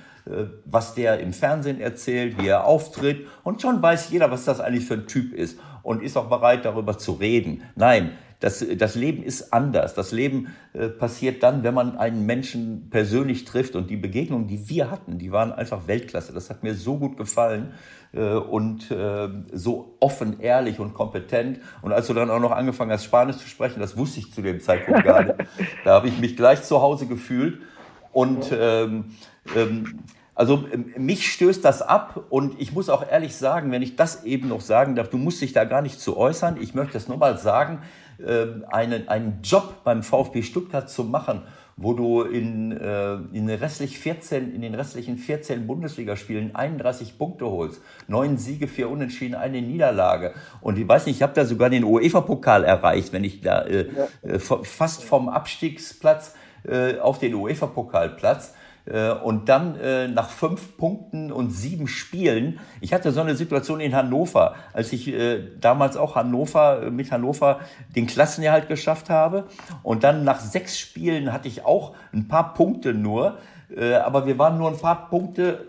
was 0.65 0.95
der 0.95 1.21
im 1.21 1.33
Fernsehen 1.33 1.81
erzählt, 1.81 2.41
wie 2.41 2.49
er 2.49 2.65
auftritt. 2.65 3.27
Und 3.43 3.63
schon 3.63 3.83
weiß 3.83 4.11
jeder, 4.11 4.31
was 4.31 4.45
das 4.45 4.61
eigentlich 4.61 4.85
für 4.85 4.95
ein 4.95 5.07
Typ 5.07 5.33
ist 5.33 5.59
und 5.83 6.03
ist 6.03 6.17
auch 6.17 6.29
bereit, 6.29 6.65
darüber 6.65 6.99
zu 6.99 7.13
reden. 7.13 7.63
Nein, 7.75 8.13
das, 8.41 8.65
das 8.79 8.95
Leben 8.95 9.23
ist 9.23 9.53
anders. 9.53 9.95
Das 9.95 10.13
Leben 10.13 10.49
äh, 10.73 10.89
passiert 10.89 11.43
dann, 11.43 11.63
wenn 11.63 11.75
man 11.75 11.99
einen 11.99 12.25
Menschen 12.25 12.89
persönlich 12.89 13.45
trifft. 13.45 13.77
Und 13.77 13.91
die 13.91 13.99
Begegnungen, 13.99 14.49
die 14.49 14.69
wir 14.71 14.91
hatten, 14.91 15.19
die 15.19 15.31
waren 15.31 15.53
einfach 15.53 15.87
Weltklasse. 15.87 16.33
Das 16.33 16.49
hat 16.49 16.63
mir 16.63 16.75
so 16.75 16.97
gut 16.97 17.19
gefallen 17.19 17.75
äh, 18.15 18.33
und 18.33 18.91
äh, 18.91 19.29
so 19.53 19.97
offen, 20.01 20.41
ehrlich 20.41 20.81
und 20.81 20.95
kompetent. 20.95 21.61
Und 21.83 21.93
als 21.93 22.07
du 22.07 22.15
dann 22.15 22.31
auch 22.31 22.41
noch 22.41 22.53
angefangen 22.53 22.91
hast, 22.91 23.05
Spanisch 23.05 23.37
zu 23.37 23.47
sprechen, 23.47 23.79
das 23.79 23.99
wusste 23.99 24.21
ich 24.21 24.33
zu 24.33 24.41
dem 24.41 24.61
Zeitpunkt 24.61 25.05
gar 25.05 25.23
nicht. 25.23 25.37
Da 25.85 25.93
habe 25.93 26.09
ich 26.09 26.19
mich 26.19 26.35
gleich 26.35 26.63
zu 26.63 26.81
Hause 26.81 27.07
gefühlt. 27.07 27.61
Und 28.13 28.51
ähm, 28.59 29.17
ähm, 29.57 30.01
also 30.35 30.65
ähm, 30.73 30.95
mich 30.97 31.31
stößt 31.33 31.65
das 31.65 31.83
ab 31.83 32.25
und 32.31 32.61
ich 32.61 32.73
muss 32.73 32.89
auch 32.89 33.07
ehrlich 33.07 33.37
sagen, 33.37 33.71
wenn 33.73 33.83
ich 33.83 33.97
das 33.97 34.25
eben 34.25 34.49
noch 34.49 34.61
sagen 34.61 34.97
darf, 34.97 35.11
du 35.11 35.19
musst 35.19 35.43
dich 35.43 35.53
da 35.53 35.65
gar 35.65 35.83
nicht 35.83 36.01
zu 36.01 36.17
äußern. 36.17 36.57
Ich 36.61 36.75
möchte 36.75 36.97
es 36.97 37.09
nur 37.09 37.19
mal 37.19 37.37
sagen, 37.37 37.81
ähm, 38.27 38.65
einen, 38.71 39.09
einen 39.09 39.41
Job 39.43 39.85
beim 39.85 40.03
VfB 40.03 40.43
Stuttgart 40.43 40.89
zu 40.89 41.05
machen, 41.05 41.43
wo 41.77 41.95
du 41.95 42.23
in, 42.23 42.73
äh, 42.73 43.15
in, 43.33 43.49
restlich 43.49 43.99
14, 43.99 44.55
in 44.55 44.61
den 44.61 44.75
restlichen 44.75 45.17
14 45.17 45.67
Bundesligaspielen 45.67 46.55
31 46.55 47.19
Punkte 47.19 47.47
holst, 47.47 47.81
neun 48.07 48.37
Siege, 48.37 48.69
vier 48.69 48.91
Unentschieden, 48.91 49.35
eine 49.35 49.63
Niederlage. 49.63 50.35
Und 50.61 50.79
ich 50.79 50.87
weiß 50.87 51.07
nicht, 51.07 51.17
ich 51.17 51.23
habe 51.23 51.33
da 51.35 51.45
sogar 51.45 51.71
den 51.71 51.85
UEFA-Pokal 51.85 52.65
erreicht, 52.65 53.13
wenn 53.13 53.25
ich 53.25 53.41
da 53.41 53.63
äh, 53.63 53.89
ja. 54.25 54.31
Äh, 54.31 54.39
fast 54.39 55.05
vom 55.05 55.29
Abstiegsplatz 55.31 56.35
äh, 56.65 56.99
auf 56.99 57.19
den 57.19 57.35
UEFA-Pokalplatz. 57.35 58.55
Äh, 58.91 59.13
und 59.13 59.49
dann 59.49 59.79
äh, 59.79 60.09
nach 60.09 60.31
fünf 60.31 60.77
Punkten 60.77 61.31
und 61.31 61.51
sieben 61.51 61.87
Spielen, 61.87 62.59
ich 62.81 62.93
hatte 62.93 63.13
so 63.13 63.21
eine 63.21 63.37
Situation 63.37 63.81
in 63.81 63.95
Hannover, 63.95 64.57
als 64.73 64.93
ich 64.93 65.09
äh, 65.09 65.43
damals 65.61 65.97
auch 65.97 66.17
Hannover 66.17 66.91
mit 66.91 67.13
Hannover 67.13 67.61
den 67.95 68.07
Klassenerhalt 68.07 68.69
geschafft 68.69 69.11
habe. 69.11 69.45
Und 69.83 70.03
dann 70.03 70.25
nach 70.25 70.41
sechs 70.41 70.79
Spielen 70.79 71.33
hatte 71.33 71.49
ich 71.49 71.65
auch 71.65 71.95
ein 72.13 72.29
paar 72.29 72.55
Punkte 72.55 72.95
nur. 72.95 73.39
Aber 74.05 74.27
wir 74.27 74.37
waren 74.37 74.59
nur 74.59 74.69
ein 74.69 74.79
paar 74.79 75.09
Punkte, 75.09 75.65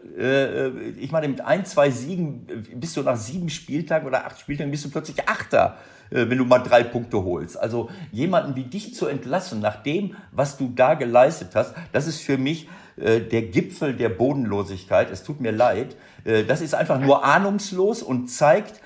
ich 1.00 1.12
meine, 1.12 1.28
mit 1.28 1.42
ein, 1.42 1.66
zwei 1.66 1.92
Siegen 1.92 2.48
bist 2.74 2.98
du 2.98 3.04
nach 3.04 3.16
sieben 3.16 3.48
Spieltagen 3.48 4.08
oder 4.08 4.26
acht 4.26 4.40
Spieltagen 4.40 4.72
bist 4.72 4.86
du 4.86 4.90
plötzlich 4.90 5.30
Achter 5.30 5.78
wenn 6.10 6.38
du 6.38 6.44
mal 6.44 6.60
drei 6.60 6.84
Punkte 6.84 7.24
holst. 7.24 7.58
Also 7.58 7.90
jemanden 8.12 8.56
wie 8.56 8.64
dich 8.64 8.96
zu 8.96 9.06
entlassen, 9.06 9.62
nach 9.62 9.82
dem, 9.84 10.16
was 10.32 10.58
du 10.58 10.70
da 10.76 10.96
geleistet 10.96 11.52
hast, 11.54 11.74
das 11.94 12.06
ist 12.06 12.22
für 12.22 12.38
mich 12.38 12.68
äh, 13.02 13.22
der 13.22 13.44
Gipfel 13.44 13.94
der 13.94 14.10
Bodenlosigkeit. 14.10 15.12
Es 15.12 15.24
tut 15.24 15.42
mir 15.42 15.52
leid. 15.52 15.96
Äh, 16.24 16.44
das 16.44 16.62
ist 16.62 16.76
einfach 16.76 17.00
nur 17.00 17.24
ahnungslos 17.26 18.04
und 18.04 18.28
zeigt 18.28 18.82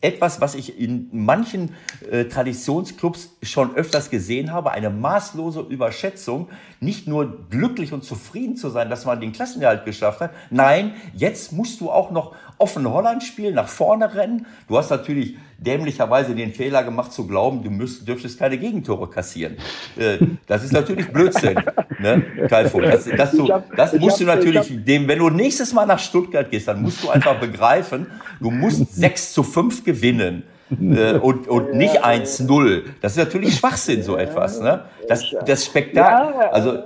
etwas, 0.00 0.40
was 0.40 0.54
ich 0.54 0.78
in 0.80 1.08
manchen 1.12 1.74
äh, 2.10 2.24
Traditionsclubs 2.26 3.36
schon 3.42 3.74
öfters 3.74 4.10
gesehen 4.10 4.52
habe, 4.52 4.70
eine 4.70 4.90
maßlose 4.90 5.60
Überschätzung, 5.60 6.48
nicht 6.80 7.08
nur 7.08 7.48
glücklich 7.50 7.92
und 7.92 8.04
zufrieden 8.04 8.56
zu 8.56 8.70
sein, 8.70 8.90
dass 8.90 9.04
man 9.04 9.20
den 9.20 9.32
Klassenerhalt 9.32 9.84
geschafft 9.84 10.20
hat. 10.20 10.30
Nein, 10.50 10.94
jetzt 11.14 11.52
musst 11.52 11.80
du 11.80 11.90
auch 11.90 12.10
noch 12.10 12.36
offen 12.58 12.88
Holland 12.90 13.22
spielen, 13.22 13.54
nach 13.54 13.68
vorne 13.68 14.14
rennen. 14.14 14.46
Du 14.68 14.76
hast 14.76 14.90
natürlich 14.90 15.36
dämlicherweise 15.58 16.34
den 16.34 16.52
Fehler 16.52 16.84
gemacht 16.84 17.12
zu 17.12 17.26
glauben, 17.26 17.62
du 17.62 17.70
müsst, 17.70 18.06
dürftest 18.06 18.38
keine 18.38 18.58
Gegentore 18.58 19.08
kassieren. 19.08 19.56
Äh, 19.96 20.18
das 20.46 20.64
ist 20.64 20.72
natürlich 20.72 21.08
Blödsinn, 21.12 21.58
ne, 21.98 22.22
Kalfo. 22.48 22.80
Das, 22.80 23.08
das, 23.16 23.32
du, 23.32 23.48
das 23.76 23.92
musst 23.94 24.20
du 24.20 24.24
natürlich, 24.24 24.84
dem, 24.84 25.08
wenn 25.08 25.18
du 25.18 25.30
nächstes 25.30 25.72
Mal 25.72 25.86
nach 25.86 25.98
Stuttgart 25.98 26.50
gehst, 26.50 26.68
dann 26.68 26.82
musst 26.82 27.02
du 27.02 27.10
einfach 27.10 27.40
begreifen, 27.40 28.06
du 28.40 28.50
musst 28.50 28.94
6 28.94 29.32
zu 29.32 29.42
5 29.42 29.84
gewinnen. 29.84 30.44
Äh, 30.70 31.14
und, 31.14 31.48
und 31.48 31.72
nicht 31.72 32.04
1-0. 32.04 32.82
Das 33.00 33.12
ist 33.12 33.18
natürlich 33.18 33.56
Schwachsinn, 33.56 34.02
so 34.02 34.18
etwas. 34.18 34.60
Ne? 34.60 34.84
Das, 35.08 35.24
das 35.46 35.64
Spektakel, 35.64 36.42
also 36.50 36.82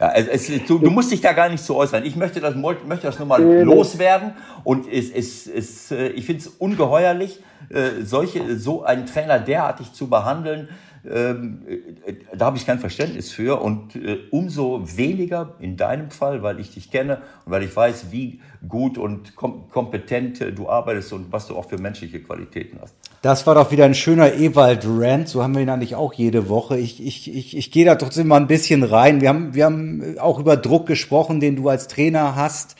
ja, 0.00 0.12
es, 0.12 0.48
es, 0.48 0.66
du, 0.66 0.78
du, 0.78 0.90
musst 0.90 1.12
dich 1.12 1.20
da 1.20 1.34
gar 1.34 1.50
nicht 1.50 1.62
so 1.62 1.76
äußern. 1.76 2.06
Ich 2.06 2.16
möchte 2.16 2.40
das, 2.40 2.54
möchte 2.54 3.06
das 3.06 3.18
nur 3.18 3.28
mal 3.28 3.42
loswerden. 3.42 4.32
Und 4.64 4.90
es, 4.90 5.10
es, 5.10 5.46
es, 5.46 5.90
äh, 5.90 6.08
ich 6.08 6.24
finde 6.24 6.40
es 6.40 6.48
ungeheuerlich, 6.48 7.40
äh, 7.68 8.02
solche, 8.02 8.58
so 8.58 8.82
einen 8.82 9.04
Trainer 9.04 9.38
derartig 9.38 9.92
zu 9.92 10.08
behandeln. 10.08 10.70
Ähm, 11.08 11.62
äh, 11.66 12.14
da 12.36 12.46
habe 12.46 12.58
ich 12.58 12.66
kein 12.66 12.78
Verständnis 12.78 13.30
für 13.30 13.62
und 13.62 13.96
äh, 13.96 14.18
umso 14.30 14.82
weniger 14.96 15.54
in 15.58 15.76
deinem 15.76 16.10
Fall, 16.10 16.42
weil 16.42 16.60
ich 16.60 16.74
dich 16.74 16.90
kenne 16.90 17.22
und 17.46 17.52
weil 17.52 17.62
ich 17.62 17.74
weiß, 17.74 18.06
wie 18.10 18.40
gut 18.68 18.98
und 18.98 19.34
kom 19.36 19.70
kompetent 19.70 20.44
du 20.56 20.68
arbeitest 20.68 21.12
und 21.12 21.32
was 21.32 21.46
du 21.46 21.56
auch 21.56 21.68
für 21.68 21.78
menschliche 21.78 22.20
Qualitäten 22.20 22.78
hast. 22.80 22.94
Das 23.22 23.46
war 23.46 23.54
doch 23.54 23.70
wieder 23.70 23.84
ein 23.84 23.94
schöner 23.94 24.34
Ewald-Rant, 24.34 25.28
so 25.28 25.42
haben 25.42 25.54
wir 25.54 25.62
ihn 25.62 25.68
eigentlich 25.70 25.94
auch 25.94 26.12
jede 26.12 26.48
Woche. 26.48 26.78
Ich, 26.78 27.04
ich, 27.04 27.34
ich, 27.34 27.56
ich 27.56 27.70
gehe 27.70 27.84
da 27.84 27.94
trotzdem 27.94 28.28
mal 28.28 28.40
ein 28.40 28.46
bisschen 28.46 28.82
rein. 28.82 29.20
Wir 29.20 29.30
haben, 29.30 29.54
wir 29.54 29.64
haben 29.64 30.18
auch 30.18 30.38
über 30.38 30.56
Druck 30.56 30.86
gesprochen, 30.86 31.40
den 31.40 31.56
du 31.56 31.68
als 31.68 31.88
Trainer 31.88 32.36
hast. 32.36 32.76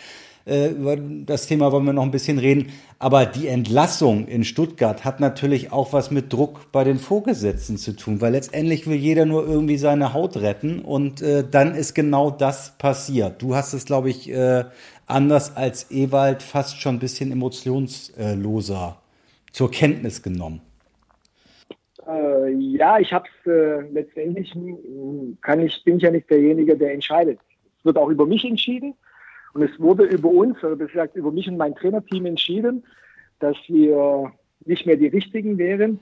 Äh, 0.47 0.71
über 0.71 0.97
das 0.97 1.47
Thema 1.47 1.73
wollen 1.73 1.85
wir 1.85 1.93
noch 1.93 2.03
ein 2.03 2.11
bisschen 2.11 2.39
reden. 2.39 2.73
Aber 2.99 3.27
die 3.27 3.49
Entlassung 3.49 4.27
in 4.27 4.45
Stuttgart 4.45 5.05
hat 5.05 5.21
natürlich 5.21 5.73
auch 5.73 5.93
was 5.93 6.11
mit 6.11 6.33
Druck 6.33 6.73
bei 6.73 6.85
den 6.85 6.99
Vorgesetzten 6.99 7.77
zu 7.77 7.97
tun, 7.97 8.21
weil 8.21 8.33
letztendlich 8.33 8.87
will 8.87 8.97
jeder 8.97 9.27
nur 9.27 9.47
irgendwie 9.47 9.77
seine 9.77 10.13
Haut 10.13 10.37
retten 10.37 10.81
und 10.81 11.23
äh, 11.23 11.45
dann 11.49 11.75
ist 11.75 11.95
genau 11.95 12.31
das 12.31 12.77
passiert. 12.79 13.41
Du 13.43 13.55
hast 13.55 13.73
es, 13.73 13.85
glaube 13.85 14.11
ich, 14.11 14.31
äh, 14.31 14.65
anders 15.07 15.57
als 15.57 15.91
Ewald 15.91 16.43
fast 16.43 16.81
schon 16.81 16.97
ein 16.97 17.01
bisschen 17.01 17.33
emotionsloser 17.33 18.97
zur 19.53 19.71
Kenntnis 19.71 20.23
genommen. 20.23 20.61
Äh, 22.07 22.53
ja, 22.53 22.99
ich 22.99 23.13
habe 23.13 23.27
es 23.29 23.51
äh, 23.51 23.81
letztendlich, 23.93 24.53
kann 25.41 25.61
ich, 25.61 25.83
bin 25.85 25.97
ich 25.97 26.03
ja 26.03 26.11
nicht 26.11 26.31
derjenige, 26.31 26.77
der 26.77 26.93
entscheidet. 26.93 27.39
Es 27.79 27.85
wird 27.85 27.99
auch 27.99 28.09
über 28.09 28.27
mich 28.27 28.45
entschieden. 28.45 28.95
Und 29.53 29.63
es 29.63 29.81
wurde 29.81 30.05
über 30.05 30.29
uns, 30.29 30.63
oder 30.63 30.77
besser 30.77 30.93
gesagt 30.93 31.17
über 31.17 31.33
mich 31.33 31.49
und 31.49 31.57
mein 31.57 31.75
Trainerteam 31.75 32.27
entschieden, 32.27 32.85
dass 33.41 33.57
wir 33.69 34.33
nicht 34.65 34.87
mehr 34.87 34.97
die 34.97 35.09
Richtigen 35.09 35.59
wären. 35.59 35.99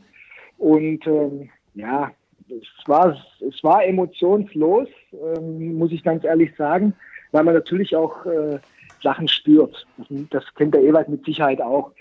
Und 0.59 1.07
ähm, 1.07 1.51
ja, 1.75 2.11
es 2.49 2.89
war, 2.89 3.17
es 3.41 3.63
war 3.63 3.85
emotionslos, 3.85 4.89
ähm, 5.13 5.77
muss 5.77 5.93
ich 5.93 6.03
ganz 6.03 6.25
ehrlich 6.25 6.55
sagen, 6.57 6.95
weil 7.33 7.45
man 7.45 7.55
natürlich 7.55 7.95
auch 7.95 8.25
äh, 8.27 8.59
Sachen 9.03 9.29
spürt. 9.29 9.87
Das 10.31 10.45
kennt 10.55 10.75
der 10.75 10.83
Ewald 10.83 11.09
mit 11.09 11.25
Sicherheit 11.25 11.61
auch. 11.61 11.93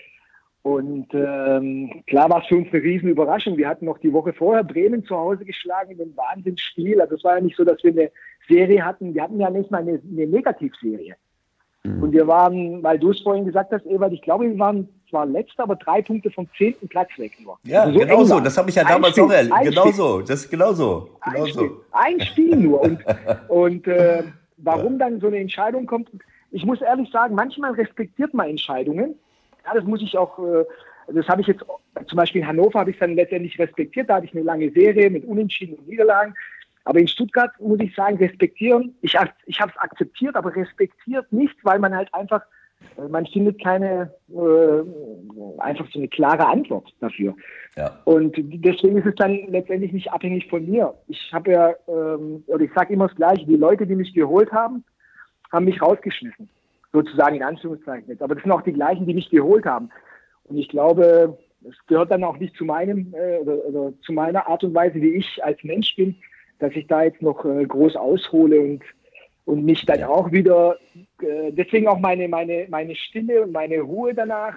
Und 0.62 1.06
ähm, 1.14 2.02
klar 2.06 2.28
war 2.28 2.42
es 2.42 2.48
für 2.48 2.56
uns 2.56 2.68
eine 2.72 2.82
riesen 2.82 3.08
Überraschung. 3.08 3.56
Wir 3.56 3.68
hatten 3.68 3.86
noch 3.86 3.98
die 3.98 4.12
Woche 4.12 4.32
vorher 4.32 4.64
Bremen 4.64 5.04
zu 5.04 5.16
Hause 5.16 5.44
geschlagen 5.44 5.92
in 5.92 6.00
einem 6.00 6.16
Wahnsinnsspiel. 6.16 7.00
Also 7.00 7.14
es 7.14 7.24
war 7.24 7.36
ja 7.36 7.40
nicht 7.40 7.56
so, 7.56 7.64
dass 7.64 7.82
wir 7.84 7.92
eine 7.92 8.10
Serie 8.48 8.84
hatten. 8.84 9.14
Wir 9.14 9.22
hatten 9.22 9.40
ja 9.40 9.50
nicht 9.50 9.70
mal 9.70 9.82
eine, 9.82 10.00
eine 10.02 10.26
Negativserie. 10.26 11.14
Mhm. 11.88 12.02
Und 12.02 12.12
wir 12.12 12.26
waren, 12.26 12.82
weil 12.82 12.98
du 12.98 13.10
es 13.10 13.20
vorhin 13.20 13.44
gesagt 13.44 13.72
hast, 13.72 13.86
Ewald, 13.86 14.12
ich 14.12 14.22
glaube, 14.22 14.44
wir 14.44 14.58
waren 14.58 14.88
zwar 15.08 15.26
letzter, 15.26 15.64
aber 15.64 15.76
drei 15.76 16.02
Punkte 16.02 16.30
vom 16.30 16.48
zehnten 16.56 16.88
Platz 16.88 17.10
weg 17.16 17.32
nur. 17.42 17.58
Ja, 17.64 17.82
also 17.82 17.94
so 17.94 17.98
genau 17.98 18.24
so. 18.24 18.40
Das 18.40 18.58
habe 18.58 18.70
ich 18.70 18.76
ja 18.76 18.84
damals 18.84 19.12
Spiel, 19.12 19.24
auch 19.24 19.30
erlebt. 19.30 19.56
Genau 19.62 19.90
so. 19.90 20.20
Das 20.20 20.44
ist 20.44 20.50
genau 20.50 20.72
so. 20.72 21.10
Genau 21.24 21.44
ein, 21.44 21.52
so. 21.52 21.60
Spiel, 21.60 21.70
ein 21.92 22.20
Spiel 22.20 22.56
nur. 22.56 22.80
Und, 22.82 22.98
und 23.48 23.86
äh, 23.86 24.22
warum 24.58 24.94
ja. 24.94 24.98
dann 24.98 25.20
so 25.20 25.28
eine 25.28 25.38
Entscheidung 25.38 25.86
kommt, 25.86 26.10
ich 26.50 26.64
muss 26.64 26.80
ehrlich 26.80 27.10
sagen, 27.10 27.34
manchmal 27.34 27.72
respektiert 27.72 28.34
man 28.34 28.48
Entscheidungen. 28.48 29.14
Ja, 29.64 29.74
das 29.74 29.84
muss 29.84 30.02
ich 30.02 30.16
auch, 30.16 30.38
äh, 30.38 30.64
das 31.12 31.26
habe 31.28 31.40
ich 31.40 31.46
jetzt, 31.46 31.64
zum 32.06 32.16
Beispiel 32.16 32.42
in 32.42 32.48
Hannover 32.48 32.80
habe 32.80 32.90
ich 32.90 32.98
dann 32.98 33.14
letztendlich 33.14 33.58
respektiert. 33.58 34.08
Da 34.08 34.16
hatte 34.16 34.26
ich 34.26 34.34
eine 34.34 34.44
lange 34.44 34.70
Serie 34.70 35.10
mit 35.10 35.24
Unentschieden 35.24 35.76
und 35.76 35.88
Niederlagen. 35.88 36.34
Aber 36.84 37.00
in 37.00 37.08
Stuttgart 37.08 37.50
muss 37.60 37.80
ich 37.80 37.94
sagen, 37.94 38.16
respektieren, 38.16 38.94
ich, 39.02 39.16
ich 39.46 39.60
habe 39.60 39.72
es 39.74 39.80
akzeptiert, 39.80 40.36
aber 40.36 40.54
respektiert 40.54 41.30
nicht, 41.32 41.56
weil 41.62 41.78
man 41.78 41.94
halt 41.94 42.12
einfach, 42.14 42.42
äh, 42.96 43.08
man 43.08 43.26
findet 43.26 43.62
keine, 43.62 44.12
äh, 44.30 45.60
einfach 45.60 45.86
so 45.92 45.98
eine 45.98 46.08
klare 46.08 46.46
Antwort 46.46 46.92
dafür. 47.00 47.34
Ja. 47.76 47.98
Und 48.04 48.34
deswegen 48.36 48.96
ist 48.96 49.06
es 49.06 49.14
dann 49.16 49.38
letztendlich 49.48 49.92
nicht 49.92 50.10
abhängig 50.10 50.48
von 50.48 50.66
mir. 50.68 50.94
Ich 51.08 51.32
habe 51.32 51.52
ja, 51.52 51.74
ähm, 51.88 52.42
oder 52.46 52.64
ich 52.64 52.72
sage 52.74 52.94
immer 52.94 53.08
das 53.08 53.16
Gleiche, 53.16 53.46
die 53.46 53.56
Leute, 53.56 53.86
die 53.86 53.96
mich 53.96 54.14
geholt 54.14 54.50
haben, 54.52 54.84
haben 55.52 55.64
mich 55.64 55.80
rausgeschmissen. 55.80 56.48
Sozusagen 56.92 57.36
in 57.36 57.42
Anführungszeichen 57.42 58.08
jetzt. 58.08 58.22
Aber 58.22 58.34
das 58.34 58.42
sind 58.42 58.52
auch 58.52 58.62
die 58.62 58.72
gleichen, 58.72 59.06
die 59.06 59.14
mich 59.14 59.28
geholt 59.28 59.66
haben. 59.66 59.90
Und 60.44 60.56
ich 60.56 60.68
glaube, 60.68 61.36
es 61.68 61.74
gehört 61.86 62.10
dann 62.10 62.24
auch 62.24 62.38
nicht 62.38 62.56
zu 62.56 62.64
meinem 62.64 63.12
äh, 63.14 63.38
oder, 63.38 63.64
oder, 63.66 63.92
zu 64.02 64.12
meiner 64.12 64.46
Art 64.46 64.64
und 64.64 64.74
Weise, 64.74 65.00
wie 65.00 65.14
ich 65.14 65.44
als 65.44 65.62
Mensch 65.64 65.94
bin, 65.96 66.16
dass 66.58 66.72
ich 66.74 66.86
da 66.86 67.02
jetzt 67.02 67.22
noch 67.22 67.44
äh, 67.44 67.64
groß 67.64 67.96
aushole 67.96 68.60
und, 68.60 68.82
und 69.44 69.64
mich 69.64 69.84
dann 69.86 70.02
auch 70.04 70.32
wieder, 70.32 70.76
äh, 71.22 71.52
deswegen 71.52 71.88
auch 71.88 71.98
meine, 71.98 72.28
meine, 72.28 72.66
meine 72.68 72.94
Stille 72.94 73.42
und 73.42 73.52
meine 73.52 73.80
Ruhe 73.80 74.14
danach. 74.14 74.54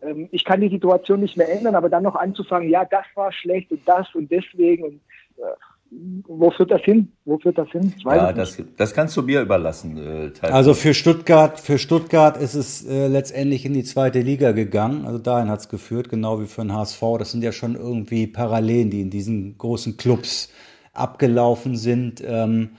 Ähm, 0.00 0.28
ich 0.32 0.44
kann 0.44 0.60
die 0.60 0.68
Situation 0.68 1.20
nicht 1.20 1.36
mehr 1.36 1.50
ändern, 1.50 1.74
aber 1.74 1.88
dann 1.88 2.04
noch 2.04 2.16
anzufangen, 2.16 2.70
ja, 2.70 2.84
das 2.84 3.06
war 3.14 3.32
schlecht 3.32 3.70
und 3.70 3.86
das 3.86 4.14
und 4.14 4.30
deswegen 4.30 4.84
und 4.84 5.00
äh, 5.38 5.42
wo 6.26 6.50
führt 6.50 6.70
das 6.70 6.80
hin? 6.82 7.12
Wo 7.24 7.38
führt 7.38 7.58
das 7.58 7.68
hin? 7.70 7.92
Ja, 8.04 8.32
das, 8.32 8.62
das 8.76 8.94
kannst 8.94 9.16
du 9.16 9.22
mir 9.22 9.42
überlassen. 9.42 9.98
Äh, 9.98 10.46
also 10.46 10.74
für 10.74 10.94
Stuttgart, 10.94 11.60
für 11.60 11.78
Stuttgart 11.78 12.36
ist 12.38 12.54
es 12.54 12.86
äh, 12.86 13.08
letztendlich 13.08 13.66
in 13.66 13.74
die 13.74 13.84
zweite 13.84 14.20
Liga 14.20 14.52
gegangen. 14.52 15.04
Also 15.04 15.18
dahin 15.18 15.50
hat 15.50 15.60
es 15.60 15.68
geführt, 15.68 16.08
genau 16.08 16.40
wie 16.40 16.46
für 16.46 16.62
den 16.62 16.72
HSV. 16.72 17.02
Das 17.18 17.32
sind 17.32 17.42
ja 17.42 17.52
schon 17.52 17.74
irgendwie 17.74 18.26
Parallelen, 18.26 18.90
die 18.90 19.02
in 19.02 19.10
diesen 19.10 19.58
großen 19.58 19.96
Clubs 19.98 20.50
abgelaufen 20.92 21.76
sind. 21.76 22.22
Ähm, 22.26 22.70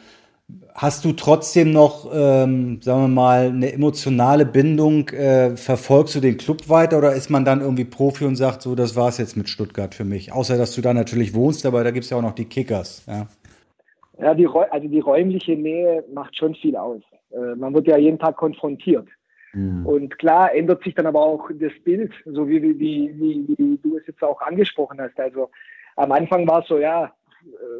hast 0.74 1.06
du 1.06 1.14
trotzdem 1.14 1.72
noch, 1.72 2.12
ähm, 2.14 2.82
sagen 2.82 3.02
wir 3.02 3.08
mal, 3.08 3.48
eine 3.48 3.72
emotionale 3.74 4.46
Bindung? 4.46 5.10
Äh, 5.10 5.56
verfolgst 5.56 6.16
du 6.16 6.20
den 6.20 6.38
Club 6.38 6.70
weiter 6.70 6.98
oder 6.98 7.14
ist 7.14 7.30
man 7.30 7.46
dann 7.46 7.62
irgendwie 7.62 7.86
Profi 7.86 8.26
und 8.26 8.36
sagt, 8.36 8.62
so, 8.62 8.76
das 8.76 8.96
war's 8.96 9.18
jetzt 9.18 9.38
mit 9.38 9.50
Stuttgart 9.50 9.94
für 9.96 10.06
mich? 10.06 10.34
Außer, 10.34 10.58
dass 10.58 10.76
du 10.76 10.82
da 10.82 10.94
natürlich 10.94 11.34
wohnst, 11.34 11.66
aber 11.66 11.84
da 11.84 11.92
gibt's 11.92 12.10
ja 12.10 12.18
auch 12.18 12.22
noch 12.22 12.36
die 12.36 12.46
Kickers. 12.46 13.06
Ja, 13.08 13.28
ja 14.20 14.34
die, 14.34 14.48
also 14.48 14.88
die 14.88 15.00
räumliche 15.00 15.56
Nähe 15.56 16.04
macht 16.14 16.38
schon 16.38 16.56
viel 16.56 16.76
aus. 16.76 17.02
Äh, 17.32 17.56
man 17.56 17.74
wird 17.74 17.88
ja 17.88 17.98
jeden 17.98 18.20
Tag 18.20 18.38
konfrontiert. 18.38 19.08
Mhm. 19.54 19.86
Und 19.86 20.18
klar 20.18 20.54
ändert 20.54 20.84
sich 20.84 20.96
dann 20.96 21.06
aber 21.06 21.22
auch 21.22 21.50
das 21.60 21.72
Bild, 21.84 22.12
so 22.26 22.48
wie, 22.48 22.62
wie, 22.62 22.80
wie, 22.80 23.46
wie 23.48 23.80
du 23.82 23.98
es 23.98 24.08
jetzt 24.08 24.24
auch 24.24 24.42
angesprochen 24.42 25.00
hast. 25.00 25.20
Also 25.20 25.50
am 25.96 26.12
Anfang 26.12 26.48
war 26.48 26.62
es 26.62 26.68
so, 26.68 26.80
ja, 26.80 27.12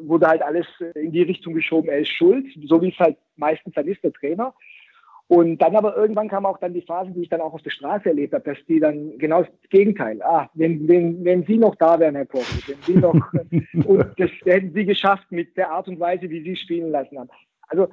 wurde 0.02 0.28
halt 0.28 0.42
alles 0.42 0.68
in 0.96 1.12
die 1.12 1.24
Richtung 1.24 1.54
geschoben, 1.54 1.90
er 1.90 2.00
ist 2.00 2.12
schuld, 2.12 2.46
so 2.66 2.82
wie 2.82 2.90
es 2.90 3.00
halt 3.00 3.18
meistens 3.36 3.74
dann 3.74 3.88
ist, 3.88 4.04
der 4.04 4.14
Trainer. 4.14 4.54
Und 5.28 5.58
dann 5.60 5.76
aber 5.76 5.96
irgendwann 5.96 6.28
kam 6.28 6.46
auch 6.46 6.60
dann 6.60 6.74
die 6.74 6.82
Phase, 6.82 7.12
die 7.12 7.22
ich 7.22 7.30
dann 7.30 7.42
auch 7.42 7.54
auf 7.54 7.62
der 7.62 7.72
Straße 7.72 8.10
erlebt 8.10 8.34
habe, 8.34 8.44
dass 8.44 8.58
die 8.68 8.80
dann 8.80 9.18
genau 9.18 9.42
das 9.42 9.52
Gegenteil, 9.70 10.22
ah, 10.22 10.50
wenn, 10.54 10.88
wenn, 10.88 11.24
wenn 11.24 11.44
Sie 11.46 11.58
noch 11.58 11.76
da 11.76 12.00
wären, 12.00 12.16
Herr 12.16 12.26
Koch, 12.26 12.46
wenn 12.68 12.78
Sie 12.82 13.00
noch, 13.00 13.16
und 13.86 14.06
das 14.18 14.30
hätten 14.44 14.74
Sie 14.74 14.86
geschafft 14.86 15.32
mit 15.32 15.56
der 15.56 15.72
Art 15.72 15.88
und 15.88 16.00
Weise, 16.00 16.30
wie 16.30 16.44
Sie 16.44 16.56
spielen 16.56 16.92
lassen 16.92 17.18
haben. 17.18 17.30
Also, 17.70 17.86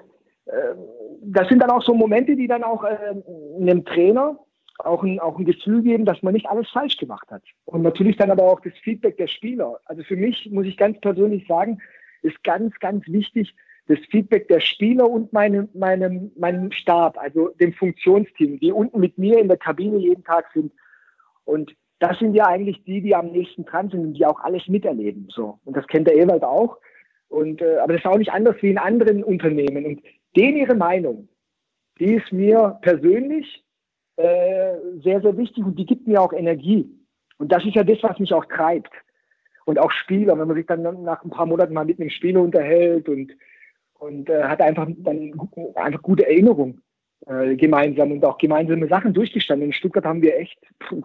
äh, 0.47 0.75
das 1.23 1.49
sind 1.49 1.63
dann 1.63 1.71
auch 1.71 1.83
so 1.83 1.95
Momente, 1.95 2.35
die 2.35 2.49
dann 2.49 2.65
auch 2.65 2.85
äh, 2.85 3.15
einem 3.61 3.85
Trainer 3.85 4.39
auch 4.87 5.03
ein, 5.03 5.19
auch 5.21 5.39
ein 5.39 5.45
Gefühl 5.45 5.83
geben, 5.83 6.05
dass 6.05 6.23
man 6.23 6.35
nicht 6.35 6.49
alles 6.49 6.69
falsch 6.71 6.97
gemacht 6.97 7.31
hat. 7.31 7.43
Und 7.65 7.83
natürlich 7.83 8.17
dann 8.17 8.31
aber 8.31 8.45
auch 8.45 8.61
das 8.61 8.73
Feedback 8.83 9.17
der 9.17 9.27
Spieler. 9.27 9.81
Also 9.85 10.03
für 10.03 10.17
mich, 10.17 10.51
muss 10.51 10.67
ich 10.67 10.77
ganz 10.77 11.01
persönlich 11.01 11.47
sagen, 11.47 11.81
ist 12.23 12.43
ganz, 12.45 12.79
ganz 12.81 13.07
wichtig, 13.07 13.55
das 13.87 13.99
Feedback 14.11 14.47
der 14.49 14.61
Spieler 14.61 15.09
und 15.09 15.33
meinem, 15.33 15.69
meinem, 15.75 16.31
meinem 16.37 16.71
Stab, 16.71 17.19
also 17.19 17.49
dem 17.61 17.73
Funktionsteam, 17.73 18.61
die 18.61 18.73
unten 18.73 19.01
mit 19.01 19.19
mir 19.19 19.39
in 19.41 19.49
der 19.49 19.57
Kabine 19.57 19.99
jeden 19.99 20.23
Tag 20.23 20.47
sind. 20.55 20.73
Und 21.45 21.75
das 21.99 22.19
sind 22.19 22.35
ja 22.35 22.47
eigentlich 22.47 22.85
die, 22.85 23.03
die 23.03 23.15
am 23.15 23.33
nächsten 23.33 23.65
dran 23.65 23.91
sind 23.91 24.01
und 24.01 24.15
die 24.15 24.27
auch 24.27 24.41
alles 24.41 24.67
miterleben. 24.69 25.29
So. 25.31 25.59
Und 25.65 25.77
das 25.77 25.87
kennt 25.87 26.07
der 26.07 26.17
Ewald 26.17 26.45
auch. 26.45 26.79
Und, 27.29 27.63
äh, 27.63 27.79
aber 27.79 27.95
das 27.95 28.03
ist 28.03 28.07
auch 28.07 28.19
nicht 28.19 28.33
anders 28.33 28.57
wie 28.61 28.71
in 28.71 28.79
anderen 28.79 29.25
Unternehmen. 29.25 29.85
Und 29.85 30.03
denen 30.37 30.57
ihre 30.57 30.75
Meinung, 30.75 31.29
die 31.99 32.15
ist 32.15 32.33
mir 32.33 32.79
persönlich 32.83 33.65
äh, 34.21 35.01
sehr, 35.03 35.21
sehr 35.21 35.37
wichtig 35.37 35.65
und 35.65 35.79
die 35.79 35.87
gibt 35.87 36.07
mir 36.07 36.21
auch 36.21 36.33
Energie. 36.33 36.89
Und 37.39 37.51
das 37.53 37.65
ist 37.65 37.75
ja 37.75 37.85
das, 37.85 38.03
was 38.03 38.19
mich 38.19 38.33
auch 38.35 38.45
treibt. 38.45 38.93
Und 39.65 39.79
auch 39.79 39.91
Spieler, 39.91 40.39
wenn 40.39 40.49
man 40.49 40.57
sich 40.57 40.67
dann 40.67 40.83
nach 41.03 41.25
ein 41.25 41.31
paar 41.31 41.47
Monaten 41.47 41.75
mal 41.75 41.85
mit 41.85 42.01
einem 42.01 42.11
Spieler 42.11 42.41
unterhält 42.41 43.09
und, 43.09 43.33
und 43.99 44.29
äh, 44.29 44.43
hat 44.45 44.61
einfach 44.61 44.89
dann 44.99 45.33
einfach 45.75 46.03
gute 46.03 46.27
Erinnerungen 46.27 46.83
äh, 47.27 47.57
gemeinsam 47.57 48.13
und 48.13 48.25
auch 48.25 48.39
gemeinsame 48.39 48.89
Sachen 48.89 49.15
durchgestanden. 49.15 49.69
In 49.69 49.73
Stuttgart 49.73 50.05
haben 50.05 50.23
wir 50.23 50.39
echt, 50.39 50.59
puh, 50.81 51.03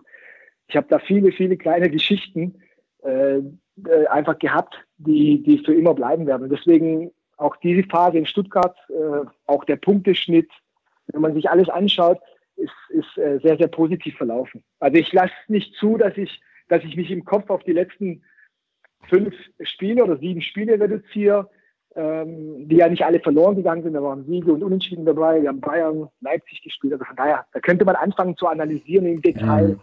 ich 0.67 0.75
habe 0.75 0.87
da 0.89 0.99
viele, 0.99 1.31
viele 1.31 1.57
kleine 1.57 1.89
Geschichten 1.89 2.55
äh, 3.03 3.37
äh, 3.37 4.07
einfach 4.09 4.39
gehabt, 4.39 4.75
die, 4.97 5.43
die 5.43 5.59
für 5.59 5.73
immer 5.73 5.93
bleiben 5.93 6.25
werden. 6.27 6.43
Und 6.43 6.49
deswegen 6.49 7.11
auch 7.37 7.55
diese 7.57 7.87
Phase 7.87 8.17
in 8.17 8.25
Stuttgart, 8.25 8.75
äh, 8.89 9.27
auch 9.45 9.63
der 9.65 9.75
Punkteschnitt, 9.75 10.49
wenn 11.07 11.21
man 11.21 11.33
sich 11.33 11.49
alles 11.49 11.69
anschaut, 11.69 12.19
ist, 12.57 12.71
ist 12.89 13.17
äh, 13.17 13.39
sehr, 13.43 13.57
sehr 13.57 13.67
positiv 13.67 14.15
verlaufen. 14.17 14.63
Also 14.79 14.97
ich 14.97 15.11
lasse 15.13 15.33
nicht 15.47 15.75
zu, 15.75 15.97
dass 15.97 16.17
ich, 16.17 16.41
dass 16.67 16.83
ich 16.83 16.95
mich 16.95 17.11
im 17.11 17.25
Kopf 17.25 17.49
auf 17.49 17.63
die 17.63 17.73
letzten 17.73 18.23
fünf 19.09 19.33
Spiele 19.61 20.03
oder 20.03 20.17
sieben 20.17 20.41
Spiele 20.41 20.79
reduziere, 20.79 21.49
ähm, 21.95 22.67
die 22.67 22.77
ja 22.77 22.89
nicht 22.89 23.05
alle 23.05 23.19
verloren 23.19 23.55
gegangen 23.55 23.83
sind. 23.83 23.93
Da 23.93 24.03
waren 24.03 24.25
Siege 24.25 24.51
und 24.51 24.63
Unentschieden 24.63 25.05
dabei. 25.05 25.41
Wir 25.41 25.49
haben 25.49 25.61
Bayern, 25.61 26.09
Leipzig 26.21 26.61
gespielt. 26.63 26.93
Also 26.93 27.05
von 27.05 27.15
daher, 27.15 27.45
da 27.53 27.59
könnte 27.59 27.85
man 27.85 27.95
anfangen 27.95 28.35
zu 28.35 28.47
analysieren 28.47 29.05
im 29.05 29.21
Detail. 29.21 29.69
Mhm. 29.69 29.81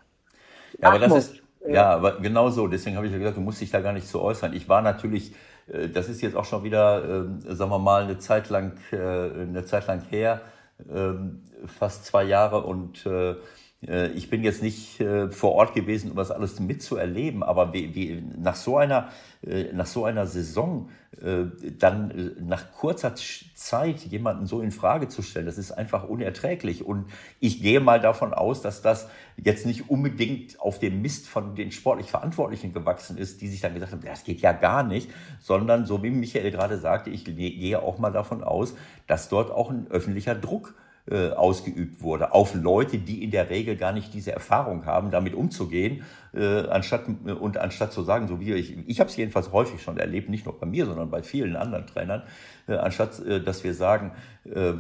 Ja, 0.81 0.89
aber 0.89 0.99
das 0.99 1.16
ist, 1.16 1.43
äh, 1.64 1.75
ja, 1.75 1.91
aber 1.95 2.20
genau 2.20 2.49
so. 2.51 2.66
Deswegen 2.66 2.97
habe 2.97 3.07
ich 3.07 3.12
ja 3.12 3.18
gesagt, 3.18 3.37
du 3.37 3.41
musst 3.41 3.61
dich 3.61 3.70
da 3.70 3.81
gar 3.81 3.93
nicht 3.93 4.07
zu 4.07 4.20
äußern. 4.20 4.53
Ich 4.55 4.68
war 4.68 4.83
natürlich, 4.83 5.35
äh, 5.68 5.89
das 5.89 6.09
ist 6.09 6.23
jetzt 6.23 6.37
auch 6.37 6.45
schon 6.45 6.64
wieder, 6.64 7.27
äh, 7.49 7.55
sagen 7.55 7.70
wir 7.70 7.79
mal, 7.79 8.05
eine 8.05 8.18
Zeit 8.18 8.51
lang, 8.51 8.73
äh, 8.91 8.97
eine 8.97 9.64
Zeit 9.64 9.87
lang 9.87 10.03
her 10.11 10.41
ähm, 10.91 11.43
fast 11.66 12.05
zwei 12.05 12.25
Jahre 12.25 12.62
und 12.62 13.07
äh, 13.07 13.37
ich 14.14 14.30
bin 14.30 14.45
jetzt 14.45 14.62
nicht 14.62 15.01
äh, 15.01 15.28
vor 15.30 15.53
Ort 15.53 15.74
gewesen, 15.74 16.13
um 16.13 16.17
das 16.17 16.30
alles 16.30 16.61
mitzuerleben, 16.61 17.42
aber 17.42 17.72
wie, 17.72 17.95
wie, 17.96 18.22
nach, 18.38 18.54
so 18.54 18.76
einer, 18.76 19.09
äh, 19.45 19.72
nach 19.72 19.87
so 19.87 20.04
einer 20.04 20.26
Saison 20.26 20.88
äh, 21.21 21.46
dann 21.80 22.11
äh, 22.13 22.41
nach 22.41 22.71
kurzer 22.71 23.14
Zeit 23.17 23.99
jemanden 24.03 24.46
so 24.46 24.61
in 24.61 24.71
Frage 24.71 25.09
zu 25.09 25.21
stellen, 25.22 25.46
das 25.46 25.59
ist 25.59 25.72
einfach 25.72 26.04
unerträglich. 26.04 26.84
Und 26.84 27.07
ich 27.41 27.61
gehe 27.61 27.80
mal 27.80 28.00
davon 28.00 28.33
aus, 28.33 28.63
dass 28.63 28.83
das 28.83 29.09
jetzt 29.37 29.67
nicht 29.67 29.91
unbedingt 29.91 30.61
auf 30.61 30.79
dem 30.79 31.03
Mist 31.03 31.26
von 31.26 31.57
den 31.57 31.72
sportlich 31.72 32.09
Verantwortlichen 32.09 32.72
gewachsen 32.72 33.18
ist, 33.18 33.41
die 33.41 33.49
sich 33.49 33.63
dann 33.63 33.75
gesagt 33.75 33.91
haben, 33.91 34.04
das 34.04 34.22
geht 34.22 34.42
ja 34.42 34.53
gar 34.53 34.84
nicht, 34.84 35.11
sondern 35.41 35.87
so 35.87 36.04
wie 36.04 36.11
Michael 36.11 36.53
gerade 36.53 36.79
sagte, 36.79 37.11
ich 37.11 37.25
gehe 37.25 37.83
auch 37.83 37.99
mal 37.99 38.13
davon 38.13 38.45
aus, 38.45 38.76
dass 39.09 39.29
dort 39.29 39.50
auch 39.50 39.71
ein 39.71 39.88
öffentlicher 39.91 40.37
Druck 40.37 40.76
äh, 40.76 40.92
ausgeübt 41.11 42.00
wurde 42.00 42.33
auf 42.33 42.54
Leute, 42.54 42.99
die 42.99 43.24
in 43.24 43.33
der 43.33 43.50
Regel 43.50 43.76
gar 43.76 43.92
nicht 43.92 44.14
diese 44.14 44.30
Erfahrung 44.33 44.87
haben, 44.87 45.11
damit 45.11 45.34
umzugehen, 45.34 46.04
äh, 46.34 46.66
anstatt 46.68 47.04
und 47.07 47.58
anstatt 47.58 47.92
zu 47.92 48.03
sagen, 48.03 48.29
so 48.29 48.41
wie 48.41 48.54
ich, 48.54 48.76
ich 48.88 49.00
habe 49.00 49.11
es 49.11 49.16
jedenfalls 49.16 49.53
häufig 49.53 49.83
schon 49.83 49.99
erlebt, 49.99 50.29
nicht 50.29 50.46
nur 50.46 50.58
bei 50.58 50.66
mir, 50.66 50.87
sondern 50.87 51.11
bei 51.11 51.22
vielen 51.22 51.57
anderen 51.57 51.87
Trainern, 51.87 52.22
äh, 52.68 52.74
anstatt 52.74 53.18
äh, 53.20 53.42
dass 53.42 53.64
wir 53.64 53.74
sagen, 53.74 54.12
äh, 54.45 54.72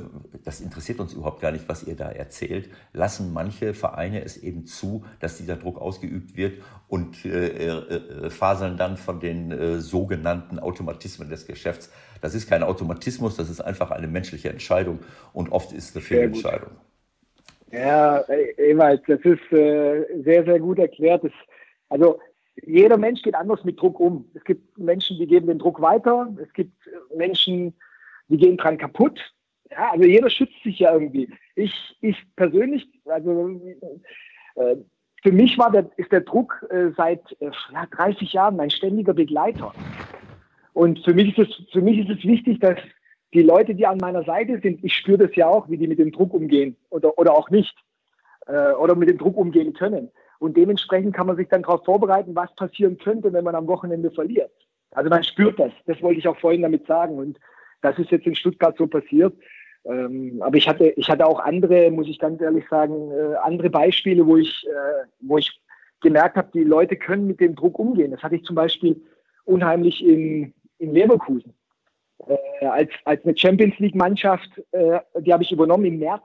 das 0.44 0.60
interessiert 0.60 1.00
uns 1.00 1.12
überhaupt 1.12 1.40
gar 1.40 1.52
nicht, 1.52 1.68
was 1.68 1.82
ihr 1.82 1.96
da 1.96 2.08
erzählt, 2.08 2.70
lassen 2.92 3.32
manche 3.32 3.74
Vereine 3.74 4.24
es 4.24 4.36
eben 4.36 4.64
zu, 4.64 5.04
dass 5.20 5.36
dieser 5.36 5.56
Druck 5.56 5.78
ausgeübt 5.80 6.36
wird 6.36 6.62
und 6.88 7.24
äh, 7.24 7.48
äh, 7.48 8.30
faseln 8.30 8.76
dann 8.76 8.96
von 8.96 9.20
den 9.20 9.52
äh, 9.52 9.78
sogenannten 9.78 10.58
Automatismen 10.58 11.28
des 11.28 11.46
Geschäfts. 11.46 11.90
Das 12.22 12.34
ist 12.34 12.48
kein 12.48 12.62
Automatismus, 12.62 13.36
das 13.36 13.50
ist 13.50 13.60
einfach 13.60 13.90
eine 13.90 14.06
menschliche 14.06 14.48
Entscheidung 14.48 15.00
und 15.34 15.50
oft 15.52 15.72
ist 15.72 15.90
es 15.90 15.96
eine 15.96 16.02
Fehlentscheidung. 16.02 16.70
Ja, 17.72 18.24
Ewald, 18.56 19.02
das 19.08 19.20
ist 19.20 19.52
äh, 19.52 20.04
sehr, 20.22 20.44
sehr 20.44 20.60
gut 20.60 20.78
erklärt. 20.78 21.24
Das, 21.24 21.32
also 21.88 22.20
jeder 22.64 22.96
Mensch 22.96 23.22
geht 23.22 23.34
anders 23.34 23.64
mit 23.64 23.80
Druck 23.80 23.98
um. 23.98 24.30
Es 24.34 24.44
gibt 24.44 24.78
Menschen, 24.78 25.18
die 25.18 25.26
geben 25.26 25.48
den 25.48 25.58
Druck 25.58 25.80
weiter. 25.80 26.32
Es 26.40 26.52
gibt 26.52 26.76
Menschen, 27.16 27.74
die 28.28 28.36
gehen 28.36 28.56
dran 28.56 28.78
kaputt. 28.78 29.18
Ja, 29.70 29.90
also 29.90 30.04
jeder 30.04 30.30
schützt 30.30 30.62
sich 30.62 30.78
ja 30.78 30.92
irgendwie. 30.92 31.28
Ich, 31.56 31.96
ich 32.02 32.16
persönlich, 32.36 32.86
also 33.06 33.60
äh, 34.56 34.76
für 35.22 35.32
mich 35.32 35.58
war 35.58 35.72
der, 35.72 35.90
ist 35.96 36.12
der 36.12 36.20
Druck 36.20 36.64
äh, 36.70 36.90
seit 36.96 37.20
äh, 37.40 37.50
30 37.90 38.32
Jahren 38.32 38.56
mein 38.56 38.70
ständiger 38.70 39.14
Begleiter. 39.14 39.72
Und 40.72 41.04
für 41.04 41.14
mich 41.14 41.36
ist 41.36 41.48
es, 41.48 41.70
für 41.70 41.82
mich 41.82 41.98
ist 41.98 42.18
es 42.18 42.24
wichtig, 42.24 42.60
dass 42.60 42.78
die 43.34 43.42
Leute, 43.42 43.74
die 43.74 43.86
an 43.86 43.98
meiner 43.98 44.24
Seite 44.24 44.60
sind, 44.60 44.82
ich 44.84 44.94
spüre 44.94 45.26
das 45.26 45.34
ja 45.36 45.46
auch, 45.46 45.68
wie 45.68 45.78
die 45.78 45.86
mit 45.86 45.98
dem 45.98 46.12
Druck 46.12 46.34
umgehen 46.34 46.76
oder, 46.90 47.18
oder 47.18 47.36
auch 47.36 47.50
nicht 47.50 47.74
äh, 48.46 48.72
oder 48.72 48.94
mit 48.94 49.08
dem 49.08 49.18
Druck 49.18 49.36
umgehen 49.36 49.72
können. 49.72 50.10
Und 50.38 50.56
dementsprechend 50.56 51.14
kann 51.14 51.28
man 51.28 51.36
sich 51.36 51.48
dann 51.48 51.62
darauf 51.62 51.84
vorbereiten, 51.84 52.34
was 52.34 52.54
passieren 52.56 52.98
könnte, 52.98 53.32
wenn 53.32 53.44
man 53.44 53.54
am 53.54 53.68
Wochenende 53.68 54.10
verliert. 54.10 54.50
Also 54.90 55.08
man 55.08 55.22
spürt 55.24 55.58
das. 55.58 55.72
Das 55.86 56.02
wollte 56.02 56.18
ich 56.18 56.28
auch 56.28 56.38
vorhin 56.38 56.62
damit 56.62 56.86
sagen. 56.86 57.16
Und 57.16 57.38
das 57.80 57.98
ist 57.98 58.10
jetzt 58.10 58.26
in 58.26 58.34
Stuttgart 58.34 58.76
so 58.76 58.86
passiert. 58.86 59.34
Ähm, 59.84 60.40
aber 60.42 60.56
ich 60.56 60.68
hatte, 60.68 60.88
ich 60.96 61.08
hatte 61.08 61.26
auch 61.26 61.40
andere, 61.40 61.90
muss 61.90 62.08
ich 62.08 62.18
ganz 62.18 62.40
ehrlich 62.40 62.64
sagen, 62.68 63.10
äh, 63.10 63.36
andere 63.36 63.70
Beispiele, 63.70 64.26
wo 64.26 64.36
ich, 64.36 64.66
äh, 64.66 65.06
wo 65.20 65.38
ich 65.38 65.60
gemerkt 66.00 66.36
habe, 66.36 66.50
die 66.52 66.64
Leute 66.64 66.96
können 66.96 67.26
mit 67.26 67.40
dem 67.40 67.54
Druck 67.54 67.78
umgehen. 67.78 68.10
Das 68.10 68.22
hatte 68.22 68.36
ich 68.36 68.44
zum 68.44 68.56
Beispiel 68.56 69.00
unheimlich 69.44 70.04
in, 70.04 70.54
in 70.82 70.92
Leverkusen. 70.92 71.54
Äh, 72.26 72.66
als, 72.66 72.90
als 73.04 73.24
eine 73.24 73.36
Champions 73.36 73.78
League 73.78 73.94
Mannschaft, 73.94 74.50
äh, 74.72 75.00
die 75.20 75.32
habe 75.32 75.42
ich 75.42 75.52
übernommen 75.52 75.84
im 75.84 75.98
März. 75.98 76.24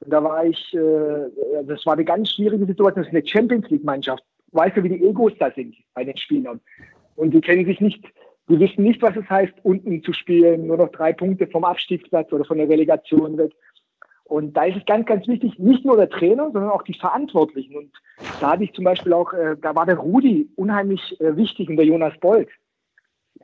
Und 0.00 0.12
da 0.12 0.22
war 0.22 0.44
ich, 0.44 0.74
äh, 0.74 1.64
das 1.64 1.84
war 1.86 1.94
eine 1.94 2.04
ganz 2.04 2.32
schwierige 2.32 2.66
Situation. 2.66 3.02
Das 3.02 3.06
ist 3.06 3.14
eine 3.14 3.26
Champions 3.26 3.68
League 3.70 3.84
Mannschaft. 3.84 4.24
Weißt 4.52 4.76
du, 4.76 4.82
wie 4.82 4.88
die 4.88 5.04
Egos 5.06 5.32
da 5.38 5.50
sind 5.52 5.76
bei 5.94 6.04
den 6.04 6.16
Spielern? 6.16 6.60
Und 7.16 7.32
die 7.32 7.40
kennen 7.40 7.66
sich 7.66 7.80
nicht, 7.80 8.04
die 8.48 8.58
wissen 8.58 8.82
nicht, 8.82 9.00
was 9.02 9.16
es 9.16 9.28
heißt, 9.28 9.52
unten 9.62 10.02
zu 10.02 10.12
spielen, 10.12 10.66
nur 10.66 10.78
noch 10.78 10.90
drei 10.90 11.12
Punkte 11.12 11.46
vom 11.46 11.64
Abstiegsplatz 11.64 12.32
oder 12.32 12.44
von 12.44 12.58
der 12.58 12.68
Relegation 12.68 13.38
weg. 13.38 13.52
Und 14.24 14.56
da 14.56 14.64
ist 14.64 14.76
es 14.76 14.86
ganz, 14.86 15.06
ganz 15.06 15.26
wichtig, 15.26 15.58
nicht 15.58 15.84
nur 15.84 15.96
der 15.96 16.08
Trainer, 16.08 16.50
sondern 16.52 16.70
auch 16.70 16.82
die 16.82 16.94
Verantwortlichen. 16.94 17.76
Und 17.76 17.92
da 18.40 18.52
hatte 18.52 18.64
ich 18.64 18.72
zum 18.72 18.84
Beispiel 18.84 19.12
auch, 19.12 19.32
äh, 19.32 19.56
da 19.60 19.74
war 19.74 19.86
der 19.86 19.96
Rudi 19.96 20.48
unheimlich 20.56 21.20
äh, 21.20 21.36
wichtig 21.36 21.68
und 21.68 21.76
der 21.76 21.86
Jonas 21.86 22.16
Bolt. 22.20 22.48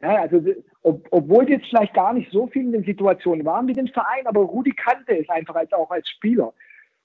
Ja, 0.03 0.23
also 0.23 0.41
ob, 0.83 1.07
obwohl 1.11 1.49
jetzt 1.49 1.67
vielleicht 1.67 1.95
gar 1.95 2.13
nicht 2.13 2.31
so 2.31 2.47
viel 2.49 2.63
in 2.63 2.73
den 2.73 2.85
Situationen 2.85 3.47
waren 3.47 3.67
wie 3.67 3.73
den 3.73 3.89
Verein, 3.89 4.27
aber 4.27 4.41
Rudi 4.43 4.73
kannte 4.73 5.19
es 5.19 5.29
einfach 5.29 5.55
als 5.55 5.73
auch 5.73 5.91
als 5.91 6.09
Spieler. 6.09 6.53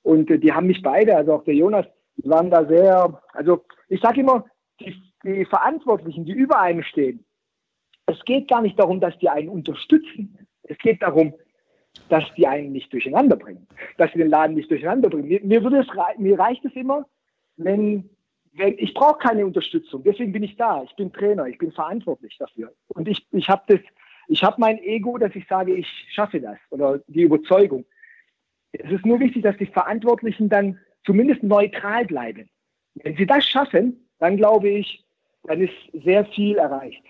Und 0.04 0.30
äh, 0.30 0.40
die 0.40 0.52
haben 0.52 0.68
mich 0.68 0.82
beide, 0.82 1.16
also 1.16 1.34
auch 1.34 1.44
der 1.44 1.56
Jonas, 1.56 1.86
die 2.18 2.30
waren 2.30 2.50
da 2.50 2.66
sehr, 2.66 3.22
also 3.34 3.64
ich 3.88 4.02
sage 4.02 4.22
immer, 4.22 4.46
die, 4.80 4.96
die 5.24 5.46
Verantwortlichen, 5.46 6.26
die 6.26 6.34
über 6.34 6.60
einem 6.60 6.84
stehen, 6.84 7.26
es 8.08 8.24
geht 8.26 8.50
gar 8.50 8.62
nicht 8.62 8.78
darum, 8.78 9.00
dass 9.00 9.18
die 9.20 9.30
einen 9.30 9.50
unterstützen. 9.50 10.38
Es 10.64 10.78
geht 10.80 11.02
darum, 11.02 11.34
dass 12.10 12.24
die 12.36 12.48
einen 12.48 12.72
nicht 12.72 12.92
durcheinander 12.92 13.36
bringen, 13.36 13.68
dass 13.98 14.12
sie 14.12 14.20
den 14.20 14.30
Laden 14.30 14.56
nicht 14.56 14.70
durcheinander 14.70 15.10
bringen. 15.10 15.28
Mir, 15.28 15.42
mir, 15.44 15.80
es, 15.80 15.88
mir 16.18 16.40
reicht 16.40 16.64
es 16.66 16.74
immer, 16.74 17.06
wenn, 17.58 18.10
ich 18.54 18.94
brauche 18.94 19.20
keine 19.20 19.46
Unterstützung, 19.46 20.04
deswegen 20.04 20.32
bin 20.32 20.44
ich 20.44 20.56
da. 20.58 20.84
Ich 20.84 20.96
bin 20.96 21.12
Trainer, 21.12 21.46
ich 21.48 21.58
bin 21.58 21.72
verantwortlich 21.72 22.36
dafür. 22.38 22.74
Und 22.90 23.08
ich, 23.08 23.26
ich 23.32 23.50
habe 23.50 23.64
das, 23.68 23.80
mein 24.58 24.78
Ego, 24.80 25.18
dass 25.18 25.36
ich 25.36 25.48
sage, 25.48 25.74
ich 25.74 25.88
schaffe 26.14 26.40
das 26.40 26.58
oder 26.70 27.00
die 27.08 27.24
Überzeugung. 27.24 27.86
Es 28.72 28.92
ist 28.92 29.06
nur 29.06 29.20
wichtig, 29.20 29.44
dass 29.44 29.58
die 29.58 29.66
Verantwortlichen 29.66 30.50
dann 30.50 30.80
zumindest 31.06 31.44
neutral 31.44 32.06
bleiben. 32.06 32.50
Wenn 32.96 33.16
sie 33.16 33.26
das 33.26 33.46
schaffen, 33.46 34.08
dann 34.20 34.38
glaube 34.38 34.70
ich, 34.70 35.04
dann 35.44 35.62
ist 35.62 35.74
sehr 36.04 36.26
viel 36.26 36.58
erreicht. 36.58 37.04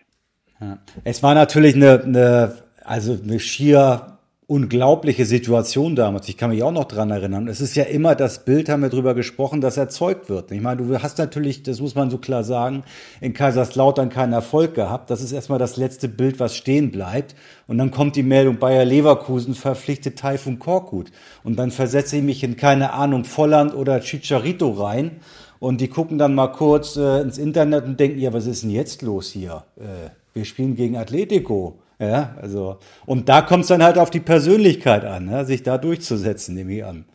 Ja. 0.59 0.79
Es 1.03 1.21
war 1.23 1.33
natürlich 1.33 1.75
eine, 1.75 2.03
eine, 2.03 2.63
also 2.83 3.17
eine 3.21 3.39
schier 3.39 4.19
unglaubliche 4.51 5.25
Situation 5.25 5.95
damals. 5.95 6.27
Ich 6.27 6.35
kann 6.35 6.49
mich 6.49 6.61
auch 6.61 6.73
noch 6.73 6.83
dran 6.83 7.09
erinnern. 7.09 7.47
Es 7.47 7.61
ist 7.61 7.73
ja 7.75 7.85
immer 7.85 8.15
das 8.15 8.43
Bild, 8.43 8.67
haben 8.67 8.81
wir 8.81 8.89
drüber 8.89 9.13
gesprochen, 9.13 9.61
das 9.61 9.77
erzeugt 9.77 10.27
wird. 10.27 10.51
Ich 10.51 10.59
meine, 10.59 10.83
du 10.83 11.01
hast 11.01 11.19
natürlich, 11.19 11.63
das 11.63 11.79
muss 11.79 11.95
man 11.95 12.09
so 12.09 12.17
klar 12.17 12.43
sagen, 12.43 12.83
in 13.21 13.31
Kaiserslautern 13.31 14.09
keinen 14.09 14.33
Erfolg 14.33 14.75
gehabt. 14.75 15.09
Das 15.09 15.21
ist 15.21 15.31
erstmal 15.31 15.57
das 15.57 15.77
letzte 15.77 16.09
Bild, 16.09 16.41
was 16.41 16.57
stehen 16.57 16.91
bleibt. 16.91 17.33
Und 17.65 17.77
dann 17.77 17.91
kommt 17.91 18.17
die 18.17 18.23
Meldung, 18.23 18.57
Bayer 18.57 18.83
Leverkusen 18.83 19.55
verpflichtet 19.55 20.19
Taifun 20.19 20.59
Korkut. 20.59 21.13
Und 21.45 21.57
dann 21.57 21.71
versetze 21.71 22.17
ich 22.17 22.23
mich 22.23 22.43
in 22.43 22.57
keine 22.57 22.91
Ahnung 22.91 23.23
Volland 23.23 23.73
oder 23.73 24.01
Chicharito 24.01 24.71
rein. 24.71 25.21
Und 25.59 25.79
die 25.79 25.87
gucken 25.87 26.17
dann 26.17 26.35
mal 26.35 26.49
kurz 26.49 26.97
äh, 26.97 27.21
ins 27.21 27.37
Internet 27.37 27.85
und 27.85 27.97
denken, 28.01 28.19
ja, 28.19 28.33
was 28.33 28.47
ist 28.47 28.63
denn 28.63 28.71
jetzt 28.71 29.01
los 29.01 29.29
hier? 29.29 29.63
Äh, 29.77 30.09
wir 30.33 30.43
spielen 30.43 30.75
gegen 30.75 30.97
Atletico. 30.97 31.79
Ja, 32.01 32.35
also, 32.41 32.77
und 33.05 33.29
da 33.29 33.43
kommt 33.43 33.61
es 33.61 33.67
dann 33.67 33.83
halt 33.83 33.99
auf 33.99 34.09
die 34.09 34.19
Persönlichkeit 34.19 35.05
an, 35.05 35.25
ne? 35.25 35.45
sich 35.45 35.61
da 35.61 35.77
durchzusetzen, 35.77 36.55
nehme 36.55 36.73
ich 36.73 36.83
an. 36.83 37.05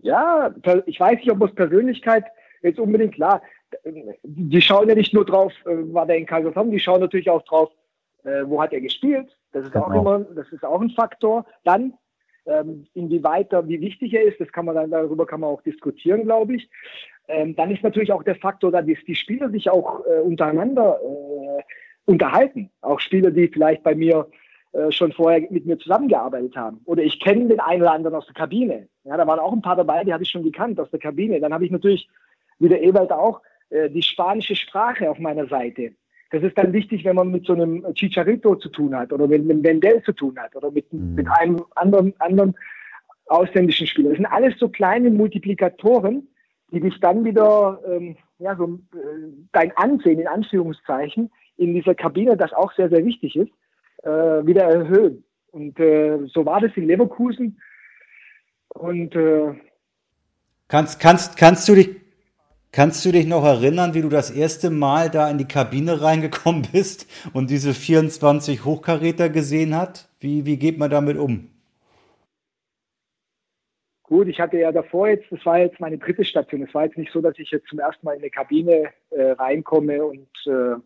Ja, 0.00 0.54
ich 0.86 0.98
weiß 0.98 1.18
nicht, 1.18 1.30
ob 1.30 1.42
es 1.42 1.54
Persönlichkeit 1.54 2.24
jetzt 2.62 2.80
unbedingt 2.80 3.14
klar. 3.14 3.42
Die 4.22 4.62
schauen 4.62 4.88
ja 4.88 4.94
nicht 4.94 5.12
nur 5.12 5.26
drauf, 5.26 5.52
äh, 5.66 5.92
war 5.92 6.06
der 6.06 6.16
in 6.16 6.24
Kaiserslautern, 6.24 6.70
die 6.70 6.80
schauen 6.80 7.00
natürlich 7.00 7.28
auch 7.28 7.42
drauf, 7.42 7.70
äh, 8.24 8.42
wo 8.46 8.62
hat 8.62 8.72
er 8.72 8.80
gespielt. 8.80 9.36
Das 9.52 9.66
ist 9.66 9.72
genau. 9.72 9.84
auch 9.84 10.00
immer, 10.00 10.20
das 10.34 10.50
ist 10.50 10.64
auch 10.64 10.80
ein 10.80 10.90
Faktor. 10.90 11.44
Dann, 11.64 11.92
ähm, 12.46 12.86
inwieweit 12.94 13.52
er, 13.52 13.68
wie 13.68 13.82
wichtig 13.82 14.14
er 14.14 14.22
ist, 14.22 14.40
das 14.40 14.50
kann 14.50 14.64
man 14.64 14.76
dann, 14.76 14.90
darüber 14.90 15.26
kann 15.26 15.40
man 15.40 15.50
auch 15.50 15.62
diskutieren, 15.62 16.24
glaube 16.24 16.56
ich. 16.56 16.70
Ähm, 17.28 17.54
dann 17.54 17.70
ist 17.70 17.82
natürlich 17.82 18.12
auch 18.12 18.22
der 18.22 18.36
Faktor, 18.36 18.72
dass 18.72 18.86
die 18.86 19.14
Spieler 19.14 19.50
sich 19.50 19.68
auch 19.68 20.04
äh, 20.06 20.20
untereinander 20.20 20.98
unterhalten. 22.10 22.70
Auch 22.82 23.00
Spieler, 23.00 23.30
die 23.30 23.48
vielleicht 23.48 23.82
bei 23.82 23.94
mir 23.94 24.26
äh, 24.72 24.90
schon 24.92 25.12
vorher 25.12 25.40
mit 25.50 25.66
mir 25.66 25.78
zusammengearbeitet 25.78 26.56
haben. 26.56 26.80
Oder 26.84 27.02
ich 27.02 27.18
kenne 27.20 27.48
den 27.48 27.60
einen 27.60 27.82
oder 27.82 27.92
anderen 27.92 28.16
aus 28.16 28.26
der 28.26 28.34
Kabine. 28.34 28.88
Ja, 29.04 29.16
da 29.16 29.26
waren 29.26 29.40
auch 29.40 29.52
ein 29.52 29.62
paar 29.62 29.76
dabei, 29.76 30.04
die 30.04 30.12
habe 30.12 30.22
ich 30.22 30.30
schon 30.30 30.42
gekannt 30.42 30.78
aus 30.78 30.90
der 30.90 31.00
Kabine. 31.00 31.40
Dann 31.40 31.54
habe 31.54 31.64
ich 31.64 31.70
natürlich, 31.70 32.08
wie 32.58 32.68
der 32.68 32.82
Ewald 32.82 33.10
auch, 33.10 33.40
äh, 33.70 33.88
die 33.90 34.02
spanische 34.02 34.54
Sprache 34.54 35.10
auf 35.10 35.18
meiner 35.18 35.46
Seite. 35.46 35.92
Das 36.30 36.42
ist 36.42 36.56
dann 36.56 36.72
wichtig, 36.72 37.04
wenn 37.04 37.16
man 37.16 37.30
mit 37.30 37.46
so 37.46 37.54
einem 37.54 37.84
Chicharito 37.94 38.54
zu 38.56 38.68
tun 38.68 38.94
hat 38.94 39.12
oder 39.12 39.26
mit 39.26 39.40
einem 39.40 39.64
Wendell 39.64 40.02
zu 40.04 40.12
tun 40.12 40.38
hat 40.38 40.54
oder 40.54 40.70
mit, 40.70 40.92
mhm. 40.92 41.14
mit 41.14 41.26
einem 41.40 41.64
anderen, 41.74 42.14
anderen 42.20 42.54
ausländischen 43.26 43.86
Spieler. 43.86 44.10
Das 44.10 44.18
sind 44.18 44.26
alles 44.26 44.58
so 44.58 44.68
kleine 44.68 45.10
Multiplikatoren, 45.10 46.28
die 46.70 46.80
dich 46.80 47.00
dann 47.00 47.24
wieder, 47.24 47.80
ähm, 47.88 48.16
ja, 48.38 48.54
so 48.56 48.78
äh, 48.94 48.98
dein 49.52 49.76
Ansehen 49.76 50.20
in 50.20 50.28
Anführungszeichen 50.28 51.30
in 51.60 51.74
dieser 51.74 51.94
Kabine, 51.94 52.36
das 52.36 52.52
auch 52.52 52.72
sehr, 52.72 52.88
sehr 52.88 53.04
wichtig 53.04 53.36
ist, 53.36 53.52
äh, 54.02 54.08
wieder 54.46 54.64
erhöhen. 54.64 55.24
Und 55.52 55.78
äh, 55.78 56.18
so 56.26 56.46
war 56.46 56.60
das 56.60 56.72
in 56.76 56.86
Leverkusen. 56.86 57.60
Und 58.70 59.14
äh, 59.14 59.54
kannst, 60.68 61.00
kannst, 61.00 61.36
kannst 61.36 61.68
du 61.68 61.74
dich 61.74 62.00
Kannst 62.72 63.04
du 63.04 63.10
dich 63.10 63.26
noch 63.26 63.44
erinnern, 63.44 63.94
wie 63.94 64.00
du 64.02 64.08
das 64.08 64.30
erste 64.30 64.70
Mal 64.70 65.10
da 65.10 65.28
in 65.28 65.38
die 65.38 65.48
Kabine 65.48 66.02
reingekommen 66.02 66.68
bist 66.72 67.08
und 67.32 67.50
diese 67.50 67.74
24 67.74 68.64
Hochkaräter 68.64 69.28
gesehen 69.28 69.76
hat? 69.76 70.08
Wie, 70.20 70.46
wie 70.46 70.56
geht 70.56 70.78
man 70.78 70.88
damit 70.88 71.16
um? 71.16 71.50
Gut, 74.04 74.28
ich 74.28 74.38
hatte 74.38 74.58
ja 74.58 74.70
davor 74.70 75.08
jetzt, 75.08 75.26
das 75.32 75.44
war 75.44 75.58
jetzt 75.58 75.80
meine 75.80 75.98
dritte 75.98 76.24
Station. 76.24 76.62
Es 76.62 76.72
war 76.72 76.84
jetzt 76.84 76.96
nicht 76.96 77.12
so, 77.12 77.20
dass 77.20 77.36
ich 77.40 77.50
jetzt 77.50 77.66
zum 77.66 77.80
ersten 77.80 78.06
Mal 78.06 78.14
in 78.14 78.20
eine 78.20 78.30
Kabine 78.30 78.90
äh, 79.10 79.30
reinkomme 79.32 80.04
und 80.04 80.28
äh, 80.46 80.76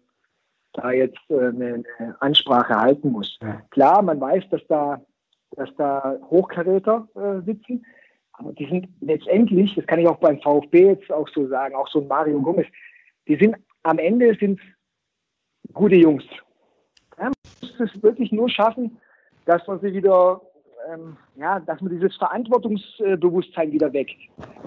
da 0.75 0.93
jetzt 0.93 1.19
äh, 1.29 1.49
eine, 1.49 1.85
Ansprache 2.21 2.75
halten 2.75 3.13
muss. 3.13 3.39
Klar, 3.71 4.03
man 4.03 4.21
weiß, 4.21 4.45
dass 4.51 4.61
da, 4.69 5.01
dass 5.53 5.75
da 5.77 6.17
Hochkaräter 6.31 7.09
äh, 7.15 7.45
sitzen, 7.45 7.85
aber 8.33 8.53
die 8.53 8.67
sind 8.67 8.89
letztendlich, 9.01 9.75
das 9.75 9.87
kann 9.87 10.01
ich 10.01 10.09
auch 10.09 10.19
beim 10.19 10.41
VfB 10.41 10.89
jetzt 10.89 11.11
auch 11.13 11.29
so 11.29 11.47
sagen, 11.49 11.75
auch 11.75 11.89
so 11.89 12.01
ein 12.01 12.09
Mario 12.09 12.41
Gomez, 12.41 12.67
die 13.29 13.37
sind 13.37 13.57
am 13.85 13.99
Ende 13.99 14.35
sind 14.39 14.61
gute 15.73 15.97
Jungs. 15.97 16.25
Man 17.17 17.33
muss 17.61 17.81
es 17.81 18.03
wirklich 18.03 18.33
nur 18.33 18.49
schaffen, 18.49 18.99
dass 19.45 19.67
man 19.67 19.81
sie 19.81 19.93
wieder 19.93 20.41
ähm, 20.93 21.17
ja, 21.37 21.61
dass 21.61 21.81
man 21.81 21.93
dieses 21.93 22.17
Verantwortungsbewusstsein 22.17 23.73
wieder 23.73 23.93
weckt. 23.93 24.17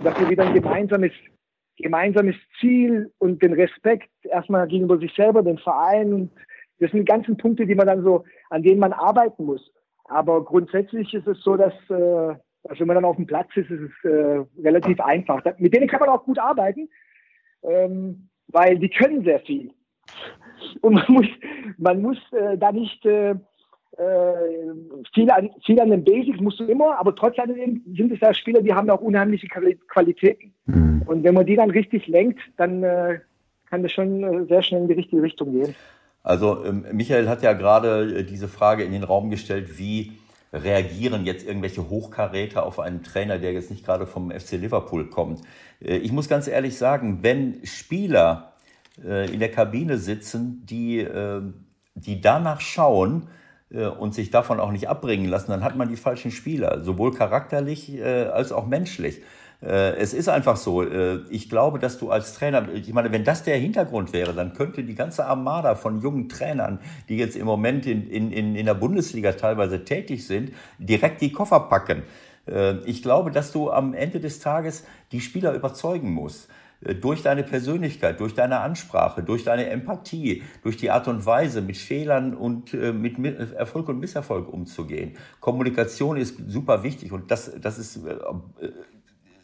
Dass 0.03 0.19
man 0.19 0.29
wieder 0.29 0.45
ein 0.45 0.53
gemeinsames, 0.53 1.11
gemeinsames 1.77 2.35
Ziel 2.59 3.11
und 3.19 3.41
den 3.41 3.53
Respekt 3.53 4.09
erstmal 4.23 4.67
gegenüber 4.67 4.97
sich 4.97 5.13
selber, 5.15 5.43
den 5.43 5.57
Verein. 5.57 6.29
Das 6.79 6.91
sind 6.91 7.01
die 7.01 7.05
ganzen 7.05 7.37
Punkte, 7.37 7.65
die 7.65 7.75
man 7.75 7.87
dann 7.87 8.03
so, 8.03 8.23
an 8.49 8.63
denen 8.63 8.79
man 8.79 8.93
arbeiten 8.93 9.45
muss. 9.45 9.71
Aber 10.05 10.43
grundsätzlich 10.43 11.13
ist 11.13 11.27
es 11.27 11.41
so, 11.41 11.55
dass, 11.55 11.73
äh, 11.89 12.35
also 12.63 12.79
wenn 12.79 12.87
man 12.87 12.95
dann 12.95 13.05
auf 13.05 13.17
dem 13.17 13.27
Platz 13.27 13.49
ist, 13.55 13.69
ist 13.69 13.81
es 13.81 14.09
äh, 14.09 14.45
relativ 14.63 14.99
einfach. 14.99 15.43
Mit 15.57 15.73
denen 15.73 15.87
kann 15.87 15.99
man 15.99 16.09
auch 16.09 16.23
gut 16.23 16.39
arbeiten, 16.39 16.89
ähm, 17.63 18.29
weil 18.47 18.79
die 18.79 18.89
können 18.89 19.23
sehr 19.23 19.39
viel. 19.41 19.71
Und 20.81 20.93
man 20.93 21.05
muss, 21.07 21.27
man 21.77 22.01
muss 22.01 22.17
äh, 22.31 22.57
da 22.57 22.71
nicht 22.71 23.05
äh, 23.05 23.35
äh, 23.97 25.03
viel, 25.13 25.29
an, 25.31 25.49
viel 25.65 25.79
an 25.79 25.89
den 25.89 26.03
Basics 26.03 26.39
musst 26.39 26.59
du 26.59 26.65
immer, 26.65 26.99
aber 26.99 27.15
trotzdem 27.15 27.81
sind 27.95 28.11
es 28.11 28.19
ja 28.19 28.33
Spieler, 28.33 28.61
die 28.61 28.73
haben 28.73 28.89
auch 28.89 29.01
unheimliche 29.01 29.47
Qualitäten. 29.47 30.53
Mhm. 30.65 31.01
Und 31.05 31.23
wenn 31.23 31.33
man 31.33 31.45
die 31.45 31.55
dann 31.55 31.71
richtig 31.71 32.05
lenkt, 32.07 32.39
dann 32.57 32.83
äh, 32.83 33.19
kann 33.69 33.81
das 33.81 33.91
schon 33.91 34.23
äh, 34.23 34.45
sehr 34.45 34.61
schnell 34.61 34.81
in 34.81 34.87
die 34.87 34.93
richtige 34.93 35.23
Richtung 35.23 35.51
gehen. 35.51 35.75
Also 36.21 36.63
ähm, 36.63 36.85
Michael 36.91 37.27
hat 37.27 37.41
ja 37.41 37.53
gerade 37.53 38.19
äh, 38.19 38.23
diese 38.23 38.47
Frage 38.47 38.83
in 38.83 38.91
den 38.91 39.03
Raum 39.03 39.29
gestellt, 39.29 39.79
wie 39.79 40.13
reagieren 40.53 41.25
jetzt 41.25 41.47
irgendwelche 41.47 41.89
Hochkaräter 41.89 42.65
auf 42.65 42.79
einen 42.79 43.01
Trainer, 43.01 43.39
der 43.39 43.53
jetzt 43.53 43.71
nicht 43.71 43.85
gerade 43.85 44.05
vom 44.05 44.31
FC 44.31 44.53
Liverpool 44.53 45.09
kommt. 45.09 45.41
Äh, 45.81 45.97
ich 45.97 46.11
muss 46.11 46.29
ganz 46.29 46.47
ehrlich 46.47 46.77
sagen, 46.77 47.19
wenn 47.23 47.65
Spieler 47.65 48.53
äh, 49.03 49.31
in 49.31 49.39
der 49.39 49.51
Kabine 49.51 49.97
sitzen, 49.97 50.65
die, 50.65 51.07
die 51.95 52.21
danach 52.21 52.61
schauen 52.61 53.29
und 53.69 54.13
sich 54.13 54.29
davon 54.31 54.59
auch 54.59 54.71
nicht 54.71 54.89
abbringen 54.89 55.29
lassen, 55.29 55.51
dann 55.51 55.63
hat 55.63 55.75
man 55.75 55.89
die 55.89 55.97
falschen 55.97 56.31
Spieler, 56.31 56.83
sowohl 56.83 57.13
charakterlich 57.13 58.01
als 58.03 58.51
auch 58.51 58.65
menschlich. 58.65 59.21
Es 59.59 60.13
ist 60.13 60.29
einfach 60.29 60.55
so. 60.55 60.85
Ich 61.29 61.49
glaube, 61.49 61.79
dass 61.79 61.97
du 61.97 62.11
als 62.11 62.35
Trainer, 62.35 62.69
ich 62.73 62.93
meine, 62.93 63.11
wenn 63.11 63.23
das 63.23 63.43
der 63.43 63.57
Hintergrund 63.57 64.13
wäre, 64.13 64.33
dann 64.33 64.53
könnte 64.53 64.83
die 64.83 64.93
ganze 64.93 65.25
Armada 65.25 65.75
von 65.75 65.99
jungen 65.99 66.29
Trainern, 66.29 66.79
die 67.09 67.17
jetzt 67.17 67.35
im 67.35 67.45
Moment 67.45 67.87
in, 67.87 68.07
in, 68.07 68.55
in 68.55 68.65
der 68.65 68.75
Bundesliga 68.75 69.33
teilweise 69.33 69.83
tätig 69.83 70.27
sind, 70.27 70.51
direkt 70.77 71.21
die 71.21 71.31
Koffer 71.31 71.61
packen. 71.61 72.03
Ich 72.85 73.01
glaube, 73.01 73.31
dass 73.31 73.51
du 73.51 73.71
am 73.71 73.93
Ende 73.93 74.19
des 74.19 74.39
Tages 74.39 74.85
die 75.11 75.21
Spieler 75.21 75.53
überzeugen 75.53 76.11
musst. 76.11 76.49
Äh, 76.81 76.95
durch 76.95 77.23
deine 77.23 77.43
Persönlichkeit, 77.43 78.19
durch 78.19 78.33
deine 78.33 78.59
Ansprache, 78.59 79.23
durch 79.23 79.43
deine 79.43 79.69
Empathie, 79.69 80.43
durch 80.63 80.77
die 80.77 80.91
Art 80.91 81.07
und 81.07 81.25
Weise, 81.25 81.61
mit 81.61 81.77
Fehlern 81.77 82.35
und 82.35 82.73
äh, 82.73 82.93
mit 82.93 83.17
Erfolg 83.53 83.89
und 83.89 83.99
Misserfolg 83.99 84.51
umzugehen. 84.51 85.17
Kommunikation 85.39 86.17
ist 86.17 86.37
super 86.47 86.83
wichtig 86.83 87.11
und 87.11 87.31
das, 87.31 87.51
das 87.59 87.79
ist 87.79 88.05
äh, 88.05 88.15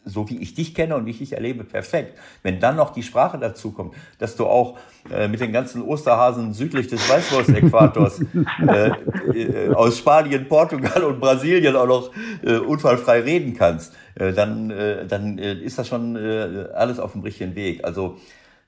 so 0.04 0.28
wie 0.28 0.38
ich 0.38 0.54
dich 0.54 0.74
kenne 0.74 0.96
und 0.96 1.06
wie 1.06 1.10
ich 1.10 1.18
dich 1.18 1.32
erlebe, 1.32 1.64
perfekt. 1.64 2.18
Wenn 2.42 2.60
dann 2.60 2.76
noch 2.76 2.90
die 2.90 3.02
Sprache 3.02 3.38
dazu 3.38 3.72
kommt, 3.72 3.94
dass 4.18 4.36
du 4.36 4.46
auch 4.46 4.78
äh, 5.10 5.28
mit 5.28 5.40
den 5.40 5.52
ganzen 5.52 5.82
Osterhasen 5.82 6.52
südlich 6.52 6.88
des 6.88 7.08
Weißwurst-Äquators 7.08 8.20
äh, 8.68 8.88
äh, 9.36 9.74
aus 9.74 9.98
Spanien, 9.98 10.46
Portugal 10.48 11.04
und 11.04 11.20
Brasilien 11.20 11.76
auch 11.76 11.86
noch 11.86 12.10
äh, 12.42 12.58
unfallfrei 12.58 13.20
reden 13.20 13.54
kannst, 13.54 13.94
äh, 14.14 14.32
dann, 14.32 14.70
äh, 14.70 15.06
dann 15.06 15.38
ist 15.38 15.78
das 15.78 15.88
schon 15.88 16.16
alles 16.16 16.98
auf 16.98 17.12
dem 17.12 17.22
richtigen 17.22 17.54
Weg. 17.54 17.84
Also 17.84 18.18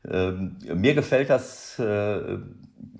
äh, 0.08 0.32
mir 0.74 0.94
gefällt 0.94 1.30
das 1.30 1.78
äh, 1.78 2.38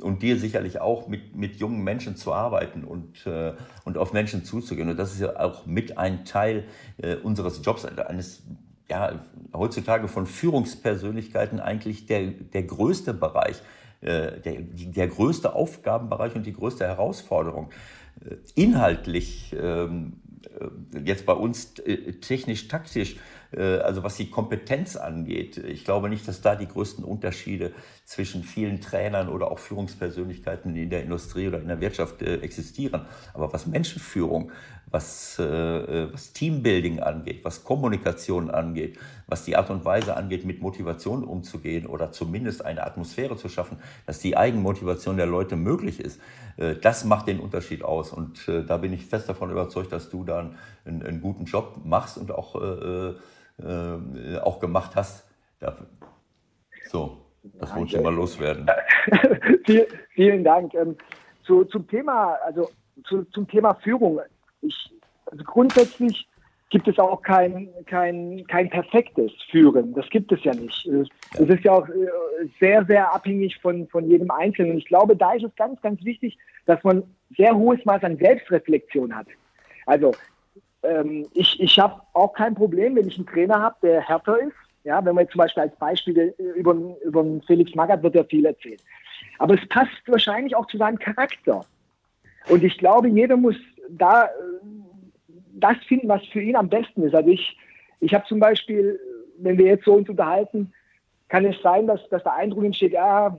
und 0.00 0.22
dir 0.22 0.38
sicherlich 0.38 0.80
auch, 0.80 1.08
mit, 1.08 1.36
mit 1.36 1.56
jungen 1.56 1.82
Menschen 1.82 2.16
zu 2.16 2.32
arbeiten 2.32 2.84
und, 2.84 3.26
äh, 3.26 3.54
und 3.84 3.98
auf 3.98 4.12
Menschen 4.12 4.44
zuzugehen. 4.44 4.88
Und 4.88 4.98
das 4.98 5.12
ist 5.12 5.20
ja 5.20 5.38
auch 5.38 5.66
mit 5.66 5.98
ein 5.98 6.24
Teil 6.24 6.64
äh, 6.98 7.16
unseres 7.16 7.60
Jobs, 7.64 7.84
eines, 7.84 8.42
ja, 8.88 9.20
heutzutage 9.52 10.08
von 10.08 10.26
Führungspersönlichkeiten 10.26 11.60
eigentlich 11.60 12.06
der, 12.06 12.26
der 12.28 12.62
größte 12.62 13.14
Bereich, 13.14 13.62
äh, 14.00 14.40
der, 14.40 14.60
der 14.60 15.08
größte 15.08 15.54
Aufgabenbereich 15.54 16.34
und 16.34 16.46
die 16.46 16.52
größte 16.52 16.86
Herausforderung. 16.86 17.70
Äh, 18.24 18.36
inhaltlich, 18.54 19.54
ähm, 19.58 20.20
äh, 20.60 21.00
jetzt 21.00 21.26
bei 21.26 21.34
uns 21.34 21.78
äh, 21.80 22.12
technisch-taktisch, 22.14 23.16
also 23.56 24.02
was 24.02 24.16
die 24.16 24.30
Kompetenz 24.30 24.96
angeht, 24.96 25.56
ich 25.56 25.84
glaube 25.84 26.08
nicht, 26.08 26.26
dass 26.26 26.40
da 26.40 26.56
die 26.56 26.66
größten 26.66 27.04
Unterschiede 27.04 27.72
zwischen 28.06 28.44
vielen 28.44 28.80
Trainern 28.80 29.28
oder 29.28 29.50
auch 29.50 29.58
Führungspersönlichkeiten 29.58 30.76
in 30.76 30.90
der 30.90 31.02
Industrie 31.02 31.48
oder 31.48 31.60
in 31.60 31.66
der 31.66 31.80
Wirtschaft 31.80 32.22
äh, 32.22 32.36
existieren. 32.36 33.06
Aber 33.34 33.52
was 33.52 33.66
Menschenführung, 33.66 34.52
was, 34.88 35.40
äh, 35.40 36.12
was 36.12 36.32
Teambuilding 36.32 37.00
angeht, 37.00 37.44
was 37.44 37.64
Kommunikation 37.64 38.48
angeht, 38.48 38.96
was 39.26 39.44
die 39.44 39.56
Art 39.56 39.70
und 39.70 39.84
Weise 39.84 40.16
angeht, 40.16 40.44
mit 40.44 40.62
Motivation 40.62 41.24
umzugehen 41.24 41.86
oder 41.86 42.12
zumindest 42.12 42.64
eine 42.64 42.86
Atmosphäre 42.86 43.36
zu 43.36 43.48
schaffen, 43.48 43.78
dass 44.06 44.20
die 44.20 44.36
Eigenmotivation 44.36 45.16
der 45.16 45.26
Leute 45.26 45.56
möglich 45.56 45.98
ist, 45.98 46.20
das 46.80 47.04
macht 47.04 47.26
den 47.26 47.40
Unterschied 47.40 47.84
aus. 47.84 48.12
Und 48.12 48.48
da 48.48 48.78
bin 48.78 48.92
ich 48.94 49.04
fest 49.04 49.28
davon 49.28 49.50
überzeugt, 49.50 49.92
dass 49.92 50.08
du 50.08 50.24
dann 50.24 50.56
einen, 50.86 51.02
einen 51.02 51.20
guten 51.20 51.44
Job 51.44 51.80
machst 51.84 52.16
und 52.16 52.30
auch 52.30 52.54
äh, 53.62 54.38
auch 54.38 54.60
gemacht 54.60 54.96
hast. 54.96 55.26
So, 56.84 57.18
das 57.42 57.74
wollte 57.74 57.96
ich 57.96 58.02
mal 58.02 58.14
loswerden. 58.14 58.66
Viel, 59.66 59.86
vielen 60.14 60.44
Dank. 60.44 60.74
Ähm, 60.74 60.96
zu, 61.44 61.64
zum 61.64 61.86
Thema, 61.88 62.34
also 62.44 62.68
zu, 63.04 63.24
zum 63.24 63.48
Thema 63.48 63.74
Führung. 63.74 64.20
Ich, 64.62 64.92
also 65.26 65.44
grundsätzlich 65.44 66.28
gibt 66.70 66.88
es 66.88 66.98
auch 66.98 67.22
kein, 67.22 67.68
kein, 67.86 68.44
kein 68.48 68.68
perfektes 68.68 69.32
Führen. 69.50 69.94
Das 69.94 70.08
gibt 70.10 70.32
es 70.32 70.42
ja 70.42 70.52
nicht. 70.52 70.86
Es 70.86 71.48
ist 71.48 71.64
ja 71.64 71.72
auch 71.72 71.88
äh, 71.88 72.48
sehr, 72.58 72.84
sehr 72.84 73.14
abhängig 73.14 73.56
von, 73.60 73.86
von 73.88 74.08
jedem 74.10 74.30
Einzelnen. 74.30 74.78
Ich 74.78 74.86
glaube, 74.86 75.16
da 75.16 75.32
ist 75.32 75.44
es 75.44 75.54
ganz, 75.56 75.80
ganz 75.80 76.04
wichtig, 76.04 76.36
dass 76.66 76.82
man 76.82 77.04
sehr 77.36 77.54
hohes 77.54 77.84
Maß 77.84 78.02
an 78.02 78.18
Selbstreflexion 78.18 79.14
hat. 79.14 79.28
Also 79.86 80.12
ähm, 80.86 81.26
ich, 81.34 81.60
ich 81.60 81.78
habe 81.78 82.00
auch 82.12 82.32
kein 82.32 82.54
Problem, 82.54 82.96
wenn 82.96 83.08
ich 83.08 83.16
einen 83.16 83.26
Trainer 83.26 83.60
habe, 83.60 83.76
der 83.82 84.00
härter 84.00 84.38
ist. 84.40 84.54
Ja, 84.84 85.04
wenn 85.04 85.16
man 85.16 85.24
jetzt 85.24 85.32
zum 85.32 85.40
Beispiel 85.40 85.64
als 85.64 85.76
Beispiel 85.76 86.34
über, 86.54 86.76
über 87.04 87.24
Felix 87.46 87.74
Magath 87.74 88.04
wird 88.04 88.14
er 88.14 88.24
viel 88.24 88.46
erzählt. 88.46 88.80
Aber 89.38 89.54
es 89.54 89.68
passt 89.68 89.90
wahrscheinlich 90.06 90.54
auch 90.54 90.66
zu 90.66 90.76
seinem 90.76 90.98
Charakter. 90.98 91.64
Und 92.48 92.62
ich 92.62 92.78
glaube, 92.78 93.08
jeder 93.08 93.36
muss 93.36 93.56
da 93.90 94.26
äh, 94.26 94.28
das 95.54 95.76
finden, 95.88 96.08
was 96.08 96.24
für 96.26 96.40
ihn 96.40 96.56
am 96.56 96.68
besten 96.68 97.02
ist. 97.02 97.14
Also 97.14 97.30
ich, 97.30 97.56
ich 98.00 98.14
habe 98.14 98.26
zum 98.26 98.38
Beispiel, 98.38 99.00
wenn 99.38 99.58
wir 99.58 99.66
jetzt 99.66 99.84
so 99.84 99.94
uns 99.94 100.08
unterhalten, 100.08 100.72
kann 101.28 101.44
es 101.44 101.60
sein, 101.62 101.86
dass, 101.86 102.08
dass 102.08 102.22
der 102.22 102.34
Eindruck 102.34 102.64
entsteht, 102.64 102.92
ja, 102.92 103.36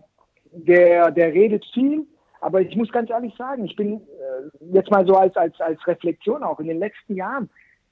der, 0.52 1.12
der 1.12 1.34
redet 1.34 1.66
viel, 1.74 2.06
aber 2.42 2.62
ich 2.62 2.76
muss 2.76 2.92
ganz 2.92 3.10
ehrlich 3.10 3.34
sagen, 3.36 3.66
ich 3.66 3.76
bin 3.76 3.96
äh, 3.96 4.74
jetzt 4.74 4.92
mal 4.92 5.06
so 5.06 5.16
als, 5.16 5.36
als, 5.36 5.60
als 5.60 5.86
Reflexion 5.88 6.44
auch 6.44 6.60
in 6.60 6.68
den 6.68 6.80
letzten 6.80 7.16
Jahren, 7.16 7.50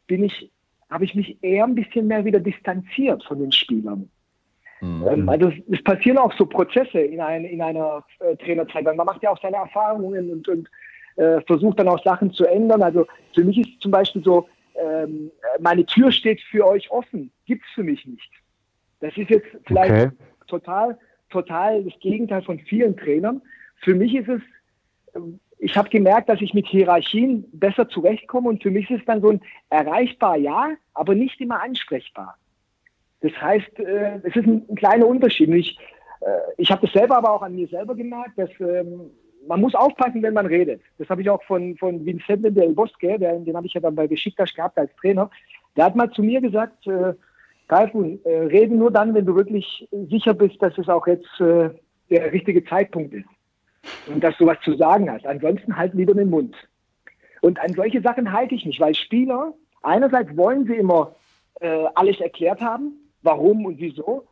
bin 0.08 0.24
ich, 0.24 0.52
habe 0.90 1.06
ich 1.06 1.16
mich 1.16 1.38
eher 1.42 1.64
ein 1.64 1.76
bisschen 1.76 2.08
mehr 2.08 2.26
wieder 2.26 2.40
distanziert 2.40 3.24
von 3.24 3.40
den 3.40 3.52
Spielern. 3.52 4.10
Mhm. 4.82 5.08
Ähm, 5.08 5.30
also 5.30 5.52
es, 5.72 5.84
passieren 5.84 6.18
auch 6.18 6.34
so 6.38 6.46
Prozesse 6.46 7.00
in, 7.00 7.22
ein, 7.22 7.46
in 7.46 7.62
einer 7.62 8.04
äh, 8.20 8.36
Trainerzeit, 8.38 8.86
weil 8.86 8.96
man 8.96 9.06
macht 9.06 9.24
ja 9.24 9.32
auch 9.32 9.42
seine 9.42 9.58
Erfahrungen 9.58 10.32
und, 10.32 10.48
und 10.48 10.70
äh, 11.16 11.42
versucht 11.42 11.80
dann 11.80 11.88
auch 11.88 12.04
Sachen 12.04 12.32
zu 12.32 12.46
ändern. 12.46 12.84
Also 12.84 13.08
für 13.34 13.44
mich 13.44 13.58
ist 13.58 13.82
zum 13.82 13.92
Beispiel 13.92 14.24
so, 14.24 14.48
ähm, 14.76 15.32
meine 15.60 15.86
Tür 15.86 16.12
steht 16.12 16.42
für 16.42 16.68
euch 16.68 16.92
offen, 16.92 17.32
gibt 17.46 17.64
es 17.66 17.72
für 17.74 17.84
mich 17.84 18.06
nicht. 18.06 18.30
Das 19.00 19.16
ist 19.18 19.30
jetzt 19.30 19.48
vielleicht 19.66 20.08
okay. 20.08 20.12
total, 20.48 20.98
total 21.30 21.84
das 21.84 21.94
Gegenteil 22.00 22.42
von 22.42 22.60
vielen 22.60 22.96
Trainern 22.98 23.42
für 23.86 23.94
mich 23.96 24.16
ist 24.16 24.28
es, 24.28 24.42
ich 25.60 25.78
habe 25.78 25.90
gemerkt, 25.90 26.28
dass 26.28 26.42
ich 26.42 26.54
mit 26.54 26.66
Hierarchien 26.68 27.46
besser 27.54 27.88
zurechtkomme 27.88 28.50
und 28.50 28.64
für 28.64 28.72
mich 28.72 28.90
ist 28.90 29.00
es 29.00 29.06
dann 29.06 29.22
so 29.22 29.30
ein 29.30 29.42
erreichbar 29.70 30.36
ja, 30.38 30.72
aber 30.94 31.16
nicht 31.16 31.40
immer 31.40 31.62
ansprechbar. 31.62 32.36
Das 33.22 33.32
heißt, 33.40 33.80
äh, 33.80 34.20
es 34.24 34.36
ist 34.36 34.48
ein, 34.48 34.66
ein 34.68 34.76
kleiner 34.76 35.08
Unterschied. 35.08 35.50
Ich, 35.50 35.78
äh, 36.22 36.28
ich 36.58 36.72
habe 36.72 36.86
das 36.86 36.94
selber 36.94 37.18
aber 37.18 37.32
auch 37.32 37.44
an 37.44 37.56
mir 37.56 37.68
selber 37.68 37.96
gemerkt, 37.96 38.38
dass 38.38 38.50
ähm, 38.60 39.12
man 39.48 39.62
muss 39.62 39.76
aufpassen, 39.76 40.24
wenn 40.24 40.34
man 40.34 40.48
redet. 40.48 40.82
Das 40.98 41.08
habe 41.10 41.22
ich 41.22 41.30
auch 41.30 41.44
von, 41.44 41.78
von 41.78 42.04
Vincente 42.06 42.52
del 42.52 42.74
Bosque, 42.74 43.20
der, 43.20 43.40
den 43.40 43.56
habe 43.56 43.68
ich 43.68 43.74
ja 43.76 43.82
dann 43.82 43.96
bei 43.96 44.08
Besiktas 44.08 44.54
gehabt 44.54 44.78
als 44.80 44.94
Trainer. 44.96 45.30
Der 45.78 45.86
hat 45.86 45.96
mal 45.96 46.10
zu 46.10 46.24
mir 46.24 46.42
gesagt, 46.42 46.88
äh, 46.88 47.14
Kalfun, 47.68 48.20
äh, 48.26 48.30
reden 48.30 48.80
nur 48.80 48.92
dann, 48.92 49.14
wenn 49.14 49.26
du 49.26 49.36
wirklich 49.36 49.88
sicher 50.10 50.34
bist, 50.34 50.62
dass 50.62 50.78
es 50.78 50.90
auch 50.90 51.06
jetzt 51.06 51.40
äh, 51.40 51.70
der 52.10 52.34
richtige 52.34 52.64
Zeitpunkt 52.66 53.14
ist 53.14 53.35
und 54.08 54.24
dass 54.24 54.38
du 54.38 54.46
was 54.46 54.60
zu 54.62 54.76
sagen 54.76 55.10
hast. 55.12 55.26
Ansonsten 55.26 55.76
halt 55.76 55.94
lieber 55.94 56.14
den 56.14 56.30
Mund. 56.30 56.56
Und 57.42 57.60
an 57.60 57.74
solche 57.74 58.02
Sachen 58.02 58.32
halte 58.32 58.56
ich 58.56 58.66
mich, 58.66 58.80
weil 58.80 58.96
Spieler, 58.96 59.54
einerseits 59.84 60.36
wollen 60.36 60.66
sie 60.66 60.76
immer 60.76 61.16
äh, 61.60 61.86
alles 61.96 62.20
erklärt 62.20 62.62
haben, 62.62 62.94
warum 63.22 63.66
und 63.66 63.80
wieso, 63.80 64.28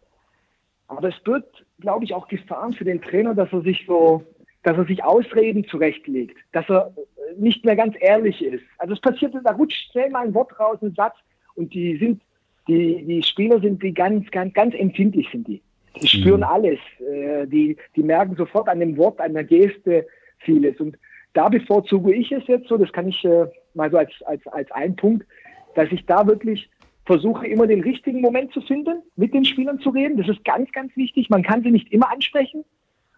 aber 0.88 1.10
es 1.10 1.16
wird, 1.26 1.66
glaube 1.80 2.06
ich, 2.06 2.14
auch 2.14 2.28
Gefahren 2.28 2.74
für 2.74 2.86
den 2.86 3.02
Trainer, 3.02 3.34
dass 3.34 3.52
er 3.52 3.62
sich 3.62 3.86
so 3.88 4.24
dass 4.64 4.78
er 4.78 4.86
sich 4.86 5.04
Ausreden 5.04 5.66
zurechtlegt, 5.66 6.38
dass 6.54 6.70
er 6.70 6.94
nicht 7.38 7.64
mehr 7.66 7.76
ganz 7.76 7.96
ehrlich 8.00 8.42
ist. 8.42 8.64
Also 8.78 8.94
es 8.94 9.02
passiert, 9.02 9.36
da 9.44 9.52
rutscht 9.52 9.92
schnell 9.92 10.10
mal 10.10 10.26
ein 10.26 10.34
Wort 10.34 10.58
raus, 10.60 10.78
ein 10.82 10.94
Satz 10.96 11.16
und 11.56 11.74
die 11.74 11.98
sind, 11.98 12.22
die, 12.68 13.04
die 13.06 13.22
Spieler 13.24 13.60
sind 13.60 13.84
die 13.84 13.94
ganz, 13.94 14.30
ganz, 14.32 14.54
ganz 14.54 14.74
empfindlich 14.74 15.28
sind 15.32 15.48
die. 15.48 15.62
Die 16.02 16.08
spüren 16.08 16.42
mhm. 16.42 16.48
alles. 16.48 16.80
Äh, 17.00 17.48
die, 17.48 17.78
die 17.96 18.04
merken 18.04 18.36
sofort 18.36 18.68
an 18.68 18.80
dem 18.80 18.98
Wort, 18.98 19.20
an 19.20 19.34
der 19.34 19.44
Geste 19.44 20.08
vieles. 20.40 20.80
Und 20.80 20.98
da 21.34 21.50
bevorzuge 21.50 22.14
ich 22.14 22.32
es 22.32 22.46
jetzt 22.48 22.68
so, 22.68 22.78
das 22.78 22.92
kann 22.92 23.08
ich 23.08 23.24
äh, 23.26 23.46
mal 23.74 23.92
so 23.92 23.98
als, 23.98 24.12
als, 24.26 24.46
als 24.48 24.72
ein 24.72 24.96
Punkt, 24.96 25.26
dass 25.76 25.92
ich 25.92 26.06
da 26.06 26.26
wirklich 26.28 26.70
versuche, 27.06 27.48
immer 27.48 27.68
den 27.68 27.82
richtigen 27.82 28.22
Moment 28.22 28.54
zu 28.54 28.62
finden, 28.62 29.02
mit 29.16 29.34
den 29.34 29.46
Spielern 29.46 29.80
zu 29.80 29.90
reden. 29.90 30.18
Das 30.18 30.30
ist 30.30 30.46
ganz, 30.46 30.72
ganz 30.72 30.96
wichtig. 30.96 31.30
Man 31.30 31.44
kann 31.44 31.64
sie 31.64 31.72
nicht 31.72 31.92
immer 31.92 32.12
ansprechen. 32.12 32.64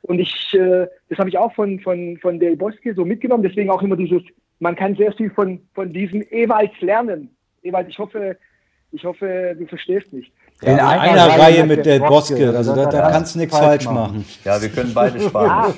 Und 0.02 0.20
ich, 0.20 0.54
äh, 0.54 0.88
das 1.10 1.20
habe 1.20 1.30
ich 1.30 1.38
auch 1.38 1.54
von, 1.54 1.80
von, 1.80 2.18
von 2.18 2.40
Del 2.40 2.56
Bosque 2.56 2.94
so 2.96 3.06
mitgenommen. 3.06 3.44
Deswegen 3.44 3.70
auch 3.70 3.82
immer 3.82 3.98
dieses, 3.98 4.24
man 4.60 4.76
kann 4.76 4.96
sehr 4.96 5.12
viel 5.14 5.30
von, 5.32 5.62
von 5.74 5.92
diesem 5.94 6.24
Ewalds 6.30 6.80
lernen. 6.82 7.30
Ewald, 7.64 7.90
ich 7.90 8.00
hoffe, 8.00 8.38
ich 8.92 9.04
hoffe, 9.04 9.56
du 9.58 9.66
verstehst 9.66 10.14
mich. 10.14 10.32
In 10.62 10.78
ja, 10.78 10.88
einer, 10.88 11.02
einer 11.02 11.40
Reihe 11.40 11.66
mit 11.66 11.86
Del 11.86 12.00
Bosque, 12.00 12.56
also 12.56 12.74
da, 12.74 12.86
da 12.86 13.12
kannst 13.12 13.36
du 13.36 13.40
nichts 13.40 13.58
falsch 13.58 13.86
machen. 13.86 13.96
machen. 13.96 14.26
Ja, 14.46 14.62
wir 14.62 14.70
können 14.70 14.94
beide 14.94 15.20
sparen. 15.20 15.74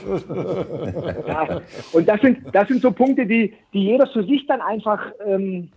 Ja. 1.27 1.43
ja. 1.47 1.61
Und 1.93 2.07
das 2.07 2.21
sind, 2.21 2.39
das 2.53 2.67
sind 2.67 2.81
so 2.83 2.91
Punkte, 2.91 3.25
die, 3.25 3.55
die 3.73 3.85
jeder 3.85 4.05
für 4.07 4.23
sich 4.23 4.45
dann 4.45 4.61
einfach 4.61 5.01
ähm, 5.25 5.71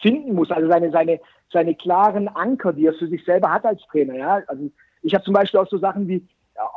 finden 0.00 0.34
muss. 0.34 0.52
Also 0.52 0.68
seine, 0.68 0.92
seine, 0.92 1.20
seine 1.52 1.74
klaren 1.74 2.28
Anker, 2.28 2.72
die 2.72 2.86
er 2.86 2.94
für 2.94 3.08
sich 3.08 3.24
selber 3.24 3.52
hat 3.52 3.64
als 3.64 3.80
Trainer. 3.90 4.14
Ja? 4.14 4.40
Also 4.46 4.70
ich 5.02 5.14
habe 5.14 5.24
zum 5.24 5.34
Beispiel 5.34 5.58
auch 5.58 5.68
so 5.68 5.78
Sachen 5.78 6.06
wie, 6.06 6.24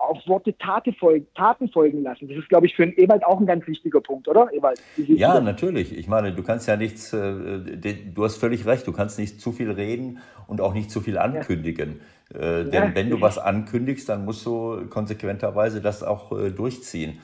auf 0.07 0.17
Worte 0.27 0.57
Tate 0.57 0.93
folgen, 0.93 1.27
Taten 1.35 1.69
folgen 1.69 2.03
lassen. 2.03 2.27
Das 2.27 2.37
ist, 2.37 2.49
glaube 2.49 2.65
ich, 2.65 2.75
für 2.75 2.83
einen 2.83 2.93
Ewald 2.93 3.25
auch 3.25 3.39
ein 3.39 3.45
ganz 3.45 3.67
wichtiger 3.67 4.01
Punkt, 4.01 4.27
oder? 4.27 4.49
Ewald, 4.53 4.81
ja, 4.97 5.39
natürlich. 5.39 5.97
Ich 5.97 6.07
meine, 6.07 6.33
du 6.33 6.43
kannst 6.43 6.67
ja 6.67 6.75
nichts, 6.77 7.13
äh, 7.13 7.59
du 8.13 8.23
hast 8.23 8.37
völlig 8.37 8.65
recht, 8.65 8.87
du 8.87 8.93
kannst 8.93 9.19
nicht 9.19 9.41
zu 9.41 9.51
viel 9.51 9.71
reden 9.71 10.19
und 10.47 10.61
auch 10.61 10.73
nicht 10.73 10.89
zu 10.89 11.01
viel 11.01 11.17
ankündigen. 11.17 11.99
Ja. 12.33 12.39
Äh, 12.39 12.63
denn 12.65 12.83
ja. 12.83 12.95
wenn 12.95 13.09
du 13.09 13.21
was 13.21 13.37
ankündigst, 13.37 14.09
dann 14.09 14.25
musst 14.25 14.45
du 14.45 14.87
konsequenterweise 14.89 15.81
das 15.81 16.03
auch 16.03 16.31
äh, 16.37 16.51
durchziehen. 16.51 17.19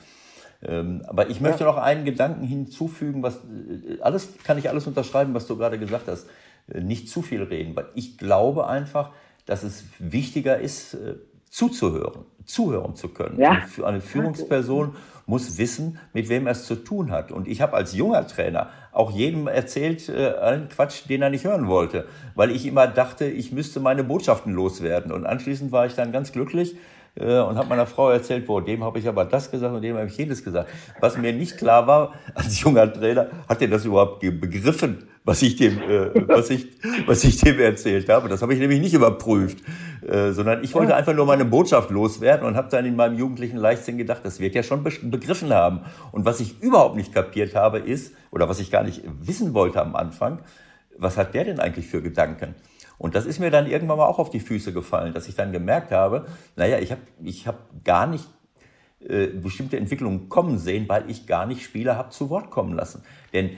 Ähm, 0.62 1.02
aber 1.06 1.28
ich 1.28 1.40
möchte 1.40 1.64
ja. 1.64 1.70
noch 1.70 1.76
einen 1.76 2.04
Gedanken 2.04 2.46
hinzufügen, 2.46 3.22
was 3.22 3.36
äh, 3.36 4.00
alles 4.00 4.32
kann 4.44 4.58
ich 4.58 4.70
alles 4.70 4.86
unterschreiben, 4.86 5.34
was 5.34 5.46
du 5.46 5.56
gerade 5.56 5.78
gesagt 5.78 6.08
hast. 6.08 6.26
Äh, 6.72 6.80
nicht 6.80 7.08
zu 7.08 7.22
viel 7.22 7.42
reden, 7.42 7.76
weil 7.76 7.86
ich 7.94 8.16
glaube 8.16 8.66
einfach, 8.66 9.10
dass 9.46 9.62
es 9.62 9.84
wichtiger 9.98 10.58
ist, 10.58 10.94
äh, 10.94 11.16
zuzuhören, 11.50 12.24
zuhören 12.44 12.96
zu 12.96 13.08
können. 13.08 13.40
Ja. 13.40 13.62
Eine 13.84 14.00
Führungsperson 14.00 14.94
muss 15.26 15.56
wissen, 15.58 15.98
mit 16.12 16.28
wem 16.28 16.46
er 16.46 16.52
es 16.52 16.66
zu 16.66 16.76
tun 16.76 17.10
hat. 17.10 17.32
Und 17.32 17.48
ich 17.48 17.60
habe 17.60 17.74
als 17.74 17.94
junger 17.94 18.26
Trainer 18.26 18.68
auch 18.92 19.10
jedem 19.10 19.46
erzählt, 19.46 20.08
äh, 20.08 20.26
allen 20.26 20.68
Quatsch, 20.68 21.08
den 21.08 21.22
er 21.22 21.30
nicht 21.30 21.44
hören 21.44 21.66
wollte, 21.66 22.06
weil 22.34 22.50
ich 22.50 22.66
immer 22.66 22.86
dachte, 22.86 23.24
ich 23.24 23.50
müsste 23.52 23.80
meine 23.80 24.04
Botschaften 24.04 24.52
loswerden. 24.52 25.12
Und 25.12 25.26
anschließend 25.26 25.72
war 25.72 25.86
ich 25.86 25.94
dann 25.94 26.12
ganz 26.12 26.32
glücklich, 26.32 26.76
äh, 27.16 27.40
und 27.40 27.56
habe 27.56 27.68
meiner 27.68 27.86
Frau 27.86 28.10
erzählt, 28.10 28.46
boah, 28.46 28.64
dem 28.64 28.82
habe 28.82 28.98
ich 28.98 29.08
aber 29.08 29.24
das 29.24 29.50
gesagt 29.50 29.74
und 29.74 29.82
dem 29.82 29.96
habe 29.96 30.06
ich 30.06 30.16
jenes 30.16 30.42
gesagt. 30.42 30.70
Was 31.00 31.16
mir 31.16 31.32
nicht 31.32 31.56
klar 31.58 31.86
war, 31.86 32.14
als 32.34 32.60
junger 32.60 32.92
Trainer, 32.92 33.28
hat 33.48 33.62
er 33.62 33.68
das 33.68 33.84
überhaupt 33.84 34.20
begriffen, 34.20 35.08
was 35.24 35.40
ich 35.42 35.56
dem, 35.56 35.80
äh, 35.80 36.28
was 36.28 36.50
ich, 36.50 36.68
was 37.06 37.24
ich 37.24 37.40
dem 37.40 37.58
erzählt 37.58 38.08
habe? 38.08 38.28
Das 38.28 38.42
habe 38.42 38.52
ich 38.52 38.60
nämlich 38.60 38.80
nicht 38.80 38.94
überprüft, 38.94 39.58
äh, 40.06 40.32
sondern 40.32 40.62
ich 40.62 40.74
wollte 40.74 40.94
einfach 40.94 41.14
nur 41.14 41.26
meine 41.26 41.44
Botschaft 41.44 41.90
loswerden 41.90 42.46
und 42.46 42.56
habe 42.56 42.68
dann 42.68 42.84
in 42.84 42.96
meinem 42.96 43.16
jugendlichen 43.16 43.56
Leichtsinn 43.56 43.96
gedacht, 43.96 44.20
das 44.24 44.40
wird 44.40 44.54
ja 44.54 44.62
schon 44.62 44.82
begriffen 44.82 45.52
haben. 45.52 45.80
Und 46.12 46.24
was 46.24 46.40
ich 46.40 46.60
überhaupt 46.60 46.96
nicht 46.96 47.14
kapiert 47.14 47.54
habe, 47.54 47.78
ist, 47.78 48.14
oder 48.30 48.48
was 48.48 48.60
ich 48.60 48.70
gar 48.70 48.82
nicht 48.82 49.02
wissen 49.20 49.54
wollte 49.54 49.80
am 49.80 49.96
Anfang, 49.96 50.40
was 50.98 51.16
hat 51.16 51.34
der 51.34 51.44
denn 51.44 51.60
eigentlich 51.60 51.86
für 51.86 52.02
Gedanken? 52.02 52.54
Und 52.98 53.14
das 53.14 53.26
ist 53.26 53.40
mir 53.40 53.50
dann 53.50 53.66
irgendwann 53.66 53.98
mal 53.98 54.06
auch 54.06 54.18
auf 54.18 54.30
die 54.30 54.40
Füße 54.40 54.72
gefallen, 54.72 55.14
dass 55.14 55.28
ich 55.28 55.34
dann 55.34 55.52
gemerkt 55.52 55.90
habe, 55.90 56.26
naja, 56.56 56.78
ich 56.78 56.92
habe 56.92 57.02
ich 57.22 57.46
hab 57.46 57.84
gar 57.84 58.06
nicht 58.06 58.28
äh, 59.00 59.26
bestimmte 59.26 59.76
Entwicklungen 59.76 60.28
kommen 60.28 60.58
sehen, 60.58 60.88
weil 60.88 61.10
ich 61.10 61.26
gar 61.26 61.44
nicht 61.44 61.62
Spieler 61.62 61.96
habe 61.96 62.10
zu 62.10 62.30
Wort 62.30 62.50
kommen 62.50 62.74
lassen. 62.74 63.02
Denn 63.32 63.50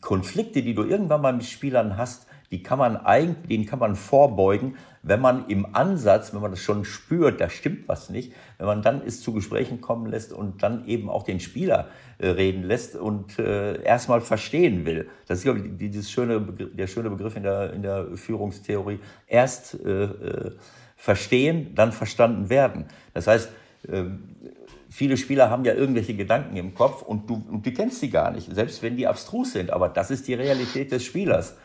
Konflikte, 0.00 0.62
die 0.62 0.74
du 0.74 0.84
irgendwann 0.84 1.20
mal 1.20 1.32
mit 1.32 1.44
Spielern 1.44 1.96
hast, 1.96 2.26
die 2.50 2.62
kann 2.62 2.78
man 2.78 2.96
eigentlich, 2.96 3.48
denen 3.48 3.66
kann 3.66 3.80
man 3.80 3.96
vorbeugen, 3.96 4.76
wenn 5.06 5.20
man 5.20 5.48
im 5.48 5.74
Ansatz, 5.74 6.32
wenn 6.32 6.40
man 6.40 6.50
das 6.50 6.60
schon 6.60 6.84
spürt, 6.84 7.40
da 7.40 7.50
stimmt 7.50 7.86
was 7.88 8.08
nicht, 8.08 8.32
wenn 8.58 8.66
man 8.66 8.82
dann 8.82 9.02
es 9.06 9.20
zu 9.20 9.32
Gesprächen 9.32 9.80
kommen 9.80 10.06
lässt 10.06 10.32
und 10.32 10.62
dann 10.62 10.86
eben 10.86 11.10
auch 11.10 11.22
den 11.24 11.40
Spieler 11.40 11.88
äh, 12.18 12.28
reden 12.28 12.62
lässt 12.62 12.96
und 12.96 13.38
äh, 13.38 13.82
erstmal 13.82 14.22
verstehen 14.22 14.86
will. 14.86 15.08
Das 15.26 15.38
ist, 15.38 15.44
glaube 15.44 15.60
ich, 15.60 15.64
dieses 15.76 16.10
schöne, 16.10 16.40
der 16.40 16.86
schöne 16.86 17.10
Begriff 17.10 17.36
in 17.36 17.42
der, 17.42 17.72
in 17.74 17.82
der 17.82 18.16
Führungstheorie. 18.16 18.98
Erst 19.26 19.78
äh, 19.84 20.04
äh 20.04 20.52
verstehen, 20.96 21.74
dann 21.74 21.92
verstanden 21.92 22.48
werden. 22.48 22.86
Das 23.12 23.26
heißt, 23.26 23.50
ähm, 23.88 24.22
viele 24.88 25.16
Spieler 25.18 25.50
haben 25.50 25.64
ja 25.64 25.74
irgendwelche 25.74 26.14
Gedanken 26.14 26.56
im 26.56 26.74
Kopf 26.74 27.02
und 27.02 27.28
du, 27.28 27.44
und 27.50 27.66
du 27.66 27.72
kennst 27.72 28.00
sie 28.00 28.08
gar 28.08 28.30
nicht, 28.30 28.54
selbst 28.54 28.82
wenn 28.82 28.96
die 28.96 29.06
abstrus 29.06 29.52
sind. 29.52 29.70
Aber 29.70 29.90
das 29.90 30.10
ist 30.10 30.28
die 30.28 30.34
Realität 30.34 30.92
des 30.92 31.04
Spielers. 31.04 31.56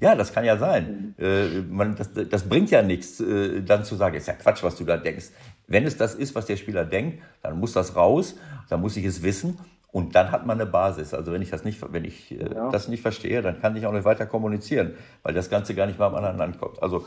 Ja, 0.00 0.14
das 0.14 0.32
kann 0.32 0.44
ja 0.44 0.56
sein. 0.56 1.14
Äh, 1.18 1.62
man, 1.68 1.96
das, 1.96 2.10
das 2.12 2.48
bringt 2.48 2.70
ja 2.70 2.82
nichts, 2.82 3.20
äh, 3.20 3.62
dann 3.62 3.84
zu 3.84 3.96
sagen, 3.96 4.16
ist 4.16 4.28
ja 4.28 4.34
Quatsch, 4.34 4.62
was 4.62 4.76
du 4.76 4.84
da 4.84 4.96
denkst. 4.96 5.26
Wenn 5.66 5.84
es 5.84 5.96
das 5.96 6.14
ist, 6.14 6.34
was 6.34 6.46
der 6.46 6.56
Spieler 6.56 6.84
denkt, 6.84 7.22
dann 7.42 7.58
muss 7.58 7.72
das 7.72 7.96
raus, 7.96 8.36
dann 8.68 8.80
muss 8.80 8.96
ich 8.96 9.04
es 9.04 9.22
wissen 9.22 9.58
und 9.90 10.14
dann 10.14 10.30
hat 10.30 10.46
man 10.46 10.60
eine 10.60 10.70
Basis. 10.70 11.14
Also 11.14 11.32
wenn 11.32 11.42
ich 11.42 11.50
das 11.50 11.64
nicht, 11.64 11.80
wenn 11.92 12.04
ich 12.04 12.30
äh, 12.30 12.54
ja. 12.54 12.70
das 12.70 12.88
nicht 12.88 13.02
verstehe, 13.02 13.42
dann 13.42 13.60
kann 13.60 13.74
ich 13.76 13.86
auch 13.86 13.92
nicht 13.92 14.04
weiter 14.04 14.26
kommunizieren, 14.26 14.94
weil 15.22 15.34
das 15.34 15.50
Ganze 15.50 15.74
gar 15.74 15.86
nicht 15.86 15.98
mal 15.98 16.06
am 16.06 16.14
anderen 16.14 16.40
ankommt. 16.40 16.82
Also 16.82 17.04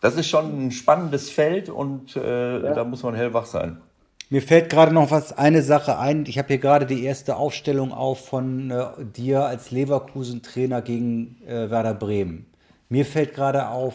das 0.00 0.16
ist 0.16 0.28
schon 0.28 0.66
ein 0.66 0.70
spannendes 0.70 1.30
Feld 1.30 1.68
und 1.70 2.14
äh, 2.14 2.62
ja. 2.62 2.74
da 2.74 2.84
muss 2.84 3.02
man 3.02 3.14
hellwach 3.14 3.46
sein. 3.46 3.78
Mir 4.30 4.42
fällt 4.42 4.68
gerade 4.68 4.92
noch 4.92 5.10
was, 5.10 5.38
eine 5.38 5.62
Sache 5.62 5.98
ein. 5.98 6.26
Ich 6.26 6.36
habe 6.36 6.48
hier 6.48 6.58
gerade 6.58 6.84
die 6.84 7.02
erste 7.02 7.36
Aufstellung 7.36 7.92
auf 7.92 8.26
von 8.26 8.70
äh, 8.70 8.84
dir 9.16 9.46
als 9.46 9.70
Leverkusen-Trainer 9.70 10.82
gegen 10.82 11.36
äh, 11.46 11.70
Werder 11.70 11.94
Bremen. 11.94 12.44
Mir 12.90 13.06
fällt 13.06 13.34
gerade 13.34 13.68
auf, 13.68 13.94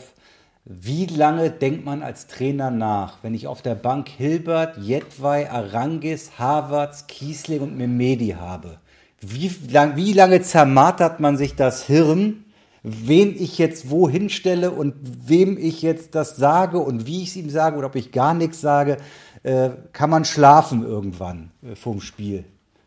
wie 0.65 1.05
lange 1.05 1.51
denkt 1.51 1.85
man 1.85 2.01
als 2.01 2.25
Trainer 2.25 2.71
nach, 2.71 3.19
wenn 3.21 3.35
ich 3.35 3.45
auf 3.45 3.61
der 3.61 3.75
Bank 3.75 4.09
Hilbert, 4.09 4.77
Jedwai, 4.77 5.51
Arangis, 5.51 6.31
Havertz, 6.39 7.05
Kiesling 7.05 7.61
und 7.61 7.77
Memedi 7.77 8.29
habe? 8.29 8.79
Wie, 9.21 9.51
lang, 9.69 9.95
wie 9.97 10.13
lange 10.13 10.41
zermartert 10.41 11.19
man 11.19 11.37
sich 11.37 11.55
das 11.55 11.85
Hirn, 11.85 12.45
wen 12.81 13.35
ich 13.39 13.59
jetzt 13.59 13.91
wohin 13.91 14.29
stelle 14.29 14.71
und 14.71 14.95
wem 15.27 15.59
ich 15.59 15.83
jetzt 15.83 16.15
das 16.15 16.37
sage 16.37 16.79
und 16.79 17.05
wie 17.05 17.21
ich 17.21 17.29
es 17.29 17.35
ihm 17.35 17.49
sage 17.51 17.77
oder 17.77 17.87
ob 17.87 17.95
ich 17.95 18.11
gar 18.11 18.33
nichts 18.33 18.61
sage? 18.61 18.97
Äh, 19.43 19.69
kann 19.91 20.09
man 20.09 20.25
schlafen 20.25 20.83
irgendwann 20.83 21.51
äh, 21.61 21.75
vom 21.75 22.01
Spiel? 22.01 22.45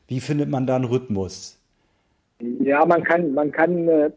Wie 0.08 0.20
findet 0.20 0.48
man 0.48 0.66
da 0.66 0.76
einen 0.76 0.84
Rhythmus? 0.84 1.60
Ja, 2.40 2.84
man 2.84 3.02
kann, 3.02 3.34
man 3.34 3.50
kann. 3.50 3.88
Äh, 3.88 4.10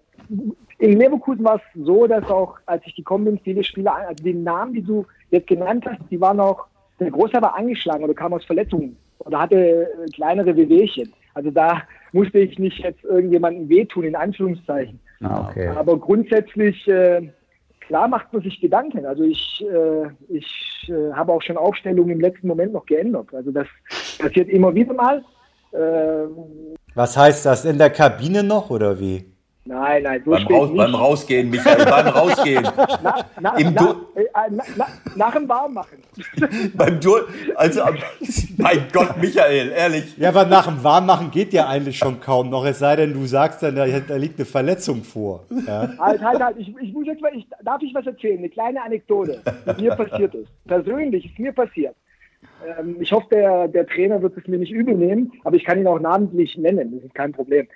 in 0.78 0.98
Leverkusen 0.98 1.44
war 1.44 1.56
es 1.56 1.86
so, 1.86 2.08
dass 2.08 2.24
auch, 2.26 2.58
als 2.66 2.82
ich 2.86 2.96
gekommen 2.96 3.26
bin, 3.26 3.40
viele 3.40 3.64
Spieler, 3.64 3.96
also 3.96 4.24
die 4.24 4.34
Namen, 4.34 4.74
die 4.74 4.82
du 4.82 5.06
jetzt 5.30 5.48
genannt 5.48 5.86
hast, 5.86 6.00
die 6.10 6.22
waren 6.22 6.40
auch, 6.40 6.68
der 7.00 7.12
Großteil 7.12 7.42
war 7.42 7.58
angeschlagen 7.58 8.04
oder 8.04 8.14
kam 8.14 8.34
aus 8.34 8.46
Verletzungen 8.46 8.96
oder 9.20 9.42
hatte 9.42 9.58
äh, 9.58 10.10
kleinere 10.14 10.56
Wehwehchen. 10.56 11.12
Also 11.34 11.52
da 11.52 11.82
musste 12.14 12.40
ich 12.40 12.58
nicht 12.58 12.80
jetzt 12.80 13.04
irgendjemandem 13.04 13.68
wehtun, 13.68 14.06
in 14.06 14.16
Anführungszeichen. 14.16 15.00
Ah, 15.22 15.50
okay. 15.50 15.68
Aber 15.68 15.98
grundsätzlich 15.98 16.88
äh, 16.88 17.30
klar 17.90 18.08
macht 18.08 18.32
man 18.32 18.44
sich 18.44 18.62
Gedanken. 18.62 19.06
Also 19.06 19.24
ich, 19.24 19.66
äh, 19.66 20.10
ich 20.30 20.90
äh, 20.90 21.12
habe 21.14 21.34
auch 21.34 21.42
schon 21.42 21.58
Aufstellungen 21.58 22.12
im 22.12 22.22
letzten 22.22 22.48
Moment 22.48 22.72
noch 22.72 22.86
geändert. 22.86 23.34
Also 23.34 23.52
das 23.52 23.68
passiert 24.20 24.48
immer 24.48 24.74
wieder 24.76 24.94
mal. 24.94 25.24
Äh, 25.72 26.28
Was 26.94 27.18
heißt 27.18 27.48
das? 27.48 27.66
In 27.66 27.80
der 27.80 27.90
Kabine 27.90 28.44
noch 28.44 28.70
oder 28.70 29.00
wie? 29.00 29.26
Nein, 29.66 30.04
nein, 30.04 30.22
so 30.26 30.32
beim, 30.32 30.48
Raus, 30.48 30.70
beim 30.76 30.96
Rausgehen, 30.96 31.50
Michael, 31.50 31.86
beim 31.86 32.08
Rausgehen. 32.08 32.64
Na, 33.04 33.26
na, 33.40 33.58
Im 33.58 33.74
na, 33.74 33.96
äh, 34.16 34.24
na, 34.50 34.88
nach 35.16 35.34
dem 35.34 35.48
Warmmachen. 35.48 36.00
beim 36.74 37.00
Dur 37.00 37.28
also, 37.56 37.82
mein 38.58 38.88
Gott, 38.92 39.18
Michael, 39.22 39.72
ehrlich. 39.72 40.18
Ja, 40.18 40.30
aber 40.30 40.46
nach 40.46 40.66
dem 40.66 40.84
Warmmachen 40.84 41.30
geht 41.30 41.54
ja 41.54 41.68
eigentlich 41.68 41.98
schon 41.98 42.20
kaum 42.20 42.50
noch, 42.50 42.66
es 42.66 42.80
sei 42.80 42.96
denn, 42.96 43.14
du 43.14 43.26
sagst 43.26 43.62
dann, 43.62 43.76
da, 43.76 43.86
da 43.86 44.16
liegt 44.16 44.40
eine 44.40 44.46
Verletzung 44.46 45.04
vor. 45.04 45.46
Ja? 45.68 45.94
Halt, 46.00 46.22
halt, 46.22 46.42
halt, 46.42 46.58
ich, 46.58 46.74
ich 46.82 46.94
muss 46.94 47.06
jetzt 47.06 47.22
mal, 47.22 47.32
ich, 47.36 47.46
darf 47.64 47.82
ich 47.82 47.94
was 47.94 48.08
erzählen? 48.08 48.40
Eine 48.40 48.50
kleine 48.50 48.82
Anekdote, 48.82 49.42
die 49.78 49.84
mir 49.84 49.96
passiert 49.96 50.34
ist. 50.34 50.50
Persönlich 50.68 51.26
ist 51.26 51.38
mir 51.38 51.52
passiert. 51.52 51.96
Ähm, 52.80 52.98
ich 53.00 53.12
hoffe, 53.12 53.28
der, 53.32 53.68
der 53.68 53.86
Trainer 53.86 54.22
wird 54.22 54.38
es 54.38 54.48
mir 54.48 54.58
nicht 54.58 54.72
übel 54.72 54.96
nehmen, 54.96 55.32
aber 55.44 55.56
ich 55.56 55.64
kann 55.64 55.80
ihn 55.80 55.88
auch 55.88 56.00
namentlich 56.00 56.58
nennen, 56.58 56.96
das 56.96 57.04
ist 57.04 57.16
kein 57.16 57.34
Problem. 57.34 57.68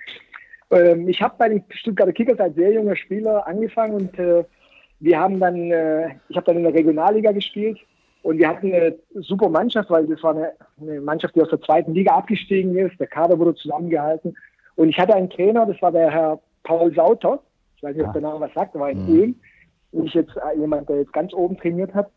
Ähm, 0.74 1.08
ich 1.08 1.22
habe 1.22 1.34
bei 1.38 1.48
den 1.48 1.64
Stuttgarter 1.70 2.12
Kickers 2.12 2.40
als 2.40 2.54
sehr 2.54 2.72
junger 2.72 2.96
Spieler 2.96 3.46
angefangen 3.46 3.94
und 3.94 4.18
äh, 4.18 4.44
wir 5.00 5.18
haben 5.18 5.38
dann, 5.38 5.70
äh, 5.70 6.14
ich 6.28 6.36
habe 6.36 6.46
dann 6.46 6.56
in 6.56 6.64
der 6.64 6.74
Regionalliga 6.74 7.32
gespielt 7.32 7.78
Und 8.22 8.38
wir 8.38 8.48
hatten 8.48 8.72
eine 8.72 8.96
super 9.14 9.48
Mannschaft, 9.48 9.90
weil 9.90 10.06
das 10.06 10.22
war 10.22 10.34
eine, 10.34 10.52
eine 10.80 11.00
Mannschaft, 11.00 11.34
die 11.36 11.42
aus 11.42 11.50
der 11.50 11.60
zweiten 11.60 11.92
Liga 11.92 12.12
abgestiegen 12.12 12.76
ist. 12.76 12.98
Der 12.98 13.06
Kader 13.06 13.38
wurde 13.38 13.54
zusammengehalten. 13.54 14.34
Und 14.76 14.88
ich 14.88 14.98
hatte 14.98 15.14
einen 15.14 15.30
Trainer, 15.30 15.66
das 15.66 15.80
war 15.82 15.92
der 15.92 16.10
Herr 16.10 16.40
Paul 16.62 16.92
Sauter. 16.94 17.40
Ich 17.76 17.82
weiß 17.82 17.94
nicht, 17.94 18.06
ob 18.06 18.12
der 18.14 18.22
Name 18.22 18.40
was 18.40 18.54
sagt, 18.54 18.74
der 18.74 18.80
war 18.80 18.90
in 18.90 19.04
mhm. 19.04 19.12
Ulm. 19.12 19.34
Nicht 19.92 20.14
jetzt 20.14 20.34
äh, 20.36 20.58
jemand, 20.58 20.88
der 20.88 21.00
jetzt 21.00 21.12
ganz 21.12 21.34
oben 21.34 21.56
trainiert 21.58 21.94
hat. 21.94 22.10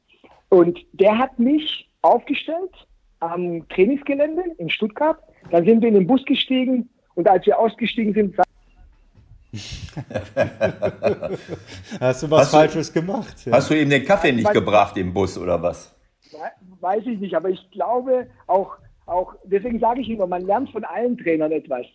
Und 0.50 0.80
der 0.94 1.18
hat 1.18 1.38
mich 1.38 1.90
aufgestellt 2.02 2.72
am 3.20 3.68
Trainingsgelände 3.70 4.44
in 4.58 4.70
Stuttgart. 4.70 5.20
Dann 5.52 5.66
sind 5.66 5.82
wir 5.82 5.90
in 5.90 5.96
den 5.96 6.08
Bus 6.08 6.24
gestiegen 6.24 6.90
und 7.16 7.28
als 7.28 7.46
wir 7.46 7.60
ausgestiegen 7.60 8.14
sind, 8.14 8.38
hast 12.00 12.24
du 12.24 12.32
was 12.32 12.42
hast 12.42 12.52
Falsches 12.52 12.92
du, 12.92 13.02
gemacht? 13.02 13.46
Ja. 13.46 13.54
Hast 13.54 13.70
du 13.70 13.80
ihm 13.80 13.90
den 13.90 14.06
Kaffee 14.06 14.32
nicht 14.32 14.52
gebracht 14.52 14.98
im 14.98 15.14
Bus 15.14 15.38
oder 15.38 15.62
was? 15.62 15.94
Weiß 16.80 17.06
ich 17.06 17.20
nicht, 17.20 17.36
aber 17.36 17.50
ich 17.50 17.72
glaube 17.72 18.28
auch, 18.48 18.78
auch 19.06 19.34
deswegen 19.44 19.80
sage 19.80 20.02
ich 20.02 20.10
immer, 20.10 20.28
man 20.28 20.46
lernt 20.46 20.70
von 20.72 20.84
allen 20.84 21.18
Trainern 21.18 21.52
etwas. 21.52 21.86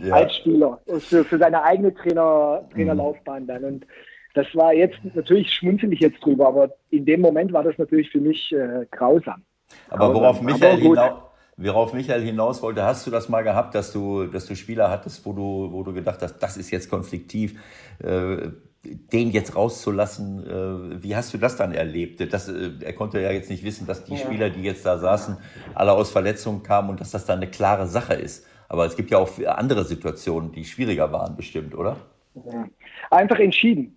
Ja. 0.00 0.14
Als 0.14 0.36
Spieler. 0.36 0.80
Für, 1.00 1.24
für 1.24 1.38
seine 1.38 1.62
eigene 1.62 1.94
Trainer, 1.94 2.68
Trainerlaufbahn 2.72 3.46
dann. 3.46 3.64
Und 3.64 3.86
das 4.34 4.46
war 4.54 4.72
jetzt, 4.72 4.98
natürlich 5.14 5.52
schmunzel 5.52 5.92
ich 5.92 6.00
jetzt 6.00 6.24
drüber, 6.24 6.48
aber 6.48 6.70
in 6.90 7.04
dem 7.04 7.20
Moment 7.20 7.52
war 7.52 7.62
das 7.62 7.76
natürlich 7.78 8.10
für 8.10 8.20
mich 8.20 8.52
äh, 8.52 8.86
grausam. 8.90 9.42
Aber 9.88 10.14
worauf 10.14 10.40
Michael, 10.42 10.78
hinaus, 10.78 11.22
worauf 11.56 11.92
Michael 11.92 12.22
hinaus 12.22 12.62
wollte, 12.62 12.82
hast 12.82 13.06
du 13.06 13.10
das 13.10 13.28
mal 13.28 13.42
gehabt, 13.42 13.74
dass 13.74 13.92
du, 13.92 14.26
dass 14.26 14.46
du 14.46 14.56
Spieler 14.56 14.90
hattest, 14.90 15.24
wo 15.26 15.32
du, 15.32 15.72
wo 15.72 15.82
du 15.82 15.92
gedacht 15.92 16.22
hast, 16.22 16.38
das 16.38 16.56
ist 16.56 16.70
jetzt 16.70 16.90
konfliktiv, 16.90 17.60
äh, 18.02 18.48
den 18.84 19.30
jetzt 19.30 19.54
rauszulassen, 19.54 20.46
äh, 20.46 21.02
wie 21.02 21.14
hast 21.14 21.32
du 21.32 21.38
das 21.38 21.56
dann 21.56 21.72
erlebt? 21.72 22.20
Das, 22.32 22.48
äh, 22.48 22.70
er 22.80 22.92
konnte 22.94 23.20
ja 23.20 23.30
jetzt 23.30 23.48
nicht 23.50 23.64
wissen, 23.64 23.86
dass 23.86 24.04
die 24.04 24.14
ja. 24.14 24.18
Spieler, 24.18 24.50
die 24.50 24.62
jetzt 24.62 24.84
da 24.84 24.98
saßen, 24.98 25.36
alle 25.74 25.92
aus 25.92 26.10
Verletzungen 26.10 26.62
kamen 26.62 26.90
und 26.90 27.00
dass 27.00 27.12
das 27.12 27.24
dann 27.24 27.38
eine 27.38 27.50
klare 27.50 27.86
Sache 27.86 28.14
ist. 28.14 28.46
Aber 28.68 28.86
es 28.86 28.96
gibt 28.96 29.10
ja 29.10 29.18
auch 29.18 29.30
andere 29.46 29.84
Situationen, 29.84 30.50
die 30.50 30.64
schwieriger 30.64 31.12
waren, 31.12 31.36
bestimmt, 31.36 31.74
oder? 31.74 31.96
Ja. 32.34 32.66
Einfach 33.10 33.38
entschieden 33.38 33.96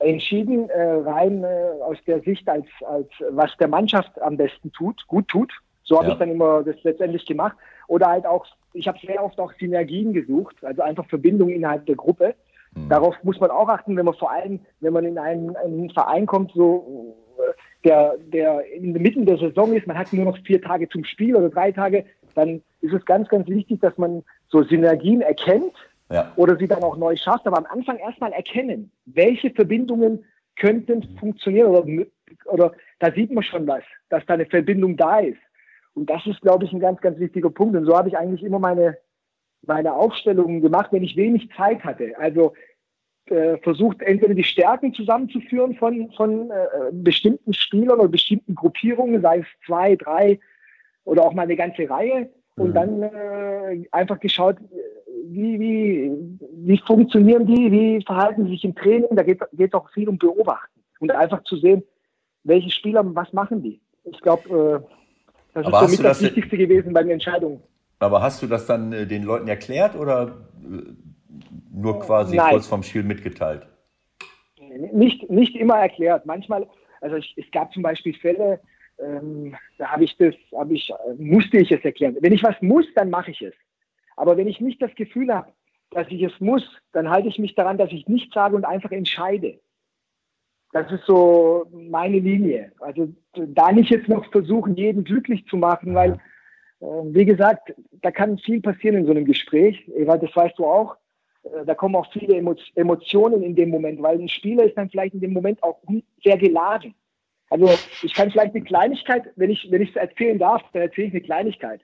entschieden, 0.00 0.68
äh, 0.70 0.80
rein 0.80 1.42
äh, 1.44 1.70
aus 1.82 1.98
der 2.06 2.20
Sicht, 2.20 2.48
als, 2.48 2.66
als 2.86 3.08
was 3.30 3.50
der 3.58 3.68
Mannschaft 3.68 4.20
am 4.22 4.36
besten 4.36 4.72
tut, 4.72 5.04
gut 5.06 5.28
tut. 5.28 5.52
So 5.88 5.96
habe 5.96 6.08
ja. 6.08 6.12
ich 6.12 6.18
dann 6.18 6.30
immer 6.30 6.62
das 6.62 6.76
letztendlich 6.82 7.24
gemacht. 7.24 7.56
Oder 7.86 8.08
halt 8.08 8.26
auch, 8.26 8.46
ich 8.74 8.86
habe 8.86 8.98
sehr 9.04 9.24
oft 9.24 9.40
auch 9.40 9.52
Synergien 9.58 10.12
gesucht, 10.12 10.56
also 10.62 10.82
einfach 10.82 11.06
Verbindungen 11.06 11.54
innerhalb 11.54 11.86
der 11.86 11.96
Gruppe. 11.96 12.34
Mhm. 12.74 12.90
Darauf 12.90 13.16
muss 13.22 13.40
man 13.40 13.50
auch 13.50 13.68
achten, 13.68 13.96
wenn 13.96 14.04
man 14.04 14.14
vor 14.14 14.30
allem, 14.30 14.60
wenn 14.80 14.92
man 14.92 15.06
in 15.06 15.18
einen, 15.18 15.56
einen 15.56 15.90
Verein 15.90 16.26
kommt, 16.26 16.52
so 16.52 17.16
der, 17.84 18.16
der 18.18 18.66
in 18.74 18.92
der 18.92 19.00
Mitte 19.00 19.24
der 19.24 19.38
Saison 19.38 19.72
ist, 19.72 19.86
man 19.86 19.96
hat 19.96 20.12
nur 20.12 20.26
noch 20.26 20.38
vier 20.44 20.60
Tage 20.60 20.88
zum 20.90 21.04
Spiel 21.04 21.34
oder 21.34 21.48
drei 21.48 21.72
Tage, 21.72 22.04
dann 22.34 22.62
ist 22.82 22.92
es 22.92 23.04
ganz, 23.06 23.28
ganz 23.28 23.48
wichtig, 23.48 23.80
dass 23.80 23.96
man 23.96 24.22
so 24.48 24.62
Synergien 24.62 25.22
erkennt 25.22 25.72
ja. 26.10 26.32
oder 26.36 26.56
sie 26.56 26.68
dann 26.68 26.82
auch 26.82 26.98
neu 26.98 27.16
schafft, 27.16 27.46
aber 27.46 27.56
am 27.56 27.66
Anfang 27.66 27.96
erstmal 27.96 28.32
erkennen, 28.32 28.90
welche 29.06 29.50
Verbindungen 29.50 30.24
könnten 30.56 31.02
funktionieren 31.18 31.68
oder, 31.68 32.06
oder 32.46 32.72
da 32.98 33.12
sieht 33.12 33.32
man 33.32 33.42
schon 33.42 33.66
was, 33.66 33.84
dass 34.10 34.26
da 34.26 34.34
eine 34.34 34.46
Verbindung 34.46 34.96
da 34.96 35.20
ist. 35.20 35.38
Und 35.94 36.08
das 36.08 36.26
ist, 36.26 36.40
glaube 36.40 36.64
ich, 36.64 36.72
ein 36.72 36.80
ganz, 36.80 37.00
ganz 37.00 37.18
wichtiger 37.18 37.50
Punkt. 37.50 37.76
Und 37.76 37.84
so 37.84 37.96
habe 37.96 38.08
ich 38.08 38.16
eigentlich 38.16 38.42
immer 38.42 38.58
meine, 38.58 38.98
meine 39.62 39.92
Aufstellungen 39.94 40.60
gemacht, 40.60 40.92
wenn 40.92 41.02
ich 41.02 41.16
wenig 41.16 41.50
Zeit 41.56 41.82
hatte. 41.84 42.18
Also 42.18 42.54
äh, 43.26 43.58
versucht, 43.58 44.02
entweder 44.02 44.34
die 44.34 44.44
Stärken 44.44 44.94
zusammenzuführen 44.94 45.74
von, 45.76 46.10
von 46.12 46.50
äh, 46.50 46.92
bestimmten 46.92 47.52
Spielern 47.52 48.00
oder 48.00 48.08
bestimmten 48.08 48.54
Gruppierungen, 48.54 49.20
sei 49.20 49.40
es 49.40 49.46
zwei, 49.66 49.96
drei 49.96 50.38
oder 51.04 51.24
auch 51.24 51.34
mal 51.34 51.42
eine 51.42 51.56
ganze 51.56 51.88
Reihe. 51.88 52.30
Und 52.56 52.70
mhm. 52.70 52.74
dann 52.74 53.02
äh, 53.02 53.84
einfach 53.92 54.18
geschaut, 54.18 54.56
wie, 55.24 55.60
wie, 55.60 56.38
wie 56.52 56.78
funktionieren 56.78 57.46
die, 57.46 57.70
wie 57.70 58.04
verhalten 58.04 58.44
sie 58.44 58.52
sich 58.52 58.64
im 58.64 58.74
Training. 58.74 59.14
Da 59.14 59.22
geht 59.22 59.42
es 59.58 59.74
auch 59.74 59.90
viel 59.90 60.08
um 60.08 60.18
Beobachten 60.18 60.80
und 61.00 61.10
einfach 61.10 61.42
zu 61.44 61.56
sehen, 61.56 61.82
welche 62.44 62.70
Spieler, 62.70 63.02
was 63.14 63.32
machen 63.32 63.62
die. 63.62 63.80
Ich 64.04 64.20
glaube, 64.20 64.82
äh, 64.88 64.97
das 65.54 65.66
aber 65.66 65.84
ist 65.84 65.90
mich 65.90 66.00
das, 66.00 66.18
das 66.18 66.22
Wichtigste 66.22 66.56
gewesen 66.56 66.92
bei 66.92 67.02
den 67.02 67.12
Entscheidungen. 67.12 67.62
Aber 67.98 68.22
hast 68.22 68.42
du 68.42 68.46
das 68.46 68.66
dann 68.66 68.92
äh, 68.92 69.06
den 69.06 69.24
Leuten 69.24 69.48
erklärt 69.48 69.96
oder 69.96 70.46
äh, 70.62 70.92
nur 71.72 72.00
quasi 72.00 72.36
Nein. 72.36 72.50
kurz 72.50 72.66
vorm 72.66 72.82
Spiel 72.82 73.02
mitgeteilt? 73.02 73.66
Nicht, 74.92 75.28
nicht 75.30 75.56
immer 75.56 75.76
erklärt. 75.76 76.26
Manchmal, 76.26 76.68
also 77.00 77.16
ich, 77.16 77.34
es 77.36 77.50
gab 77.50 77.72
zum 77.72 77.82
Beispiel 77.82 78.14
Fälle, 78.14 78.60
ähm, 78.98 79.56
da 79.78 79.92
habe 79.92 80.04
ich 80.04 80.16
das, 80.16 80.34
habe 80.56 80.74
ich, 80.74 80.92
musste 81.18 81.58
ich 81.58 81.70
es 81.70 81.84
erklären. 81.84 82.16
Wenn 82.20 82.32
ich 82.32 82.42
was 82.42 82.60
muss, 82.60 82.84
dann 82.94 83.10
mache 83.10 83.30
ich 83.30 83.42
es. 83.42 83.54
Aber 84.16 84.36
wenn 84.36 84.48
ich 84.48 84.60
nicht 84.60 84.82
das 84.82 84.94
Gefühl 84.94 85.32
habe, 85.32 85.52
dass 85.90 86.06
ich 86.10 86.22
es 86.22 86.38
muss, 86.40 86.64
dann 86.92 87.08
halte 87.08 87.28
ich 87.28 87.38
mich 87.38 87.54
daran, 87.54 87.78
dass 87.78 87.90
ich 87.92 88.06
nichts 88.08 88.34
sage 88.34 88.56
und 88.56 88.64
einfach 88.64 88.90
entscheide. 88.90 89.60
Das 90.72 90.90
ist 90.92 91.04
so 91.06 91.66
meine 91.72 92.18
Linie. 92.18 92.72
Also 92.80 93.08
da 93.34 93.72
nicht 93.72 93.90
jetzt 93.90 94.08
noch 94.08 94.30
versuchen, 94.30 94.76
jeden 94.76 95.04
glücklich 95.04 95.46
zu 95.46 95.56
machen, 95.56 95.94
weil, 95.94 96.20
äh, 96.80 96.86
wie 97.04 97.24
gesagt, 97.24 97.74
da 98.02 98.10
kann 98.10 98.38
viel 98.38 98.60
passieren 98.60 98.96
in 98.96 99.06
so 99.06 99.12
einem 99.12 99.24
Gespräch. 99.24 99.88
Ewald, 99.96 100.22
das 100.22 100.36
weißt 100.36 100.58
du 100.58 100.66
auch. 100.66 100.96
Äh, 101.44 101.64
da 101.64 101.74
kommen 101.74 101.96
auch 101.96 102.10
viele 102.12 102.36
Emo 102.36 102.54
Emotionen 102.74 103.42
in 103.42 103.56
dem 103.56 103.70
Moment, 103.70 104.02
weil 104.02 104.18
ein 104.18 104.28
Spieler 104.28 104.64
ist 104.64 104.76
dann 104.76 104.90
vielleicht 104.90 105.14
in 105.14 105.20
dem 105.20 105.32
Moment 105.32 105.62
auch 105.62 105.80
sehr 106.22 106.36
geladen. 106.36 106.94
Also 107.50 107.70
ich 108.02 108.12
kann 108.12 108.30
vielleicht 108.30 108.54
eine 108.54 108.64
Kleinigkeit, 108.64 109.24
wenn 109.36 109.50
ich 109.50 109.68
wenn 109.70 109.80
ich 109.80 109.90
es 109.90 109.96
erzählen 109.96 110.38
darf, 110.38 110.62
dann 110.72 110.82
erzähle 110.82 111.06
ich 111.06 111.14
eine 111.14 111.22
Kleinigkeit. 111.22 111.80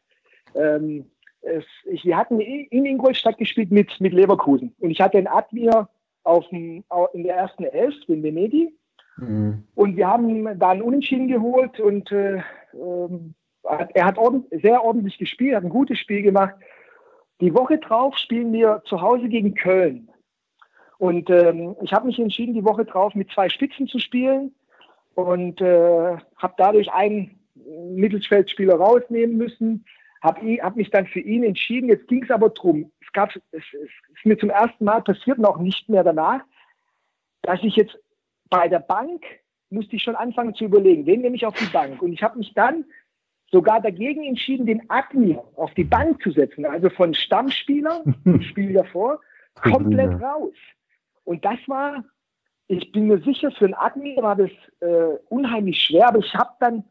Ähm, 0.55 1.07
es, 1.41 1.65
ich, 1.85 2.05
wir 2.05 2.17
hatten 2.17 2.41
in 2.41 2.87
Ingolstadt 2.87 3.39
gespielt 3.39 3.71
mit, 3.71 4.01
mit 4.01 4.13
Leverkusen. 4.13 4.75
Und 4.81 4.91
ich 4.91 5.01
hatte 5.01 5.19
einen 5.19 5.27
Admir 5.27 5.89
auf 6.25 6.49
dem, 6.49 6.85
in 7.13 7.23
der 7.23 7.37
ersten 7.37 7.65
Elf, 7.65 7.95
den 8.07 8.23
Venedig. 8.23 8.75
Mhm. 9.17 9.65
Und 9.75 9.97
wir 9.97 10.09
haben 10.09 10.59
da 10.59 10.71
einen 10.71 10.83
Unentschieden 10.83 11.29
geholt 11.29 11.79
und 11.79 12.11
äh, 12.11 12.43
ähm, 12.73 13.35
er 13.63 14.05
hat 14.05 14.19
ordent, 14.19 14.47
sehr 14.51 14.83
ordentlich 14.83 15.19
gespielt, 15.19 15.55
hat 15.55 15.65
ein 15.65 15.71
gutes 15.71 15.99
Spiel 15.99 16.23
gemacht. 16.23 16.55
Die 17.41 17.55
Woche 17.55 17.79
drauf 17.79 18.17
spielen 18.17 18.53
wir 18.53 18.83
zu 18.87 19.01
Hause 19.01 19.29
gegen 19.29 19.55
Köln. 19.55 20.11
Und 20.99 21.31
ähm, 21.31 21.77
ich 21.83 21.93
habe 21.93 22.07
mich 22.07 22.19
entschieden, 22.19 22.55
die 22.55 22.65
Woche 22.65 22.85
drauf 22.85 23.15
mit 23.15 23.31
zwei 23.31 23.49
Spitzen 23.49 23.87
zu 23.87 23.99
spielen 23.99 24.55
und 25.15 25.61
äh, 25.61 26.17
habe 26.37 26.55
dadurch 26.57 26.93
einen 26.93 27.39
Mittelfeldspieler 27.55 28.75
rausnehmen 28.75 29.37
müssen 29.37 29.85
habe 30.25 30.57
hab 30.63 30.75
mich 30.75 30.91
dann 30.91 31.07
für 31.07 31.21
ihn 31.21 31.45
entschieden. 31.45 31.91
Jetzt 31.91 32.09
ging 32.09 32.25
es 32.25 32.31
aber 32.31 32.49
drum. 32.49 32.91
Gab, 33.15 33.35
es, 33.35 33.43
es 33.53 33.65
ist 33.73 34.25
mir 34.25 34.37
zum 34.37 34.51
ersten 34.51 34.85
Mal 34.85 35.03
passiert, 35.03 35.39
noch 35.39 35.59
nicht 35.59 35.89
mehr 35.89 36.05
danach, 36.05 36.43
dass 37.43 37.63
ich 37.63 37.77
jetzt 37.77 37.97
bei 38.51 38.69
der 38.69 38.81
Bank 38.81 39.25
musste 39.71 39.97
ich 39.97 40.03
schon 40.03 40.17
anfangen 40.17 40.55
zu 40.55 40.65
überlegen, 40.65 41.07
wen 41.07 41.23
nehme 41.23 41.37
ich 41.37 41.47
auf 41.47 41.57
die 41.57 41.73
Bank. 41.73 42.03
Und 42.03 42.13
ich 42.13 42.23
habe 42.23 42.39
mich 42.39 42.53
dann 42.55 42.85
sogar 43.51 43.81
dagegen 43.81 44.25
entschieden, 44.25 44.67
den 44.67 44.89
Admir 44.91 45.43
auf 45.57 45.73
die 45.75 45.85
Bank 45.85 46.23
zu 46.23 46.31
setzen. 46.31 46.65
Also 46.67 46.91
von 46.91 47.15
Stammspieler, 47.15 48.03
Spiel 48.51 48.73
davor, 48.73 49.21
komplett 49.55 50.21
raus. 50.21 50.55
Und 51.25 51.45
das 51.45 51.59
war, 51.67 52.05
ich 52.69 52.93
bin 52.93 53.07
mir 53.09 53.19
sicher, 53.23 53.51
für 53.53 53.67
einen 53.67 53.75
Admir 53.75 54.23
war 54.23 54.37
das 54.37 54.51
äh, 54.81 55.19
unheimlich 55.29 55.81
schwer, 55.83 56.09
aber 56.09 56.19
ich 56.19 56.35
habe 56.35 56.51
dann 56.61 56.85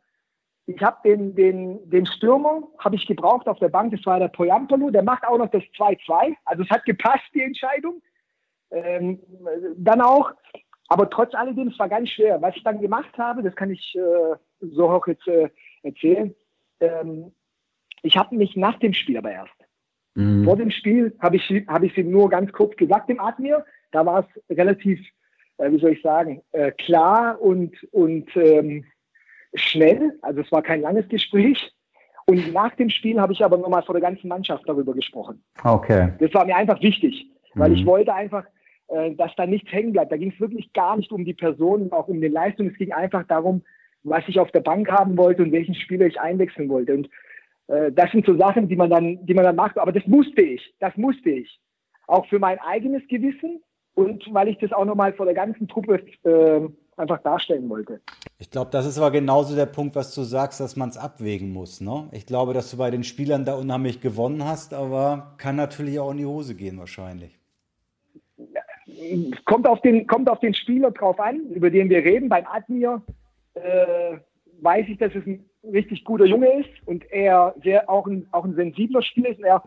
ich 0.65 0.81
habe 0.81 0.97
den, 1.03 1.35
den, 1.35 1.89
den 1.89 2.05
Stürmer 2.05 2.63
habe 2.79 2.95
ich 2.95 3.05
gebraucht 3.05 3.47
auf 3.47 3.59
der 3.59 3.69
Bank, 3.69 3.91
das 3.91 4.05
war 4.05 4.19
der 4.19 4.29
Poyampolo, 4.29 4.91
der 4.91 5.03
macht 5.03 5.25
auch 5.25 5.37
noch 5.37 5.51
das 5.51 5.63
2-2. 5.77 6.35
Also 6.45 6.63
es 6.63 6.69
hat 6.69 6.85
gepasst, 6.85 7.25
die 7.33 7.41
Entscheidung. 7.41 8.01
Ähm, 8.71 9.19
dann 9.77 10.01
auch, 10.01 10.31
aber 10.87 11.09
trotz 11.09 11.35
alledem, 11.35 11.67
es 11.67 11.79
war 11.79 11.89
ganz 11.89 12.09
schwer. 12.09 12.41
Was 12.41 12.55
ich 12.55 12.63
dann 12.63 12.79
gemacht 12.79 13.17
habe, 13.17 13.43
das 13.43 13.55
kann 13.55 13.71
ich 13.71 13.95
äh, 13.95 14.35
so 14.61 14.89
auch 14.89 15.05
jetzt 15.07 15.27
äh, 15.27 15.49
erzählen. 15.83 16.33
Ähm, 16.79 17.33
ich 18.01 18.17
habe 18.17 18.35
mich 18.35 18.55
nach 18.55 18.79
dem 18.79 18.93
Spiel 18.93 19.17
aber 19.17 19.31
erst. 19.31 19.53
Mhm. 20.15 20.45
Vor 20.45 20.55
dem 20.55 20.71
Spiel 20.71 21.15
habe 21.19 21.35
ich, 21.35 21.49
hab 21.67 21.83
ich 21.83 21.93
sie 21.93 22.03
nur 22.03 22.29
ganz 22.29 22.51
kurz 22.53 22.75
gesagt 22.77 23.09
dem 23.09 23.19
Admir. 23.19 23.65
Da 23.91 24.05
war 24.05 24.27
es 24.27 24.57
relativ, 24.57 24.99
äh, 25.57 25.71
wie 25.71 25.79
soll 25.79 25.91
ich 25.91 26.01
sagen, 26.01 26.41
äh, 26.53 26.71
klar 26.71 27.41
und, 27.41 27.75
und 27.91 28.35
ähm, 28.37 28.85
schnell, 29.53 30.17
also 30.21 30.41
es 30.41 30.51
war 30.51 30.61
kein 30.61 30.81
langes 30.81 31.07
Gespräch. 31.09 31.71
Und 32.25 32.53
nach 32.53 32.73
dem 32.75 32.89
Spiel 32.89 33.19
habe 33.19 33.33
ich 33.33 33.43
aber 33.43 33.57
nochmal 33.57 33.83
vor 33.83 33.93
der 33.93 34.01
ganzen 34.01 34.27
Mannschaft 34.29 34.63
darüber 34.65 34.93
gesprochen. 34.93 35.43
Okay. 35.63 36.13
Das 36.19 36.33
war 36.33 36.45
mir 36.45 36.55
einfach 36.55 36.81
wichtig, 36.81 37.29
weil 37.53 37.71
mhm. 37.71 37.75
ich 37.75 37.85
wollte 37.85 38.13
einfach, 38.13 38.45
äh, 38.87 39.13
dass 39.15 39.35
da 39.35 39.45
nichts 39.45 39.71
hängen 39.71 39.91
bleibt. 39.91 40.11
Da 40.11 40.17
ging 40.17 40.31
es 40.31 40.39
wirklich 40.39 40.71
gar 40.71 40.95
nicht 40.95 41.11
um 41.11 41.25
die 41.25 41.33
Person, 41.33 41.91
auch 41.91 42.07
um 42.07 42.21
die 42.21 42.27
Leistung. 42.27 42.67
Es 42.67 42.77
ging 42.77 42.93
einfach 42.93 43.23
darum, 43.27 43.63
was 44.03 44.23
ich 44.27 44.39
auf 44.39 44.51
der 44.51 44.61
Bank 44.61 44.89
haben 44.89 45.17
wollte 45.17 45.43
und 45.43 45.51
welchen 45.51 45.75
Spieler 45.75 46.05
ich 46.05 46.19
einwechseln 46.19 46.69
wollte. 46.69 46.93
Und 46.93 47.09
äh, 47.67 47.91
das 47.91 48.11
sind 48.11 48.25
so 48.25 48.37
Sachen, 48.37 48.69
die 48.69 48.75
man 48.77 48.89
dann, 48.89 49.25
die 49.25 49.33
man 49.33 49.43
dann 49.43 49.57
macht. 49.57 49.77
Aber 49.77 49.91
das 49.91 50.07
musste 50.07 50.41
ich. 50.41 50.73
Das 50.79 50.95
musste 50.95 51.29
ich. 51.29 51.59
Auch 52.07 52.25
für 52.27 52.39
mein 52.39 52.59
eigenes 52.59 53.05
Gewissen 53.07 53.61
und 53.95 54.23
weil 54.33 54.47
ich 54.47 54.57
das 54.57 54.71
auch 54.71 54.85
nochmal 54.85 55.13
vor 55.13 55.25
der 55.25 55.35
ganzen 55.35 55.67
Truppe 55.67 56.01
äh, 56.23 56.61
einfach 56.97 57.21
darstellen 57.21 57.69
wollte. 57.69 58.01
Ich 58.39 58.49
glaube, 58.49 58.71
das 58.71 58.85
ist 58.85 58.97
aber 58.97 59.11
genauso 59.11 59.55
der 59.55 59.65
Punkt, 59.65 59.95
was 59.95 60.13
du 60.13 60.23
sagst, 60.23 60.59
dass 60.59 60.75
man 60.75 60.89
es 60.89 60.97
abwägen 60.97 61.51
muss. 61.51 61.81
Ne? 61.81 62.09
Ich 62.11 62.25
glaube, 62.25 62.53
dass 62.53 62.71
du 62.71 62.77
bei 62.77 62.91
den 62.91 63.03
Spielern 63.03 63.45
da 63.45 63.55
unheimlich 63.55 64.01
gewonnen 64.01 64.45
hast, 64.45 64.73
aber 64.73 65.35
kann 65.37 65.55
natürlich 65.55 65.99
auch 65.99 66.11
in 66.11 66.17
die 66.17 66.25
Hose 66.25 66.55
gehen 66.55 66.79
wahrscheinlich. 66.79 67.39
Kommt 69.45 69.67
auf 69.67 69.81
den, 69.81 70.07
kommt 70.07 70.29
auf 70.29 70.39
den 70.39 70.53
Spieler 70.53 70.91
drauf 70.91 71.19
an, 71.19 71.39
über 71.51 71.69
den 71.69 71.89
wir 71.89 72.03
reden. 72.03 72.29
Beim 72.29 72.45
Admir 72.45 73.01
äh, 73.53 74.17
weiß 74.61 74.85
ich, 74.89 74.97
dass 74.97 75.13
es 75.15 75.25
ein 75.25 75.49
richtig 75.63 76.03
guter 76.03 76.25
Junge 76.25 76.59
ist 76.59 76.69
und 76.85 77.09
er 77.11 77.55
sehr 77.63 77.89
auch 77.89 78.07
ein, 78.07 78.27
auch 78.31 78.45
ein 78.45 78.55
sensibler 78.55 79.01
Spieler 79.01 79.29
ist 79.29 79.39
und 79.39 79.45
er, 79.45 79.63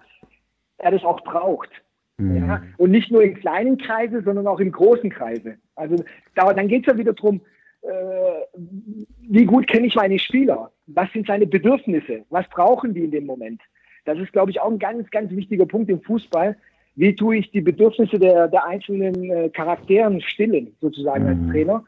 er 0.79 0.91
das 0.91 1.05
auch 1.05 1.23
braucht. 1.23 1.71
Mhm. 2.19 2.37
Ja? 2.37 2.63
Und 2.79 2.91
nicht 2.91 3.11
nur 3.11 3.23
in 3.23 3.35
kleinen 3.35 3.79
Kreise, 3.79 4.23
sondern 4.23 4.47
auch 4.47 4.61
in 4.61 4.73
großen 4.73 5.11
Kreise. 5.11 5.57
Also 5.75 5.97
da, 6.35 6.53
dann 6.53 6.69
geht 6.69 6.87
es 6.87 6.93
ja 6.93 6.99
wieder 6.99 7.13
darum, 7.13 7.41
äh, 7.83 7.89
wie 9.29 9.45
gut 9.45 9.67
kenne 9.67 9.87
ich 9.87 9.95
meine 9.95 10.19
Spieler? 10.19 10.71
Was 10.87 11.13
sind 11.13 11.27
seine 11.27 11.47
Bedürfnisse? 11.47 12.25
Was 12.31 12.49
brauchen 12.49 12.95
die 12.95 13.05
in 13.05 13.11
dem 13.11 13.27
Moment? 13.27 13.61
Das 14.05 14.19
ist, 14.19 14.33
glaube 14.33 14.51
ich, 14.51 14.61
auch 14.61 14.71
ein 14.71 14.79
ganz, 14.79 15.11
ganz 15.11 15.31
wichtiger 15.31 15.67
Punkt 15.67 15.91
im 15.91 16.01
Fußball. 16.01 16.57
Wie 16.95 17.15
tue 17.15 17.37
ich 17.37 17.51
die 17.51 17.61
Bedürfnisse 17.61 18.19
der, 18.19 18.49
der 18.49 18.65
einzelnen 18.65 19.31
äh, 19.31 19.49
Charakteren 19.51 20.21
stillen, 20.21 20.75
sozusagen 20.81 21.25
mhm. 21.25 21.29
als 21.29 21.53
Trainer? 21.53 21.85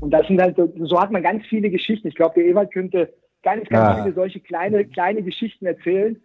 Und 0.00 0.10
das 0.10 0.26
sind 0.26 0.40
halt, 0.40 0.56
so 0.56 1.00
hat 1.00 1.10
man 1.10 1.22
ganz 1.22 1.44
viele 1.46 1.70
Geschichten. 1.70 2.08
Ich 2.08 2.14
glaube, 2.14 2.34
der 2.36 2.46
Ewald 2.46 2.72
könnte 2.72 3.12
ganz, 3.42 3.68
ganz 3.68 3.96
ja. 3.96 4.02
viele 4.02 4.14
solche 4.14 4.40
kleine, 4.40 4.84
kleine 4.84 5.22
Geschichten 5.22 5.66
erzählen, 5.66 6.16
äh, 6.16 6.18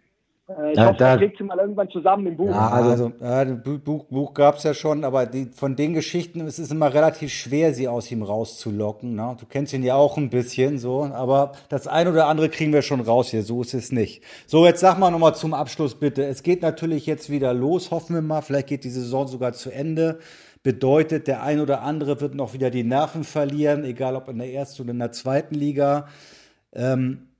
ich 0.48 0.78
ja, 0.78 0.86
hoffe, 0.86 0.98
da 0.98 1.16
kriegt 1.16 1.38
sie 1.38 1.44
mal 1.44 1.58
irgendwann 1.58 1.90
zusammen 1.90 2.28
im 2.28 2.36
Buch. 2.36 2.46
Ja, 2.50 2.68
also, 2.68 3.12
ja, 3.20 3.44
Buch, 3.44 4.04
Buch 4.04 4.32
gab 4.32 4.58
es 4.58 4.62
ja 4.62 4.74
schon, 4.74 5.02
aber 5.02 5.26
die, 5.26 5.46
von 5.46 5.74
den 5.74 5.92
Geschichten 5.92 6.40
es 6.42 6.60
ist 6.60 6.66
es 6.66 6.70
immer 6.70 6.94
relativ 6.94 7.32
schwer, 7.32 7.74
sie 7.74 7.88
aus 7.88 8.12
ihm 8.12 8.22
rauszulocken. 8.22 9.16
Ne? 9.16 9.36
Du 9.40 9.46
kennst 9.46 9.72
ihn 9.72 9.82
ja 9.82 9.96
auch 9.96 10.16
ein 10.16 10.30
bisschen 10.30 10.78
so, 10.78 11.02
aber 11.02 11.50
das 11.68 11.88
eine 11.88 12.10
oder 12.12 12.28
andere 12.28 12.48
kriegen 12.48 12.72
wir 12.72 12.82
schon 12.82 13.00
raus 13.00 13.30
hier, 13.30 13.42
so 13.42 13.60
ist 13.60 13.74
es 13.74 13.90
nicht. 13.90 14.22
So, 14.46 14.64
jetzt 14.64 14.78
sag 14.78 15.00
mal 15.00 15.10
nochmal 15.10 15.34
zum 15.34 15.52
Abschluss 15.52 15.96
bitte. 15.96 16.24
Es 16.24 16.44
geht 16.44 16.62
natürlich 16.62 17.06
jetzt 17.06 17.28
wieder 17.28 17.52
los, 17.52 17.90
hoffen 17.90 18.14
wir 18.14 18.22
mal, 18.22 18.40
vielleicht 18.40 18.68
geht 18.68 18.84
die 18.84 18.90
Saison 18.90 19.26
sogar 19.26 19.52
zu 19.52 19.70
Ende. 19.70 20.20
Bedeutet, 20.62 21.26
der 21.26 21.42
ein 21.42 21.58
oder 21.58 21.82
andere 21.82 22.20
wird 22.20 22.36
noch 22.36 22.52
wieder 22.52 22.70
die 22.70 22.84
Nerven 22.84 23.24
verlieren, 23.24 23.84
egal 23.84 24.14
ob 24.14 24.28
in 24.28 24.38
der 24.38 24.52
ersten 24.52 24.82
oder 24.82 24.92
in 24.92 25.00
der 25.00 25.12
zweiten 25.12 25.56
Liga. 25.56 26.06
Ähm, 26.72 27.30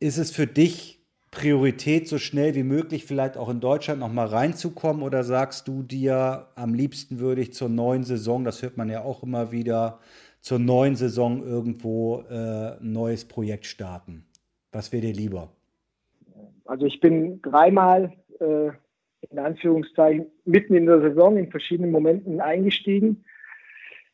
ist 0.00 0.18
es 0.18 0.32
für 0.32 0.48
dich 0.48 0.95
Priorität, 1.36 2.08
so 2.08 2.16
schnell 2.16 2.54
wie 2.54 2.62
möglich 2.62 3.04
vielleicht 3.04 3.36
auch 3.36 3.50
in 3.50 3.60
Deutschland 3.60 4.00
noch 4.00 4.10
mal 4.10 4.24
reinzukommen? 4.24 5.02
Oder 5.02 5.22
sagst 5.22 5.68
du 5.68 5.82
dir, 5.82 6.46
am 6.54 6.72
liebsten 6.72 7.20
würde 7.20 7.42
ich 7.42 7.52
zur 7.52 7.68
neuen 7.68 8.04
Saison, 8.04 8.42
das 8.42 8.62
hört 8.62 8.78
man 8.78 8.88
ja 8.88 9.02
auch 9.02 9.22
immer 9.22 9.52
wieder, 9.52 9.98
zur 10.40 10.58
neuen 10.58 10.96
Saison 10.96 11.46
irgendwo 11.46 12.22
äh, 12.30 12.80
ein 12.80 12.92
neues 12.92 13.26
Projekt 13.26 13.66
starten? 13.66 14.24
Was 14.72 14.92
wäre 14.92 15.02
dir 15.02 15.12
lieber? 15.12 15.50
Also 16.64 16.86
ich 16.86 17.00
bin 17.00 17.42
dreimal 17.42 18.14
äh, 18.40 18.70
in 19.30 19.38
Anführungszeichen 19.38 20.26
mitten 20.46 20.74
in 20.74 20.86
der 20.86 21.02
Saison 21.02 21.36
in 21.36 21.50
verschiedenen 21.50 21.90
Momenten 21.90 22.40
eingestiegen. 22.40 23.24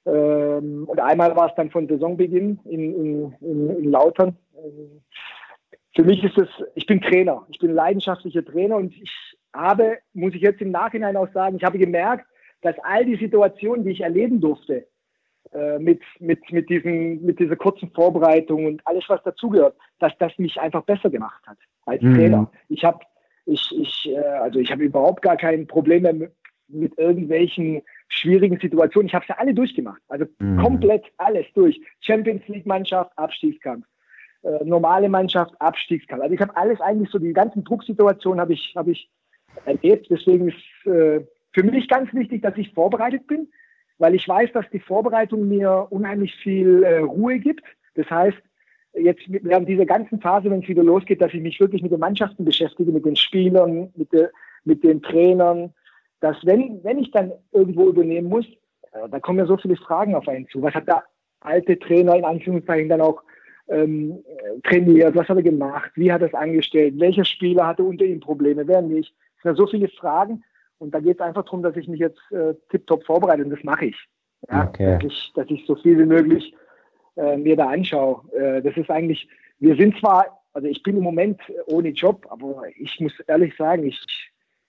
Ähm, 0.06 0.86
und 0.88 0.98
einmal 0.98 1.36
war 1.36 1.50
es 1.50 1.54
dann 1.54 1.70
von 1.70 1.86
Saisonbeginn 1.86 2.58
in, 2.64 2.94
in, 2.96 3.32
in, 3.40 3.70
in 3.70 3.90
Lautern. 3.92 4.36
Ähm, 4.56 5.02
für 5.94 6.04
mich 6.04 6.24
ist 6.24 6.38
es, 6.38 6.48
ich 6.74 6.86
bin 6.86 7.00
Trainer, 7.00 7.46
ich 7.50 7.58
bin 7.58 7.72
leidenschaftlicher 7.72 8.44
Trainer 8.44 8.76
und 8.76 8.94
ich 8.94 9.12
habe, 9.54 9.98
muss 10.14 10.34
ich 10.34 10.40
jetzt 10.40 10.62
im 10.62 10.70
Nachhinein 10.70 11.16
auch 11.16 11.30
sagen, 11.32 11.56
ich 11.56 11.64
habe 11.64 11.78
gemerkt, 11.78 12.26
dass 12.62 12.76
all 12.82 13.04
die 13.04 13.16
Situationen, 13.16 13.84
die 13.84 13.92
ich 13.92 14.00
erleben 14.00 14.40
durfte, 14.40 14.86
äh, 15.52 15.78
mit, 15.78 16.00
mit, 16.20 16.50
mit, 16.50 16.70
diesen, 16.70 17.22
mit 17.24 17.38
dieser 17.38 17.56
kurzen 17.56 17.90
Vorbereitung 17.90 18.66
und 18.66 18.86
alles, 18.86 19.04
was 19.08 19.22
dazugehört, 19.22 19.76
dass 19.98 20.16
das 20.18 20.32
mich 20.38 20.58
einfach 20.58 20.84
besser 20.84 21.10
gemacht 21.10 21.42
hat 21.46 21.58
als 21.84 22.00
mhm. 22.00 22.14
Trainer. 22.14 22.50
Ich 22.68 22.84
habe 22.84 23.00
ich, 23.44 23.70
ich, 23.76 24.10
äh, 24.10 24.18
also 24.18 24.60
ich 24.60 24.70
habe 24.70 24.84
überhaupt 24.84 25.20
gar 25.20 25.36
kein 25.36 25.66
Problem 25.66 26.02
mehr 26.04 26.14
mit, 26.14 26.32
mit 26.68 26.96
irgendwelchen 26.96 27.82
schwierigen 28.08 28.58
Situationen. 28.58 29.08
Ich 29.08 29.14
habe 29.14 29.26
sie 29.26 29.36
alle 29.36 29.52
durchgemacht. 29.52 30.00
Also 30.08 30.24
mhm. 30.38 30.58
komplett 30.58 31.04
alles 31.18 31.46
durch. 31.54 31.78
Champions 32.00 32.46
League 32.46 32.66
Mannschaft, 32.66 33.10
Abstiegskampf 33.18 33.84
äh, 34.42 34.64
normale 34.64 35.08
Mannschaft, 35.08 35.54
Abstiegskampf. 35.60 36.22
Also 36.22 36.34
ich 36.34 36.40
habe 36.40 36.56
alles 36.56 36.80
eigentlich 36.80 37.10
so, 37.10 37.18
die 37.18 37.32
ganzen 37.32 37.64
Drucksituationen 37.64 38.40
habe 38.40 38.54
ich, 38.54 38.74
habe 38.76 38.92
ich 38.92 39.10
erlebt. 39.64 40.08
Deswegen 40.10 40.48
ist 40.48 40.86
äh, 40.86 41.20
für 41.52 41.62
mich 41.62 41.88
ganz 41.88 42.12
wichtig, 42.12 42.42
dass 42.42 42.56
ich 42.56 42.72
vorbereitet 42.72 43.26
bin, 43.26 43.48
weil 43.98 44.14
ich 44.14 44.26
weiß, 44.26 44.52
dass 44.52 44.68
die 44.70 44.80
Vorbereitung 44.80 45.48
mir 45.48 45.86
unheimlich 45.90 46.34
viel 46.36 46.82
äh, 46.82 46.98
Ruhe 46.98 47.38
gibt. 47.38 47.64
Das 47.94 48.08
heißt, 48.10 48.38
jetzt 48.94 49.22
während 49.28 49.68
dieser 49.68 49.86
ganzen 49.86 50.20
Phase, 50.20 50.50
wenn 50.50 50.62
es 50.62 50.68
wieder 50.68 50.82
losgeht, 50.82 51.22
dass 51.22 51.32
ich 51.34 51.40
mich 51.40 51.60
wirklich 51.60 51.82
mit 51.82 51.92
den 51.92 52.00
Mannschaften 52.00 52.44
beschäftige, 52.44 52.92
mit 52.92 53.04
den 53.04 53.16
Spielern, 53.16 53.92
mit, 53.94 54.12
de, 54.12 54.28
mit 54.64 54.82
den 54.82 55.02
Trainern, 55.02 55.72
dass 56.20 56.36
wenn, 56.44 56.82
wenn 56.84 56.98
ich 56.98 57.10
dann 57.10 57.32
irgendwo 57.52 57.88
übernehmen 57.88 58.28
muss, 58.28 58.46
äh, 58.92 59.08
da 59.10 59.20
kommen 59.20 59.38
ja 59.38 59.46
so 59.46 59.56
viele 59.56 59.76
Fragen 59.76 60.14
auf 60.14 60.28
einen 60.28 60.48
zu. 60.48 60.62
Was 60.62 60.74
hat 60.74 60.88
der 60.88 61.04
alte 61.40 61.78
Trainer 61.78 62.16
in 62.16 62.24
Anführungszeichen 62.24 62.88
dann 62.88 63.00
auch 63.00 63.22
ähm, 63.72 64.22
trainiert, 64.64 65.14
was 65.14 65.28
hat 65.28 65.36
er 65.36 65.42
gemacht, 65.42 65.90
wie 65.94 66.12
hat 66.12 66.20
er 66.20 66.28
es 66.28 66.34
angestellt, 66.34 66.94
welcher 66.98 67.24
Spieler 67.24 67.66
hatte 67.66 67.82
unter 67.82 68.04
ihm 68.04 68.20
Probleme, 68.20 68.66
wer 68.66 68.82
nicht. 68.82 69.14
Es 69.38 69.42
sind 69.42 69.56
so 69.56 69.66
viele 69.66 69.88
Fragen 69.88 70.44
und 70.78 70.94
da 70.94 71.00
geht 71.00 71.20
es 71.20 71.20
einfach 71.20 71.44
darum, 71.44 71.62
dass 71.62 71.76
ich 71.76 71.88
mich 71.88 72.00
jetzt 72.00 72.20
äh, 72.30 72.54
tiptop 72.70 73.04
vorbereite 73.04 73.44
und 73.44 73.50
das 73.50 73.64
mache 73.64 73.86
ich. 73.86 73.96
Ja? 74.50 74.68
Okay. 74.68 74.98
Dass, 75.00 75.12
ich, 75.12 75.32
dass 75.34 75.50
ich 75.50 75.64
so 75.66 75.74
viel 75.76 75.98
wie 75.98 76.06
möglich 76.06 76.54
äh, 77.16 77.36
mir 77.36 77.56
da 77.56 77.68
anschaue. 77.68 78.22
Äh, 78.32 78.62
das 78.62 78.76
ist 78.76 78.90
eigentlich, 78.90 79.28
wir 79.58 79.76
sind 79.76 79.98
zwar, 79.98 80.42
also 80.52 80.68
ich 80.68 80.82
bin 80.82 80.96
im 80.96 81.02
Moment 81.02 81.40
ohne 81.66 81.90
Job, 81.90 82.26
aber 82.28 82.62
ich 82.76 83.00
muss 83.00 83.18
ehrlich 83.26 83.56
sagen, 83.56 83.84
ich 83.86 84.00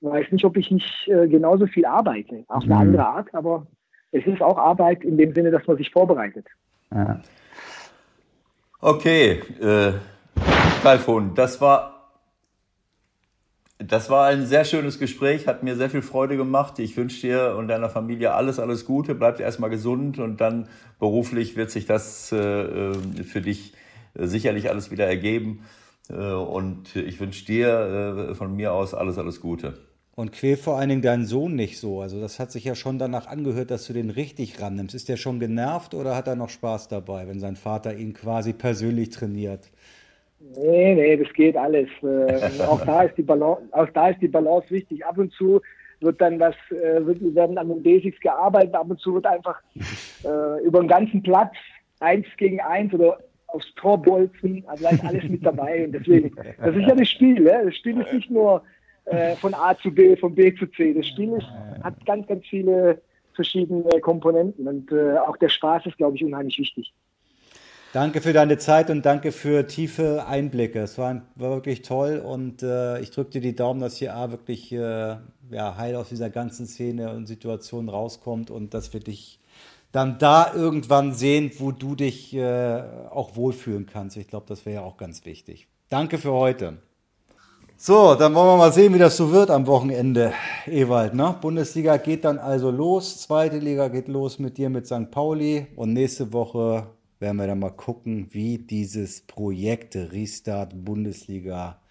weiß 0.01 0.31
nicht, 0.31 0.45
ob 0.45 0.57
ich 0.57 0.69
nicht 0.71 1.07
äh, 1.07 1.27
genauso 1.27 1.67
viel 1.67 1.85
arbeite, 1.85 2.43
auf 2.47 2.63
eine 2.63 2.75
mhm. 2.75 2.81
andere 2.81 3.05
Art, 3.05 3.33
aber 3.33 3.67
es 4.11 4.25
ist 4.25 4.41
auch 4.41 4.57
Arbeit 4.57 5.03
in 5.03 5.17
dem 5.17 5.33
Sinne, 5.33 5.51
dass 5.51 5.65
man 5.65 5.77
sich 5.77 5.89
vorbereitet. 5.89 6.45
Ja. 6.91 7.21
Okay, 8.85 9.39
äh, 9.61 9.93
Kalfon, 10.81 11.35
das 11.35 11.61
war, 11.61 12.11
das 13.77 14.09
war 14.09 14.25
ein 14.27 14.45
sehr 14.45 14.65
schönes 14.65 14.99
Gespräch, 14.99 15.47
hat 15.47 15.63
mir 15.63 15.77
sehr 15.77 15.89
viel 15.89 16.01
Freude 16.01 16.35
gemacht. 16.35 16.79
Ich 16.79 16.97
wünsche 16.97 17.21
dir 17.21 17.55
und 17.57 17.69
deiner 17.69 17.89
Familie 17.89 18.33
alles, 18.33 18.59
alles 18.59 18.83
Gute. 18.83 19.15
Bleibt 19.15 19.39
erstmal 19.39 19.69
gesund 19.69 20.19
und 20.19 20.41
dann 20.41 20.67
beruflich 20.99 21.55
wird 21.55 21.71
sich 21.71 21.85
das 21.85 22.33
äh, 22.33 22.37
äh 22.37 23.23
für 23.23 23.39
dich 23.39 23.73
äh, 24.15 24.25
sicherlich 24.25 24.69
alles 24.69 24.91
wieder 24.91 25.07
ergeben. 25.07 25.63
Äh, 26.09 26.15
und 26.15 26.93
ich 26.97 27.21
wünsche 27.21 27.45
dir 27.45 28.31
äh, 28.31 28.35
von 28.35 28.53
mir 28.53 28.73
aus 28.73 28.93
alles, 28.93 29.17
alles 29.17 29.39
Gute. 29.39 29.77
Und 30.15 30.31
quäl 30.31 30.57
vor 30.57 30.77
allen 30.77 30.89
Dingen 30.89 31.01
deinen 31.01 31.25
Sohn 31.25 31.55
nicht 31.55 31.79
so. 31.79 32.01
Also 32.01 32.21
das 32.21 32.39
hat 32.39 32.51
sich 32.51 32.63
ja 32.65 32.75
schon 32.75 32.99
danach 32.99 33.25
angehört, 33.25 33.71
dass 33.71 33.87
du 33.87 33.93
den 33.93 34.11
richtig 34.11 34.61
rannimmst. 34.61 34.93
Ist 34.93 35.09
der 35.09 35.17
schon 35.17 35.39
genervt 35.39 35.95
oder 35.95 36.15
hat 36.15 36.27
er 36.27 36.35
noch 36.35 36.49
Spaß 36.49 36.87
dabei, 36.87 37.27
wenn 37.27 37.39
sein 37.39 37.55
Vater 37.55 37.95
ihn 37.95 38.13
quasi 38.13 38.53
persönlich 38.53 39.09
trainiert? 39.09 39.71
Nee, 40.55 40.93
nee, 40.93 41.17
das 41.17 41.33
geht 41.33 41.57
alles. 41.57 41.89
Äh, 42.03 42.61
auch, 42.67 42.85
da 42.85 43.03
ist 43.03 43.17
die 43.17 43.23
Balance, 43.23 43.63
auch 43.71 43.89
da 43.89 44.09
ist 44.09 44.21
die 44.21 44.27
Balance 44.27 44.69
wichtig. 44.69 45.03
Ab 45.03 45.17
und 45.17 45.31
zu 45.33 45.61
wird 45.99 46.21
dann 46.21 46.39
was, 46.39 46.55
äh, 46.69 47.03
wird, 47.03 47.19
werden 47.33 47.57
an 47.57 47.69
den 47.69 47.81
Basics 47.81 48.19
gearbeitet, 48.19 48.75
ab 48.75 48.89
und 48.89 48.99
zu 48.99 49.15
wird 49.15 49.25
einfach 49.25 49.59
äh, 50.23 50.63
über 50.63 50.81
den 50.81 50.89
ganzen 50.89 51.23
Platz 51.23 51.55
eins 52.01 52.27
gegen 52.37 52.59
eins 52.59 52.93
oder 52.93 53.17
aufs 53.47 53.73
Tor 53.75 54.01
bolzen, 54.01 54.63
also 54.67 54.83
da 54.83 54.89
ist 54.89 55.05
alles 55.05 55.23
mit 55.29 55.45
dabei. 55.45 55.85
Und 55.85 55.93
deswegen, 55.93 56.35
das 56.57 56.75
ist 56.75 56.87
ja 56.87 56.95
das 56.95 57.07
Spiel. 57.07 57.39
Ne? 57.39 57.61
Das 57.65 57.75
Spiel 57.75 58.01
ist 58.01 58.13
nicht 58.13 58.29
nur 58.29 58.63
äh, 59.05 59.35
von 59.35 59.53
A 59.53 59.77
zu 59.77 59.91
B, 59.91 60.15
von 60.15 60.33
B 60.33 60.53
zu 60.55 60.65
C. 60.67 60.93
Das 60.93 61.07
Spiel 61.07 61.33
ist, 61.33 61.47
hat 61.83 62.05
ganz, 62.05 62.27
ganz 62.27 62.45
viele 62.47 63.01
verschiedene 63.33 63.99
Komponenten 64.01 64.67
und 64.67 64.91
äh, 64.91 65.17
auch 65.17 65.37
der 65.37 65.49
Spaß 65.49 65.85
ist, 65.87 65.97
glaube 65.97 66.15
ich, 66.15 66.23
unheimlich 66.23 66.59
wichtig. 66.59 66.93
Danke 67.93 68.21
für 68.21 68.33
deine 68.33 68.57
Zeit 68.57 68.89
und 68.89 69.05
danke 69.05 69.31
für 69.31 69.67
tiefe 69.67 70.25
Einblicke. 70.27 70.79
Es 70.79 70.97
war, 70.97 71.21
war 71.35 71.51
wirklich 71.51 71.83
toll 71.83 72.17
und 72.25 72.63
äh, 72.63 72.99
ich 73.01 73.11
drücke 73.11 73.31
dir 73.31 73.41
die 73.41 73.55
Daumen, 73.55 73.81
dass 73.81 73.97
hier 73.97 74.15
A 74.15 74.31
wirklich 74.31 74.71
äh, 74.71 74.77
ja, 75.51 75.77
heil 75.77 75.95
aus 75.95 76.09
dieser 76.09 76.31
ganzen 76.31 76.65
Szene 76.65 77.11
und 77.11 77.27
Situation 77.27 77.89
rauskommt 77.89 78.49
und 78.49 78.73
dass 78.73 78.93
wir 78.93 78.99
dich 78.99 79.39
dann 79.91 80.17
da 80.17 80.51
irgendwann 80.55 81.13
sehen, 81.13 81.51
wo 81.59 81.71
du 81.71 81.95
dich 81.95 82.33
äh, 82.33 82.81
auch 83.11 83.35
wohlfühlen 83.35 83.85
kannst. 83.85 84.17
Ich 84.17 84.27
glaube, 84.27 84.47
das 84.49 84.65
wäre 84.65 84.77
ja 84.77 84.81
auch 84.81 84.97
ganz 84.97 85.23
wichtig. 85.25 85.67
Danke 85.89 86.17
für 86.17 86.31
heute. 86.31 86.79
So, 87.85 88.15
dann 88.15 88.33
wollen 88.33 88.47
wir 88.47 88.55
mal 88.55 88.71
sehen, 88.71 88.93
wie 88.93 88.97
das 88.97 89.17
so 89.17 89.33
wird 89.33 89.51
am 89.51 89.67
Wochenende, 89.67 90.31
Ewald. 90.67 91.13
Ne? 91.13 91.35
Bundesliga 91.41 91.97
geht 91.97 92.23
dann 92.23 92.39
also 92.39 92.71
los, 92.71 93.17
zweite 93.17 93.57
Liga 93.57 93.89
geht 93.89 94.07
los 94.07 94.39
mit 94.39 94.57
dir 94.57 94.69
mit 94.69 94.87
St. 94.87 95.11
Pauli 95.11 95.67
und 95.75 95.91
nächste 95.91 96.31
Woche 96.31 96.87
werden 97.19 97.35
wir 97.35 97.45
dann 97.45 97.59
mal 97.59 97.71
gucken, 97.71 98.27
wie 98.31 98.57
dieses 98.57 99.27
Projekt 99.27 99.97
Restart 99.97 100.71
Bundesliga 100.85 101.81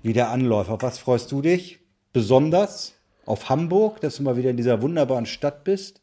wieder 0.00 0.28
anläuft. 0.28 0.70
Auf 0.70 0.82
was 0.84 1.00
freust 1.00 1.32
du 1.32 1.42
dich 1.42 1.80
besonders? 2.12 2.94
Auf 3.26 3.48
Hamburg, 3.48 4.00
dass 4.00 4.18
du 4.18 4.22
mal 4.22 4.36
wieder 4.36 4.50
in 4.50 4.56
dieser 4.56 4.80
wunderbaren 4.80 5.26
Stadt 5.26 5.64
bist? 5.64 6.02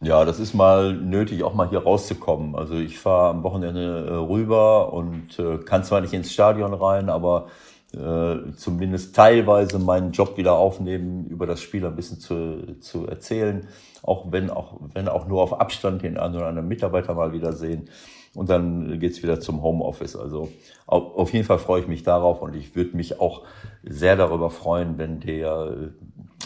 Ja, 0.00 0.24
das 0.24 0.38
ist 0.38 0.54
mal 0.54 0.94
nötig, 0.94 1.42
auch 1.42 1.54
mal 1.54 1.68
hier 1.68 1.80
rauszukommen. 1.80 2.54
Also 2.54 2.74
ich 2.74 3.00
fahre 3.00 3.30
am 3.30 3.42
Wochenende 3.42 4.06
äh, 4.06 4.12
rüber 4.12 4.92
und 4.92 5.36
äh, 5.40 5.58
kann 5.58 5.82
zwar 5.82 6.00
nicht 6.00 6.12
ins 6.12 6.32
Stadion 6.32 6.72
rein, 6.74 7.08
aber 7.08 7.48
äh, 7.94 8.52
zumindest 8.56 9.16
teilweise 9.16 9.78
meinen 9.78 10.12
Job 10.12 10.36
wieder 10.36 10.52
aufnehmen, 10.52 11.26
über 11.26 11.46
das 11.46 11.62
Spiel 11.62 11.86
ein 11.86 11.96
bisschen 11.96 12.20
zu, 12.20 12.76
zu 12.80 13.06
erzählen, 13.06 13.66
auch 14.02 14.30
wenn 14.30 14.50
auch 14.50 14.78
wenn 14.94 15.08
auch 15.08 15.26
nur 15.26 15.42
auf 15.42 15.58
Abstand 15.58 16.02
den 16.02 16.18
einen 16.18 16.36
oder 16.36 16.46
anderen 16.46 16.68
Mitarbeiter 16.68 17.14
mal 17.14 17.32
wieder 17.32 17.52
sehen. 17.52 17.88
Und 18.34 18.50
dann 18.50 19.00
geht's 19.00 19.22
wieder 19.22 19.40
zum 19.40 19.62
Homeoffice. 19.62 20.16
Also 20.16 20.50
auf, 20.86 21.14
auf 21.16 21.32
jeden 21.32 21.46
Fall 21.46 21.58
freue 21.58 21.80
ich 21.80 21.88
mich 21.88 22.02
darauf 22.02 22.42
und 22.42 22.54
ich 22.54 22.76
würde 22.76 22.94
mich 22.96 23.20
auch 23.20 23.44
sehr 23.82 24.16
darüber 24.16 24.50
freuen, 24.50 24.98
wenn 24.98 25.20
der, 25.20 25.90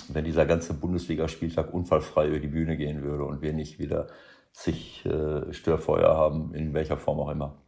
wenn 0.09 0.24
dieser 0.24 0.47
ganze 0.47 0.74
Bundesligaspieltag 0.74 1.74
unfallfrei 1.74 2.28
über 2.28 2.39
die 2.39 2.48
Bühne 2.48 2.77
gehen 2.77 3.02
würde 3.02 3.24
und 3.24 3.43
wir 3.43 3.52
nicht 3.52 3.78
wieder 3.81 4.06
sich 4.52 5.05
äh, 5.06 5.52
Störfeuer 5.52 6.14
haben, 6.16 6.55
in 6.55 6.73
welcher 6.73 6.97
Form 6.97 7.19
auch 7.19 7.31
immer. 7.31 7.61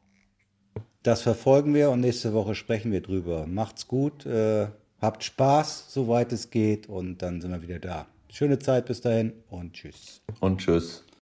Das 1.02 1.22
verfolgen 1.22 1.74
wir 1.74 1.90
und 1.90 2.01
nächste 2.01 2.32
Woche 2.32 2.55
sprechen 2.55 2.90
wir 2.90 3.02
drüber. 3.02 3.46
Macht's 3.46 3.86
gut, 3.88 4.24
äh, 4.24 4.68
habt 5.01 5.22
Spaß, 5.22 5.92
soweit 5.92 6.32
es 6.32 6.51
geht 6.51 6.88
und 6.88 7.18
dann 7.18 7.40
sind 7.40 7.51
wir 7.51 7.62
wieder 7.62 7.78
da. 7.78 8.06
Schöne 8.30 8.59
Zeit 8.59 8.86
bis 8.86 9.01
dahin 9.01 9.32
und 9.51 9.74
tschüss. 9.74 10.22
Und 10.40 10.60
tschüss. 10.60 11.03